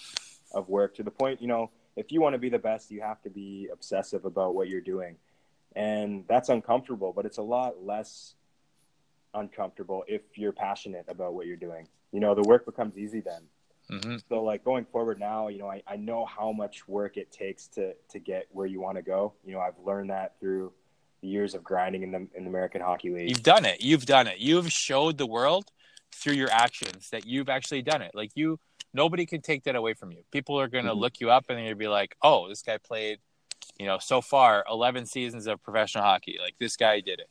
of 0.53 0.69
work 0.69 0.95
to 0.97 1.03
the 1.03 1.11
point, 1.11 1.41
you 1.43 1.49
know, 1.49 1.71
if 1.97 2.13
you 2.13 2.21
want 2.21 2.35
to 2.35 2.39
be 2.39 2.49
the 2.49 2.59
best, 2.59 2.91
you 2.91 3.01
have 3.01 3.21
to 3.23 3.31
be 3.31 3.69
obsessive 3.73 4.25
about 4.25 4.55
what 4.55 4.69
you're 4.69 4.81
doing. 4.81 5.17
And 5.75 6.25
that's 6.29 6.49
uncomfortable, 6.49 7.13
but 7.15 7.27
it's 7.27 7.39
a 7.39 7.43
lot 7.43 7.85
less 7.85 8.35
uncomfortable 9.35 10.05
if 10.07 10.23
you're 10.37 10.53
passionate 10.53 11.07
about 11.09 11.35
what 11.35 11.47
you're 11.47 11.57
doing. 11.57 11.89
You 12.13 12.21
know, 12.21 12.35
the 12.35 12.43
work 12.43 12.65
becomes 12.65 12.97
easy 12.97 13.21
then. 13.21 13.43
Mm-hmm. 13.91 14.17
So 14.29 14.43
like 14.43 14.65
going 14.65 14.85
forward 14.85 15.19
now, 15.19 15.49
you 15.49 15.59
know, 15.59 15.71
I, 15.71 15.83
I 15.87 15.97
know 15.97 16.27
how 16.27 16.53
much 16.53 16.87
work 16.87 17.17
it 17.17 17.33
takes 17.33 17.69
to 17.69 17.95
to 18.11 18.19
get 18.19 18.47
where 18.51 18.67
you 18.67 18.81
want 18.81 18.97
to 18.97 19.03
go. 19.03 19.35
You 19.45 19.53
know, 19.53 19.61
I've 19.61 19.79
learned 19.85 20.11
that 20.11 20.39
through 20.41 20.73
the 21.23 21.29
years 21.29 21.55
of 21.55 21.65
grinding 21.65 22.03
in 22.03 22.13
the 22.13 22.27
in 22.35 22.45
the 22.45 22.51
American 22.51 22.81
Hockey 22.81 23.11
League. 23.11 23.29
You've 23.29 23.43
done 23.43 23.65
it. 23.65 23.81
You've 23.81 24.07
done 24.07 24.27
it. 24.27 24.39
You've 24.39 24.71
showed 24.71 25.19
the 25.19 25.27
world 25.27 25.71
through 26.15 26.35
your 26.35 26.51
actions 26.51 27.11
that 27.11 27.27
you've 27.27 27.49
actually 27.49 27.83
done 27.83 28.03
it. 28.03 28.13
Like 28.15 28.31
you 28.35 28.59
nobody 28.93 29.27
can 29.27 29.41
take 29.41 29.65
that 29.65 29.77
away 29.77 29.95
from 29.95 30.13
you. 30.13 30.23
People 30.33 30.61
are 30.61 30.69
going 30.69 30.85
to 30.85 30.91
mm-hmm. 30.91 31.01
look 31.01 31.21
you 31.21 31.31
up 31.31 31.47
and 31.49 31.57
they're 31.57 31.65
going 31.65 31.75
to 31.75 31.79
be 31.79 31.89
like, 31.89 32.17
"Oh, 32.23 32.49
this 32.49 32.63
guy 32.63 32.79
played, 32.79 33.19
you 33.79 33.87
know, 33.87 33.99
so 33.99 34.21
far 34.21 34.65
11 34.71 35.07
seasons 35.07 35.47
of 35.47 35.63
professional 35.63 36.05
hockey. 36.05 36.39
Like 36.41 36.55
this 36.59 36.77
guy 36.77 37.01
did 37.01 37.21
it." 37.21 37.31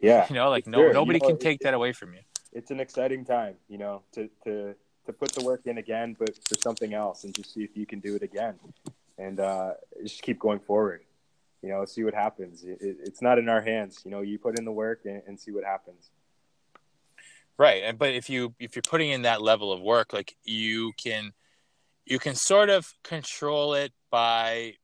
Yeah. 0.00 0.26
You 0.30 0.34
know, 0.34 0.50
like 0.50 0.66
no 0.66 0.78
sure. 0.78 0.92
nobody 0.92 1.18
you 1.22 1.28
know, 1.28 1.28
can 1.30 1.38
take 1.38 1.60
that 1.60 1.74
away 1.74 1.92
from 1.92 2.12
you. 2.14 2.20
It's 2.52 2.70
an 2.70 2.80
exciting 2.80 3.24
time, 3.24 3.54
you 3.68 3.78
know, 3.78 4.02
to 4.12 4.28
to 4.44 4.74
to 5.06 5.12
put 5.12 5.32
the 5.32 5.44
work 5.44 5.62
in 5.66 5.78
again, 5.78 6.16
but 6.18 6.36
for 6.48 6.54
something 6.56 6.94
else, 6.94 7.24
and 7.24 7.34
just 7.34 7.54
see 7.54 7.62
if 7.62 7.76
you 7.76 7.86
can 7.86 8.00
do 8.00 8.14
it 8.14 8.22
again, 8.22 8.54
and 9.18 9.40
uh, 9.40 9.72
just 10.02 10.22
keep 10.22 10.38
going 10.38 10.60
forward. 10.60 11.02
You 11.62 11.70
know, 11.70 11.84
see 11.84 12.04
what 12.04 12.14
happens. 12.14 12.64
It, 12.64 12.78
it, 12.80 12.96
it's 13.04 13.22
not 13.22 13.38
in 13.38 13.48
our 13.48 13.60
hands. 13.60 14.02
You 14.04 14.10
know, 14.10 14.20
you 14.20 14.38
put 14.38 14.58
in 14.58 14.64
the 14.64 14.72
work 14.72 15.00
and, 15.04 15.22
and 15.26 15.40
see 15.40 15.50
what 15.50 15.64
happens. 15.64 16.10
Right, 17.58 17.82
and 17.84 17.98
but 17.98 18.10
if 18.10 18.28
you 18.28 18.54
if 18.58 18.76
you're 18.76 18.82
putting 18.82 19.10
in 19.10 19.22
that 19.22 19.40
level 19.40 19.72
of 19.72 19.80
work, 19.80 20.12
like 20.12 20.36
you 20.44 20.92
can, 20.96 21.32
you 22.04 22.18
can 22.18 22.34
sort 22.34 22.68
of 22.68 22.92
control 23.02 23.74
it 23.74 23.92
by 24.10 24.74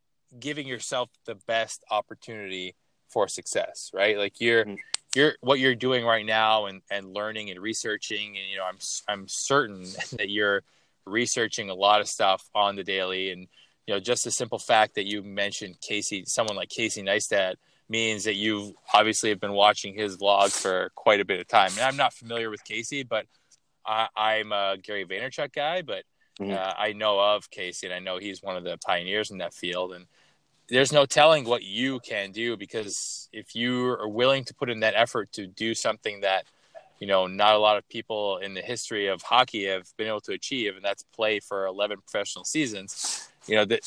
giving 0.41 0.67
yourself 0.67 1.11
the 1.27 1.35
best 1.47 1.85
opportunity 1.91 2.75
for 3.11 3.29
success, 3.29 3.91
right? 3.93 4.17
Like 4.17 4.41
you're 4.41 4.65
mm-hmm 4.65 4.75
you're 5.15 5.35
what 5.41 5.59
you're 5.59 5.75
doing 5.75 6.05
right 6.05 6.25
now 6.25 6.67
and, 6.67 6.83
and 6.91 7.13
learning 7.13 7.51
and 7.51 7.61
researching 7.61 8.29
and 8.29 8.47
you 8.51 8.57
know 8.57 8.65
I'm 8.65 8.79
I'm 9.09 9.27
certain 9.29 9.83
that 10.13 10.29
you're 10.29 10.63
researching 11.07 11.71
a 11.71 11.75
lot 11.75 12.01
of 12.01 12.09
stuff 12.09 12.49
on 12.55 12.77
the 12.77 12.85
daily. 12.85 13.31
And 13.31 13.47
you 13.87 13.95
know 13.95 14.01
just 14.01 14.25
the 14.25 14.31
simple 14.31 14.59
fact 14.59 14.95
that 14.95 15.07
you 15.07 15.23
mentioned 15.23 15.77
Casey 15.81 16.25
someone 16.27 16.57
like 16.57 16.69
Casey 16.69 17.03
Neistat 17.03 17.55
means 17.89 18.25
that 18.25 18.37
you 18.37 18.75
obviously 18.95 19.29
have 19.29 19.41
been 19.41 19.53
watching 19.53 19.95
his 19.95 20.17
vlogs 20.17 20.53
for 20.53 20.91
quite 20.95 21.21
a 21.21 21.25
bit 21.25 21.41
of 21.41 21.49
time. 21.49 21.71
And 21.73 21.81
I'm 21.81 21.97
not 21.97 22.15
familiar 22.15 22.51
with 22.51 22.65
Casey 22.65 23.03
but 23.03 23.27
I, 23.85 24.09
am 24.17 24.53
a 24.53 24.77
Gary 24.83 25.05
Vaynerchuk 25.05 25.53
guy 25.53 25.83
but 25.83 26.05
mm-hmm. 26.41 26.53
uh, 26.53 26.73
I 26.79 26.93
know 26.93 27.19
of 27.19 27.51
Casey 27.51 27.87
and 27.87 27.95
I 27.95 27.99
know 27.99 28.19
he's 28.19 28.43
one 28.43 28.57
of 28.57 28.65
the 28.65 28.79
pioneers 28.87 29.31
in 29.31 29.39
that 29.39 29.53
field. 29.53 29.93
And 29.93 30.07
there's 30.73 30.91
no 30.91 31.05
telling 31.05 31.45
what 31.45 31.63
you 31.63 32.01
can 32.01 32.33
do 32.33 32.57
because 32.57 33.29
if 33.31 33.55
you 33.55 33.89
are 33.89 34.09
willing 34.09 34.43
to 34.43 34.55
put 34.55 34.71
in 34.71 34.81
that 34.81 34.95
effort 34.97 35.31
to 35.33 35.47
do 35.47 35.75
something 35.75 36.23
that 36.23 36.47
you 36.99 37.07
know 37.07 37.27
not 37.27 37.55
a 37.55 37.59
lot 37.59 37.77
of 37.77 37.87
people 37.91 38.39
in 38.39 38.55
the 38.55 38.63
history 38.63 39.07
of 39.07 39.21
hockey 39.21 39.67
have 39.67 39.87
been 39.99 40.09
able 40.09 40.21
to 40.21 40.33
achieve 40.33 40.75
and 40.75 40.85
that's 40.85 41.03
play 41.15 41.41
for 41.41 41.67
11 41.67 41.99
professional 41.99 42.45
seasons 42.45 43.29
you 43.47 43.55
know 43.55 43.67
the 43.67 43.81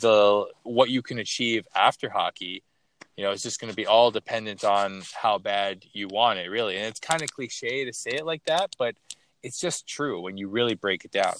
the 0.00 0.46
what 0.64 0.90
you 0.90 1.02
can 1.02 1.18
achieve 1.18 1.68
after 1.74 2.10
hockey 2.10 2.64
you 3.16 3.22
know 3.22 3.30
it's 3.30 3.44
just 3.44 3.60
going 3.60 3.70
to 3.70 3.76
be 3.76 3.86
all 3.86 4.10
dependent 4.10 4.64
on 4.64 5.02
how 5.14 5.38
bad 5.38 5.84
you 5.92 6.08
want 6.08 6.38
it 6.38 6.48
really. 6.48 6.76
And 6.76 6.86
it's 6.86 6.98
kind 6.98 7.22
of 7.22 7.32
cliche 7.32 7.84
to 7.84 7.92
say 7.92 8.12
it 8.12 8.26
like 8.26 8.44
that 8.46 8.74
but 8.76 8.96
it's 9.44 9.60
just 9.60 9.86
true 9.86 10.20
when 10.20 10.36
you 10.36 10.48
really 10.48 10.74
break 10.74 11.04
it 11.04 11.12
down. 11.12 11.34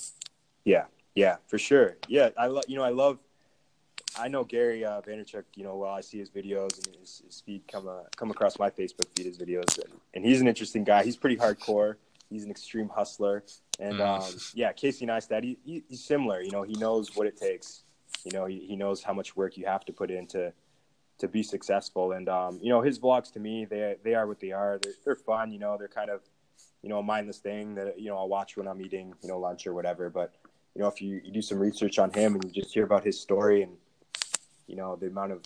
Yeah 0.64 0.84
yeah 1.16 1.36
for 1.48 1.58
sure. 1.58 1.96
Yeah 2.06 2.28
i 2.38 2.46
love 2.46 2.64
you 2.68 2.76
know 2.76 2.84
i 2.84 2.90
love 2.90 3.18
I 4.18 4.28
know 4.28 4.44
Gary 4.44 4.84
uh, 4.84 5.00
Vaynerchuk, 5.00 5.44
you 5.54 5.64
know, 5.64 5.76
well, 5.76 5.92
I 5.92 6.00
see 6.00 6.18
his 6.18 6.30
videos 6.30 6.76
and 6.86 6.96
his, 6.96 7.22
his 7.24 7.40
feed 7.44 7.62
come 7.70 7.88
uh, 7.88 8.02
come 8.16 8.30
across 8.30 8.58
my 8.58 8.70
Facebook 8.70 9.08
feed, 9.16 9.26
his 9.26 9.38
videos, 9.38 9.78
and, 9.78 9.92
and, 10.14 10.24
he's 10.24 10.40
an 10.40 10.48
interesting 10.48 10.84
guy. 10.84 11.02
He's 11.02 11.16
pretty 11.16 11.36
hardcore. 11.36 11.96
He's 12.28 12.44
an 12.44 12.50
extreme 12.50 12.88
hustler, 12.88 13.44
and 13.78 13.94
mm. 13.94 14.22
um, 14.22 14.40
yeah, 14.54 14.72
Casey 14.72 15.06
Neistat, 15.06 15.42
he, 15.44 15.58
he, 15.64 15.82
he's 15.88 16.04
similar. 16.04 16.40
You 16.40 16.50
know, 16.50 16.62
he 16.62 16.74
knows 16.74 17.14
what 17.14 17.26
it 17.26 17.36
takes. 17.36 17.84
You 18.24 18.32
know, 18.32 18.46
he, 18.46 18.60
he 18.60 18.76
knows 18.76 19.02
how 19.02 19.12
much 19.12 19.36
work 19.36 19.56
you 19.56 19.66
have 19.66 19.84
to 19.86 19.92
put 19.92 20.10
into 20.10 20.52
to 21.18 21.28
be 21.28 21.42
successful. 21.42 22.12
And 22.12 22.28
um, 22.28 22.58
you 22.62 22.70
know, 22.70 22.80
his 22.80 22.98
vlogs 22.98 23.32
to 23.32 23.40
me, 23.40 23.64
they 23.64 23.96
they 24.02 24.14
are 24.14 24.26
what 24.26 24.40
they 24.40 24.52
are. 24.52 24.78
They're, 24.82 24.92
they're 25.04 25.16
fun. 25.16 25.52
You 25.52 25.58
know, 25.58 25.76
they're 25.78 25.88
kind 25.88 26.10
of 26.10 26.20
you 26.82 26.88
know 26.88 26.98
a 26.98 27.02
mindless 27.02 27.38
thing 27.38 27.74
that 27.76 28.00
you 28.00 28.08
know 28.08 28.16
I'll 28.16 28.28
watch 28.28 28.56
when 28.56 28.68
I'm 28.68 28.80
eating 28.80 29.14
you 29.22 29.28
know 29.28 29.38
lunch 29.38 29.66
or 29.66 29.74
whatever. 29.74 30.10
But 30.10 30.34
you 30.74 30.82
know, 30.82 30.88
if 30.88 31.00
you, 31.02 31.20
you 31.22 31.30
do 31.30 31.42
some 31.42 31.58
research 31.58 31.98
on 31.98 32.10
him 32.12 32.34
and 32.34 32.44
you 32.44 32.50
just 32.50 32.72
hear 32.72 32.84
about 32.84 33.04
his 33.04 33.20
story 33.20 33.62
and 33.62 33.76
you 34.72 34.76
know 34.78 34.96
the 34.96 35.06
amount 35.06 35.30
of 35.30 35.40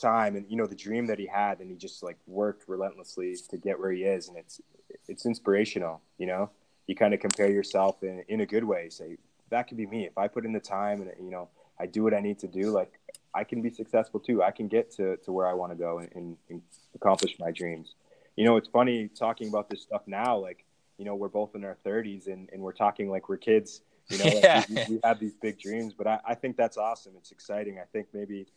time 0.00 0.36
and 0.36 0.46
you 0.48 0.56
know 0.56 0.66
the 0.66 0.76
dream 0.86 1.06
that 1.06 1.18
he 1.18 1.26
had 1.26 1.58
and 1.60 1.70
he 1.70 1.76
just 1.76 2.02
like 2.02 2.16
worked 2.26 2.68
relentlessly 2.68 3.36
to 3.50 3.58
get 3.58 3.78
where 3.78 3.90
he 3.90 4.04
is 4.04 4.28
and 4.28 4.36
it's 4.38 4.60
it's 5.08 5.26
inspirational 5.26 6.00
you 6.16 6.26
know 6.26 6.48
you 6.86 6.96
kind 6.96 7.14
of 7.14 7.20
compare 7.20 7.48
yourself 7.50 8.02
in, 8.02 8.24
in 8.28 8.40
a 8.40 8.46
good 8.46 8.64
way. 8.64 8.88
Say 8.88 9.16
that 9.50 9.68
could 9.68 9.76
be 9.76 9.86
me 9.86 10.06
if 10.06 10.18
I 10.18 10.26
put 10.26 10.44
in 10.44 10.52
the 10.52 10.58
time 10.60 11.02
and 11.02 11.10
you 11.24 11.30
know 11.30 11.48
I 11.78 11.86
do 11.86 12.02
what 12.02 12.12
I 12.14 12.20
need 12.20 12.40
to 12.40 12.48
do. 12.48 12.70
Like 12.72 12.92
I 13.32 13.44
can 13.44 13.62
be 13.62 13.70
successful 13.70 14.18
too. 14.18 14.42
I 14.42 14.50
can 14.50 14.66
get 14.66 14.90
to, 14.96 15.16
to 15.18 15.30
where 15.32 15.46
I 15.46 15.54
want 15.54 15.70
to 15.70 15.76
go 15.78 15.98
and, 15.98 16.08
and, 16.16 16.36
and 16.48 16.60
accomplish 16.96 17.38
my 17.38 17.52
dreams. 17.52 17.94
You 18.36 18.44
know, 18.44 18.56
it's 18.56 18.68
funny 18.68 19.08
talking 19.08 19.48
about 19.48 19.70
this 19.70 19.82
stuff 19.82 20.02
now. 20.08 20.36
Like 20.36 20.64
you 20.98 21.04
know, 21.04 21.14
we're 21.14 21.28
both 21.28 21.54
in 21.54 21.64
our 21.64 21.78
30s 21.86 22.26
and, 22.26 22.48
and 22.52 22.60
we're 22.60 22.72
talking 22.72 23.08
like 23.08 23.28
we're 23.28 23.36
kids. 23.36 23.82
You 24.08 24.18
know, 24.18 24.24
like 24.34 24.42
Yeah. 24.42 24.64
we, 24.68 24.94
we 24.96 25.00
have 25.04 25.20
these 25.20 25.34
big 25.40 25.60
dreams, 25.60 25.94
but 25.96 26.08
I, 26.08 26.18
I 26.26 26.34
think 26.34 26.56
that's 26.56 26.76
awesome. 26.76 27.12
It's 27.16 27.30
exciting. 27.30 27.78
I 27.78 27.84
think 27.92 28.08
maybe, 28.12 28.48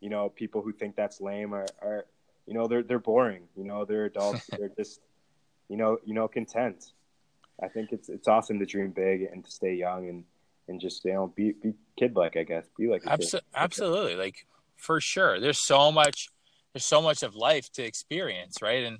you 0.00 0.10
know, 0.10 0.28
people 0.28 0.62
who 0.62 0.72
think 0.72 0.96
that's 0.96 1.20
lame 1.20 1.54
are, 1.54 1.66
are 1.82 2.06
you 2.46 2.54
know, 2.54 2.66
they're 2.66 2.82
they're 2.82 2.98
boring. 2.98 3.42
You 3.56 3.64
know, 3.64 3.84
they're 3.84 4.06
adults. 4.06 4.46
they're 4.58 4.70
just, 4.76 5.00
you 5.68 5.76
know, 5.76 5.98
you 6.04 6.14
know, 6.14 6.28
content. 6.28 6.92
I 7.62 7.68
think 7.68 7.92
it's 7.92 8.08
it's 8.08 8.28
awesome 8.28 8.58
to 8.60 8.66
dream 8.66 8.90
big 8.90 9.22
and 9.22 9.44
to 9.44 9.50
stay 9.50 9.74
young 9.74 10.08
and 10.08 10.24
and 10.68 10.80
just 10.80 11.04
you 11.04 11.12
know 11.12 11.32
be 11.34 11.52
be 11.52 11.74
kid 11.98 12.16
like. 12.16 12.36
I 12.36 12.44
guess 12.44 12.66
be 12.78 12.88
like 12.88 13.02
a 13.06 13.16
kid. 13.18 13.40
Absolutely 13.54 14.14
like 14.14 14.46
for 14.78 15.00
sure 15.00 15.38
there's 15.40 15.60
so 15.60 15.92
much 15.92 16.28
there's 16.72 16.84
so 16.84 17.02
much 17.02 17.22
of 17.22 17.34
life 17.34 17.70
to 17.72 17.82
experience 17.82 18.62
right 18.62 18.84
and 18.84 18.98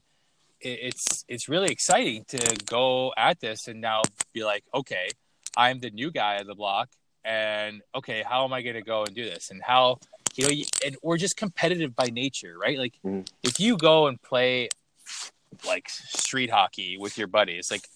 it, 0.60 0.78
it's 0.82 1.24
it's 1.28 1.48
really 1.48 1.70
exciting 1.70 2.24
to 2.28 2.56
go 2.66 3.12
at 3.16 3.40
this 3.40 3.68
and 3.68 3.80
now 3.80 4.02
be 4.34 4.44
like 4.44 4.64
okay 4.74 5.08
i'm 5.56 5.78
the 5.80 5.90
new 5.90 6.10
guy 6.10 6.36
of 6.36 6.46
the 6.46 6.54
block 6.54 6.88
and 7.24 7.80
okay 7.94 8.22
how 8.28 8.44
am 8.44 8.52
i 8.52 8.60
going 8.60 8.74
to 8.74 8.82
go 8.82 9.04
and 9.04 9.14
do 9.14 9.24
this 9.24 9.50
and 9.50 9.62
how 9.62 9.98
you 10.38 10.46
know 10.46 10.64
and 10.86 10.96
we're 11.02 11.18
just 11.18 11.36
competitive 11.36 11.94
by 11.94 12.06
nature 12.06 12.56
right? 12.56 12.78
Like 12.78 12.94
Mhm. 13.04 13.28
if 13.42 13.60
you 13.60 13.76
go 13.76 14.06
and 14.06 14.20
play 14.22 14.68
like 15.66 15.88
street 15.88 16.50
hockey 16.50 16.96
with 16.98 17.18
your 17.18 17.26
buddies 17.26 17.70
like 17.70 17.88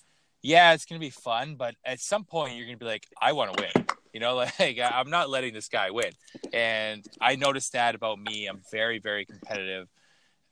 yeah 0.42 0.72
it's 0.72 0.84
to 1.00 1.04
be 1.04 1.10
fun 1.10 1.54
but 1.54 1.76
at 1.84 2.00
some 2.00 2.24
point 2.24 2.56
you're 2.56 2.66
to 2.76 2.84
be 2.84 2.90
like 2.90 3.06
i 3.20 3.30
want 3.32 3.52
to 3.52 3.62
win 3.62 3.86
you 4.12 4.18
know 4.18 4.34
like 4.58 4.78
i'm 4.82 5.10
not 5.10 5.30
letting 5.30 5.54
this 5.54 5.68
guy 5.68 5.90
win. 5.90 6.10
And 6.52 7.06
i 7.20 7.36
noticed 7.36 7.72
that 7.74 7.94
about 7.94 8.18
me. 8.18 8.46
I'm 8.46 8.60
very 8.70 8.98
very 8.98 9.24
competitive 9.24 9.88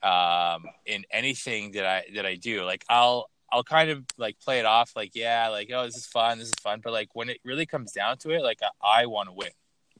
um 0.03 0.65
in 0.87 1.05
anything 1.11 1.73
that 1.73 1.85
i 1.85 2.05
that 2.15 2.25
i 2.25 2.37
do. 2.37 2.65
Like 2.65 2.85
i'll 2.89 3.29
i'll 3.53 3.65
kind 3.65 3.91
of 3.91 4.05
like 4.17 4.39
play 4.39 4.61
it 4.61 4.65
off 4.65 4.93
like 4.95 5.11
yeah 5.15 5.49
like 5.49 5.71
oh 5.75 5.85
this 5.85 5.97
is 5.97 6.07
fun 6.07 6.39
this 6.39 6.49
is 6.49 6.55
fun. 6.63 6.81
But 6.83 6.93
like 6.93 7.11
when 7.15 7.29
it 7.29 7.41
really 7.45 7.67
comes 7.67 7.93
down 7.93 8.19
to 8.19 8.31
it 8.31 8.43
like 8.43 8.61
i, 8.63 9.03
I 9.03 9.07
want 9.07 9.29
to 9.29 9.35
win. 9.35 9.51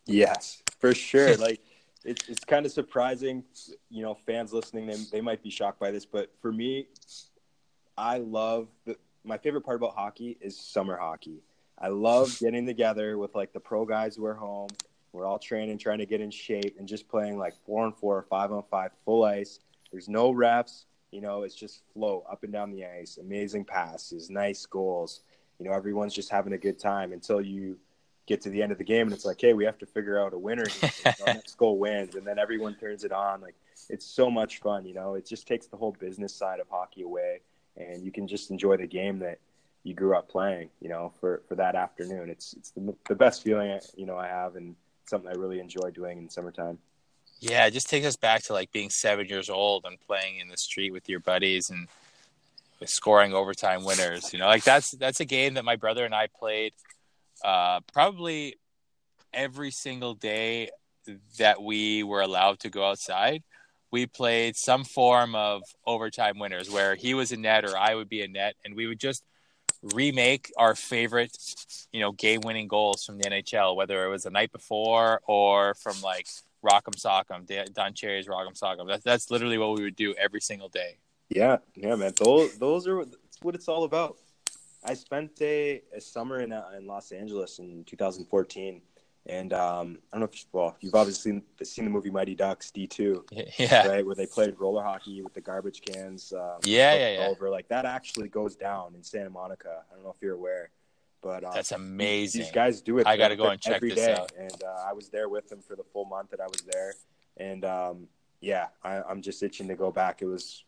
Yes, 0.07 0.63
for 0.79 0.95
sure. 0.95 1.37
like 1.49 1.61
it's 2.05 2.29
it's 2.29 2.45
kind 2.45 2.65
of 2.65 2.73
surprising, 2.73 3.45
you 3.91 4.03
know, 4.03 4.15
fans 4.15 4.53
listening 4.53 4.87
they 4.87 4.97
they 5.13 5.21
might 5.21 5.43
be 5.43 5.51
shocked 5.51 5.79
by 5.79 5.91
this, 5.91 6.07
but 6.07 6.31
for 6.41 6.53
me, 6.53 6.89
I 7.97 8.19
love 8.19 8.69
the 8.87 8.97
my 9.25 9.37
favorite 9.39 9.63
part 9.63 9.77
about 9.77 9.95
hockey 9.95 10.39
is 10.41 10.59
summer 10.59 10.97
hockey. 10.97 11.43
I 11.79 11.89
love 11.89 12.39
getting 12.39 12.67
together 12.67 13.19
with 13.19 13.35
like 13.35 13.53
the 13.53 13.61
pro 13.61 13.85
guys 13.85 14.17
who 14.17 14.25
are 14.25 14.35
home. 14.35 14.69
We're 15.13 15.27
all 15.27 15.39
training, 15.39 15.79
trying 15.79 15.99
to 15.99 16.07
get 16.07 16.21
in 16.21 16.31
shape, 16.31 16.77
and 16.79 16.87
just 16.87 17.09
playing 17.09 17.37
like 17.37 17.55
four 17.67 17.85
on 17.85 17.93
four, 17.93 18.25
five 18.31 18.53
on 18.53 18.63
five, 18.71 18.93
full 19.05 19.25
ice. 19.25 19.61
There's 19.91 20.09
no 20.09 20.33
refs. 20.33 20.85
You 21.11 21.21
know, 21.21 21.43
it's 21.43 21.55
just 21.55 21.83
flow 21.93 22.25
up 22.31 22.45
and 22.45 22.53
down 22.53 22.71
the 22.71 22.85
ice. 22.85 23.19
Amazing 23.19 23.65
passes, 23.65 24.31
nice 24.31 24.65
goals. 24.67 25.23
You 25.59 25.67
know, 25.67 25.73
everyone's 25.73 26.15
just 26.15 26.31
having 26.31 26.53
a 26.53 26.59
good 26.59 26.79
time 26.79 27.13
until 27.13 27.41
you 27.41 27.77
get 28.31 28.41
to 28.41 28.49
the 28.49 28.63
end 28.63 28.71
of 28.71 28.79
the 28.79 28.85
game 28.85 29.09
and 29.09 29.13
it's 29.13 29.25
like, 29.25 29.41
hey, 29.41 29.55
we 29.55 29.65
have 29.65 29.77
to 29.77 29.87
figure 29.87 30.21
out 30.21 30.33
a 30.33 30.39
winner. 30.39 30.65
here. 30.69 30.91
You 31.05 31.13
know, 31.19 31.33
next 31.33 31.59
goal 31.59 31.79
wins, 31.79 32.15
and 32.15 32.25
then 32.25 32.39
everyone 32.39 32.77
turns 32.77 33.03
it 33.03 33.11
on. 33.13 33.41
Like 33.41 33.57
it's 33.89 34.07
so 34.07 34.31
much 34.31 34.61
fun. 34.61 34.87
You 34.87 34.95
know, 34.95 35.15
it 35.15 35.27
just 35.27 35.49
takes 35.49 35.67
the 35.67 35.77
whole 35.77 35.97
business 35.99 36.33
side 36.33 36.61
of 36.61 36.69
hockey 36.71 37.03
away, 37.03 37.41
and 37.77 38.05
you 38.05 38.13
can 38.13 38.29
just 38.29 38.51
enjoy 38.53 38.77
the 38.77 38.87
game 38.87 39.19
that 39.19 39.39
you 39.83 39.95
grew 39.95 40.17
up 40.17 40.29
playing. 40.29 40.71
You 40.81 40.91
know, 40.91 41.13
for 41.21 41.43
for 41.49 41.57
that 41.57 41.75
afternoon, 41.75 42.31
it's 42.31 42.53
it's 42.55 42.71
the, 42.71 42.95
the 43.09 43.17
best 43.17 43.43
feeling 43.43 43.81
you 43.97 44.07
know 44.07 44.17
I 44.17 44.29
have, 44.29 44.55
and 44.55 44.77
something 45.07 45.29
I 45.29 45.35
really 45.35 45.59
enjoy 45.59 45.91
doing 45.91 46.19
in 46.19 46.31
summertime. 46.31 46.79
yeah 47.41 47.67
it 47.67 47.73
just 47.73 47.91
takes 47.91 48.07
us 48.07 48.17
back 48.17 48.45
to 48.45 48.53
like 48.53 48.71
being 48.71 48.91
seven 48.91 49.27
years 49.27 49.51
old 49.51 49.85
and 49.85 49.99
playing 50.07 50.39
in 50.39 50.47
the 50.49 50.57
street 50.57 50.93
with 50.93 51.09
your 51.09 51.19
buddies 51.19 51.69
and 51.71 51.89
scoring 52.87 53.35
overtime 53.35 53.83
winners 53.85 54.33
you 54.33 54.39
know 54.39 54.47
like 54.47 54.63
that's 54.65 54.93
that's 54.93 55.21
a 55.21 55.25
game 55.25 55.55
that 55.55 55.65
my 55.65 55.77
brother 55.77 56.05
and 56.05 56.15
i 56.15 56.27
played 56.29 56.73
uh 57.45 57.81
probably 57.93 58.57
every 59.33 59.71
single 59.71 60.15
day 60.15 60.69
that 61.39 61.63
we 61.63 62.03
were 62.03 62.21
allowed 62.21 62.59
to 62.61 62.71
go 62.71 62.85
outside 62.89 63.43
we 63.91 64.07
played 64.07 64.57
some 64.57 64.85
form 64.85 65.35
of 65.35 65.63
overtime 65.87 66.39
winners 66.39 66.71
where 66.71 66.95
he 66.95 67.15
was 67.15 67.33
a 67.33 67.37
net 67.37 67.65
or 67.65 67.77
i 67.77 67.95
would 67.95 68.09
be 68.09 68.23
a 68.23 68.29
net 68.29 68.55
and 68.65 68.75
we 68.75 68.87
would 68.87 69.01
just 69.01 69.25
remake 69.83 70.53
our 70.59 70.75
favorite 70.75 71.37
you 71.93 72.01
know 72.01 72.13
game 72.13 72.41
winning 72.45 72.69
goals 72.69 73.05
from 73.05 73.19
the 73.19 73.25
nhl 73.25 73.75
whether 73.75 74.05
it 74.05 74.09
was 74.09 74.25
the 74.25 74.31
night 74.31 74.53
before 74.53 75.21
or 75.27 75.75
from 75.75 76.01
like 76.03 76.27
rock'em 76.63 76.95
sock'em 76.95 77.47
don 77.73 77.95
cherry's 77.95 78.27
rock'em 78.27 78.59
sock'em 78.59 78.87
that's, 78.87 79.05
that's 79.05 79.31
literally 79.31 79.57
what 79.57 79.77
we 79.77 79.83
would 79.83 79.97
do 79.97 80.15
every 80.15 80.41
single 80.41 80.69
day 80.69 80.99
Yeah, 81.31 81.59
yeah, 81.77 81.95
man. 81.95 82.13
Those 82.17 82.59
those 82.59 82.87
are 82.89 83.05
what 83.43 83.55
it's 83.55 83.69
all 83.69 83.85
about. 83.85 84.17
I 84.85 84.95
spent 84.95 85.33
a, 85.41 85.83
a 85.95 86.01
summer 86.01 86.41
in 86.41 86.53
uh, 86.53 86.71
in 86.77 86.87
Los 86.87 87.13
Angeles 87.13 87.59
in 87.59 87.85
2014, 87.85 88.81
and 89.27 89.53
um, 89.53 89.99
I 90.13 90.17
don't 90.17 90.21
know 90.21 90.27
if 90.33 90.39
you, 90.41 90.45
well 90.53 90.77
you've 90.81 90.95
obviously 90.95 91.33
seen, 91.33 91.43
seen 91.63 91.85
the 91.85 91.91
movie 91.91 92.11
Mighty 92.11 92.35
Ducks 92.35 92.73
D2, 92.75 93.53
yeah 93.59 93.87
right? 93.87 94.05
Where 94.05 94.15
they 94.15 94.27
played 94.27 94.59
roller 94.59 94.83
hockey 94.83 95.23
with 95.23 95.35
the 95.35 95.41
garbage 95.41 95.83
cans. 95.83 96.33
Um, 96.33 96.59
Yeah, 96.65 96.93
over 96.93 97.01
yeah, 97.01 97.19
yeah. 97.19 97.27
Over 97.27 97.51
like 97.51 97.69
that 97.69 97.85
actually 97.85 98.29
goes 98.29 98.57
down 98.57 98.95
in 98.95 99.03
Santa 99.03 99.31
Monica. 99.31 99.83
I 99.91 99.95
don't 99.95 100.05
know 100.05 100.11
if 100.11 100.23
you're 100.23 100.35
aware, 100.35 100.71
but 101.23 101.45
um, 101.45 101.53
that's 101.55 101.73
amazing 101.73 102.43
these 102.43 102.51
guys 102.53 102.81
do 102.81 102.99
it. 102.99 103.07
I 103.07 103.17
gotta 103.17 103.37
go 103.37 103.49
and 103.49 103.61
check 103.61 103.77
every 103.77 103.91
this 103.91 103.99
day. 103.99 104.15
out. 104.15 104.33
And 104.39 104.63
uh, 104.63 104.89
I 104.89 104.93
was 104.93 105.09
there 105.09 105.29
with 105.29 105.49
them 105.49 105.61
for 105.61 105.77
the 105.77 105.85
full 105.93 106.07
month 106.07 106.31
that 106.31 106.41
I 106.41 106.47
was 106.47 106.63
there, 106.63 106.95
and 107.37 107.65
um, 107.65 108.09
yeah, 108.41 108.69
I, 108.83 109.03
I'm 109.03 109.21
just 109.23 109.43
itching 109.43 109.69
to 109.69 109.75
go 109.75 109.91
back. 109.91 110.23
It 110.23 110.27
was, 110.27 110.65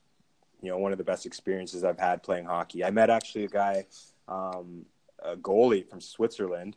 you 0.62 0.70
know, 0.70 0.78
one 0.78 0.92
of 0.92 0.98
the 0.98 1.04
best 1.04 1.26
experiences 1.26 1.84
I've 1.84 1.98
had 1.98 2.22
playing 2.22 2.46
hockey. 2.46 2.84
I 2.84 2.90
met 2.90 3.10
actually 3.10 3.44
a 3.44 3.48
guy, 3.48 3.84
um, 4.28 4.86
a 5.22 5.36
goalie 5.36 5.86
from 5.88 6.00
Switzerland. 6.00 6.76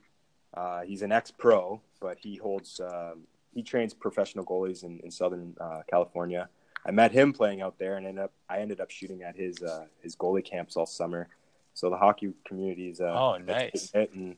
Uh, 0.53 0.81
he's 0.81 1.01
an 1.01 1.11
ex-pro, 1.11 1.79
but 2.01 2.17
he 2.17 2.35
holds 2.35 2.79
um, 2.81 3.21
he 3.53 3.61
trains 3.63 3.93
professional 3.93 4.43
goalies 4.45 4.83
in, 4.83 4.99
in 4.99 5.11
Southern 5.11 5.55
uh, 5.61 5.81
California. 5.89 6.49
I 6.85 6.91
met 6.91 7.11
him 7.11 7.31
playing 7.33 7.61
out 7.61 7.79
there, 7.79 7.95
and 7.97 8.05
ended 8.05 8.23
up, 8.25 8.31
I 8.49 8.59
ended 8.59 8.79
up 8.79 8.91
shooting 8.91 9.23
at 9.23 9.35
his 9.35 9.61
uh, 9.61 9.85
his 10.01 10.15
goalie 10.15 10.43
camps 10.43 10.75
all 10.77 10.85
summer. 10.85 11.27
So 11.73 11.89
the 11.89 11.97
hockey 11.97 12.31
community 12.45 12.89
is 12.89 13.01
uh, 13.01 13.13
Oh, 13.13 13.37
nice. 13.37 13.91
and 13.93 14.35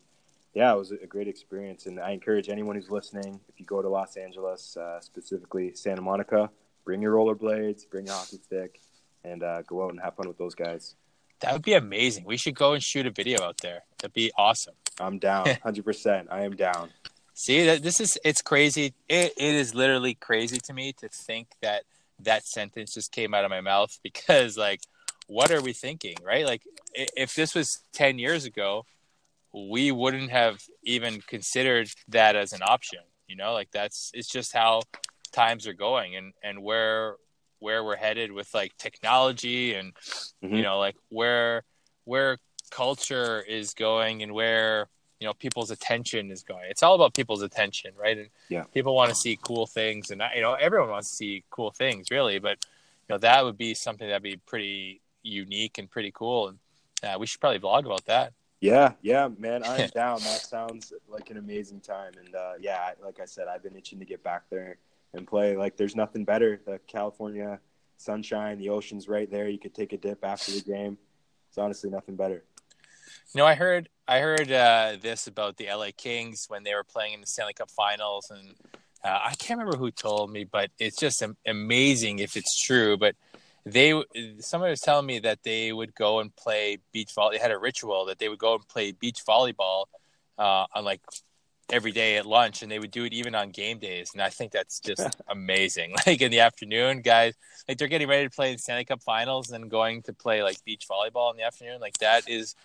yeah, 0.53 0.73
it 0.73 0.77
was 0.77 0.91
a 0.91 1.05
great 1.05 1.27
experience. 1.27 1.85
And 1.85 1.99
I 1.99 2.11
encourage 2.11 2.49
anyone 2.49 2.75
who's 2.75 2.89
listening, 2.89 3.39
if 3.47 3.59
you 3.59 3.65
go 3.65 3.81
to 3.81 3.87
Los 3.89 4.17
Angeles, 4.17 4.75
uh, 4.75 4.99
specifically 5.01 5.71
Santa 5.75 6.01
Monica, 6.01 6.49
bring 6.83 6.99
your 7.01 7.13
rollerblades, 7.13 7.87
bring 7.87 8.07
your 8.07 8.15
hockey 8.15 8.37
stick, 8.37 8.79
and 9.23 9.43
uh, 9.43 9.61
go 9.63 9.83
out 9.83 9.91
and 9.91 9.99
have 10.01 10.15
fun 10.15 10.27
with 10.27 10.37
those 10.37 10.55
guys. 10.55 10.95
that 11.39 11.53
would 11.53 11.63
be 11.63 11.73
amazing 11.73 12.23
we 12.25 12.37
should 12.37 12.55
go 12.55 12.73
and 12.73 12.83
shoot 12.83 13.05
a 13.05 13.11
video 13.11 13.43
out 13.43 13.57
there 13.59 13.83
that'd 13.99 14.13
be 14.13 14.31
awesome 14.37 14.73
I'm 14.99 15.19
down, 15.19 15.47
hundred 15.63 15.85
percent. 15.85 16.27
I 16.31 16.43
am 16.43 16.55
down. 16.55 16.89
See 17.33 17.65
that 17.65 17.83
this 17.83 17.99
is 17.99 18.17
it's 18.23 18.41
crazy. 18.41 18.93
It 19.07 19.33
it 19.37 19.55
is 19.55 19.75
literally 19.75 20.15
crazy 20.15 20.57
to 20.57 20.73
me 20.73 20.93
to 20.93 21.09
think 21.09 21.49
that 21.61 21.83
that 22.19 22.45
sentence 22.45 22.93
just 22.93 23.11
came 23.11 23.33
out 23.33 23.45
of 23.45 23.51
my 23.51 23.61
mouth 23.61 23.97
because 24.03 24.57
like 24.57 24.81
what 25.27 25.51
are 25.51 25.61
we 25.61 25.73
thinking, 25.73 26.15
right? 26.23 26.45
Like 26.45 26.63
if 26.93 27.35
this 27.35 27.53
was 27.53 27.81
10 27.93 28.17
years 28.17 28.45
ago, 28.45 28.85
we 29.53 29.91
wouldn't 29.91 30.31
have 30.31 30.61
even 30.83 31.19
considered 31.19 31.89
that 32.07 32.37
as 32.37 32.53
an 32.53 32.61
option, 32.63 32.99
you 33.27 33.35
know? 33.35 33.51
Like 33.53 33.69
that's 33.71 34.09
it's 34.13 34.29
just 34.29 34.53
how 34.53 34.83
times 35.33 35.67
are 35.67 35.73
going 35.73 36.15
and 36.15 36.33
and 36.41 36.63
where 36.63 37.17
where 37.59 37.83
we're 37.83 37.95
headed 37.95 38.31
with 38.31 38.53
like 38.53 38.75
technology 38.77 39.73
and 39.73 39.93
Mhm. 40.43 40.57
you 40.57 40.61
know 40.63 40.79
like 40.79 40.95
where 41.09 41.63
where 42.05 42.37
culture 42.69 43.41
is 43.41 43.73
going 43.73 44.23
and 44.23 44.33
where 44.33 44.87
you 45.19 45.27
know 45.27 45.33
people's 45.33 45.71
attention 45.71 46.31
is 46.31 46.43
going 46.43 46.69
it's 46.69 46.83
all 46.83 46.95
about 46.95 47.13
people's 47.13 47.41
attention 47.41 47.91
right 47.95 48.17
and 48.17 48.29
Yeah. 48.49 48.65
people 48.73 48.93
want 48.95 49.09
to 49.09 49.15
see 49.15 49.37
cool 49.41 49.65
things 49.65 50.11
and 50.11 50.21
you 50.35 50.41
know 50.41 50.53
everyone 50.53 50.89
wants 50.89 51.09
to 51.11 51.15
see 51.15 51.43
cool 51.49 51.71
things 51.71 52.11
really 52.11 52.39
but 52.39 52.57
you 53.07 53.13
know 53.13 53.17
that 53.19 53.43
would 53.43 53.57
be 53.57 53.73
something 53.73 54.07
that'd 54.07 54.21
be 54.21 54.37
pretty 54.37 55.01
unique 55.23 55.77
and 55.77 55.89
pretty 55.89 56.11
cool 56.11 56.49
and 56.49 56.59
uh, 57.03 57.17
we 57.19 57.25
should 57.25 57.39
probably 57.39 57.59
vlog 57.59 57.85
about 57.85 58.05
that 58.05 58.33
Yeah, 58.59 58.93
yeah, 59.01 59.29
man, 59.37 59.63
I'm 59.63 59.87
down. 59.95 60.19
That 60.23 60.41
sounds 60.41 60.91
like 61.07 61.29
an 61.29 61.37
amazing 61.37 61.79
time. 61.81 62.13
And 62.17 62.33
uh, 62.33 62.53
yeah, 62.59 62.91
like 63.03 63.19
I 63.19 63.25
said, 63.25 63.47
I've 63.47 63.61
been 63.61 63.75
itching 63.75 63.99
to 63.99 64.05
get 64.05 64.23
back 64.23 64.43
there 64.49 64.77
and 65.17 65.27
play. 65.27 65.57
Like, 65.57 65.75
there's 65.77 65.95
nothing 65.95 66.23
better. 66.25 66.61
The 66.65 66.79
California 66.87 67.59
sunshine, 67.97 68.57
the 68.59 68.69
ocean's 68.69 69.07
right 69.07 69.29
there. 69.29 69.49
You 69.49 69.59
could 69.59 69.73
take 69.73 69.91
a 69.93 69.97
dip 69.97 70.23
after 70.23 70.51
the 70.51 70.61
game. 70.61 70.97
It's 71.49 71.57
honestly 71.57 71.89
nothing 71.89 72.15
better. 72.15 72.43
you 73.33 73.39
know 73.39 73.45
i 73.45 73.55
heard 73.55 73.89
i 74.07 74.19
heard 74.19 74.51
uh, 74.51 74.97
this 75.01 75.27
about 75.27 75.57
the 75.57 75.67
la 75.73 75.87
kings 75.95 76.45
when 76.49 76.63
they 76.63 76.73
were 76.73 76.83
playing 76.83 77.13
in 77.13 77.21
the 77.21 77.27
stanley 77.27 77.53
cup 77.53 77.71
finals 77.71 78.29
and 78.29 78.55
uh, 79.03 79.19
i 79.23 79.33
can't 79.35 79.59
remember 79.59 79.77
who 79.77 79.91
told 79.91 80.29
me 80.31 80.43
but 80.43 80.69
it's 80.77 80.97
just 80.97 81.23
amazing 81.45 82.19
if 82.19 82.35
it's 82.37 82.61
true 82.61 82.97
but 82.97 83.15
they 83.65 84.01
somebody 84.39 84.71
was 84.71 84.81
telling 84.81 85.05
me 85.05 85.19
that 85.19 85.43
they 85.43 85.73
would 85.73 85.93
go 85.95 86.19
and 86.19 86.33
play 86.35 86.77
beach 86.93 87.11
volley. 87.13 87.35
They 87.37 87.41
had 87.41 87.51
a 87.51 87.57
ritual 87.57 88.05
that 88.05 88.17
they 88.17 88.29
would 88.29 88.39
go 88.39 88.53
and 88.55 88.67
play 88.67 88.93
beach 88.93 89.19
volleyball 89.27 89.85
uh, 90.37 90.65
on 90.73 90.85
like 90.85 91.01
every 91.69 91.91
day 91.91 92.17
at 92.17 92.25
lunch, 92.25 92.61
and 92.61 92.71
they 92.71 92.79
would 92.79 92.91
do 92.91 93.03
it 93.03 93.13
even 93.13 93.35
on 93.35 93.49
game 93.49 93.79
days. 93.79 94.11
And 94.13 94.21
I 94.21 94.29
think 94.29 94.51
that's 94.51 94.79
just 94.79 95.21
amazing. 95.27 95.95
Like 96.07 96.21
in 96.21 96.31
the 96.31 96.39
afternoon, 96.39 97.01
guys, 97.01 97.33
like 97.67 97.77
they're 97.77 97.89
getting 97.89 98.07
ready 98.07 98.23
to 98.23 98.33
play 98.33 98.53
the 98.53 98.59
Stanley 98.59 98.85
Cup 98.85 99.03
Finals 99.03 99.51
and 99.51 99.69
going 99.69 100.03
to 100.03 100.13
play 100.13 100.41
like 100.41 100.63
beach 100.63 100.85
volleyball 100.89 101.31
in 101.31 101.37
the 101.37 101.43
afternoon. 101.43 101.81
Like 101.81 101.97
that 101.97 102.29
is 102.29 102.55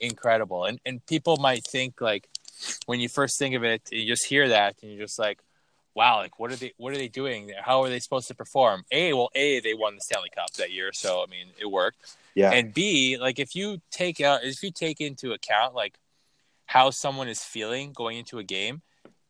incredible. 0.00 0.64
And 0.64 0.80
and 0.84 1.04
people 1.06 1.36
might 1.36 1.64
think 1.64 2.00
like 2.00 2.28
when 2.86 2.98
you 2.98 3.08
first 3.08 3.38
think 3.38 3.54
of 3.54 3.62
it, 3.62 3.82
you 3.92 4.06
just 4.06 4.26
hear 4.26 4.48
that 4.48 4.76
and 4.82 4.90
you're 4.90 5.06
just 5.06 5.20
like, 5.20 5.38
wow, 5.94 6.16
like 6.18 6.38
what 6.40 6.50
are 6.50 6.56
they 6.56 6.72
what 6.78 6.92
are 6.92 6.96
they 6.96 7.08
doing? 7.08 7.52
How 7.60 7.82
are 7.82 7.88
they 7.88 8.00
supposed 8.00 8.28
to 8.28 8.34
perform? 8.34 8.84
A, 8.90 9.12
well, 9.12 9.30
A, 9.34 9.60
they 9.60 9.74
won 9.74 9.94
the 9.94 10.00
Stanley 10.00 10.30
Cup 10.34 10.52
that 10.54 10.72
year, 10.72 10.90
so 10.92 11.22
I 11.22 11.30
mean 11.30 11.46
it 11.60 11.66
worked. 11.66 12.16
Yeah. 12.34 12.52
And 12.52 12.74
B, 12.74 13.18
like 13.18 13.38
if 13.38 13.54
you 13.54 13.80
take 13.90 14.20
out 14.20 14.42
if 14.42 14.62
you 14.62 14.72
take 14.72 15.00
into 15.00 15.32
account 15.32 15.74
like 15.74 15.94
how 16.70 16.90
someone 16.90 17.26
is 17.26 17.42
feeling 17.42 17.92
going 17.92 18.16
into 18.16 18.38
a 18.38 18.44
game 18.44 18.80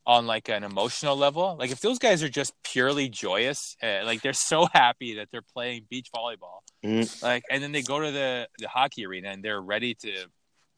on 0.07 0.26
like 0.26 0.51
an 0.51 0.62
emotional 0.62 1.16
level, 1.16 1.57
like 1.59 1.70
if 1.70 1.80
those 1.80 1.99
guys 1.99 2.22
are 2.22 2.28
just 2.28 2.53
purely 2.62 3.09
joyous, 3.09 3.76
uh, 3.82 4.01
like 4.05 4.20
they're 4.20 4.34
so 4.34 4.66
happy 4.74 5.14
that 5.14 5.28
they're 5.30 5.51
playing 5.57 5.86
beach 5.88 6.09
volleyball, 6.14 6.61
Mhm. 6.84 7.22
like 7.22 7.43
and 7.51 7.62
then 7.62 7.72
they 7.72 7.80
go 7.82 7.99
to 7.99 8.11
the 8.11 8.47
the 8.59 8.68
hockey 8.68 9.07
arena 9.07 9.30
and 9.30 9.43
they're 9.43 9.62
ready 9.62 9.95
to, 9.95 10.12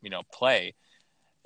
you 0.03 0.11
know, 0.11 0.23
play 0.33 0.75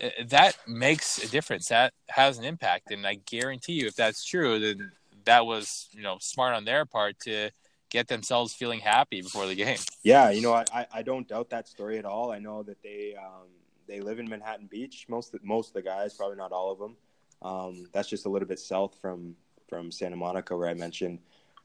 uh, 0.02 0.10
that 0.28 0.54
makes 0.68 1.16
a 1.24 1.28
difference. 1.28 1.68
That 1.68 1.94
has 2.10 2.36
an 2.38 2.44
impact, 2.44 2.90
and 2.90 3.06
I 3.06 3.14
guarantee 3.14 3.72
you, 3.80 3.86
if 3.86 3.94
that's 3.96 4.22
true, 4.22 4.58
then 4.60 4.92
that 5.24 5.46
was 5.46 5.88
you 5.92 6.02
know 6.02 6.18
smart 6.20 6.54
on 6.54 6.66
their 6.66 6.84
part 6.84 7.18
to 7.20 7.50
get 7.88 8.08
themselves 8.08 8.52
feeling 8.52 8.80
happy 8.80 9.22
before 9.22 9.46
the 9.46 9.54
game. 9.54 9.78
Yeah, 10.02 10.28
you 10.30 10.42
know, 10.42 10.52
I, 10.52 10.86
I 10.92 11.02
don't 11.02 11.26
doubt 11.26 11.48
that 11.50 11.68
story 11.68 11.96
at 11.98 12.04
all. 12.04 12.30
I 12.30 12.38
know 12.38 12.62
that 12.64 12.82
they 12.82 13.14
um, 13.16 13.48
they 13.86 14.00
live 14.00 14.18
in 14.18 14.28
Manhattan 14.28 14.66
Beach. 14.66 15.06
Most 15.08 15.34
most 15.42 15.68
of 15.68 15.74
the 15.74 15.82
guys, 15.82 16.14
probably 16.14 16.36
not 16.36 16.52
all 16.52 16.70
of 16.70 16.78
them. 16.78 16.96
Um, 17.42 17.88
that's 17.92 18.08
just 18.08 18.26
a 18.26 18.28
little 18.28 18.48
bit 18.48 18.58
south 18.58 18.96
from 19.00 19.36
from 19.68 19.90
Santa 19.90 20.16
Monica, 20.16 20.56
where 20.56 20.68
I 20.68 20.74
mentioned. 20.74 21.18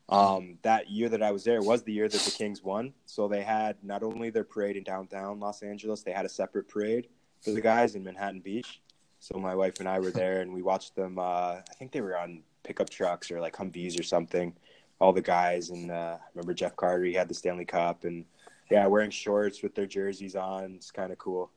Um, 0.10 0.58
that 0.64 0.90
year 0.90 1.08
that 1.08 1.24
I 1.24 1.32
was 1.32 1.46
there 1.46 1.62
was 1.62 1.84
the 1.84 1.94
year 1.94 2.10
that 2.10 2.22
the 2.22 2.32
Kings 2.32 2.62
won. 2.62 2.94
So 3.06 3.30
they 3.30 3.44
had 3.44 3.78
not 3.82 4.04
only 4.04 4.30
their 4.30 4.44
parade 4.44 4.76
in 4.76 4.84
downtown 4.84 5.40
Los 5.40 5.64
Angeles, 5.64 6.02
they 6.02 6.12
had 6.12 6.26
a 6.26 6.30
separate 6.30 6.68
parade 6.68 7.08
for 7.42 7.52
the 7.52 7.62
guys 7.62 7.96
in 7.96 8.04
Manhattan 8.04 8.42
Beach. 8.42 8.82
So 9.20 9.38
my 9.38 9.56
wife 9.56 9.80
and 9.80 9.88
I 9.88 10.00
were 10.00 10.12
there, 10.12 10.42
and 10.42 10.52
we 10.52 10.64
watched 10.64 10.96
them. 10.96 11.18
Uh, 11.18 11.60
I 11.60 11.74
think 11.78 11.92
they 11.92 12.02
were 12.02 12.18
on 12.18 12.42
pickup 12.64 12.90
trucks 12.90 13.32
or 13.32 13.40
like 13.40 13.56
Humvees 13.56 14.00
or 14.00 14.04
something. 14.04 14.54
All 15.00 15.14
the 15.14 15.22
guys, 15.22 15.70
and 15.70 15.92
uh, 15.92 16.18
I 16.20 16.28
remember 16.34 16.54
Jeff 16.54 16.76
Carter. 16.76 17.06
He 17.06 17.14
had 17.14 17.28
the 17.28 17.34
Stanley 17.34 17.66
Cup, 17.66 18.04
and 18.04 18.26
yeah, 18.70 18.86
wearing 18.88 19.12
shorts 19.12 19.64
with 19.64 19.76
their 19.76 19.86
jerseys 19.86 20.36
on. 20.36 20.74
It's 20.76 20.92
kind 20.92 21.12
of 21.12 21.18
cool. 21.18 21.52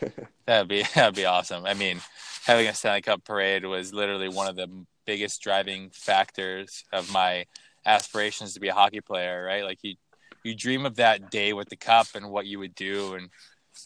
That'd 0.46 0.68
be 0.68 0.82
that'd 0.94 1.14
be 1.14 1.24
awesome. 1.24 1.64
I 1.64 1.72
mean, 1.74 2.00
having 2.44 2.66
a 2.66 2.74
Stanley 2.74 3.00
Cup 3.00 3.24
parade 3.24 3.64
was 3.64 3.94
literally 3.94 4.28
one 4.28 4.46
of 4.46 4.56
the 4.56 4.68
biggest 5.06 5.40
driving 5.42 5.90
factors 5.90 6.84
of 6.92 7.10
my 7.12 7.46
aspirations 7.86 8.52
to 8.54 8.60
be 8.60 8.68
a 8.68 8.74
hockey 8.74 9.00
player. 9.00 9.44
Right, 9.44 9.64
like 9.64 9.78
you 9.82 9.94
you 10.42 10.54
dream 10.54 10.84
of 10.84 10.96
that 10.96 11.30
day 11.30 11.54
with 11.54 11.70
the 11.70 11.76
cup 11.76 12.08
and 12.14 12.28
what 12.30 12.44
you 12.46 12.58
would 12.58 12.74
do, 12.74 13.14
and 13.14 13.30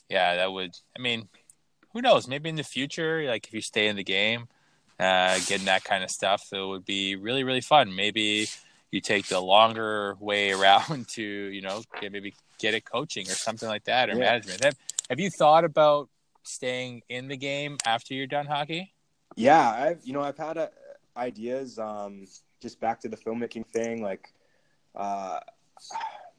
yeah, 0.08 0.34
that 0.36 0.52
would. 0.52 0.72
I 0.98 1.00
mean, 1.00 1.28
who 1.92 2.02
knows? 2.02 2.26
Maybe 2.26 2.48
in 2.48 2.56
the 2.56 2.64
future, 2.64 3.24
like 3.26 3.46
if 3.46 3.54
you 3.54 3.60
stay 3.60 3.86
in 3.86 3.94
the 3.94 4.02
game, 4.04 4.48
uh, 4.98 5.38
getting 5.46 5.66
that 5.66 5.84
kind 5.84 6.02
of 6.02 6.10
stuff, 6.10 6.48
it 6.52 6.58
would 6.60 6.84
be 6.84 7.14
really 7.14 7.44
really 7.44 7.60
fun. 7.60 7.94
Maybe 7.94 8.48
you 8.90 9.00
take 9.00 9.26
the 9.28 9.40
longer 9.40 10.16
way 10.18 10.50
around 10.58 11.06
to 11.10 11.22
you 11.22 11.60
know 11.60 11.82
maybe 12.02 12.34
get 12.58 12.74
a 12.74 12.80
coaching 12.80 13.26
or 13.28 13.34
something 13.34 13.68
like 13.68 13.84
that 13.84 14.10
or 14.10 14.14
Yeah. 14.14 14.24
management. 14.24 14.64
Have, 14.64 14.76
have 15.08 15.20
you 15.20 15.30
thought 15.30 15.64
about 15.64 16.08
staying 16.42 17.02
in 17.08 17.28
the 17.28 17.36
game 17.36 17.76
after 17.86 18.14
you're 18.14 18.26
done 18.26 18.46
hockey? 18.46 18.92
Yeah, 19.36 19.68
I've 19.70 20.00
you 20.04 20.12
know 20.12 20.20
I've 20.22 20.36
had 20.38 20.58
uh, 20.58 20.68
ideas. 21.16 21.78
Um, 21.78 22.26
just 22.60 22.80
back 22.80 23.00
to 23.00 23.08
the 23.08 23.16
filmmaking 23.16 23.66
thing, 23.66 24.02
like 24.02 24.32
uh, 24.96 25.38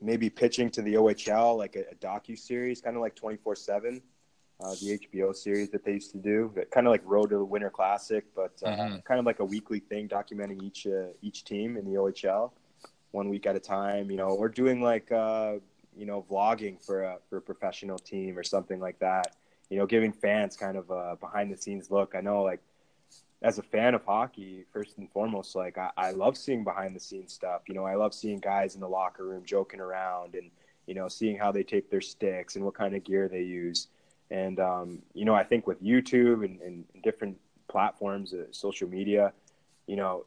maybe 0.02 0.30
pitching 0.30 0.70
to 0.72 0.82
the 0.82 0.96
OHL, 0.96 1.58
like 1.58 1.76
a, 1.76 1.86
a 1.92 1.96
docu 1.96 2.38
series, 2.38 2.82
kind 2.82 2.96
of 2.96 3.02
like 3.02 3.16
twenty 3.16 3.38
four 3.38 3.56
seven, 3.56 4.02
uh, 4.62 4.72
the 4.82 5.00
HBO 5.00 5.34
series 5.36 5.70
that 5.70 5.86
they 5.86 5.94
used 5.94 6.12
to 6.12 6.18
do, 6.18 6.54
kind 6.72 6.88
of 6.88 6.92
like 6.92 7.02
Road 7.06 7.30
to 7.30 7.38
the 7.38 7.46
Winter 7.46 7.70
Classic, 7.70 8.26
but 8.36 8.62
uh, 8.64 8.70
Mhm. 8.70 9.04
kind 9.06 9.20
of 9.20 9.26
like 9.26 9.40
a 9.40 9.46
weekly 9.46 9.80
thing, 9.80 10.08
documenting 10.10 10.62
each 10.62 10.86
uh, 10.86 11.08
each 11.22 11.46
team 11.46 11.78
in 11.78 11.86
the 11.86 11.98
OHL, 11.98 12.52
one 13.12 13.30
week 13.30 13.46
at 13.46 13.56
a 13.56 13.60
time. 13.60 14.12
You 14.12 14.18
know, 14.18 14.30
or 14.30 14.50
doing 14.50 14.82
like 14.82 15.12
uh, 15.12 15.54
you 16.00 16.06
know 16.06 16.26
vlogging 16.32 16.84
for 16.84 17.04
a 17.04 17.18
for 17.30 17.38
a 17.38 17.42
professional 17.42 18.00
team 18.00 18.38
or 18.38 18.44
something 18.44 18.80
like 18.80 19.00
that. 19.00 19.36
You 19.70 19.78
know, 19.78 19.86
giving 19.86 20.14
fans 20.14 20.56
kind 20.56 20.78
of 20.78 20.90
a 20.90 21.18
behind 21.20 21.52
the 21.52 21.58
scenes 21.58 21.92
look. 21.92 22.16
I 22.16 22.22
know, 22.22 22.42
like 22.42 22.62
as 23.42 23.58
a 23.58 23.64
fan 23.64 23.94
of 23.94 24.04
hockey, 24.06 24.66
first 24.74 24.98
and 24.98 25.10
foremost, 25.12 25.56
like 25.56 25.78
I, 25.78 25.92
I 25.98 26.12
love 26.12 26.38
seeing 26.38 26.64
behind 26.64 26.96
the 26.96 27.00
scenes 27.00 27.34
stuff. 27.34 27.62
You 27.68 27.76
know, 27.76 27.86
I 27.86 27.96
love 27.96 28.14
seeing 28.14 28.40
guys 28.40 28.76
in 28.76 28.82
the 28.82 28.90
locker 28.90 29.26
room 29.26 29.44
joking 29.46 29.80
around 29.80 30.36
and, 30.36 30.52
you 30.88 30.94
know, 30.94 31.08
seeing 31.08 31.38
how 31.38 31.52
they 31.52 31.64
tape 31.64 31.90
their 31.90 32.02
sticks 32.02 32.56
and 32.56 32.66
what 32.66 32.74
kind 32.74 32.96
of 32.96 33.04
gear 33.04 33.30
they 33.30 33.44
use. 33.44 33.88
And, 34.32 34.60
um, 34.60 35.02
you 35.14 35.26
know, 35.26 35.34
I 35.36 35.44
think 35.44 35.68
with 35.68 35.82
YouTube 35.82 36.44
and, 36.44 36.60
and, 36.62 36.84
and 36.94 37.04
different 37.04 37.38
platforms, 37.70 38.34
uh, 38.34 38.46
social 38.52 38.90
media, 38.90 39.32
you 39.88 39.96
know, 39.96 40.26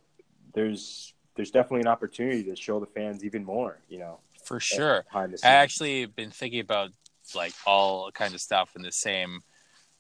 there's, 0.54 1.12
there's 1.34 1.50
definitely 1.50 1.80
an 1.80 1.88
opportunity 1.88 2.42
to 2.44 2.56
show 2.56 2.80
the 2.80 2.86
fans 2.86 3.24
even 3.24 3.44
more, 3.44 3.78
you 3.88 3.98
know, 3.98 4.18
For 4.52 4.60
sure. 4.60 5.04
I 5.42 5.54
actually 5.54 6.04
been 6.04 6.30
thinking 6.30 6.60
about 6.60 6.90
like 7.34 7.54
all 7.64 8.10
kinds 8.10 8.34
of 8.34 8.40
stuff 8.42 8.76
in 8.76 8.82
the 8.82 8.92
same 8.92 9.40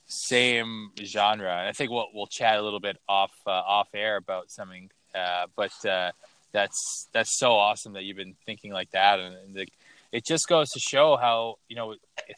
same 0.04 0.90
genre. 1.02 1.56
And 1.56 1.68
I 1.68 1.72
think 1.72 1.90
we'll 1.90 2.08
we'll 2.12 2.26
chat 2.26 2.58
a 2.58 2.62
little 2.62 2.78
bit 2.78 2.98
off 3.08 3.32
uh, 3.46 3.50
off 3.50 3.88
air 3.94 4.16
about 4.16 4.50
something. 4.50 4.90
Uh, 5.14 5.46
but 5.56 5.72
uh, 5.86 6.12
that's 6.52 7.08
that's 7.14 7.38
so 7.38 7.52
awesome 7.52 7.94
that 7.94 8.04
you've 8.04 8.18
been 8.18 8.36
thinking 8.44 8.74
like 8.74 8.90
that, 8.90 9.20
and, 9.20 9.34
and 9.36 9.54
the, 9.54 9.66
it 10.12 10.26
just 10.26 10.46
goes 10.48 10.70
to 10.72 10.78
show 10.78 11.16
how 11.16 11.56
you 11.70 11.76
know 11.76 11.94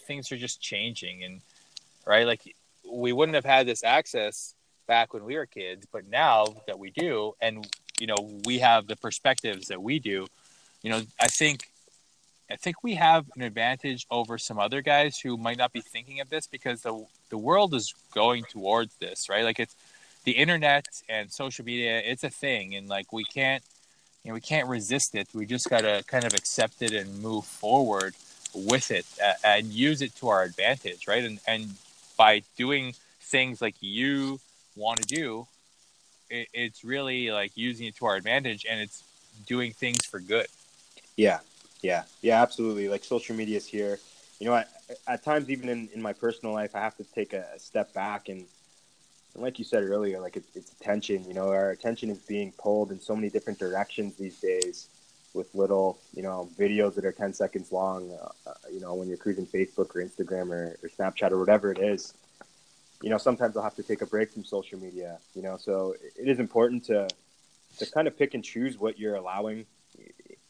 things 0.06 0.30
are 0.30 0.36
just 0.36 0.60
changing, 0.60 1.24
and 1.24 1.40
right, 2.06 2.28
like 2.28 2.54
we 2.88 3.12
wouldn't 3.12 3.34
have 3.34 3.44
had 3.44 3.66
this 3.66 3.82
access 3.82 4.54
back 4.86 5.12
when 5.12 5.24
we 5.24 5.34
were 5.34 5.46
kids, 5.46 5.84
but 5.90 6.06
now 6.08 6.46
that 6.68 6.78
we 6.78 6.90
do, 6.90 7.32
and 7.40 7.66
you 7.99 8.07
know 8.07 8.41
we 8.46 8.61
have 8.61 8.86
the 8.86 8.95
perspectives 8.95 9.66
that 9.66 9.82
we 9.82 9.99
do, 9.99 10.28
you 10.82 10.91
know, 10.91 11.03
I 11.20 11.26
think 11.26 11.68
I 12.50 12.57
think 12.57 12.83
we 12.83 12.95
have 12.95 13.26
an 13.37 13.42
advantage 13.42 14.07
over 14.11 14.37
some 14.37 14.58
other 14.58 14.83
guys 14.83 15.18
who 15.18 15.37
might 15.37 15.57
not 15.57 15.72
be 15.72 15.80
thinking 15.80 16.21
of 16.21 16.29
this 16.29 16.46
because 16.46 16.83
the 16.83 17.07
the 17.30 17.38
world 17.38 17.75
is 17.75 17.95
going 18.12 18.45
towards 18.45 18.95
this, 18.96 19.29
right? 19.29 19.45
Like 19.45 19.58
it's 19.58 19.75
the 20.25 20.33
internet 20.33 20.87
and 21.08 21.33
social 21.33 21.64
media, 21.64 22.00
it's 22.04 22.25
a 22.25 22.30
thing, 22.30 22.75
and 22.75 22.88
like 22.88 23.12
we 23.12 23.25
can't, 23.25 23.62
you 24.22 24.30
know, 24.30 24.34
we 24.34 24.41
can't 24.41 24.68
resist 24.68 25.14
it. 25.14 25.29
We 25.34 25.46
just 25.46 25.71
gotta 25.71 26.04
kind 26.07 26.25
of 26.25 26.34
accept 26.34 26.83
it 26.83 26.92
and 26.92 27.22
move 27.22 27.45
forward 27.45 28.14
with 28.54 28.91
it 28.91 29.07
and 29.42 29.66
use 29.66 30.03
it 30.03 30.14
to 30.16 30.29
our 30.29 30.42
advantage, 30.42 31.08
right? 31.08 31.25
And 31.25 31.41
and 31.46 31.75
by 32.16 32.42
doing 32.57 32.95
things 33.21 33.61
like 33.62 33.75
you 33.80 34.38
want 34.76 35.00
to 35.00 35.07
do, 35.07 35.46
it, 36.30 36.49
it's 36.53 36.84
really 36.84 37.30
like 37.30 37.53
using 37.57 37.87
it 37.87 37.96
to 37.96 38.07
our 38.07 38.16
advantage, 38.16 38.66
and 38.68 38.80
it's 38.80 39.03
doing 39.46 39.72
things 39.72 40.04
for 40.04 40.21
good. 40.21 40.46
Yeah, 41.16 41.41
yeah, 41.84 42.04
yeah, 42.22 42.40
absolutely. 42.40 42.88
Like 42.88 43.04
social 43.04 43.36
media 43.36 43.58
is 43.58 43.66
here. 43.66 43.98
You 44.40 44.46
know, 44.46 44.54
I, 44.54 44.64
at 45.06 45.22
times, 45.22 45.50
even 45.50 45.68
in, 45.68 45.88
in 45.92 46.00
my 46.00 46.14
personal 46.14 46.54
life, 46.54 46.74
I 46.74 46.80
have 46.80 46.96
to 46.96 47.04
take 47.04 47.34
a, 47.34 47.44
step 47.58 47.92
back 47.92 48.30
and, 48.30 48.46
and 49.34 49.42
like 49.42 49.58
you 49.58 49.66
said 49.66 49.82
earlier, 49.82 50.18
like 50.18 50.36
it's, 50.36 50.48
it's 50.56 50.72
attention. 50.72 51.22
You 51.28 51.34
know, 51.34 51.50
our 51.50 51.70
attention 51.70 52.08
is 52.08 52.18
being 52.18 52.52
pulled 52.52 52.90
in 52.90 52.98
so 53.00 53.14
many 53.14 53.28
different 53.28 53.58
directions 53.58 54.16
these 54.16 54.40
days, 54.40 54.88
with 55.34 55.54
little, 55.54 55.98
you 56.14 56.22
know, 56.22 56.48
videos 56.58 56.94
that 56.94 57.04
are 57.04 57.12
ten 57.12 57.34
seconds 57.34 57.70
long. 57.70 58.11
Uh, 58.11 58.28
uh, 58.48 58.54
you 58.72 58.80
know, 58.80 58.94
when 58.94 59.06
you're 59.08 59.18
cruising 59.18 59.46
Facebook 59.46 59.94
or 59.94 60.02
Instagram 60.02 60.50
or, 60.50 60.78
or 60.82 60.88
Snapchat 60.88 61.32
or 61.32 61.38
whatever 61.38 61.70
it 61.70 61.78
is. 61.78 62.14
You 63.02 63.11
know, 63.11 63.18
sometimes 63.18 63.58
I'll 63.58 63.62
have 63.62 63.74
to 63.74 63.82
take 63.82 64.00
a 64.00 64.06
break 64.06 64.30
from 64.30 64.44
social 64.44 64.78
media. 64.78 65.18
You 65.34 65.42
know, 65.42 65.58
so 65.58 65.94
it 66.18 66.28
is 66.28 66.38
important 66.38 66.84
to 66.84 67.08
to 67.78 67.90
kind 67.90 68.08
of 68.08 68.16
pick 68.16 68.32
and 68.32 68.42
choose 68.42 68.78
what 68.78 68.98
you're 68.98 69.16
allowing 69.16 69.66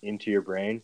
into 0.03 0.31
your 0.31 0.43
brain 0.43 0.83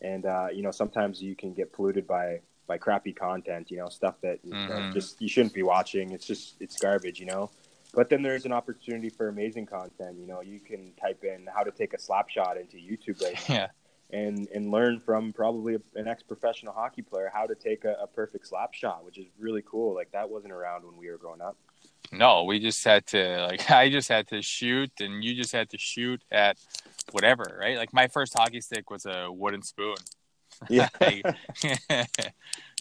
and 0.00 0.26
uh, 0.26 0.48
you 0.52 0.62
know 0.62 0.70
sometimes 0.70 1.22
you 1.22 1.34
can 1.34 1.52
get 1.52 1.72
polluted 1.72 2.06
by 2.06 2.40
by 2.66 2.76
crappy 2.78 3.12
content 3.12 3.70
you 3.70 3.76
know 3.78 3.88
stuff 3.88 4.16
that 4.22 4.38
you 4.44 4.52
know, 4.52 4.58
Mhm. 4.80 4.92
just 4.92 5.20
you 5.20 5.28
shouldn't 5.28 5.54
be 5.54 5.62
watching. 5.62 6.12
It's 6.12 6.26
just 6.26 6.56
it's 6.60 6.78
garbage 6.78 7.20
you 7.20 7.26
know? 7.26 7.50
But 7.94 8.10
then 8.10 8.22
there's 8.22 8.44
an 8.44 8.52
opportunity 8.52 9.08
for 9.08 9.28
amazing 9.28 9.66
content 9.66 10.18
you 10.18 10.26
know? 10.26 10.40
You 10.42 10.60
can 10.60 10.92
type 11.00 11.24
in 11.24 11.46
how 11.54 11.62
to 11.62 11.70
take 11.70 11.94
a 11.94 11.98
slap 11.98 12.28
shot 12.28 12.56
into 12.58 12.76
youtube 12.76 13.22
right 13.22 13.38
now 13.48 13.54
Yeah. 13.54 13.68
and 14.10 14.48
and 14.54 14.70
learn 14.70 15.00
from 15.00 15.32
probably 15.32 15.76
an 15.94 16.06
ex-professional 16.08 16.72
hockey 16.74 17.02
player 17.02 17.30
how 17.32 17.46
to 17.46 17.54
take 17.54 17.84
a, 17.84 17.94
a 18.02 18.06
perfect 18.06 18.46
slap 18.48 18.74
shot 18.74 19.04
which 19.04 19.16
is 19.18 19.26
really 19.38 19.62
cool. 19.64 19.94
Like 19.94 20.10
that 20.12 20.28
wasn't 20.28 20.52
around 20.52 20.84
when 20.84 20.96
we 20.96 21.08
were 21.10 21.16
growing 21.18 21.40
up 21.40 21.56
No, 22.12 22.44
we 22.44 22.58
just 22.58 22.84
had 22.84 23.06
to 23.08 23.46
like 23.48 23.70
I 23.70 23.90
just 23.90 24.08
had 24.08 24.28
to 24.28 24.42
shoot 24.42 24.90
and 25.00 25.22
you 25.24 25.34
just 25.34 25.52
had 25.52 25.70
to 25.70 25.78
shoot 25.78 26.22
at 26.30 26.58
whatever, 27.12 27.56
right? 27.60 27.76
Like 27.76 27.92
my 27.92 28.08
first 28.08 28.36
hockey 28.36 28.60
stick 28.60 28.90
was 28.90 29.06
a 29.06 29.28
wooden 29.30 29.62
spoon. 29.62 29.96
Yeah. 30.68 30.88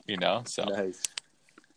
you 0.08 0.18
know, 0.18 0.44
so 0.46 0.64
nice. 0.64 1.02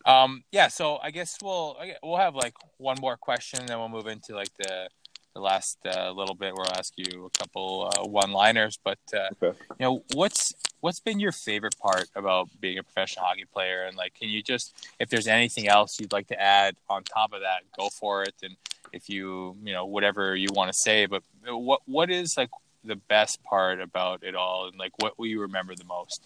um, 0.05 0.45
yeah. 0.53 0.69
So 0.69 0.99
I 1.03 1.11
guess 1.11 1.37
we'll 1.43 1.77
we'll 2.03 2.19
have 2.19 2.35
like 2.35 2.55
one 2.77 2.97
more 3.01 3.17
question, 3.17 3.61
and 3.61 3.69
then 3.69 3.79
we'll 3.79 3.89
move 3.89 4.07
into 4.07 4.35
like 4.35 4.55
the 4.59 4.89
the 5.35 5.41
last 5.41 5.79
uh, 5.87 6.11
little 6.11 6.35
bit 6.35 6.55
where 6.55 6.67
I'll 6.67 6.79
ask 6.79 6.93
you 6.97 7.27
a 7.27 7.39
couple 7.39 7.91
uh, 7.97 8.07
one 8.07 8.33
liners. 8.33 8.79
But 8.83 8.99
uh, 9.15 9.29
Okay. 9.43 9.59
you 9.79 9.87
know, 9.87 10.03
what's 10.15 10.53
what's 10.81 11.01
been 11.01 11.21
your 11.21 11.33
favorite 11.33 11.77
part 11.79 12.07
about 12.15 12.49
being 12.61 12.79
a 12.79 12.83
professional 12.83 13.25
hockey 13.27 13.45
player? 13.53 13.85
And 13.85 13.97
like, 13.97 14.15
can 14.15 14.29
you 14.29 14.43
just 14.43 14.75
if 14.99 15.09
there's 15.09 15.27
anything 15.27 15.69
else 15.69 15.99
you'd 16.01 16.13
like 16.13 16.29
to 16.29 16.41
add 16.41 16.77
on 16.89 17.05
top 17.05 17.33
of 17.33 17.41
that, 17.41 17.61
go 17.77 17.89
for 17.89 18.23
it. 18.23 18.35
And 18.43 18.57
if 18.93 19.09
you 19.09 19.57
you 19.63 19.73
know 19.73 19.87
whatever 19.87 20.35
you 20.35 20.49
want 20.53 20.73
to 20.73 20.79
say, 20.79 21.07
but 21.07 21.23
what 21.47 21.81
what 21.87 22.11
is 22.11 22.37
like 22.37 22.51
the 22.85 22.97
best 22.97 23.43
part 23.43 23.81
about 23.81 24.23
it 24.23 24.35
all, 24.35 24.69
and 24.69 24.79
like 24.79 24.93
what 24.99 25.19
will 25.19 25.27
you 25.27 25.41
remember 25.43 25.75
the 25.75 25.85
most? 25.85 26.23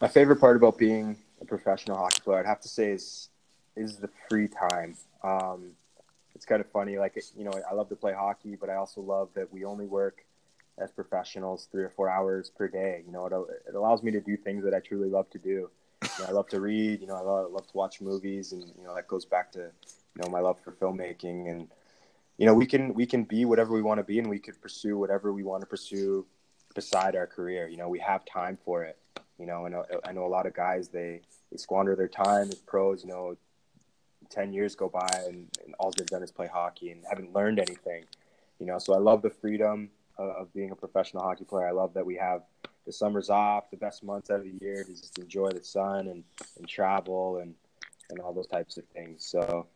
My 0.00 0.08
favorite 0.08 0.36
part 0.40 0.56
about 0.56 0.78
being 0.78 1.16
a 1.40 1.44
professional 1.44 1.96
hockey 1.98 2.20
player, 2.22 2.38
I'd 2.38 2.46
have 2.46 2.60
to 2.62 2.68
say, 2.68 2.90
is 2.92 3.28
is 3.76 3.96
the 3.96 4.08
free 4.28 4.48
time. 4.48 4.96
Um, 5.22 5.72
it's 6.40 6.46
kind 6.46 6.62
of 6.62 6.70
funny. 6.70 6.96
Like 6.96 7.18
you 7.36 7.44
know, 7.44 7.52
I 7.70 7.74
love 7.74 7.90
to 7.90 7.96
play 7.96 8.14
hockey, 8.14 8.56
but 8.56 8.70
I 8.70 8.76
also 8.76 9.02
love 9.02 9.28
that 9.34 9.52
we 9.52 9.66
only 9.66 9.84
work 9.84 10.24
as 10.78 10.90
professionals 10.90 11.68
three 11.70 11.84
or 11.84 11.90
four 11.90 12.08
hours 12.08 12.48
per 12.48 12.66
day. 12.66 13.02
You 13.04 13.12
know, 13.12 13.26
it, 13.26 13.34
it 13.68 13.74
allows 13.74 14.02
me 14.02 14.10
to 14.12 14.22
do 14.22 14.38
things 14.38 14.64
that 14.64 14.72
I 14.72 14.80
truly 14.80 15.10
love 15.10 15.28
to 15.32 15.38
do. 15.38 15.68
You 16.02 16.08
know, 16.18 16.24
I 16.28 16.30
love 16.30 16.48
to 16.48 16.60
read. 16.60 17.02
You 17.02 17.08
know, 17.08 17.14
I 17.14 17.20
love, 17.20 17.52
love 17.52 17.66
to 17.66 17.76
watch 17.76 18.00
movies, 18.00 18.52
and 18.52 18.62
you 18.62 18.84
know 18.84 18.94
that 18.94 19.06
goes 19.06 19.26
back 19.26 19.52
to 19.52 19.58
you 19.58 20.22
know 20.22 20.30
my 20.30 20.40
love 20.40 20.58
for 20.64 20.72
filmmaking. 20.72 21.50
And 21.50 21.68
you 22.38 22.46
know, 22.46 22.54
we 22.54 22.64
can 22.64 22.94
we 22.94 23.04
can 23.04 23.24
be 23.24 23.44
whatever 23.44 23.74
we 23.74 23.82
want 23.82 23.98
to 23.98 24.04
be, 24.04 24.18
and 24.18 24.30
we 24.30 24.38
could 24.38 24.58
pursue 24.62 24.96
whatever 24.96 25.34
we 25.34 25.42
want 25.42 25.60
to 25.60 25.66
pursue 25.66 26.24
beside 26.74 27.16
our 27.16 27.26
career. 27.26 27.68
You 27.68 27.76
know, 27.76 27.90
we 27.90 27.98
have 27.98 28.24
time 28.24 28.56
for 28.64 28.82
it. 28.82 28.96
You 29.38 29.44
know, 29.44 29.66
and 29.66 29.74
I 30.06 30.12
know 30.12 30.24
a 30.24 30.32
lot 30.32 30.46
of 30.46 30.54
guys 30.54 30.88
they 30.88 31.20
they 31.52 31.58
squander 31.58 31.94
their 31.96 32.08
time 32.08 32.48
as 32.48 32.60
pros. 32.60 33.02
You 33.02 33.10
know, 33.10 33.36
ten 34.30 34.52
years 34.52 34.74
go 34.74 34.88
by 34.88 35.08
and, 35.26 35.48
and 35.64 35.74
all 35.78 35.92
they've 35.96 36.06
done 36.06 36.22
is 36.22 36.30
play 36.30 36.46
hockey 36.46 36.90
and 36.90 37.04
haven't 37.08 37.34
learned 37.34 37.58
anything. 37.58 38.04
You 38.58 38.66
know, 38.66 38.78
so 38.78 38.94
I 38.94 38.98
love 38.98 39.22
the 39.22 39.30
freedom 39.30 39.90
of, 40.18 40.30
of 40.30 40.54
being 40.54 40.70
a 40.70 40.76
professional 40.76 41.22
hockey 41.22 41.44
player. 41.44 41.66
I 41.66 41.72
love 41.72 41.94
that 41.94 42.06
we 42.06 42.16
have 42.16 42.42
the 42.86 42.92
summers 42.92 43.30
off, 43.30 43.70
the 43.70 43.76
best 43.76 44.02
months 44.02 44.30
out 44.30 44.40
of 44.40 44.44
the 44.44 44.58
year 44.60 44.84
to 44.84 44.90
just 44.90 45.18
enjoy 45.18 45.50
the 45.50 45.62
sun 45.62 46.08
and, 46.08 46.24
and 46.58 46.68
travel 46.68 47.38
and 47.38 47.54
and 48.10 48.20
all 48.20 48.32
those 48.32 48.46
types 48.46 48.76
of 48.76 48.84
things. 48.86 49.24
So, 49.24 49.66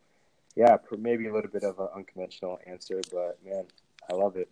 yeah, 0.55 0.77
maybe 0.97 1.27
a 1.27 1.33
little 1.33 1.49
bit 1.49 1.63
of 1.63 1.79
an 1.79 1.87
unconventional 1.95 2.59
answer, 2.67 3.01
but 3.11 3.39
man, 3.43 3.65
I 4.09 4.15
love 4.15 4.35
it. 4.35 4.49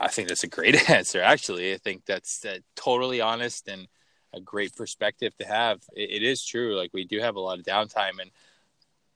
I 0.00 0.08
think 0.08 0.28
that's 0.28 0.44
a 0.44 0.48
great 0.48 0.90
answer. 0.90 1.20
Actually, 1.20 1.72
I 1.72 1.78
think 1.78 2.04
that's 2.06 2.44
uh, 2.44 2.58
totally 2.74 3.20
honest 3.20 3.68
and 3.68 3.86
a 4.32 4.40
great 4.40 4.74
perspective 4.74 5.36
to 5.38 5.46
have. 5.46 5.80
It, 5.94 6.22
it 6.22 6.22
is 6.22 6.44
true. 6.44 6.76
Like 6.76 6.92
we 6.92 7.04
do 7.04 7.20
have 7.20 7.36
a 7.36 7.40
lot 7.40 7.58
of 7.58 7.64
downtime, 7.64 8.20
and 8.20 8.30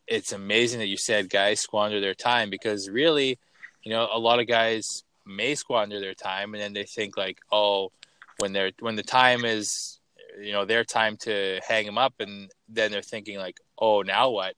it's 0.07 0.33
amazing 0.33 0.81
that 0.81 0.89
you 0.89 0.97
said 0.97 1.31
guys 1.31 1.61
squander 1.61 2.01
their 2.01 2.15
time 2.15 2.51
because 2.51 2.89
really, 2.89 3.39
you 3.83 3.91
know, 3.91 4.09
a 4.13 4.19
lot 4.19 4.41
of 4.41 4.47
guys 4.47 5.05
may 5.27 5.55
squander 5.55 6.01
their 6.01 6.15
time, 6.15 6.55
and 6.55 6.63
then 6.63 6.73
they 6.73 6.85
think 6.85 7.17
like, 7.17 7.39
oh, 7.53 7.93
when 8.39 8.53
they're 8.53 8.73
when 8.81 8.97
the 8.97 9.03
time 9.03 9.45
is, 9.45 10.01
you 10.41 10.53
know, 10.53 10.65
their 10.65 10.85
time 10.85 11.17
to 11.19 11.61
hang 11.67 11.87
them 11.87 11.99
up, 11.99 12.15
and 12.21 12.51
then 12.69 12.91
they're 12.91 13.03
thinking 13.03 13.39
like, 13.39 13.59
oh, 13.79 14.03
now 14.03 14.31
what? 14.31 14.55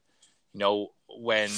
You 0.53 0.61
know, 0.61 0.89
when 1.09 1.51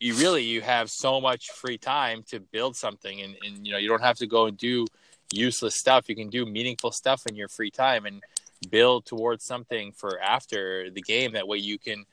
you 0.00 0.14
really 0.14 0.44
you 0.44 0.60
have 0.60 0.90
so 0.90 1.20
much 1.20 1.50
free 1.50 1.78
time 1.78 2.22
to 2.28 2.40
build 2.40 2.76
something 2.76 3.20
and, 3.20 3.36
and 3.44 3.66
you 3.66 3.72
know 3.72 3.78
you 3.78 3.88
don't 3.88 4.02
have 4.02 4.16
to 4.16 4.26
go 4.26 4.46
and 4.46 4.56
do 4.56 4.86
useless 5.32 5.76
stuff 5.76 6.08
you 6.08 6.16
can 6.16 6.28
do 6.28 6.46
meaningful 6.46 6.90
stuff 6.90 7.22
in 7.26 7.36
your 7.36 7.48
free 7.48 7.70
time 7.70 8.06
and 8.06 8.22
build 8.70 9.04
towards 9.04 9.44
something 9.44 9.92
for 9.92 10.20
after 10.20 10.90
the 10.90 11.02
game 11.02 11.32
that 11.32 11.46
way 11.46 11.58
you 11.58 11.78
can 11.78 12.04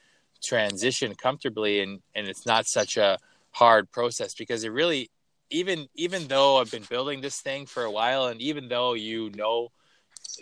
transition 0.43 1.15
comfortably 1.15 1.79
and 1.79 2.01
and 2.13 2.27
it's 2.27 2.45
not 2.45 2.67
such 2.67 2.97
a 2.97 3.17
hard 3.51 3.89
process 3.91 4.33
because 4.33 4.63
it 4.63 4.71
really 4.71 5.09
even 5.49 5.87
even 5.95 6.27
though 6.27 6.57
I've 6.57 6.71
been 6.71 6.85
building 6.89 7.21
this 7.21 7.41
thing 7.41 7.65
for 7.65 7.83
a 7.83 7.91
while 7.91 8.27
and 8.27 8.41
even 8.41 8.67
though 8.67 8.93
you 8.93 9.31
know 9.31 9.69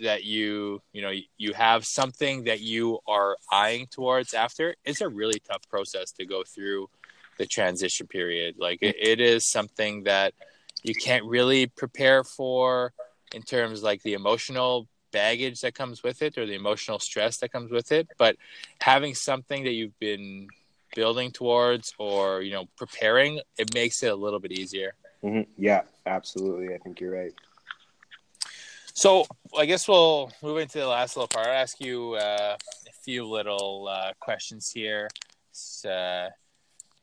that 0.01 0.23
you 0.23 0.81
you 0.91 1.01
know 1.01 1.11
you 1.37 1.53
have 1.53 1.85
something 1.85 2.45
that 2.45 2.61
you 2.61 2.99
are 3.07 3.37
eyeing 3.51 3.85
towards 3.87 4.33
after 4.33 4.75
it's 4.83 5.01
a 5.01 5.07
really 5.07 5.39
tough 5.39 5.61
process 5.69 6.11
to 6.13 6.25
go 6.25 6.43
through 6.43 6.89
the 7.37 7.45
transition 7.45 8.07
period. 8.07 8.55
Like 8.57 8.79
it, 8.81 8.95
it 8.99 9.19
is 9.19 9.49
something 9.49 10.03
that 10.03 10.33
you 10.83 10.93
can't 10.93 11.25
really 11.25 11.67
prepare 11.67 12.23
for 12.23 12.93
in 13.33 13.41
terms 13.41 13.81
like 13.81 14.03
the 14.03 14.13
emotional 14.13 14.87
baggage 15.11 15.61
that 15.61 15.73
comes 15.75 16.03
with 16.03 16.21
it 16.21 16.37
or 16.37 16.45
the 16.45 16.55
emotional 16.55 16.99
stress 16.99 17.37
that 17.37 17.51
comes 17.51 17.71
with 17.71 17.91
it. 17.91 18.07
But 18.17 18.35
having 18.81 19.15
something 19.15 19.63
that 19.63 19.71
you've 19.71 19.97
been 19.99 20.47
building 20.95 21.31
towards 21.31 21.93
or 21.97 22.41
you 22.41 22.51
know 22.51 22.67
preparing, 22.77 23.39
it 23.57 23.73
makes 23.73 24.03
it 24.03 24.11
a 24.11 24.15
little 24.15 24.39
bit 24.39 24.51
easier. 24.51 24.93
Mm-hmm. 25.23 25.49
Yeah, 25.57 25.83
absolutely. 26.05 26.73
I 26.75 26.77
think 26.79 26.99
you're 26.99 27.13
right. 27.13 27.33
So 28.93 29.25
I 29.57 29.65
guess 29.65 29.87
we'll 29.87 30.31
move 30.43 30.59
into 30.59 30.77
the 30.79 30.87
last 30.87 31.15
little 31.15 31.27
part. 31.27 31.47
I'll 31.47 31.53
ask 31.53 31.79
you 31.79 32.13
uh, 32.13 32.57
a 32.87 32.93
few 33.01 33.25
little 33.25 33.87
uh, 33.89 34.11
questions 34.19 34.69
here. 34.71 35.09
It's, 35.49 35.83
uh, 35.85 36.29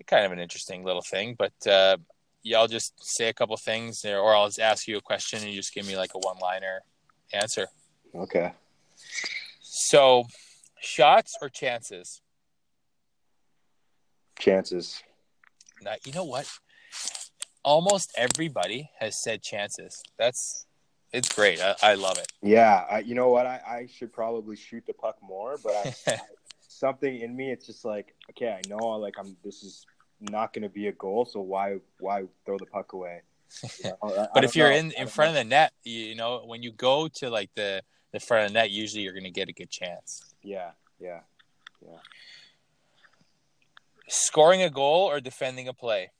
kind 0.06 0.24
of 0.24 0.32
an 0.32 0.38
interesting 0.38 0.82
little 0.82 1.02
thing, 1.02 1.36
but 1.38 1.52
yeah, 2.42 2.66
just 2.66 2.94
say 2.98 3.28
a 3.28 3.32
couple 3.32 3.56
things, 3.56 4.04
or, 4.04 4.18
or 4.18 4.34
I'll 4.34 4.48
just 4.48 4.60
ask 4.60 4.88
you 4.88 4.96
a 4.96 5.00
question, 5.00 5.40
and 5.40 5.48
you 5.48 5.56
just 5.56 5.74
give 5.74 5.86
me 5.86 5.96
like 5.96 6.12
a 6.14 6.18
one-liner 6.18 6.80
answer. 7.32 7.66
Okay. 8.14 8.52
So, 9.60 10.24
shots 10.80 11.36
or 11.40 11.48
chances? 11.48 12.22
Chances. 14.38 15.02
Now, 15.82 15.94
you 16.04 16.12
know 16.12 16.24
what? 16.24 16.48
Almost 17.62 18.12
everybody 18.16 18.90
has 18.98 19.22
said 19.22 19.42
chances. 19.42 20.02
That's 20.18 20.66
it's 21.12 21.34
great. 21.34 21.60
I, 21.60 21.74
I 21.82 21.94
love 21.94 22.18
it. 22.18 22.28
Yeah, 22.40 22.84
I, 22.90 23.00
you 23.00 23.14
know 23.14 23.30
what? 23.30 23.46
I, 23.46 23.60
I 23.66 23.88
should 23.92 24.12
probably 24.12 24.56
shoot 24.56 24.84
the 24.86 24.92
puck 24.92 25.16
more, 25.22 25.56
but 25.62 25.96
I, 26.06 26.20
something 26.68 27.20
in 27.20 27.36
me, 27.36 27.50
it's 27.50 27.66
just 27.66 27.84
like, 27.84 28.14
okay, 28.30 28.48
I 28.48 28.68
know, 28.68 28.86
like 28.98 29.14
I'm. 29.18 29.36
This 29.44 29.62
is 29.62 29.84
not 30.20 30.52
going 30.52 30.62
to 30.62 30.68
be 30.68 30.88
a 30.88 30.92
goal, 30.92 31.24
so 31.24 31.40
why 31.40 31.78
why 31.98 32.24
throw 32.44 32.58
the 32.58 32.66
puck 32.66 32.92
away? 32.92 33.22
You 33.84 33.90
know, 33.90 33.96
I- 34.02 34.22
I 34.24 34.28
but 34.34 34.44
if 34.44 34.54
you're 34.54 34.70
know. 34.70 34.76
in 34.76 34.92
in 34.92 35.06
front 35.08 35.34
know. 35.34 35.40
of 35.40 35.44
the 35.46 35.50
net, 35.50 35.72
you, 35.84 35.98
you 36.10 36.14
know 36.14 36.42
when 36.46 36.62
you 36.62 36.70
go 36.72 37.08
to 37.16 37.30
like 37.30 37.50
the 37.56 37.82
the 38.12 38.20
front 38.20 38.46
of 38.46 38.52
the 38.52 38.54
net, 38.60 38.70
usually 38.70 39.02
you're 39.02 39.12
going 39.12 39.24
to 39.24 39.30
get 39.30 39.48
a 39.48 39.52
good 39.52 39.70
chance. 39.70 40.34
Yeah, 40.42 40.70
yeah, 41.00 41.20
yeah, 41.82 41.98
Scoring 44.08 44.62
a 44.62 44.70
goal 44.70 45.08
or 45.08 45.20
defending 45.20 45.68
a 45.68 45.72
play. 45.74 46.10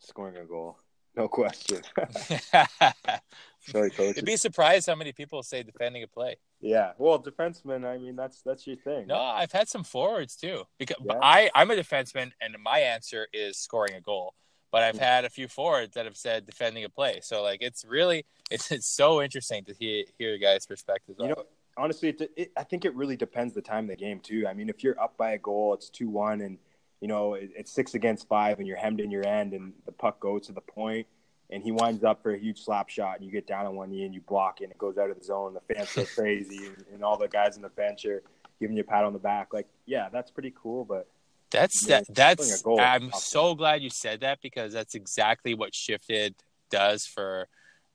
scoring 0.00 0.36
a 0.36 0.44
goal, 0.44 0.78
no 1.16 1.28
question. 1.28 1.82
You'd 3.74 3.94
Sorry, 3.94 4.12
be 4.22 4.36
surprised 4.36 4.86
how 4.86 4.94
many 4.94 5.12
people 5.12 5.42
say 5.42 5.62
defending 5.62 6.02
a 6.02 6.08
play. 6.08 6.36
Yeah, 6.60 6.92
well, 6.98 7.18
defenseman. 7.22 7.84
I 7.84 7.98
mean, 7.98 8.16
that's 8.16 8.42
that's 8.42 8.66
your 8.66 8.76
thing. 8.76 9.06
No, 9.06 9.18
I've 9.18 9.52
had 9.52 9.68
some 9.68 9.84
forwards 9.84 10.36
too. 10.36 10.64
Because 10.78 10.96
Yeah. 11.04 11.14
I 11.22 11.50
I'm 11.54 11.70
a 11.70 11.76
defenseman, 11.76 12.32
and 12.40 12.56
my 12.62 12.78
answer 12.80 13.26
is 13.32 13.58
scoring 13.58 13.94
a 13.94 14.00
goal. 14.00 14.34
But 14.72 14.82
I've 14.82 14.98
had 14.98 15.24
a 15.24 15.30
few 15.30 15.48
forwards 15.48 15.94
that 15.94 16.04
have 16.06 16.16
said 16.16 16.44
defending 16.44 16.84
a 16.84 16.88
play. 16.88 17.20
So 17.22 17.42
like 17.42 17.62
it's 17.62 17.84
really 17.84 18.24
it's 18.50 18.70
it's 18.70 18.86
so 18.86 19.22
interesting 19.22 19.64
to 19.64 19.74
hear 19.74 20.04
hear 20.18 20.30
your 20.30 20.38
guys' 20.38 20.66
perspectives. 20.66 21.18
You 21.18 21.24
on 21.24 21.30
know, 21.30 21.44
honestly, 21.76 22.10
it, 22.10 22.32
it, 22.36 22.52
I 22.56 22.64
think 22.64 22.84
it 22.84 22.94
really 22.94 23.16
depends 23.16 23.54
the 23.54 23.62
time 23.62 23.84
of 23.84 23.90
the 23.90 23.96
game 23.96 24.20
too. 24.20 24.46
I 24.48 24.54
mean, 24.54 24.68
if 24.68 24.82
you're 24.82 25.00
up 25.00 25.16
by 25.16 25.32
a 25.32 25.38
goal, 25.38 25.74
it's 25.74 25.90
two 25.90 26.08
one, 26.08 26.40
and 26.40 26.58
you 27.00 27.08
know 27.08 27.34
it, 27.34 27.50
it's 27.56 27.72
six 27.72 27.94
against 27.94 28.28
five, 28.28 28.58
and 28.58 28.66
you're 28.66 28.76
hemmed 28.76 29.00
in 29.00 29.10
your 29.10 29.26
end, 29.26 29.52
and 29.52 29.72
the 29.84 29.92
puck 29.92 30.20
goes 30.20 30.46
to 30.46 30.52
the 30.52 30.60
point, 30.60 31.06
and 31.50 31.62
he 31.62 31.70
winds 31.70 32.02
up 32.04 32.22
for 32.22 32.34
a 32.34 32.38
huge 32.38 32.62
slap 32.62 32.88
shot, 32.88 33.16
and 33.16 33.24
you 33.24 33.30
get 33.30 33.46
down 33.46 33.66
on 33.66 33.76
one 33.76 33.90
knee 33.90 34.04
and 34.04 34.14
you 34.14 34.20
block 34.20 34.60
it, 34.60 34.64
and 34.64 34.72
it 34.72 34.78
goes 34.78 34.98
out 34.98 35.10
of 35.10 35.18
the 35.18 35.24
zone. 35.24 35.54
The 35.54 35.74
fans 35.74 35.94
go 35.94 36.04
crazy, 36.04 36.66
and, 36.66 36.84
and 36.92 37.04
all 37.04 37.16
the 37.16 37.28
guys 37.28 37.56
in 37.56 37.62
the 37.62 37.68
bench 37.68 38.04
are 38.04 38.22
giving 38.60 38.76
you 38.76 38.82
a 38.82 38.86
pat 38.86 39.04
on 39.04 39.12
the 39.12 39.18
back. 39.18 39.52
Like, 39.52 39.68
yeah, 39.86 40.08
that's 40.10 40.30
pretty 40.30 40.52
cool, 40.60 40.84
but 40.84 41.08
That's 41.50 41.86
that. 41.86 42.04
That's. 42.08 42.64
I'm 42.66 43.12
so 43.12 43.54
glad 43.54 43.82
you 43.82 43.90
said 43.90 44.20
that 44.20 44.40
because 44.42 44.72
that's 44.72 44.94
exactly 44.94 45.54
what 45.54 45.74
Shifted 45.74 46.34
does 46.70 47.06
for, 47.06 47.46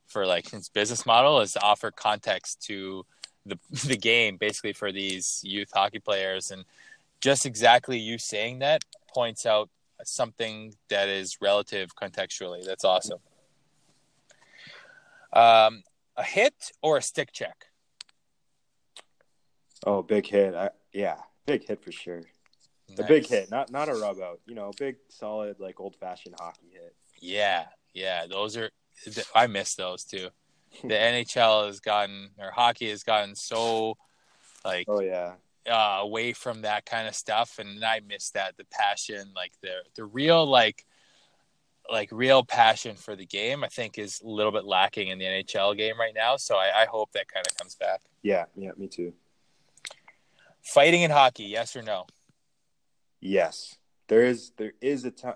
for 0.07 0.25
like 0.25 0.53
its 0.53 0.69
business 0.69 1.05
model 1.05 1.41
is 1.41 1.51
to 1.53 1.61
offer 1.61 1.91
context 1.91 2.61
to 2.67 3.05
the 3.45 3.59
the 3.85 3.97
game, 3.97 4.37
basically 4.37 4.73
for 4.73 4.91
these 4.91 5.41
youth 5.43 5.71
hockey 5.73 5.99
players, 5.99 6.51
and 6.51 6.63
just 7.19 7.45
exactly 7.45 7.99
you 7.99 8.17
saying 8.17 8.59
that 8.59 8.83
points 9.13 9.45
out 9.45 9.69
something 10.05 10.73
that 10.89 11.09
is 11.09 11.37
relative 11.41 11.95
contextually. 11.95 12.65
That's 12.65 12.85
awesome. 12.85 13.19
Um, 15.33 15.83
a 16.17 16.23
hit 16.23 16.71
or 16.81 16.97
a 16.97 17.01
stick 17.01 17.31
check? 17.31 17.65
oh, 19.85 20.01
big 20.01 20.27
hit. 20.27 20.53
I, 20.55 20.69
yeah, 20.93 21.17
big 21.45 21.67
hit 21.67 21.83
for 21.83 21.91
sure. 21.91 22.23
A 22.99 23.03
big 23.03 23.25
hit, 23.25 23.49
not 23.49 23.71
not 23.71 23.87
a 23.87 23.93
rub 23.93 24.19
out. 24.19 24.41
You 24.45 24.55
know, 24.55 24.71
big 24.77 24.97
solid 25.07 25.59
like 25.59 25.79
old 25.79 25.95
fashioned 25.95 26.35
hockey 26.37 26.71
hit. 26.73 26.93
Yeah, 27.21 27.67
Yeah, 27.93 28.25
those 28.27 28.57
are. 28.57 28.69
I 29.33 29.47
miss 29.47 29.75
those 29.75 30.03
too. 30.03 30.27
The 30.83 30.89
NHL 30.89 31.67
has 31.67 31.79
gotten, 31.79 32.31
or 32.37 32.51
hockey 32.51 32.89
has 32.89 33.03
gotten 33.03 33.35
so, 33.35 33.95
like, 34.65 34.87
Oh 34.89 34.99
yeah, 34.99 35.35
uh, 35.69 35.99
away 36.01 36.33
from 36.33 36.63
that 36.63 36.85
kind 36.85 37.07
of 37.07 37.15
stuff, 37.15 37.59
and 37.59 37.83
I 37.83 38.01
miss 38.05 38.31
that 38.31 38.57
the 38.57 38.65
passion, 38.65 39.31
like 39.33 39.53
the 39.61 39.75
the 39.95 40.03
real 40.03 40.45
like 40.45 40.85
like 41.89 42.09
real 42.11 42.43
passion 42.43 42.95
for 42.95 43.15
the 43.15 43.25
game. 43.25 43.63
I 43.63 43.67
think 43.67 43.97
is 43.97 44.21
a 44.21 44.27
little 44.27 44.51
bit 44.51 44.65
lacking 44.65 45.09
in 45.09 45.19
the 45.19 45.25
NHL 45.25 45.75
game 45.77 45.99
right 45.99 46.13
now. 46.15 46.37
So 46.37 46.55
I, 46.55 46.83
I 46.83 46.85
hope 46.85 47.11
that 47.13 47.27
kind 47.27 47.45
of 47.45 47.57
comes 47.57 47.75
back. 47.75 48.01
yeah, 48.23 48.45
yeah. 48.55 48.71
Me 48.77 48.87
too. 48.87 49.13
Fighting 50.63 51.01
in 51.01 51.11
hockey, 51.11 51.45
yes 51.45 51.75
or 51.75 51.81
no? 51.81 52.05
Yes, 53.19 53.77
there 54.07 54.25
is 54.25 54.51
there 54.57 54.73
is 54.81 55.05
a 55.05 55.11
time. 55.11 55.35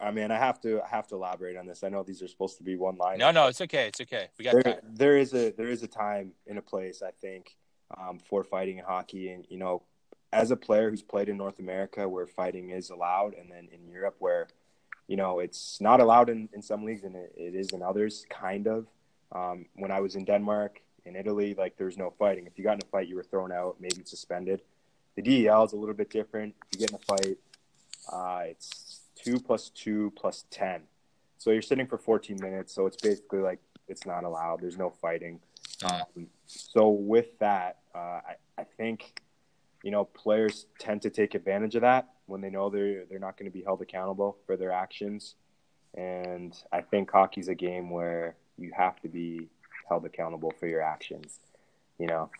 I 0.00 0.10
mean, 0.10 0.30
I 0.30 0.38
have 0.38 0.60
to 0.62 0.80
I 0.82 0.88
have 0.88 1.06
to 1.08 1.14
elaborate 1.14 1.56
on 1.56 1.66
this. 1.66 1.84
I 1.84 1.88
know 1.88 2.02
these 2.02 2.22
are 2.22 2.28
supposed 2.28 2.58
to 2.58 2.64
be 2.64 2.76
one 2.76 2.96
line. 2.96 3.18
No, 3.18 3.30
no, 3.30 3.46
it's 3.46 3.60
okay. 3.60 3.88
It's 3.88 4.00
okay. 4.00 4.28
We 4.38 4.44
got 4.44 4.54
there, 4.54 4.62
time. 4.62 4.80
there 4.92 5.16
is 5.16 5.34
a 5.34 5.50
there 5.50 5.68
is 5.68 5.82
a 5.82 5.88
time 5.88 6.32
and 6.46 6.58
a 6.58 6.62
place 6.62 7.02
I 7.02 7.10
think 7.20 7.56
um, 7.98 8.18
for 8.18 8.44
fighting 8.44 8.78
in 8.78 8.84
hockey, 8.84 9.30
and 9.30 9.46
you 9.48 9.58
know, 9.58 9.82
as 10.32 10.50
a 10.50 10.56
player 10.56 10.90
who's 10.90 11.02
played 11.02 11.28
in 11.28 11.36
North 11.36 11.58
America 11.58 12.08
where 12.08 12.26
fighting 12.26 12.70
is 12.70 12.90
allowed, 12.90 13.34
and 13.34 13.50
then 13.50 13.68
in 13.72 13.88
Europe 13.88 14.16
where 14.18 14.48
you 15.06 15.16
know 15.16 15.40
it's 15.40 15.80
not 15.80 16.00
allowed 16.00 16.28
in, 16.28 16.48
in 16.52 16.62
some 16.62 16.84
leagues 16.84 17.04
and 17.04 17.16
it, 17.16 17.32
it 17.36 17.54
is 17.54 17.70
in 17.70 17.82
others, 17.82 18.26
kind 18.30 18.66
of. 18.66 18.86
Um, 19.32 19.66
when 19.74 19.90
I 19.90 20.00
was 20.00 20.14
in 20.14 20.24
Denmark, 20.24 20.80
in 21.04 21.16
Italy, 21.16 21.54
like 21.54 21.76
there's 21.76 21.98
no 21.98 22.12
fighting. 22.18 22.46
If 22.46 22.56
you 22.56 22.64
got 22.64 22.74
in 22.74 22.80
a 22.82 22.90
fight, 22.90 23.08
you 23.08 23.16
were 23.16 23.24
thrown 23.24 23.52
out, 23.52 23.76
maybe 23.80 24.04
suspended. 24.04 24.62
The 25.16 25.22
DEL 25.22 25.64
is 25.64 25.72
a 25.72 25.76
little 25.76 25.94
bit 25.94 26.10
different. 26.10 26.54
If 26.72 26.80
you 26.80 26.86
get 26.86 26.90
in 26.90 26.96
a 26.96 26.98
fight, 26.98 27.38
uh, 28.12 28.50
it's 28.50 29.00
two 29.14 29.38
plus 29.38 29.70
two 29.70 30.12
plus 30.16 30.44
ten. 30.50 30.82
So 31.38 31.50
you're 31.50 31.62
sitting 31.62 31.86
for 31.86 31.98
14 31.98 32.38
minutes. 32.40 32.74
So 32.74 32.86
it's 32.86 32.96
basically 32.96 33.40
like 33.40 33.60
it's 33.86 34.06
not 34.06 34.24
allowed. 34.24 34.60
There's 34.60 34.78
no 34.78 34.90
fighting. 34.90 35.40
Um, 35.84 36.28
so 36.46 36.88
with 36.88 37.38
that, 37.38 37.78
uh, 37.94 37.98
I, 37.98 38.36
I 38.56 38.64
think 38.64 39.20
you 39.82 39.90
know 39.90 40.04
players 40.04 40.66
tend 40.78 41.02
to 41.02 41.10
take 41.10 41.34
advantage 41.34 41.74
of 41.74 41.82
that 41.82 42.13
when 42.26 42.40
they 42.40 42.50
know 42.50 42.70
they're 42.70 43.04
they're 43.06 43.18
not 43.18 43.36
going 43.36 43.50
to 43.50 43.56
be 43.56 43.62
held 43.62 43.82
accountable 43.82 44.36
for 44.46 44.56
their 44.56 44.72
actions. 44.72 45.34
And 45.94 46.56
I 46.72 46.80
think 46.80 47.10
hockey's 47.10 47.48
a 47.48 47.54
game 47.54 47.90
where 47.90 48.36
you 48.58 48.72
have 48.76 49.00
to 49.02 49.08
be 49.08 49.48
held 49.88 50.04
accountable 50.04 50.52
for 50.58 50.66
your 50.66 50.82
actions. 50.82 51.40
You 51.98 52.06
know, 52.06 52.30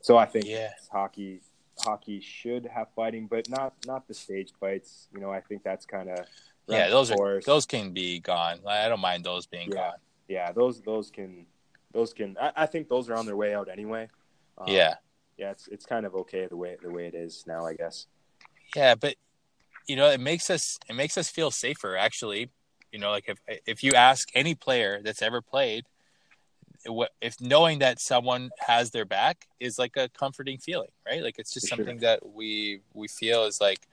so 0.00 0.16
I 0.16 0.26
think 0.26 0.46
Yeah. 0.46 0.70
hockey 0.90 1.40
hockey 1.84 2.20
should 2.20 2.66
have 2.66 2.88
fighting, 2.94 3.26
but 3.26 3.48
not 3.48 3.74
not 3.86 4.06
the 4.08 4.14
staged 4.14 4.54
fights. 4.58 5.08
You 5.12 5.20
know, 5.20 5.30
I 5.30 5.40
think 5.40 5.62
that's 5.62 5.84
kind 5.86 6.08
of 6.08 6.26
yeah, 6.68 6.88
those 6.88 7.10
are 7.10 7.40
those 7.44 7.66
can 7.66 7.92
be 7.92 8.20
gone. 8.20 8.60
I 8.66 8.88
don't 8.88 9.00
mind 9.00 9.24
those 9.24 9.46
being 9.46 9.70
Yeah. 9.70 9.76
gone. 9.76 9.98
yeah 10.28 10.52
those 10.52 10.80
those 10.82 11.10
can 11.10 11.46
those 11.92 12.14
can 12.14 12.36
I, 12.40 12.52
I 12.56 12.66
think 12.66 12.88
those 12.88 13.10
are 13.10 13.14
on 13.14 13.26
their 13.26 13.36
way 13.36 13.54
out 13.54 13.68
anyway. 13.68 14.08
Um, 14.56 14.68
yeah, 14.72 14.94
yeah, 15.36 15.50
it's 15.50 15.68
it's 15.68 15.84
kind 15.84 16.06
of 16.06 16.14
okay 16.14 16.46
the 16.46 16.56
way 16.56 16.76
the 16.80 16.90
way 16.90 17.06
it 17.06 17.14
is 17.14 17.44
now, 17.46 17.66
I 17.66 17.74
guess. 17.74 18.06
Yeah, 18.74 18.94
but 18.94 19.14
you 19.86 19.96
know, 19.96 20.08
it 20.10 20.20
makes 20.20 20.50
us 20.50 20.78
it 20.88 20.94
makes 20.94 21.18
us 21.18 21.28
feel 21.28 21.50
safer. 21.50 21.96
Actually, 21.96 22.50
you 22.92 22.98
know, 22.98 23.10
like 23.10 23.28
if 23.28 23.38
if 23.66 23.82
you 23.82 23.94
ask 23.94 24.28
any 24.34 24.54
player 24.54 25.00
that's 25.02 25.22
ever 25.22 25.42
played, 25.42 25.84
if 27.20 27.40
knowing 27.40 27.78
that 27.80 28.00
someone 28.00 28.50
has 28.58 28.90
their 28.90 29.04
back 29.04 29.46
is 29.60 29.78
like 29.78 29.96
a 29.96 30.08
comforting 30.10 30.58
feeling, 30.58 30.90
right? 31.06 31.22
Like 31.22 31.38
it's 31.38 31.52
just 31.52 31.68
For 31.68 31.76
sure. 31.76 31.84
something 31.84 31.98
that 32.00 32.26
we 32.34 32.80
we 32.92 33.08
feel 33.08 33.44
is 33.44 33.60
like 33.60 33.86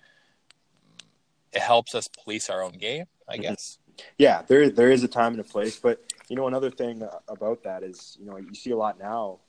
it 1.53 1.61
helps 1.61 1.95
us 1.95 2.07
police 2.07 2.49
our 2.49 2.63
own 2.63 2.73
game. 2.73 3.05
I 3.27 3.37
Mhm. 3.37 3.41
guess. 3.41 3.77
Yeah, 4.17 4.41
there 4.43 4.69
there 4.69 4.91
is 4.91 5.03
a 5.03 5.07
time 5.07 5.33
and 5.33 5.41
a 5.41 5.43
place, 5.43 5.77
but 5.77 6.01
you 6.29 6.35
know 6.35 6.47
another 6.47 6.71
thing 6.71 7.03
about 7.27 7.63
that 7.63 7.83
is 7.83 8.17
you 8.19 8.25
know 8.25 8.37
you 8.37 8.53
see 8.55 8.71
a 8.71 8.77
lot 8.77 8.97
now 8.99 9.39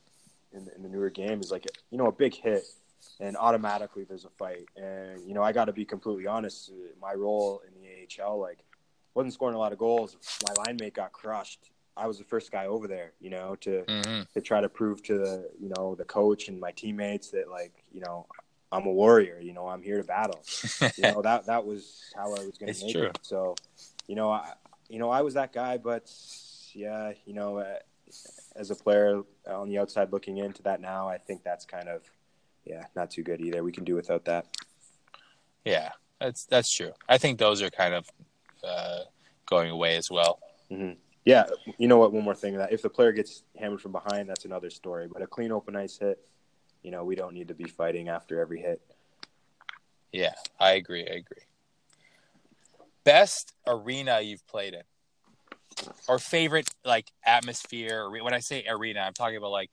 in 0.52 0.64
the, 0.64 0.74
in 0.74 0.82
the 0.82 0.88
newer 0.88 1.10
game 1.10 1.40
is 1.40 1.50
like 1.50 1.66
you 1.90 1.98
know 1.98 2.06
a 2.06 2.12
big 2.12 2.34
hit 2.34 2.64
and 3.20 3.36
automatically 3.36 4.04
there's 4.04 4.24
a 4.24 4.30
fight. 4.30 4.68
And 4.76 5.26
you 5.26 5.34
know 5.34 5.42
I 5.42 5.52
got 5.52 5.66
to 5.66 5.72
be 5.72 5.84
completely 5.84 6.26
honest 6.26 6.70
my 7.00 7.14
role 7.14 7.62
in 7.66 7.74
the 7.74 8.22
AHL 8.22 8.40
like 8.40 8.64
wasn't 9.14 9.34
scoring 9.34 9.54
a 9.54 9.58
lot 9.58 9.72
of 9.72 9.78
goals. 9.78 10.16
My 10.46 10.54
line 10.64 10.76
mate 10.78 10.94
got 10.94 11.12
crushed. 11.12 11.70
I 11.96 12.06
was 12.06 12.18
the 12.18 12.24
first 12.24 12.50
guy 12.50 12.66
over 12.66 12.88
there 12.88 13.12
you 13.20 13.30
know 13.30 13.56
to 13.62 13.84
hmm 13.84 14.22
to 14.34 14.40
try 14.40 14.62
to 14.62 14.68
prove 14.68 15.02
to 15.02 15.18
the 15.18 15.50
you 15.60 15.68
know 15.68 15.94
the 15.94 16.04
coach 16.04 16.48
and 16.48 16.58
my 16.58 16.70
teammates 16.72 17.30
that 17.30 17.50
like 17.50 17.84
you 17.92 18.00
know 18.00 18.26
I'm 18.70 18.86
a 18.86 18.92
warrior 18.92 19.38
you 19.40 19.52
know 19.52 19.68
I'm 19.68 19.82
here 19.82 19.98
to 19.98 20.04
battle. 20.04 20.40
You 20.96 21.04
know 21.04 21.22
that 21.22 21.46
that 21.46 21.64
was 21.64 22.12
how 22.14 22.26
I 22.34 22.44
was 22.44 22.58
going 22.58 22.74
to 22.74 22.84
make 22.84 22.92
true. 22.92 23.06
it. 23.06 23.18
So, 23.22 23.54
you 24.06 24.14
know, 24.14 24.30
I 24.30 24.52
you 24.90 24.98
know 24.98 25.10
I 25.10 25.22
was 25.22 25.34
that 25.34 25.52
guy, 25.52 25.78
but 25.78 26.10
yeah, 26.74 27.12
you 27.24 27.34
know, 27.34 27.58
uh, 27.58 27.76
as 28.56 28.70
a 28.70 28.74
player 28.74 29.22
on 29.48 29.68
the 29.68 29.78
outside 29.78 30.12
looking 30.12 30.38
into 30.38 30.62
that 30.64 30.80
now, 30.80 31.08
I 31.08 31.18
think 31.18 31.42
that's 31.44 31.64
kind 31.64 31.88
of 31.88 32.02
yeah, 32.64 32.84
not 32.94 33.10
too 33.10 33.22
good 33.22 33.40
either. 33.40 33.62
We 33.62 33.72
can 33.72 33.84
do 33.84 33.94
without 33.94 34.24
that. 34.26 34.46
yeah, 35.64 35.90
that's 36.20 36.44
that's 36.46 36.72
true. 36.72 36.92
I 37.08 37.18
think 37.18 37.38
those 37.38 37.62
are 37.62 37.70
kind 37.70 37.94
of 37.94 38.08
uh, 38.64 39.00
going 39.46 39.70
away 39.70 39.96
as 39.96 40.10
well. 40.10 40.38
Yeah, 41.24 41.44
you 41.78 41.86
know 41.86 41.98
what? 41.98 42.12
One 42.12 42.24
more 42.24 42.34
thing 42.34 42.56
that 42.56 42.72
if 42.72 42.82
the 42.82 42.90
player 42.90 43.12
gets 43.12 43.44
hammered 43.56 43.80
from 43.80 43.92
behind, 43.92 44.28
that's 44.28 44.44
another 44.44 44.70
story. 44.70 45.08
But 45.12 45.22
a 45.22 45.26
clean 45.26 45.52
open 45.52 45.76
ice 45.76 45.98
hit, 45.98 46.18
you 46.82 46.90
know, 46.90 47.04
we 47.04 47.14
don't 47.14 47.34
need 47.34 47.48
to 47.48 47.54
be 47.54 47.64
fighting 47.64 48.08
after 48.08 48.40
every 48.40 48.60
hit. 48.60 48.80
Yeah, 50.12 50.34
I 50.58 50.72
agree. 50.72 51.02
I 51.02 51.14
agree. 51.14 51.44
Best 53.04 53.54
arena 53.66 54.20
you've 54.20 54.46
played 54.46 54.74
in, 54.74 54.82
or 56.08 56.18
favorite 56.18 56.70
like 56.84 57.10
atmosphere. 57.24 58.10
When 58.10 58.34
I 58.34 58.40
say 58.40 58.64
arena, 58.68 59.00
I'm 59.00 59.14
talking 59.14 59.36
about 59.36 59.50
like 59.52 59.70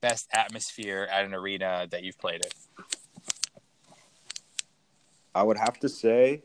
best 0.00 0.28
atmosphere 0.32 1.08
at 1.10 1.24
an 1.24 1.34
arena 1.34 1.86
that 1.90 2.02
you've 2.02 2.18
played 2.18 2.42
in. 2.44 2.84
I 5.34 5.42
would 5.42 5.58
have 5.58 5.78
to 5.80 5.88
say, 5.88 6.42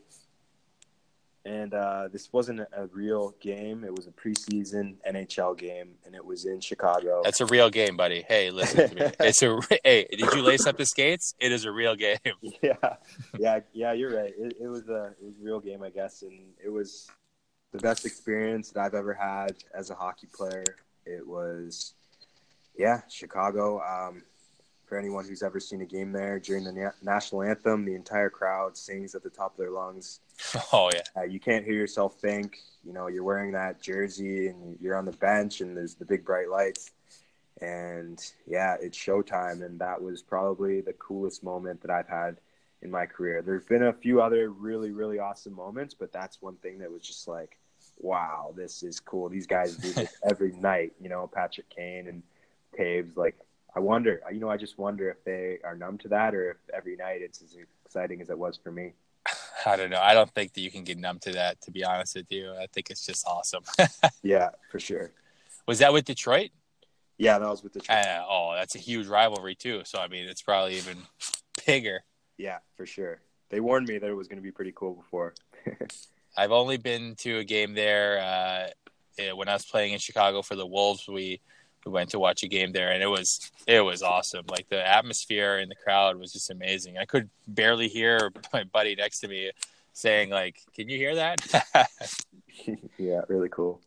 and 1.44 1.74
uh, 1.74 2.08
this 2.12 2.32
wasn't 2.32 2.60
a 2.60 2.86
real 2.92 3.34
game. 3.40 3.84
It 3.84 3.94
was 3.94 4.06
a 4.06 4.10
preseason 4.10 4.96
NHL 5.08 5.58
game, 5.58 5.90
and 6.06 6.14
it 6.14 6.24
was 6.24 6.44
in 6.44 6.60
Chicago. 6.60 7.20
That's 7.24 7.40
a 7.40 7.46
real 7.46 7.70
game, 7.70 7.96
buddy. 7.96 8.24
Hey, 8.26 8.50
listen 8.50 8.90
to 8.90 8.94
me. 8.94 9.12
It's 9.20 9.42
a 9.42 9.60
hey. 9.82 10.06
Did 10.10 10.32
you 10.32 10.42
lace 10.42 10.66
up 10.66 10.76
the 10.76 10.86
skates? 10.86 11.34
It 11.38 11.52
is 11.52 11.64
a 11.64 11.72
real 11.72 11.96
game. 11.96 12.18
yeah, 12.62 12.96
yeah, 13.38 13.60
yeah. 13.72 13.92
You're 13.92 14.16
right. 14.16 14.32
It, 14.38 14.56
it 14.60 14.68
was 14.68 14.88
a 14.88 15.14
it 15.20 15.24
was 15.24 15.34
a 15.40 15.44
real 15.44 15.60
game, 15.60 15.82
I 15.82 15.90
guess, 15.90 16.22
and 16.22 16.38
it 16.64 16.70
was 16.70 17.10
the 17.74 17.80
best 17.80 18.06
experience 18.06 18.70
that 18.70 18.80
I've 18.80 18.94
ever 18.94 19.12
had 19.12 19.56
as 19.74 19.90
a 19.90 19.94
hockey 19.96 20.28
player. 20.32 20.64
It 21.04 21.26
was, 21.26 21.94
yeah, 22.76 23.02
Chicago. 23.08 23.80
Um, 23.80 24.22
for 24.86 24.98
anyone 24.98 25.24
who's 25.26 25.42
ever 25.42 25.58
seen 25.60 25.80
a 25.80 25.86
game 25.86 26.12
there 26.12 26.38
during 26.38 26.62
the 26.62 26.72
na- 26.72 26.90
national 27.02 27.42
anthem, 27.42 27.86
the 27.86 27.94
entire 27.94 28.28
crowd 28.28 28.76
sings 28.76 29.14
at 29.14 29.22
the 29.22 29.30
top 29.30 29.52
of 29.52 29.56
their 29.58 29.70
lungs. 29.70 30.20
Oh 30.72 30.90
yeah, 30.92 31.00
Uh, 31.16 31.22
you 31.24 31.40
can't 31.40 31.64
hear 31.64 31.74
yourself 31.74 32.16
think. 32.20 32.58
You 32.84 32.92
know, 32.92 33.06
you're 33.06 33.24
wearing 33.24 33.52
that 33.52 33.80
jersey 33.80 34.48
and 34.48 34.76
you're 34.80 34.96
on 34.96 35.04
the 35.06 35.12
bench, 35.12 35.60
and 35.62 35.76
there's 35.76 35.94
the 35.94 36.04
big 36.04 36.24
bright 36.24 36.50
lights. 36.50 36.90
And 37.60 38.20
yeah, 38.46 38.76
it's 38.80 38.98
showtime, 38.98 39.64
and 39.64 39.78
that 39.80 40.02
was 40.02 40.22
probably 40.22 40.80
the 40.80 40.92
coolest 40.94 41.42
moment 41.44 41.80
that 41.82 41.90
I've 41.90 42.08
had 42.08 42.36
in 42.82 42.90
my 42.90 43.06
career. 43.06 43.42
There's 43.42 43.64
been 43.64 43.84
a 43.84 43.92
few 43.92 44.20
other 44.20 44.50
really, 44.50 44.90
really 44.90 45.18
awesome 45.18 45.54
moments, 45.54 45.94
but 45.94 46.12
that's 46.12 46.42
one 46.42 46.56
thing 46.56 46.78
that 46.80 46.90
was 46.90 47.02
just 47.02 47.26
like, 47.28 47.56
wow, 47.98 48.52
this 48.56 48.82
is 48.82 49.00
cool. 49.00 49.28
These 49.28 49.46
guys 49.46 49.76
do 49.76 49.92
this 49.92 50.14
every 50.28 50.52
night. 50.52 50.92
You 51.00 51.08
know, 51.08 51.26
Patrick 51.32 51.70
Kane 51.70 52.08
and 52.08 52.22
Toews. 52.78 53.16
Like, 53.16 53.36
I 53.74 53.80
wonder. 53.80 54.20
You 54.32 54.40
know, 54.40 54.50
I 54.50 54.56
just 54.56 54.78
wonder 54.78 55.10
if 55.10 55.22
they 55.24 55.58
are 55.64 55.76
numb 55.76 55.98
to 55.98 56.08
that, 56.08 56.34
or 56.34 56.52
if 56.52 56.56
every 56.72 56.96
night 56.96 57.22
it's 57.22 57.42
as 57.42 57.56
exciting 57.84 58.20
as 58.20 58.30
it 58.30 58.38
was 58.38 58.58
for 58.62 58.70
me. 58.70 58.92
I 59.66 59.76
don't 59.76 59.90
know. 59.90 60.00
I 60.00 60.14
don't 60.14 60.30
think 60.30 60.52
that 60.54 60.60
you 60.60 60.70
can 60.70 60.84
get 60.84 60.98
numb 60.98 61.18
to 61.20 61.32
that. 61.32 61.60
To 61.62 61.70
be 61.70 61.84
honest 61.84 62.16
with 62.16 62.30
you, 62.30 62.52
I 62.52 62.66
think 62.72 62.90
it's 62.90 63.04
just 63.04 63.26
awesome. 63.26 63.64
Yeah, 64.22 64.50
for 64.70 64.80
sure. 64.80 65.12
Was 65.66 65.80
that 65.80 65.92
with 65.92 66.06
Detroit? 66.06 66.50
Yeah, 67.18 67.38
that 67.38 67.48
was 67.48 67.62
with 67.62 67.72
Detroit. 67.72 68.06
Uh, 68.06 68.24
oh, 68.28 68.54
that's 68.54 68.74
a 68.74 68.78
huge 68.78 69.06
rivalry 69.06 69.54
too. 69.54 69.82
So 69.84 69.98
I 69.98 70.08
mean, 70.08 70.24
it's 70.26 70.42
probably 70.42 70.76
even 70.76 70.98
bigger. 71.66 72.04
Yeah, 72.36 72.58
for 72.76 72.86
sure. 72.86 73.20
They 73.50 73.60
warned 73.60 73.86
me 73.86 73.98
that 73.98 74.08
it 74.08 74.14
was 74.14 74.28
going 74.28 74.38
to 74.38 74.42
be 74.42 74.50
pretty 74.50 74.72
cool 74.74 74.94
before. 74.94 75.34
I've 76.36 76.52
only 76.52 76.76
been 76.76 77.14
to 77.18 77.38
a 77.38 77.44
game 77.44 77.74
there 77.74 78.18
uh, 78.18 78.70
eh, 79.18 79.32
when 79.32 79.48
I 79.48 79.52
was 79.52 79.64
playing 79.64 79.92
in 79.92 79.98
Chicago 79.98 80.42
for 80.42 80.56
the 80.56 80.66
Wolves. 80.66 81.06
We 81.06 81.40
we 81.84 81.92
went 81.92 82.10
to 82.10 82.18
watch 82.18 82.42
a 82.42 82.48
game 82.48 82.72
there, 82.72 82.92
and 82.92 83.02
it 83.02 83.06
was 83.06 83.50
it 83.66 83.80
was 83.80 84.02
awesome. 84.02 84.44
Like 84.48 84.68
the 84.68 84.86
atmosphere 84.86 85.58
in 85.58 85.68
the 85.68 85.74
crowd 85.74 86.16
was 86.16 86.32
just 86.32 86.50
amazing. 86.50 86.98
I 86.98 87.04
could 87.04 87.30
barely 87.46 87.88
hear 87.88 88.32
my 88.52 88.64
buddy 88.64 88.94
next 88.94 89.20
to 89.20 89.28
me 89.28 89.50
saying 89.92 90.30
like, 90.30 90.60
"Can 90.74 90.88
you 90.88 90.98
hear 90.98 91.14
that?" 91.16 91.40
yeah, 92.98 93.22
really 93.28 93.48
cool. 93.48 93.80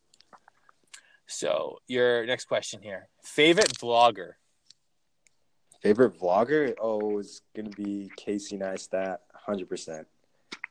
so 1.25 1.79
your 1.87 2.25
next 2.25 2.45
question 2.45 2.81
here: 2.81 3.07
favorite 3.21 3.73
vlogger? 3.73 4.33
Favorite 5.81 6.19
vlogger? 6.19 6.73
Oh, 6.81 7.19
it's 7.19 7.41
going 7.55 7.69
to 7.69 7.77
be 7.81 8.09
Casey 8.17 8.57
Neistat, 8.57 9.17
100%. 9.47 10.05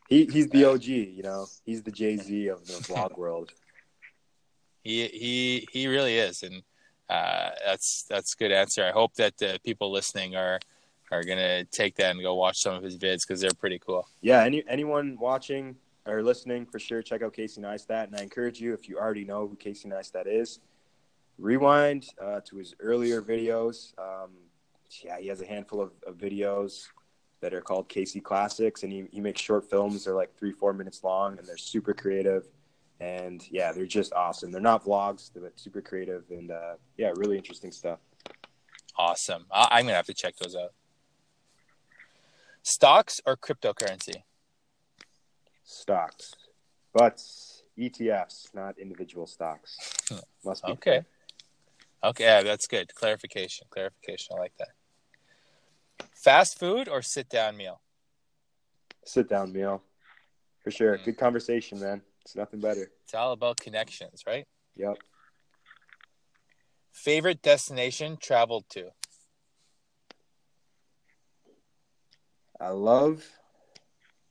He, 0.08 0.26
he's 0.26 0.48
the 0.48 0.64
OG, 0.64 0.84
you 0.84 1.22
know. 1.22 1.46
He's 1.64 1.82
the 1.82 1.92
Jay 1.92 2.16
Z 2.16 2.48
of 2.48 2.66
the 2.66 2.74
vlog 2.74 3.16
world. 3.16 3.52
He 4.82 5.08
he 5.08 5.68
he 5.72 5.88
really 5.88 6.16
is, 6.16 6.44
and 6.44 6.62
uh, 7.08 7.50
that's 7.64 8.04
that's 8.08 8.34
a 8.34 8.36
good 8.36 8.52
answer. 8.52 8.84
I 8.84 8.90
hope 8.90 9.14
that 9.14 9.36
the 9.38 9.60
people 9.64 9.90
listening 9.90 10.36
are 10.36 10.58
are 11.10 11.22
gonna 11.22 11.64
take 11.64 11.96
that 11.96 12.10
and 12.10 12.20
go 12.20 12.34
watch 12.34 12.60
some 12.60 12.74
of 12.74 12.82
his 12.82 12.96
vids 12.98 13.26
because 13.26 13.40
they're 13.40 13.50
pretty 13.58 13.78
cool. 13.78 14.08
Yeah, 14.20 14.42
any 14.42 14.64
anyone 14.68 15.16
watching 15.18 15.76
or 16.06 16.22
listening, 16.22 16.66
for 16.66 16.78
sure, 16.78 17.02
check 17.02 17.22
out 17.22 17.32
Casey 17.32 17.60
Neistat. 17.60 18.04
And 18.04 18.16
I 18.16 18.22
encourage 18.22 18.60
you, 18.60 18.72
if 18.72 18.88
you 18.88 18.98
already 18.98 19.24
know 19.24 19.46
who 19.46 19.56
Casey 19.56 19.88
Neistat 19.88 20.26
is, 20.26 20.60
rewind 21.38 22.06
uh, 22.22 22.40
to 22.44 22.56
his 22.56 22.74
earlier 22.80 23.20
videos. 23.20 23.92
Um, 23.98 24.30
yeah, 25.04 25.18
he 25.18 25.28
has 25.28 25.40
a 25.40 25.46
handful 25.46 25.80
of, 25.80 25.90
of, 26.06 26.16
videos 26.16 26.86
that 27.40 27.52
are 27.52 27.60
called 27.60 27.88
Casey 27.88 28.20
Classics, 28.20 28.84
and 28.84 28.92
he, 28.92 29.04
he 29.10 29.20
makes 29.20 29.40
short 29.40 29.68
films. 29.68 30.04
They're 30.04 30.14
like 30.14 30.36
three, 30.38 30.52
four 30.52 30.72
minutes 30.72 31.02
long, 31.02 31.38
and 31.38 31.46
they're 31.46 31.56
super 31.56 31.92
creative. 31.92 32.46
And 33.00 33.44
yeah, 33.50 33.72
they're 33.72 33.86
just 33.86 34.12
awesome. 34.14 34.50
They're 34.50 34.60
not 34.60 34.84
vlogs, 34.84 35.30
they're 35.32 35.52
super 35.56 35.82
creative, 35.82 36.24
and 36.30 36.50
uh, 36.50 36.74
yeah, 36.96 37.12
really 37.16 37.36
interesting 37.36 37.70
stuff. 37.70 37.98
Awesome. 38.96 39.46
I- 39.52 39.68
I'm 39.72 39.84
gonna 39.84 39.96
have 39.96 40.06
to 40.06 40.14
check 40.14 40.36
those 40.36 40.56
out. 40.56 40.72
Stocks 42.62 43.20
or 43.26 43.36
cryptocurrency? 43.36 44.22
Stocks, 45.62 46.34
but 46.94 47.22
ETFs, 47.78 48.54
not 48.54 48.78
individual 48.78 49.26
stocks. 49.26 49.76
Must 50.44 50.64
be 50.64 50.72
okay. 50.72 51.02
Okay, 52.02 52.24
yeah, 52.24 52.42
that's 52.42 52.66
good. 52.66 52.94
Clarification. 52.94 53.66
Clarification. 53.70 54.36
I 54.36 54.40
like 54.40 54.52
that. 54.58 56.08
Fast 56.14 56.58
food 56.58 56.88
or 56.88 57.02
sit 57.02 57.28
down 57.28 57.56
meal? 57.56 57.80
Sit 59.04 59.28
down 59.28 59.52
meal. 59.52 59.82
For 60.62 60.70
sure. 60.70 60.98
Mm. 60.98 61.04
Good 61.04 61.18
conversation, 61.18 61.80
man. 61.80 62.02
It's 62.26 62.34
nothing 62.34 62.58
better. 62.58 62.90
It's 63.04 63.14
all 63.14 63.30
about 63.30 63.56
connections, 63.58 64.24
right? 64.26 64.48
Yep. 64.74 64.96
Favorite 66.92 67.40
destination 67.40 68.16
traveled 68.20 68.64
to? 68.70 68.88
I 72.60 72.70
love 72.70 73.24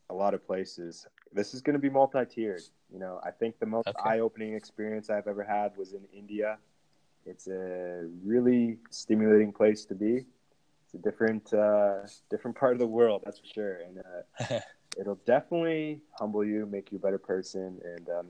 a 0.09 0.13
lot 0.13 0.33
of 0.33 0.45
places. 0.45 1.07
This 1.31 1.53
is 1.53 1.61
going 1.61 1.75
to 1.75 1.79
be 1.79 1.89
multi-tiered. 1.89 2.63
You 2.91 2.99
know, 2.99 3.21
I 3.23 3.31
think 3.31 3.59
the 3.59 3.65
most 3.65 3.87
okay. 3.87 3.97
eye-opening 4.03 4.55
experience 4.55 5.09
I've 5.09 5.27
ever 5.27 5.45
had 5.45 5.77
was 5.77 5.93
in 5.93 6.01
India. 6.13 6.57
It's 7.25 7.47
a 7.47 8.09
really 8.25 8.77
stimulating 8.89 9.53
place 9.53 9.85
to 9.85 9.95
be. 9.95 10.25
It's 10.83 10.95
a 10.95 10.97
different, 10.97 11.53
uh, 11.53 11.99
different 12.29 12.57
part 12.57 12.73
of 12.73 12.79
the 12.79 12.87
world, 12.87 13.21
that's 13.23 13.39
for 13.39 13.47
sure. 13.47 13.77
And 13.87 13.99
uh, 13.99 14.59
it'll 14.99 15.19
definitely 15.25 16.01
humble 16.11 16.43
you, 16.43 16.65
make 16.65 16.91
you 16.91 16.97
a 16.97 17.01
better 17.01 17.17
person, 17.17 17.79
and 17.83 18.09
um, 18.09 18.27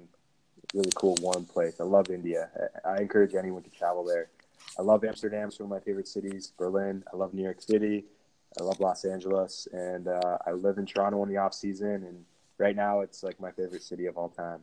really 0.73 0.91
cool, 0.95 1.17
warm 1.21 1.45
place. 1.45 1.79
I 1.79 1.83
love 1.83 2.09
India. 2.09 2.49
I 2.85 3.01
encourage 3.01 3.35
anyone 3.35 3.63
to 3.63 3.69
travel 3.69 4.03
there. 4.03 4.29
I 4.77 4.81
love 4.81 5.03
Amsterdam. 5.03 5.47
It's 5.47 5.59
one 5.59 5.65
of 5.65 5.69
my 5.71 5.79
favorite 5.79 6.07
cities. 6.07 6.51
Berlin. 6.57 7.03
I 7.11 7.15
love 7.15 7.33
New 7.33 7.43
York 7.43 7.61
City. 7.61 8.05
I 8.59 8.63
love 8.63 8.79
Los 8.79 9.03
Angeles, 9.03 9.67
and 9.73 10.07
uh, 10.07 10.37
I 10.45 10.51
live 10.51 10.77
in 10.77 10.85
Toronto 10.85 11.21
in 11.23 11.29
the 11.29 11.37
off 11.37 11.53
season. 11.53 12.03
And 12.03 12.23
right 12.57 12.75
now, 12.75 13.01
it's 13.01 13.21
like 13.21 13.39
my 13.39 13.51
favorite 13.51 13.83
city 13.83 14.05
of 14.05 14.17
all 14.17 14.29
time. 14.29 14.61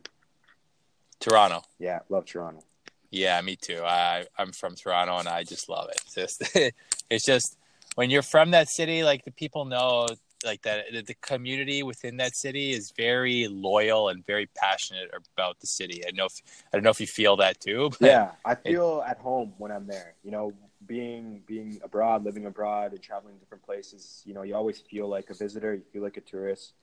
Toronto. 1.19 1.61
Yeah, 1.79 1.99
love 2.09 2.25
Toronto. 2.25 2.63
Yeah, 3.11 3.39
me 3.41 3.55
too. 3.55 3.81
I 3.85 4.25
I'm 4.37 4.51
from 4.51 4.75
Toronto, 4.75 5.17
and 5.19 5.27
I 5.27 5.43
just 5.43 5.69
love 5.69 5.89
it. 5.89 6.01
It's 6.05 6.15
just 6.15 6.57
it's 7.09 7.25
just 7.25 7.57
when 7.95 8.09
you're 8.09 8.23
from 8.23 8.51
that 8.51 8.69
city, 8.69 9.03
like 9.03 9.23
the 9.25 9.31
people 9.31 9.65
know, 9.65 10.07
like 10.43 10.61
that 10.63 10.85
the 11.05 11.15
community 11.15 11.83
within 11.83 12.17
that 12.17 12.35
city 12.35 12.71
is 12.71 12.91
very 12.95 13.47
loyal 13.47 14.09
and 14.09 14.25
very 14.25 14.47
passionate 14.55 15.09
about 15.35 15.59
the 15.59 15.67
city. 15.67 16.03
I 16.07 16.11
know 16.11 16.25
if, 16.25 16.41
I 16.71 16.77
don't 16.77 16.83
know 16.83 16.89
if 16.89 17.01
you 17.01 17.07
feel 17.07 17.35
that 17.37 17.59
too. 17.59 17.91
yeah, 17.99 18.31
I 18.45 18.55
feel 18.55 19.03
it, 19.05 19.11
at 19.11 19.17
home 19.19 19.53
when 19.57 19.71
I'm 19.71 19.87
there. 19.87 20.15
You 20.23 20.31
know, 20.31 20.53
being 20.85 21.41
being 21.45 21.79
abroad, 21.83 22.23
living 22.23 22.45
abroad, 22.45 22.91
and 22.91 23.01
traveling 23.01 23.37
different 23.37 23.63
places, 23.63 24.21
you 24.25 24.33
know, 24.33 24.43
you 24.43 24.55
always 24.55 24.79
feel 24.79 25.07
like 25.07 25.29
a 25.29 25.33
visitor. 25.33 25.73
You 25.75 25.83
feel 25.91 26.03
like 26.03 26.17
a 26.17 26.21
tourist. 26.21 26.73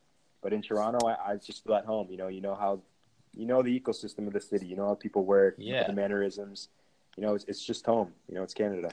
But 0.43 0.53
in 0.53 0.63
Toronto, 0.63 1.07
I, 1.07 1.33
I 1.33 1.37
just 1.37 1.65
feel 1.65 1.75
at 1.75 1.85
home. 1.85 2.09
You 2.11 2.17
know, 2.17 2.29
you 2.29 2.41
know 2.41 2.55
how, 2.55 2.81
you 3.35 3.47
know 3.47 3.63
the 3.63 3.79
ecosystem 3.79 4.27
of 4.27 4.33
the 4.33 4.41
city. 4.41 4.67
You 4.67 4.77
know 4.77 4.87
how 4.87 4.95
people 4.95 5.25
work. 5.25 5.57
Yeah. 5.59 5.65
You 5.67 5.81
know 5.81 5.87
the 5.89 5.93
mannerisms. 5.95 6.69
You 7.17 7.25
know, 7.25 7.35
it's, 7.35 7.45
it's 7.45 7.65
just 7.65 7.85
home. 7.85 8.13
You 8.29 8.37
know, 8.37 8.43
it's 8.43 8.55
Canada. 8.55 8.91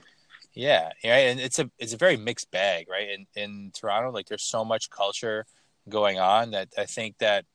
Yeah, 0.58 0.90
yeah, 1.04 1.18
and 1.18 1.40
it's 1.40 1.60
a 1.60 1.70
it's 1.78 1.94
a 1.94 1.98
very 1.98 2.18
mixed 2.18 2.50
bag, 2.50 2.88
right? 2.90 3.10
In 3.10 3.28
in 3.36 3.72
Toronto, 3.76 4.10
like 4.12 4.28
there's 4.28 4.50
so 4.50 4.66
much 4.66 4.90
culture 4.90 5.46
going 5.88 6.20
on 6.20 6.52
that 6.52 6.70
I 6.76 6.86
think 6.86 7.20
that 7.20 7.46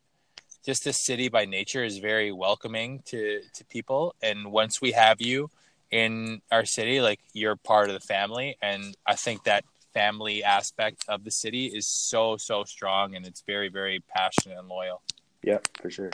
just 0.64 0.84
this 0.84 1.04
city 1.04 1.28
by 1.28 1.44
nature 1.44 1.82
is 1.82 1.98
very 1.98 2.30
welcoming 2.30 3.02
to 3.06 3.40
to 3.54 3.64
people. 3.64 4.14
And 4.22 4.52
once 4.52 4.80
we 4.80 4.92
have 4.92 5.20
you 5.20 5.50
in 5.90 6.42
our 6.52 6.64
city, 6.64 7.00
like 7.00 7.18
you're 7.32 7.56
part 7.56 7.88
of 7.88 7.94
the 7.94 8.06
family. 8.06 8.56
And 8.62 8.96
I 9.04 9.16
think 9.16 9.44
that 9.44 9.64
family 9.92 10.44
aspect 10.44 11.04
of 11.08 11.24
the 11.24 11.30
city 11.30 11.66
is 11.66 11.86
so, 11.86 12.36
so 12.38 12.64
strong 12.64 13.14
and 13.14 13.26
it's 13.26 13.42
very, 13.46 13.68
very 13.68 14.00
passionate 14.14 14.58
and 14.58 14.68
loyal. 14.68 15.02
Yeah, 15.42 15.58
for 15.80 15.90
sure. 15.90 16.10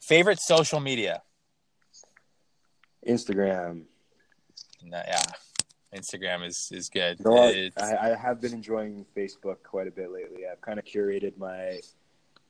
Favorite 0.00 0.40
social 0.40 0.80
media? 0.80 1.22
Instagram. 3.08 3.84
Yeah, 4.90 5.22
Instagram 5.94 6.46
is, 6.46 6.70
is 6.72 6.88
good. 6.88 7.20
I, 7.76 8.10
I 8.10 8.16
have 8.16 8.40
been 8.40 8.52
enjoying 8.52 9.06
Facebook 9.16 9.62
quite 9.62 9.86
a 9.86 9.90
bit 9.90 10.10
lately. 10.12 10.42
I've 10.50 10.60
kind 10.60 10.78
of 10.78 10.84
curated 10.84 11.36
my 11.38 11.80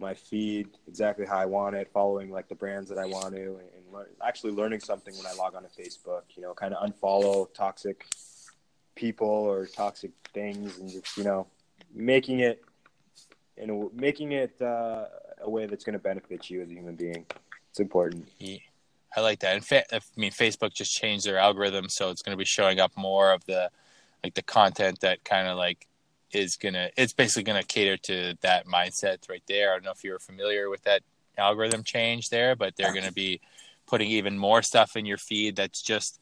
my 0.01 0.13
feed 0.13 0.69
exactly 0.89 1.25
how 1.25 1.39
I 1.39 1.47
want 1.47 1.77
it, 1.77 1.89
following 1.93 2.31
like 2.31 2.49
the 2.49 2.55
brands 2.55 2.89
that 2.89 2.99
I 2.99 3.07
want 3.07 3.35
to, 3.35 3.61
and, 3.77 3.93
learn, 3.93 4.07
actually 4.27 4.53
learning 4.53 4.81
something 4.81 5.15
when 5.17 5.27
I 5.27 5.35
log 5.35 5.55
on 5.55 5.63
to 5.63 5.69
Facebook. 5.69 6.23
You 6.37 6.43
know, 6.43 6.55
kind 6.55 6.75
of 6.75 6.89
unfollow 6.89 7.53
toxic 7.55 8.07
people 8.97 9.29
or 9.29 9.67
toxic 9.67 10.11
things, 10.33 10.79
and 10.79 10.91
just 10.91 11.17
you 11.17 11.25
know, 11.25 11.47
making 11.95 12.41
it 12.41 12.65
in 13.57 13.71
a, 13.71 14.01
making 14.01 14.33
it 14.33 14.61
uh, 14.61 15.07
a 15.43 15.51
way 15.51 15.67
that's 15.67 15.85
going 15.85 15.95
to 15.95 15.99
benefit 15.99 16.51
you 16.51 16.63
as 16.63 16.71
a 16.71 16.75
human 16.75 16.97
being. 16.97 17.25
It's 17.71 17.81
important. 17.81 18.29
I 19.17 19.21
like 19.21 19.41
that. 19.41 19.55
And 19.55 19.65
fa- 19.65 19.95
I 19.95 20.01
mean, 20.17 20.33
Facebook 20.33 20.73
just 20.75 20.95
changed 20.95 21.27
their 21.27 21.39
algorithm, 21.39 21.89
so 21.89 22.11
it's 22.11 22.23
going 22.23 22.37
to 22.37 22.39
be 22.39 22.45
showing 22.45 22.81
up 22.81 22.93
more 22.97 23.33
of 23.33 23.45
the 23.47 23.71
like 24.23 24.35
the 24.35 24.43
content 24.43 25.01
that 25.01 25.23
kind 25.25 25.47
of 25.47 25.59
like 25.59 25.87
is 26.33 26.57
gonna 26.57 26.89
it's 26.97 27.13
basically 27.13 27.45
gonna 27.45 27.63
cater 27.63 27.97
to 27.97 28.35
that 28.41 28.67
mindset 28.67 29.29
right 29.29 29.43
there. 29.47 29.71
I 29.71 29.75
don't 29.75 29.85
know 29.85 29.93
if 29.93 30.03
you're 30.03 30.19
familiar 30.19 30.71
with 30.71 30.83
that 30.85 31.03
algorithm 31.39 31.85
change 31.85 32.31
there, 32.31 32.57
but 32.57 32.75
they're 32.77 32.95
gonna 32.95 33.13
be 33.13 33.41
putting 33.87 34.09
even 34.11 34.39
more 34.39 34.63
stuff 34.63 34.97
in 34.97 35.05
your 35.05 35.19
feed 35.19 35.57
that's 35.57 35.83
just 35.83 36.21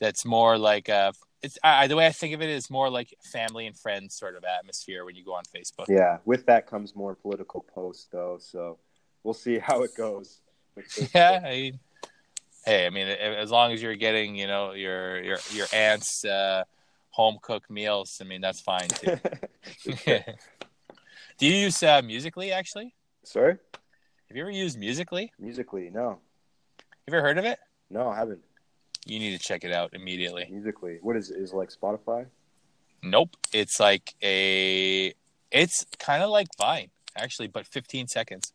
that's 0.00 0.24
more 0.24 0.58
like 0.58 0.88
a 0.88 1.12
it's 1.42 1.56
I, 1.62 1.86
the 1.86 1.94
way 1.94 2.06
I 2.06 2.12
think 2.12 2.34
of 2.34 2.42
it 2.42 2.50
is 2.50 2.68
more 2.68 2.90
like 2.90 3.14
family 3.22 3.66
and 3.66 3.76
friends 3.76 4.16
sort 4.16 4.36
of 4.36 4.44
atmosphere 4.44 5.04
when 5.04 5.14
you 5.14 5.24
go 5.24 5.34
on 5.34 5.44
Facebook. 5.44 5.86
Yeah, 5.88 6.18
with 6.24 6.44
that 6.46 6.66
comes 6.66 6.96
more 6.96 7.14
political 7.14 7.60
posts 7.60 8.08
though, 8.10 8.38
so 8.40 8.78
we'll 9.22 9.34
see 9.34 9.58
how 9.58 9.82
it 9.82 9.96
goes. 9.96 10.40
Yeah, 11.12 11.40
I 11.44 11.50
mean, 11.50 11.80
hey, 12.64 12.86
I 12.86 12.90
mean, 12.90 13.08
as 13.08 13.50
long 13.50 13.72
as 13.72 13.82
you're 13.82 13.96
getting, 13.96 14.36
you 14.36 14.46
know, 14.46 14.72
your 14.72 15.22
your 15.22 15.38
your 15.52 15.66
aunt's 15.72 16.24
uh, 16.24 16.64
home 17.10 17.38
cooked 17.42 17.70
meals, 17.70 18.18
I 18.20 18.24
mean, 18.24 18.40
that's 18.40 18.60
fine 18.60 18.88
too. 18.88 19.16
Do 21.38 21.46
you 21.46 21.54
use 21.54 21.82
uh, 21.82 22.02
Musical.ly 22.02 22.48
actually? 22.48 22.94
Sorry? 23.24 23.58
Have 24.28 24.36
you 24.36 24.42
ever 24.42 24.50
used 24.50 24.78
Musical.ly? 24.78 25.30
Musical.ly, 25.38 25.90
no. 25.92 26.08
Have 26.08 26.18
You 27.06 27.14
ever 27.14 27.22
heard 27.22 27.38
of 27.38 27.44
it? 27.44 27.58
No, 27.90 28.08
I 28.08 28.16
haven't. 28.16 28.40
You 29.06 29.18
need 29.18 29.38
to 29.38 29.38
check 29.38 29.64
it 29.64 29.72
out 29.72 29.90
immediately. 29.94 30.46
Musical.ly. 30.50 30.98
What 31.00 31.16
is 31.16 31.30
it? 31.30 31.38
Is 31.38 31.52
it 31.52 31.56
like 31.56 31.70
Spotify? 31.70 32.26
Nope. 33.02 33.36
It's 33.52 33.80
like 33.80 34.14
a 34.22 35.14
it's 35.50 35.86
kind 35.98 36.22
of 36.22 36.30
like 36.30 36.48
Vine, 36.58 36.90
actually, 37.16 37.48
but 37.48 37.66
15 37.66 38.08
seconds. 38.08 38.52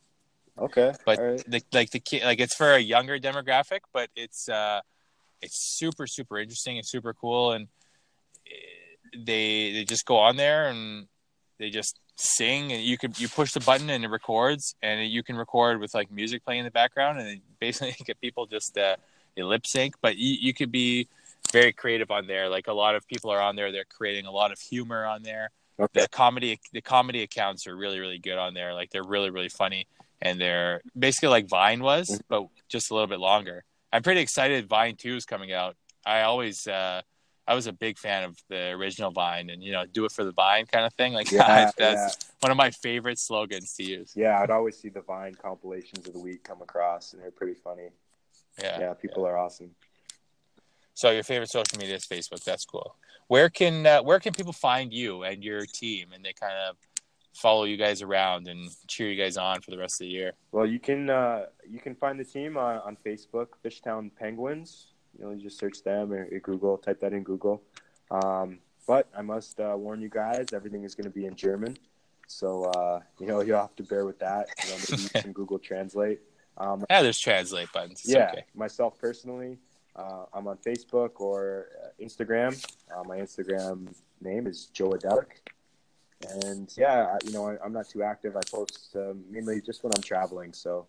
Okay. 0.57 0.93
But 1.05 1.19
right. 1.19 1.43
the, 1.47 1.63
like 1.71 1.89
the 1.91 1.99
kid, 1.99 2.23
like 2.23 2.39
it's 2.39 2.55
for 2.55 2.73
a 2.73 2.79
younger 2.79 3.17
demographic, 3.19 3.81
but 3.91 4.09
it's 4.15 4.47
uh, 4.47 4.81
it's 5.41 5.77
super 5.77 6.05
super 6.07 6.37
interesting 6.37 6.77
and 6.77 6.85
super 6.85 7.13
cool, 7.13 7.53
and 7.53 7.67
they 9.13 9.73
they 9.73 9.85
just 9.85 10.05
go 10.05 10.17
on 10.17 10.37
there 10.37 10.67
and 10.67 11.07
they 11.59 11.69
just 11.69 11.99
sing 12.15 12.71
and 12.71 12.83
you 12.83 12.97
can 12.97 13.13
you 13.17 13.27
push 13.27 13.53
the 13.53 13.59
button 13.59 13.89
and 13.89 14.03
it 14.03 14.07
records 14.07 14.75
and 14.83 15.07
you 15.07 15.23
can 15.23 15.35
record 15.35 15.79
with 15.79 15.93
like 15.93 16.11
music 16.11 16.43
playing 16.43 16.59
in 16.59 16.65
the 16.65 16.71
background 16.71 17.19
and 17.19 17.41
basically 17.59 17.95
get 18.05 18.19
people 18.21 18.45
just 18.45 18.77
uh 18.77 18.95
lip 19.37 19.65
sync 19.65 19.95
but 20.01 20.15
you, 20.17 20.35
you 20.39 20.53
could 20.53 20.71
be 20.71 21.07
very 21.51 21.73
creative 21.73 22.11
on 22.11 22.27
there 22.27 22.49
like 22.49 22.67
a 22.67 22.73
lot 22.73 22.95
of 22.95 23.07
people 23.07 23.31
are 23.31 23.41
on 23.41 23.55
there 23.55 23.71
they're 23.71 23.83
creating 23.85 24.25
a 24.25 24.31
lot 24.31 24.51
of 24.51 24.59
humor 24.59 25.05
on 25.05 25.23
there 25.23 25.49
okay. 25.79 26.01
the 26.01 26.09
comedy 26.09 26.59
the 26.71 26.81
comedy 26.81 27.23
accounts 27.23 27.65
are 27.65 27.75
really 27.75 27.99
really 27.99 28.19
good 28.19 28.37
on 28.37 28.53
there 28.53 28.73
like 28.73 28.91
they're 28.91 29.03
really 29.03 29.31
really 29.31 29.49
funny 29.49 29.87
and 30.23 30.41
they're 30.41 30.81
basically 30.97 31.29
like 31.29 31.47
vine 31.47 31.83
was 31.83 32.09
mm-hmm. 32.09 32.21
but 32.29 32.47
just 32.67 32.89
a 32.89 32.93
little 32.95 33.07
bit 33.07 33.19
longer 33.19 33.63
i'm 33.91 34.01
pretty 34.01 34.21
excited 34.21 34.67
vine 34.67 34.95
2 34.95 35.15
is 35.15 35.25
coming 35.25 35.53
out 35.53 35.75
i 36.05 36.21
always 36.21 36.65
uh 36.65 37.01
I 37.45 37.55
was 37.55 37.67
a 37.67 37.73
big 37.73 37.97
fan 37.97 38.23
of 38.23 38.37
the 38.49 38.69
original 38.69 39.11
Vine 39.11 39.49
and 39.49 39.61
you 39.61 39.73
know, 39.73 39.85
do 39.85 40.05
it 40.05 40.11
for 40.11 40.23
the 40.23 40.31
Vine 40.31 40.65
kind 40.65 40.85
of 40.85 40.93
thing. 40.93 41.13
Like 41.13 41.31
yeah, 41.31 41.71
that's 41.77 42.17
yeah. 42.17 42.27
one 42.39 42.51
of 42.51 42.57
my 42.57 42.71
favorite 42.71 43.19
slogans 43.19 43.73
to 43.75 43.83
use. 43.83 44.13
Yeah, 44.15 44.39
I'd 44.39 44.49
always 44.49 44.77
see 44.77 44.89
the 44.89 45.01
Vine 45.01 45.35
compilations 45.35 46.07
of 46.07 46.13
the 46.13 46.19
week 46.19 46.43
come 46.43 46.61
across 46.61 47.13
and 47.13 47.21
they're 47.21 47.31
pretty 47.31 47.55
funny. 47.55 47.89
Yeah. 48.61 48.79
yeah, 48.79 48.93
people 48.93 49.25
are 49.25 49.37
awesome. 49.37 49.71
So 50.93 51.09
your 51.09 51.23
favorite 51.23 51.49
social 51.49 51.77
media 51.79 51.95
is 51.95 52.05
Facebook. 52.05 52.43
That's 52.43 52.65
cool. 52.65 52.95
Where 53.27 53.49
can 53.49 53.85
uh, 53.85 54.03
where 54.03 54.19
can 54.19 54.33
people 54.33 54.53
find 54.53 54.93
you 54.93 55.23
and 55.23 55.43
your 55.43 55.65
team, 55.65 56.09
and 56.13 56.23
they 56.23 56.33
kind 56.33 56.53
of 56.69 56.77
follow 57.33 57.63
you 57.63 57.77
guys 57.77 58.01
around 58.01 58.47
and 58.47 58.69
cheer 58.87 59.09
you 59.09 59.21
guys 59.21 59.37
on 59.37 59.61
for 59.61 59.71
the 59.71 59.77
rest 59.77 59.95
of 59.95 60.05
the 60.05 60.11
year? 60.11 60.33
Well, 60.51 60.65
you 60.65 60.79
can 60.79 61.09
uh, 61.09 61.45
you 61.69 61.79
can 61.79 61.95
find 61.95 62.19
the 62.19 62.23
team 62.23 62.57
on, 62.57 62.77
on 62.79 62.97
Facebook, 63.05 63.47
Fishtown 63.63 64.11
Penguins. 64.15 64.87
You 65.17 65.25
know, 65.25 65.31
you 65.31 65.41
just 65.41 65.59
search 65.59 65.83
them 65.83 66.11
or, 66.11 66.27
or 66.31 66.39
Google, 66.39 66.77
type 66.77 66.99
that 67.01 67.13
in 67.13 67.23
Google. 67.23 67.61
Um, 68.09 68.59
but 68.87 69.07
I 69.17 69.21
must 69.21 69.59
uh, 69.59 69.75
warn 69.77 70.01
you 70.01 70.09
guys, 70.09 70.47
everything 70.53 70.83
is 70.83 70.95
going 70.95 71.05
to 71.05 71.09
be 71.09 71.25
in 71.25 71.35
German, 71.35 71.77
so 72.27 72.65
uh, 72.65 72.99
you 73.19 73.27
know 73.27 73.41
you'll 73.41 73.59
have 73.59 73.75
to 73.77 73.83
bear 73.83 74.05
with 74.05 74.19
that. 74.19 74.47
You 74.63 74.69
know, 74.69 74.77
maybe 74.77 75.01
use 75.01 75.11
some 75.21 75.31
Google 75.31 75.59
Translate. 75.59 76.19
Um, 76.57 76.85
Yeah, 76.89 77.01
there's 77.01 77.19
translate 77.19 77.71
buttons. 77.73 78.01
It's 78.03 78.13
yeah, 78.13 78.29
okay. 78.31 78.45
myself 78.53 78.99
personally, 78.99 79.57
uh, 79.95 80.25
I'm 80.33 80.47
on 80.47 80.57
Facebook 80.57 81.19
or 81.19 81.67
uh, 81.83 82.03
Instagram. 82.03 82.63
Uh, 82.91 83.03
my 83.03 83.17
Instagram 83.17 83.93
name 84.21 84.47
is 84.47 84.65
Joe 84.67 84.89
Adelic. 84.91 85.41
And 86.29 86.71
yeah, 86.77 87.13
I- 87.13 87.25
you 87.25 87.31
know, 87.33 87.47
I, 87.49 87.57
I'm 87.63 87.73
not 87.73 87.89
too 87.89 88.03
active. 88.03 88.35
I 88.35 88.41
post 88.49 88.95
um, 88.95 89.23
mainly 89.29 89.61
just 89.61 89.83
when 89.83 89.91
I'm 89.95 90.01
traveling. 90.01 90.53
So 90.53 90.87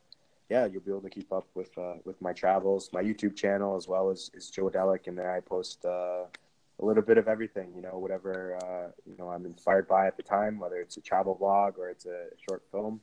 yeah, 0.50 0.66
you'll 0.66 0.82
be 0.82 0.90
able 0.90 1.00
to 1.02 1.10
keep 1.10 1.32
up 1.32 1.46
with 1.54 1.76
uh, 1.78 1.94
with 2.04 2.20
my 2.20 2.32
travels. 2.32 2.90
My 2.92 3.02
YouTube 3.02 3.34
channel 3.36 3.76
as 3.76 3.88
well 3.88 4.10
as 4.10 4.30
is 4.34 4.50
Joe 4.50 4.68
Adelic, 4.70 5.06
and 5.06 5.16
there 5.18 5.32
I 5.32 5.40
post 5.40 5.84
uh, 5.84 6.24
a 6.80 6.84
little 6.84 7.02
bit 7.02 7.18
of 7.18 7.28
everything. 7.28 7.72
You 7.74 7.82
know, 7.82 7.98
whatever 7.98 8.58
uh, 8.62 8.90
you 9.06 9.16
know 9.18 9.30
I'm 9.30 9.46
inspired 9.46 9.88
by 9.88 10.06
at 10.06 10.16
the 10.16 10.22
time, 10.22 10.58
whether 10.58 10.76
it's 10.76 10.96
a 10.96 11.00
travel 11.00 11.36
vlog 11.40 11.78
or 11.78 11.88
it's 11.88 12.06
a 12.06 12.26
short 12.48 12.62
film 12.70 13.00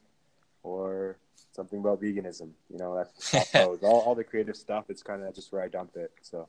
or 0.63 1.17
something 1.53 1.79
about 1.79 2.01
veganism. 2.01 2.51
You 2.69 2.77
know, 2.77 2.95
that's 2.95 3.55
all, 3.55 3.75
all, 3.83 3.99
all 4.01 4.15
the 4.15 4.23
creative 4.23 4.55
stuff. 4.55 4.85
It's 4.89 5.01
kind 5.03 5.23
of 5.23 5.33
just 5.33 5.51
where 5.51 5.63
I 5.63 5.67
dump 5.67 5.95
it. 5.95 6.11
So 6.21 6.47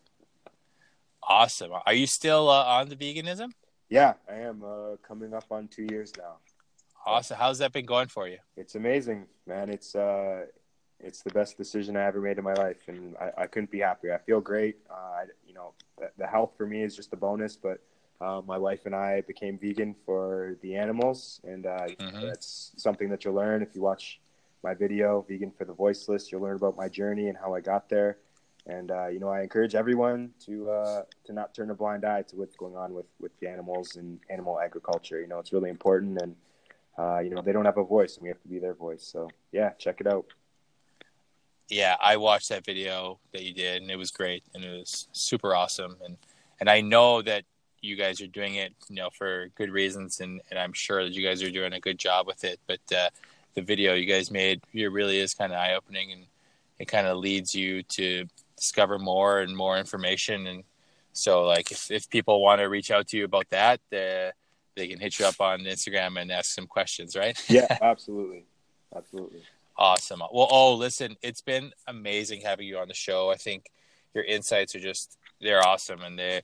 Awesome. 1.22 1.70
Are 1.86 1.94
you 1.94 2.06
still 2.06 2.50
uh, 2.50 2.64
on 2.64 2.88
the 2.88 2.96
veganism? 2.96 3.52
Yeah, 3.93 4.14
I 4.27 4.36
am 4.36 4.62
uh, 4.64 4.97
coming 5.06 5.35
up 5.35 5.44
on 5.51 5.69
two 5.69 5.86
years 5.90 6.12
now. 6.16 6.36
Awesome. 7.05 7.36
How's 7.36 7.59
that 7.59 7.73
been 7.73 7.85
going 7.85 8.09
for 8.09 8.27
you? 8.27 8.39
It's 8.56 8.74
amazing, 8.74 9.27
man. 9.47 9.69
It's 9.69 9.94
uh, 9.94 10.47
it's 10.98 11.23
the 11.23 11.31
best 11.31 11.59
decision 11.59 11.97
I 11.97 12.05
ever 12.06 12.20
made 12.20 12.39
in 12.39 12.44
my 12.44 12.55
life, 12.55 12.89
and 12.89 13.14
I, 13.20 13.43
I 13.43 13.47
couldn't 13.47 13.70
be 13.70 13.81
happier. 13.81 14.14
I 14.14 14.19
feel 14.19 14.40
great. 14.40 14.77
Uh, 14.90 14.94
I, 14.94 15.24
you 15.47 15.52
know, 15.52 15.74
the, 15.98 16.10
the 16.16 16.27
health 16.27 16.52
for 16.56 16.66
me 16.66 16.82
is 16.82 16.97
just 16.97 17.12
a 17.12 17.16
bonus, 17.16 17.55
but 17.56 17.81
uh, 18.23 18.40
my 18.47 18.56
wife 18.56 18.86
and 18.86 18.94
I 18.94 19.20
became 19.23 19.59
vegan 19.59 19.94
for 20.06 20.56
the 20.62 20.74
animals, 20.77 21.40
and 21.44 21.66
uh, 21.66 21.89
Mhm. 21.98 22.28
that's 22.28 22.73
something 22.78 23.10
that 23.10 23.24
you'll 23.24 23.35
learn 23.35 23.60
if 23.62 23.74
you 23.74 23.82
watch 23.82 24.20
my 24.62 24.73
video, 24.73 25.20
"Vegan 25.28 25.51
for 25.51 25.66
the 25.66 25.74
Voiceless." 25.74 26.32
You'll 26.32 26.40
learn 26.43 26.56
about 26.56 26.77
my 26.78 26.89
journey 26.89 27.28
and 27.28 27.36
how 27.36 27.52
I 27.55 27.60
got 27.60 27.90
there. 27.90 28.16
And 28.66 28.90
uh, 28.90 29.09
you 29.09 29.18
know, 29.18 29.28
I 29.28 29.43
encourage 29.43 29.74
everyone 29.74 30.30
to 30.47 30.70
uh, 30.70 31.02
to 31.24 31.32
not 31.32 31.55
turn 31.55 31.70
a 31.70 31.74
blind 31.74 32.05
eye 32.05 32.22
to 32.22 32.36
what's 32.36 32.56
going 32.56 32.76
on 32.76 32.94
with 32.94 33.06
with 33.20 33.32
the 33.40 33.48
animals 33.48 33.97
and 33.97 34.20
animal 34.30 34.60
agriculture. 34.60 35.20
You 35.20 35.26
know, 35.26 35.39
it's 35.40 35.52
really 35.52 35.70
important, 35.70 36.20
and 36.22 36.36
uh, 36.97 37.18
you 37.18 37.30
know, 37.30 37.43
they 37.43 37.52
don't 37.52 37.64
have 37.64 37.78
a 37.78 37.84
voice, 37.84 38.16
and 38.16 38.22
we 38.22 38.28
have 38.28 38.40
to 38.43 38.48
be 38.48 38.60
their 38.60 38.74
voice. 38.74 39.02
So 39.05 39.28
yeah, 39.51 39.70
check 39.78 40.01
it 40.01 40.06
out. 40.06 40.26
Yeah, 41.68 41.97
I 42.01 42.18
watched 42.18 42.51
that 42.51 42.64
video 42.64 43.18
that 43.32 43.43
you 43.43 43.52
did, 43.52 43.82
and 43.82 43.90
it 43.90 43.97
was 43.97 44.10
great, 44.10 44.44
and 44.55 44.64
it 44.64 44.78
was 44.78 45.09
super 45.12 45.56
awesome. 45.56 45.97
And 46.05 46.16
and 46.60 46.70
I 46.70 46.82
know 46.82 47.20
that 47.22 47.44
you 47.80 47.97
guys 47.97 48.20
are 48.20 48.28
doing 48.28 48.55
it, 48.55 48.72
you 48.89 48.94
know, 48.94 49.10
for 49.10 49.48
good 49.56 49.70
reasons, 49.70 50.20
and 50.20 50.40
and 50.51 50.59
I'm 50.59 50.72
sure 50.72 51.02
that 51.02 51.14
you 51.14 51.26
guys 51.26 51.43
are 51.43 51.51
doing 51.51 51.72
a 51.72 51.80
good 51.80 51.98
job 51.98 52.28
with 52.28 52.44
it. 52.44 52.60
But 52.68 52.80
uh, 52.97 53.09
the 53.55 53.62
video 53.62 53.94
you 53.94 54.06
guys 54.06 54.30
made, 54.30 54.62
it 54.72 54.93
really 54.93 55.18
is 55.18 55.34
kind 55.34 55.52
of 55.52 55.59
eye 55.59 55.74
opening, 55.74 56.12
and 56.12 56.26
it 56.78 56.86
kind 56.86 57.09
of 57.09 57.18
leads 57.18 57.55
you 57.55 57.82
to 57.84 58.26
discover 58.62 58.98
more 58.98 59.40
and 59.40 59.56
more 59.56 59.76
information. 59.78 60.47
And 60.47 60.64
so, 61.12 61.44
like, 61.44 61.70
if 61.70 61.90
if 61.90 62.09
people 62.09 62.43
want 62.43 62.60
to 62.60 62.68
reach 62.68 62.90
out 62.90 63.09
to 63.09 63.16
you 63.16 63.24
about 63.24 63.51
that, 63.51 63.80
uh, 63.93 64.30
they 64.76 64.89
can 64.89 64.98
hit 64.98 65.18
you 65.18 65.26
up 65.26 65.40
on 65.40 65.60
Instagram 65.60 66.20
and 66.20 66.32
ask 66.32 66.55
some 66.55 66.66
questions, 66.66 67.16
right? 67.16 67.36
Yeah, 67.48 67.78
absolutely, 67.82 68.44
absolutely. 68.94 69.43
Awesome. 69.76 70.20
Well, 70.20 70.48
oh, 70.51 70.74
listen, 70.74 71.16
it's 71.22 71.40
been 71.40 71.72
amazing 71.86 72.43
having 72.43 72.66
you 72.66 72.78
on 72.78 72.89
the 72.89 72.94
show. 72.94 73.30
I 73.30 73.36
think 73.36 73.70
your 74.14 74.24
insights 74.24 74.74
are 74.74 74.80
just 74.80 75.18
they're 75.40 75.66
awesome 75.66 76.02
and 76.02 76.18
they 76.18 76.43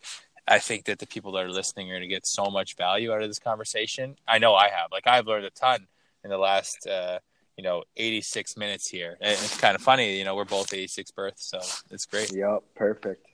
I 0.49 0.59
think 0.59 0.87
that 0.87 0.99
the 0.99 1.07
people 1.07 1.33
that 1.33 1.45
are 1.45 1.53
listening 1.53 1.91
are 1.91 1.95
going 1.95 2.09
to 2.09 2.09
get 2.09 2.27
so 2.27 2.47
much 2.47 2.75
value 2.77 3.13
out 3.13 3.23
of 3.23 3.29
this 3.29 3.39
conversation. 3.39 4.17
I 4.27 4.39
know 4.39 4.55
I 4.55 4.71
have. 4.71 4.91
Like 4.91 5.07
I've 5.07 5.27
learned 5.27 5.45
a 5.45 5.51
ton 5.51 5.87
in 6.25 6.31
the 6.31 6.39
last 6.39 6.87
uh, 6.87 7.19
you 7.59 7.65
know, 7.65 7.83
86 7.97 8.57
minutes 8.57 8.89
here. 8.89 9.19
And 9.21 9.33
it's 9.33 9.59
kind 9.59 9.75
of 9.75 9.83
funny, 9.83 10.17
you 10.17 10.25
know, 10.25 10.37
we're 10.37 10.45
both 10.45 10.73
86 10.73 11.11
births, 11.11 11.45
so 11.45 11.59
it's 11.91 12.07
great. 12.07 12.33
Yep, 12.33 12.63
perfect. 12.77 13.27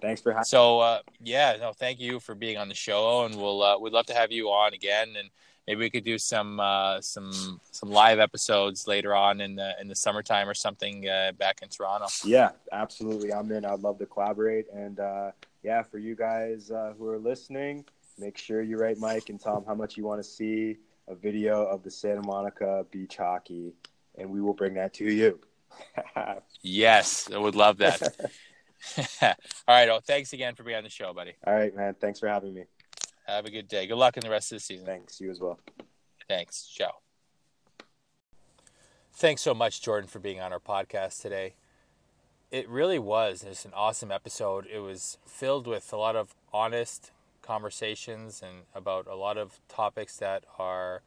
Thanks 0.00 0.20
for 0.20 0.30
having. 0.30 0.44
So, 0.44 0.78
uh, 0.78 1.00
yeah, 1.20 1.56
no, 1.60 1.72
thank 1.72 1.98
you 1.98 2.20
for 2.20 2.36
being 2.36 2.56
on 2.56 2.68
the 2.68 2.74
show, 2.74 3.24
and 3.24 3.34
we'll 3.34 3.62
uh, 3.62 3.78
we'd 3.78 3.92
love 3.92 4.06
to 4.06 4.14
have 4.14 4.30
you 4.30 4.48
on 4.48 4.74
again, 4.74 5.14
and 5.18 5.28
maybe 5.66 5.80
we 5.80 5.90
could 5.90 6.04
do 6.04 6.18
some 6.18 6.60
uh, 6.60 7.00
some 7.00 7.60
some 7.70 7.90
live 7.90 8.18
episodes 8.20 8.86
later 8.86 9.14
on 9.14 9.40
in 9.40 9.56
the 9.56 9.74
in 9.80 9.88
the 9.88 9.94
summertime 9.94 10.48
or 10.48 10.54
something 10.54 11.08
uh, 11.08 11.32
back 11.32 11.60
in 11.62 11.68
Toronto. 11.68 12.06
Yeah, 12.24 12.50
absolutely. 12.72 13.32
I'm 13.32 13.50
in. 13.52 13.64
I'd 13.64 13.80
love 13.80 13.98
to 13.98 14.06
collaborate. 14.06 14.66
And 14.72 15.00
uh, 15.00 15.30
yeah, 15.62 15.82
for 15.82 15.98
you 15.98 16.14
guys 16.14 16.70
uh, 16.70 16.94
who 16.96 17.08
are 17.08 17.18
listening, 17.18 17.84
make 18.18 18.38
sure 18.38 18.62
you 18.62 18.78
write 18.78 18.98
Mike 18.98 19.28
and 19.30 19.42
him 19.42 19.64
how 19.66 19.74
much 19.74 19.96
you 19.96 20.04
want 20.04 20.22
to 20.22 20.28
see 20.28 20.78
a 21.08 21.14
video 21.14 21.64
of 21.64 21.82
the 21.82 21.90
Santa 21.90 22.22
Monica 22.22 22.86
beach 22.90 23.16
hockey, 23.16 23.74
and 24.16 24.30
we 24.30 24.40
will 24.40 24.54
bring 24.54 24.74
that 24.74 24.94
to 24.94 25.04
you. 25.04 25.40
Yes, 26.62 27.28
I 27.30 27.36
would 27.36 27.56
love 27.56 27.76
that. 27.78 28.00
All 29.22 29.34
right, 29.68 29.88
oh, 29.88 30.00
thanks 30.02 30.32
again 30.32 30.54
for 30.54 30.62
being 30.62 30.76
on 30.76 30.84
the 30.84 30.90
show, 30.90 31.12
buddy. 31.12 31.32
All 31.46 31.54
right, 31.54 31.74
man. 31.74 31.94
Thanks 32.00 32.20
for 32.20 32.28
having 32.28 32.54
me. 32.54 32.64
Have 33.26 33.46
a 33.46 33.50
good 33.50 33.68
day. 33.68 33.86
Good 33.86 33.96
luck 33.96 34.16
in 34.16 34.22
the 34.22 34.30
rest 34.30 34.52
of 34.52 34.56
the 34.56 34.60
season. 34.60 34.86
Thanks. 34.86 35.20
You 35.20 35.30
as 35.30 35.40
well. 35.40 35.58
Thanks. 36.28 36.66
Ciao. 36.66 36.90
Thanks 39.12 39.42
so 39.42 39.54
much, 39.54 39.80
Jordan, 39.80 40.08
for 40.08 40.18
being 40.18 40.40
on 40.40 40.52
our 40.52 40.58
podcast 40.58 41.22
today. 41.22 41.54
It 42.50 42.68
really 42.68 42.98
was 42.98 43.42
just 43.42 43.64
an 43.64 43.72
awesome 43.74 44.10
episode. 44.10 44.66
It 44.72 44.80
was 44.80 45.18
filled 45.26 45.66
with 45.66 45.92
a 45.92 45.96
lot 45.96 46.16
of 46.16 46.34
honest 46.52 47.10
conversations 47.44 48.42
and 48.42 48.62
about 48.74 49.06
a 49.06 49.14
lot 49.14 49.36
of 49.36 49.60
topics 49.68 50.16
that 50.16 50.44
are 50.58 51.02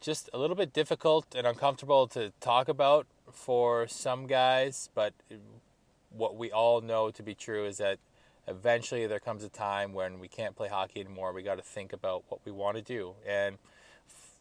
just 0.00 0.30
a 0.32 0.38
little 0.38 0.56
bit 0.56 0.72
difficult 0.72 1.34
and 1.34 1.46
uncomfortable 1.46 2.06
to 2.08 2.32
talk 2.40 2.68
about 2.68 3.06
for 3.32 3.86
some 3.88 4.26
guys, 4.26 4.88
but 4.94 5.12
what 6.10 6.36
we 6.36 6.50
all 6.50 6.80
know 6.80 7.10
to 7.10 7.22
be 7.22 7.34
true 7.34 7.66
is 7.66 7.78
that 7.78 7.98
eventually 8.46 9.06
there 9.06 9.20
comes 9.20 9.44
a 9.44 9.48
time 9.48 9.92
when 9.92 10.18
we 10.18 10.28
can't 10.28 10.56
play 10.56 10.68
hockey 10.68 11.00
anymore. 11.00 11.32
We 11.32 11.42
got 11.42 11.56
to 11.56 11.62
think 11.62 11.92
about 11.92 12.24
what 12.28 12.40
we 12.44 12.52
want 12.52 12.76
to 12.76 12.82
do. 12.82 13.14
And 13.26 13.58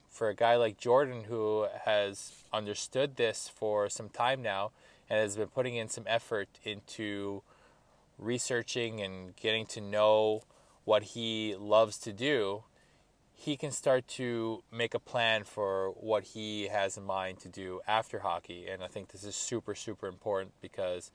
for 0.09 0.30
a 0.30 0.35
guy 0.35 0.55
like 0.55 0.77
Jordan 0.77 1.26
who 1.26 1.68
has 1.85 2.31
understood 2.53 3.18
this 3.18 3.51
for 3.53 3.89
some 3.89 4.09
time 4.09 4.41
now 4.41 4.72
and 5.09 5.19
has 5.19 5.35
been 5.35 5.49
putting 5.49 5.76
in 5.76 5.89
some 5.89 6.05
effort 6.07 6.47
into 6.64 7.41
researching 8.18 9.01
and 9.01 9.35
getting 9.35 9.65
to 9.68 9.81
know 9.81 10.41
what 10.88 11.03
he 11.03 11.53
loves 11.59 11.97
to 11.97 12.14
do, 12.14 12.64
he 13.34 13.57
can 13.57 13.72
start 13.72 14.07
to 14.07 14.64
make 14.72 14.93
a 14.93 14.99
plan 14.99 15.43
for 15.43 15.89
what 15.89 16.23
he 16.23 16.69
has 16.69 16.95
in 16.95 17.03
mind 17.03 17.38
to 17.38 17.49
do 17.49 17.81
after 17.85 18.19
hockey. 18.19 18.68
And 18.72 18.81
I 18.81 18.88
think 18.88 19.09
this 19.09 19.26
is 19.26 19.35
super, 19.35 19.76
super 19.76 20.07
important 20.07 20.53
because 20.61 21.11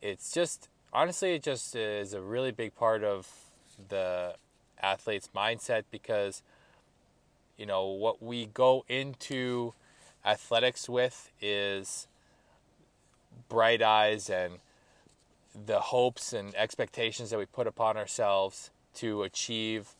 it's 0.00 0.32
just 0.32 0.70
honestly, 0.94 1.34
it 1.34 1.42
just 1.42 1.76
is 1.76 2.14
a 2.14 2.22
really 2.22 2.52
big 2.52 2.74
part 2.74 3.04
of 3.04 3.28
the 3.86 4.34
athlete's 4.82 5.28
mindset 5.36 5.82
because 5.90 6.42
you 7.58 7.66
know 7.66 7.84
what 7.84 8.22
we 8.22 8.46
go 8.46 8.86
into 8.88 9.74
athletics 10.24 10.88
with 10.88 11.30
is 11.42 12.08
bright 13.50 13.82
eyes 13.82 14.30
and 14.30 14.54
the 15.66 15.80
hopes 15.80 16.32
and 16.32 16.54
expectations 16.54 17.28
that 17.28 17.38
we 17.38 17.44
put 17.44 17.66
upon 17.66 17.98
ourselves 17.98 18.70
to 18.96 19.22
achieve 19.22 19.94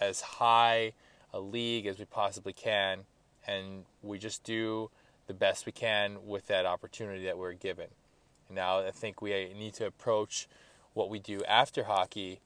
as 0.00 0.20
high 0.20 0.92
a 1.32 1.40
league 1.40 1.86
as 1.86 1.98
we 1.98 2.04
possibly 2.04 2.52
can 2.52 3.00
and 3.46 3.84
we 4.02 4.18
just 4.18 4.44
do 4.44 4.90
the 5.26 5.34
best 5.34 5.66
we 5.66 5.72
can 5.72 6.26
with 6.26 6.46
that 6.46 6.66
opportunity 6.66 7.24
that 7.24 7.38
we're 7.38 7.52
given. 7.52 7.88
Now 8.50 8.80
I 8.80 8.90
think 8.90 9.20
we 9.20 9.52
need 9.58 9.74
to 9.74 9.86
approach 9.86 10.48
what 10.94 11.10
we 11.10 11.18
do 11.18 11.40
after 11.46 11.84
hockey 11.84 12.40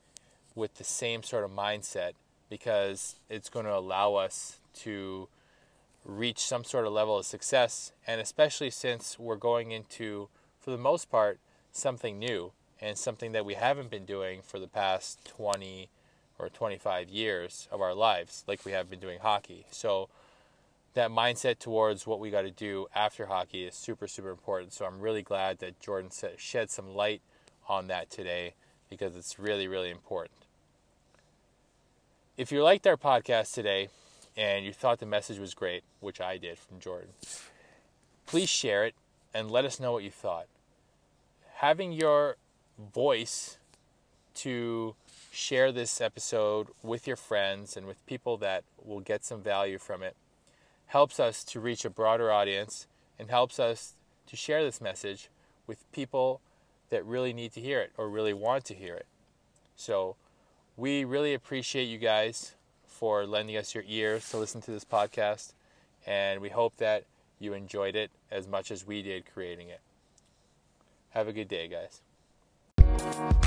with 0.55 0.75
the 0.75 0.85
same 0.85 1.23
sort 1.23 1.45
of 1.45 1.51
mindset 1.51 2.13
because 2.51 3.17
it's 3.31 3.49
going 3.49 3.65
to 3.65 3.75
allow 3.75 4.15
us 4.15 4.59
to 4.75 5.29
reach 6.05 6.41
some 6.41 6.65
sort 6.65 6.87
of 6.87 6.93
level 6.93 7.17
of 7.17 7.25
success 7.25 7.93
and 8.07 8.21
especially 8.21 8.71
since 8.71 9.19
we're 9.19 9.37
going 9.37 9.71
into 9.71 10.29
for 10.59 10.71
the 10.71 10.79
most 10.79 11.11
part 11.11 11.39
something 11.71 12.19
new 12.19 12.53
and 12.83 12.99
something 12.99 13.33
that 13.33 13.47
we 13.47 13.55
haven't 13.55 13.89
been 13.89 14.05
doing 14.05 14.43
for 14.43 14.59
the 14.59 14.69
past 14.69 15.25
20 15.25 15.89
or 16.39 16.49
25 16.51 17.09
years 17.09 17.69
of 17.71 17.81
our 17.81 17.95
lives 17.95 18.45
like 18.47 18.65
we 18.65 18.73
have 18.73 18.91
been 18.91 18.99
doing 18.99 19.21
hockey 19.21 19.65
so 19.71 20.09
that 20.95 21.11
mindset 21.11 21.59
towards 21.59 22.07
what 22.07 22.21
we 22.21 22.31
got 22.31 22.43
to 22.43 22.51
do 22.51 22.87
after 22.95 23.27
hockey 23.27 23.65
is 23.65 23.75
super, 23.75 24.07
super 24.07 24.31
important. 24.31 24.73
So 24.73 24.85
I'm 24.85 25.01
really 25.01 25.23
glad 25.23 25.59
that 25.61 25.81
Jordan 25.81 26.11
shed 26.37 26.71
some 26.71 26.95
light 26.95 27.23
on 27.69 27.87
that 27.87 28.11
today 28.11 28.55
because 28.91 29.17
it's 29.17 29.39
really, 29.39 29.67
really 29.67 29.91
important. 29.91 30.37
If 32.37 32.53
you 32.53 32.63
liked 32.63 32.87
our 32.87 32.97
podcast 32.97 33.55
today 33.55 33.89
and 34.37 34.65
you 34.65 34.73
thought 34.73 34.99
the 34.99 35.07
message 35.07 35.39
was 35.39 35.55
great, 35.55 35.83
which 36.01 36.21
I 36.21 36.37
did 36.37 36.59
from 36.59 36.79
Jordan, 36.79 37.11
please 38.27 38.49
share 38.49 38.85
it 38.85 38.95
and 39.33 39.51
let 39.51 39.65
us 39.65 39.81
know 39.81 39.93
what 39.93 40.05
you 40.05 40.11
thought. 40.11 40.47
Having 41.57 41.93
your 41.93 42.37
voice 42.79 43.59
to 44.35 44.95
share 45.31 45.73
this 45.73 46.01
episode 46.01 46.69
with 46.83 47.07
your 47.07 47.17
friends 47.17 47.77
and 47.77 47.87
with 47.87 48.05
people 48.07 48.37
that 48.39 48.65
will 48.83 49.01
get 49.01 49.25
some 49.25 49.43
value 49.43 49.79
from 49.79 50.03
it 50.03 50.17
helps 50.93 51.19
us 51.19 51.43
to 51.43 51.59
reach 51.59 51.87
a 51.87 51.91
broader 51.91 52.31
audience 52.31 52.87
and 53.19 53.31
helps 53.31 53.59
us 53.59 53.95
to 54.27 54.37
share 54.37 54.63
this 54.63 54.79
message 54.79 55.31
with 55.67 55.91
people 55.91 56.43
that 56.91 57.03
really 57.07 57.33
need 57.33 57.51
to 57.51 57.63
hear 57.63 57.81
it 57.81 57.91
or 57.97 58.11
really 58.11 58.35
want 58.35 58.63
to 58.67 58.75
hear 58.75 58.95
it. 58.95 59.07
So, 59.75 60.17
we 60.77 61.05
really 61.05 61.33
appreciate 61.33 61.85
you 61.85 61.97
guys 61.97 62.55
for 62.87 63.25
lending 63.25 63.57
us 63.57 63.75
your 63.75 63.85
ears 63.89 64.29
to 64.31 64.37
listen 64.37 64.61
to 64.63 64.71
this 64.71 64.85
podcast, 64.85 65.55
and 66.07 66.43
we 66.43 66.51
hope 66.51 66.77
that 66.77 67.05
you 67.39 67.55
enjoyed 67.55 67.97
it 67.97 68.11
as 68.31 68.47
much 68.47 68.71
as 68.71 68.87
we 68.87 69.01
did 69.01 69.25
creating 69.33 69.71
it. 69.71 69.81
Have 71.11 71.27
a 71.27 71.33
good 71.33 71.49
day, 71.49 71.69
guys. 71.69 72.03
Thank 73.03 73.17
you. 73.17 73.43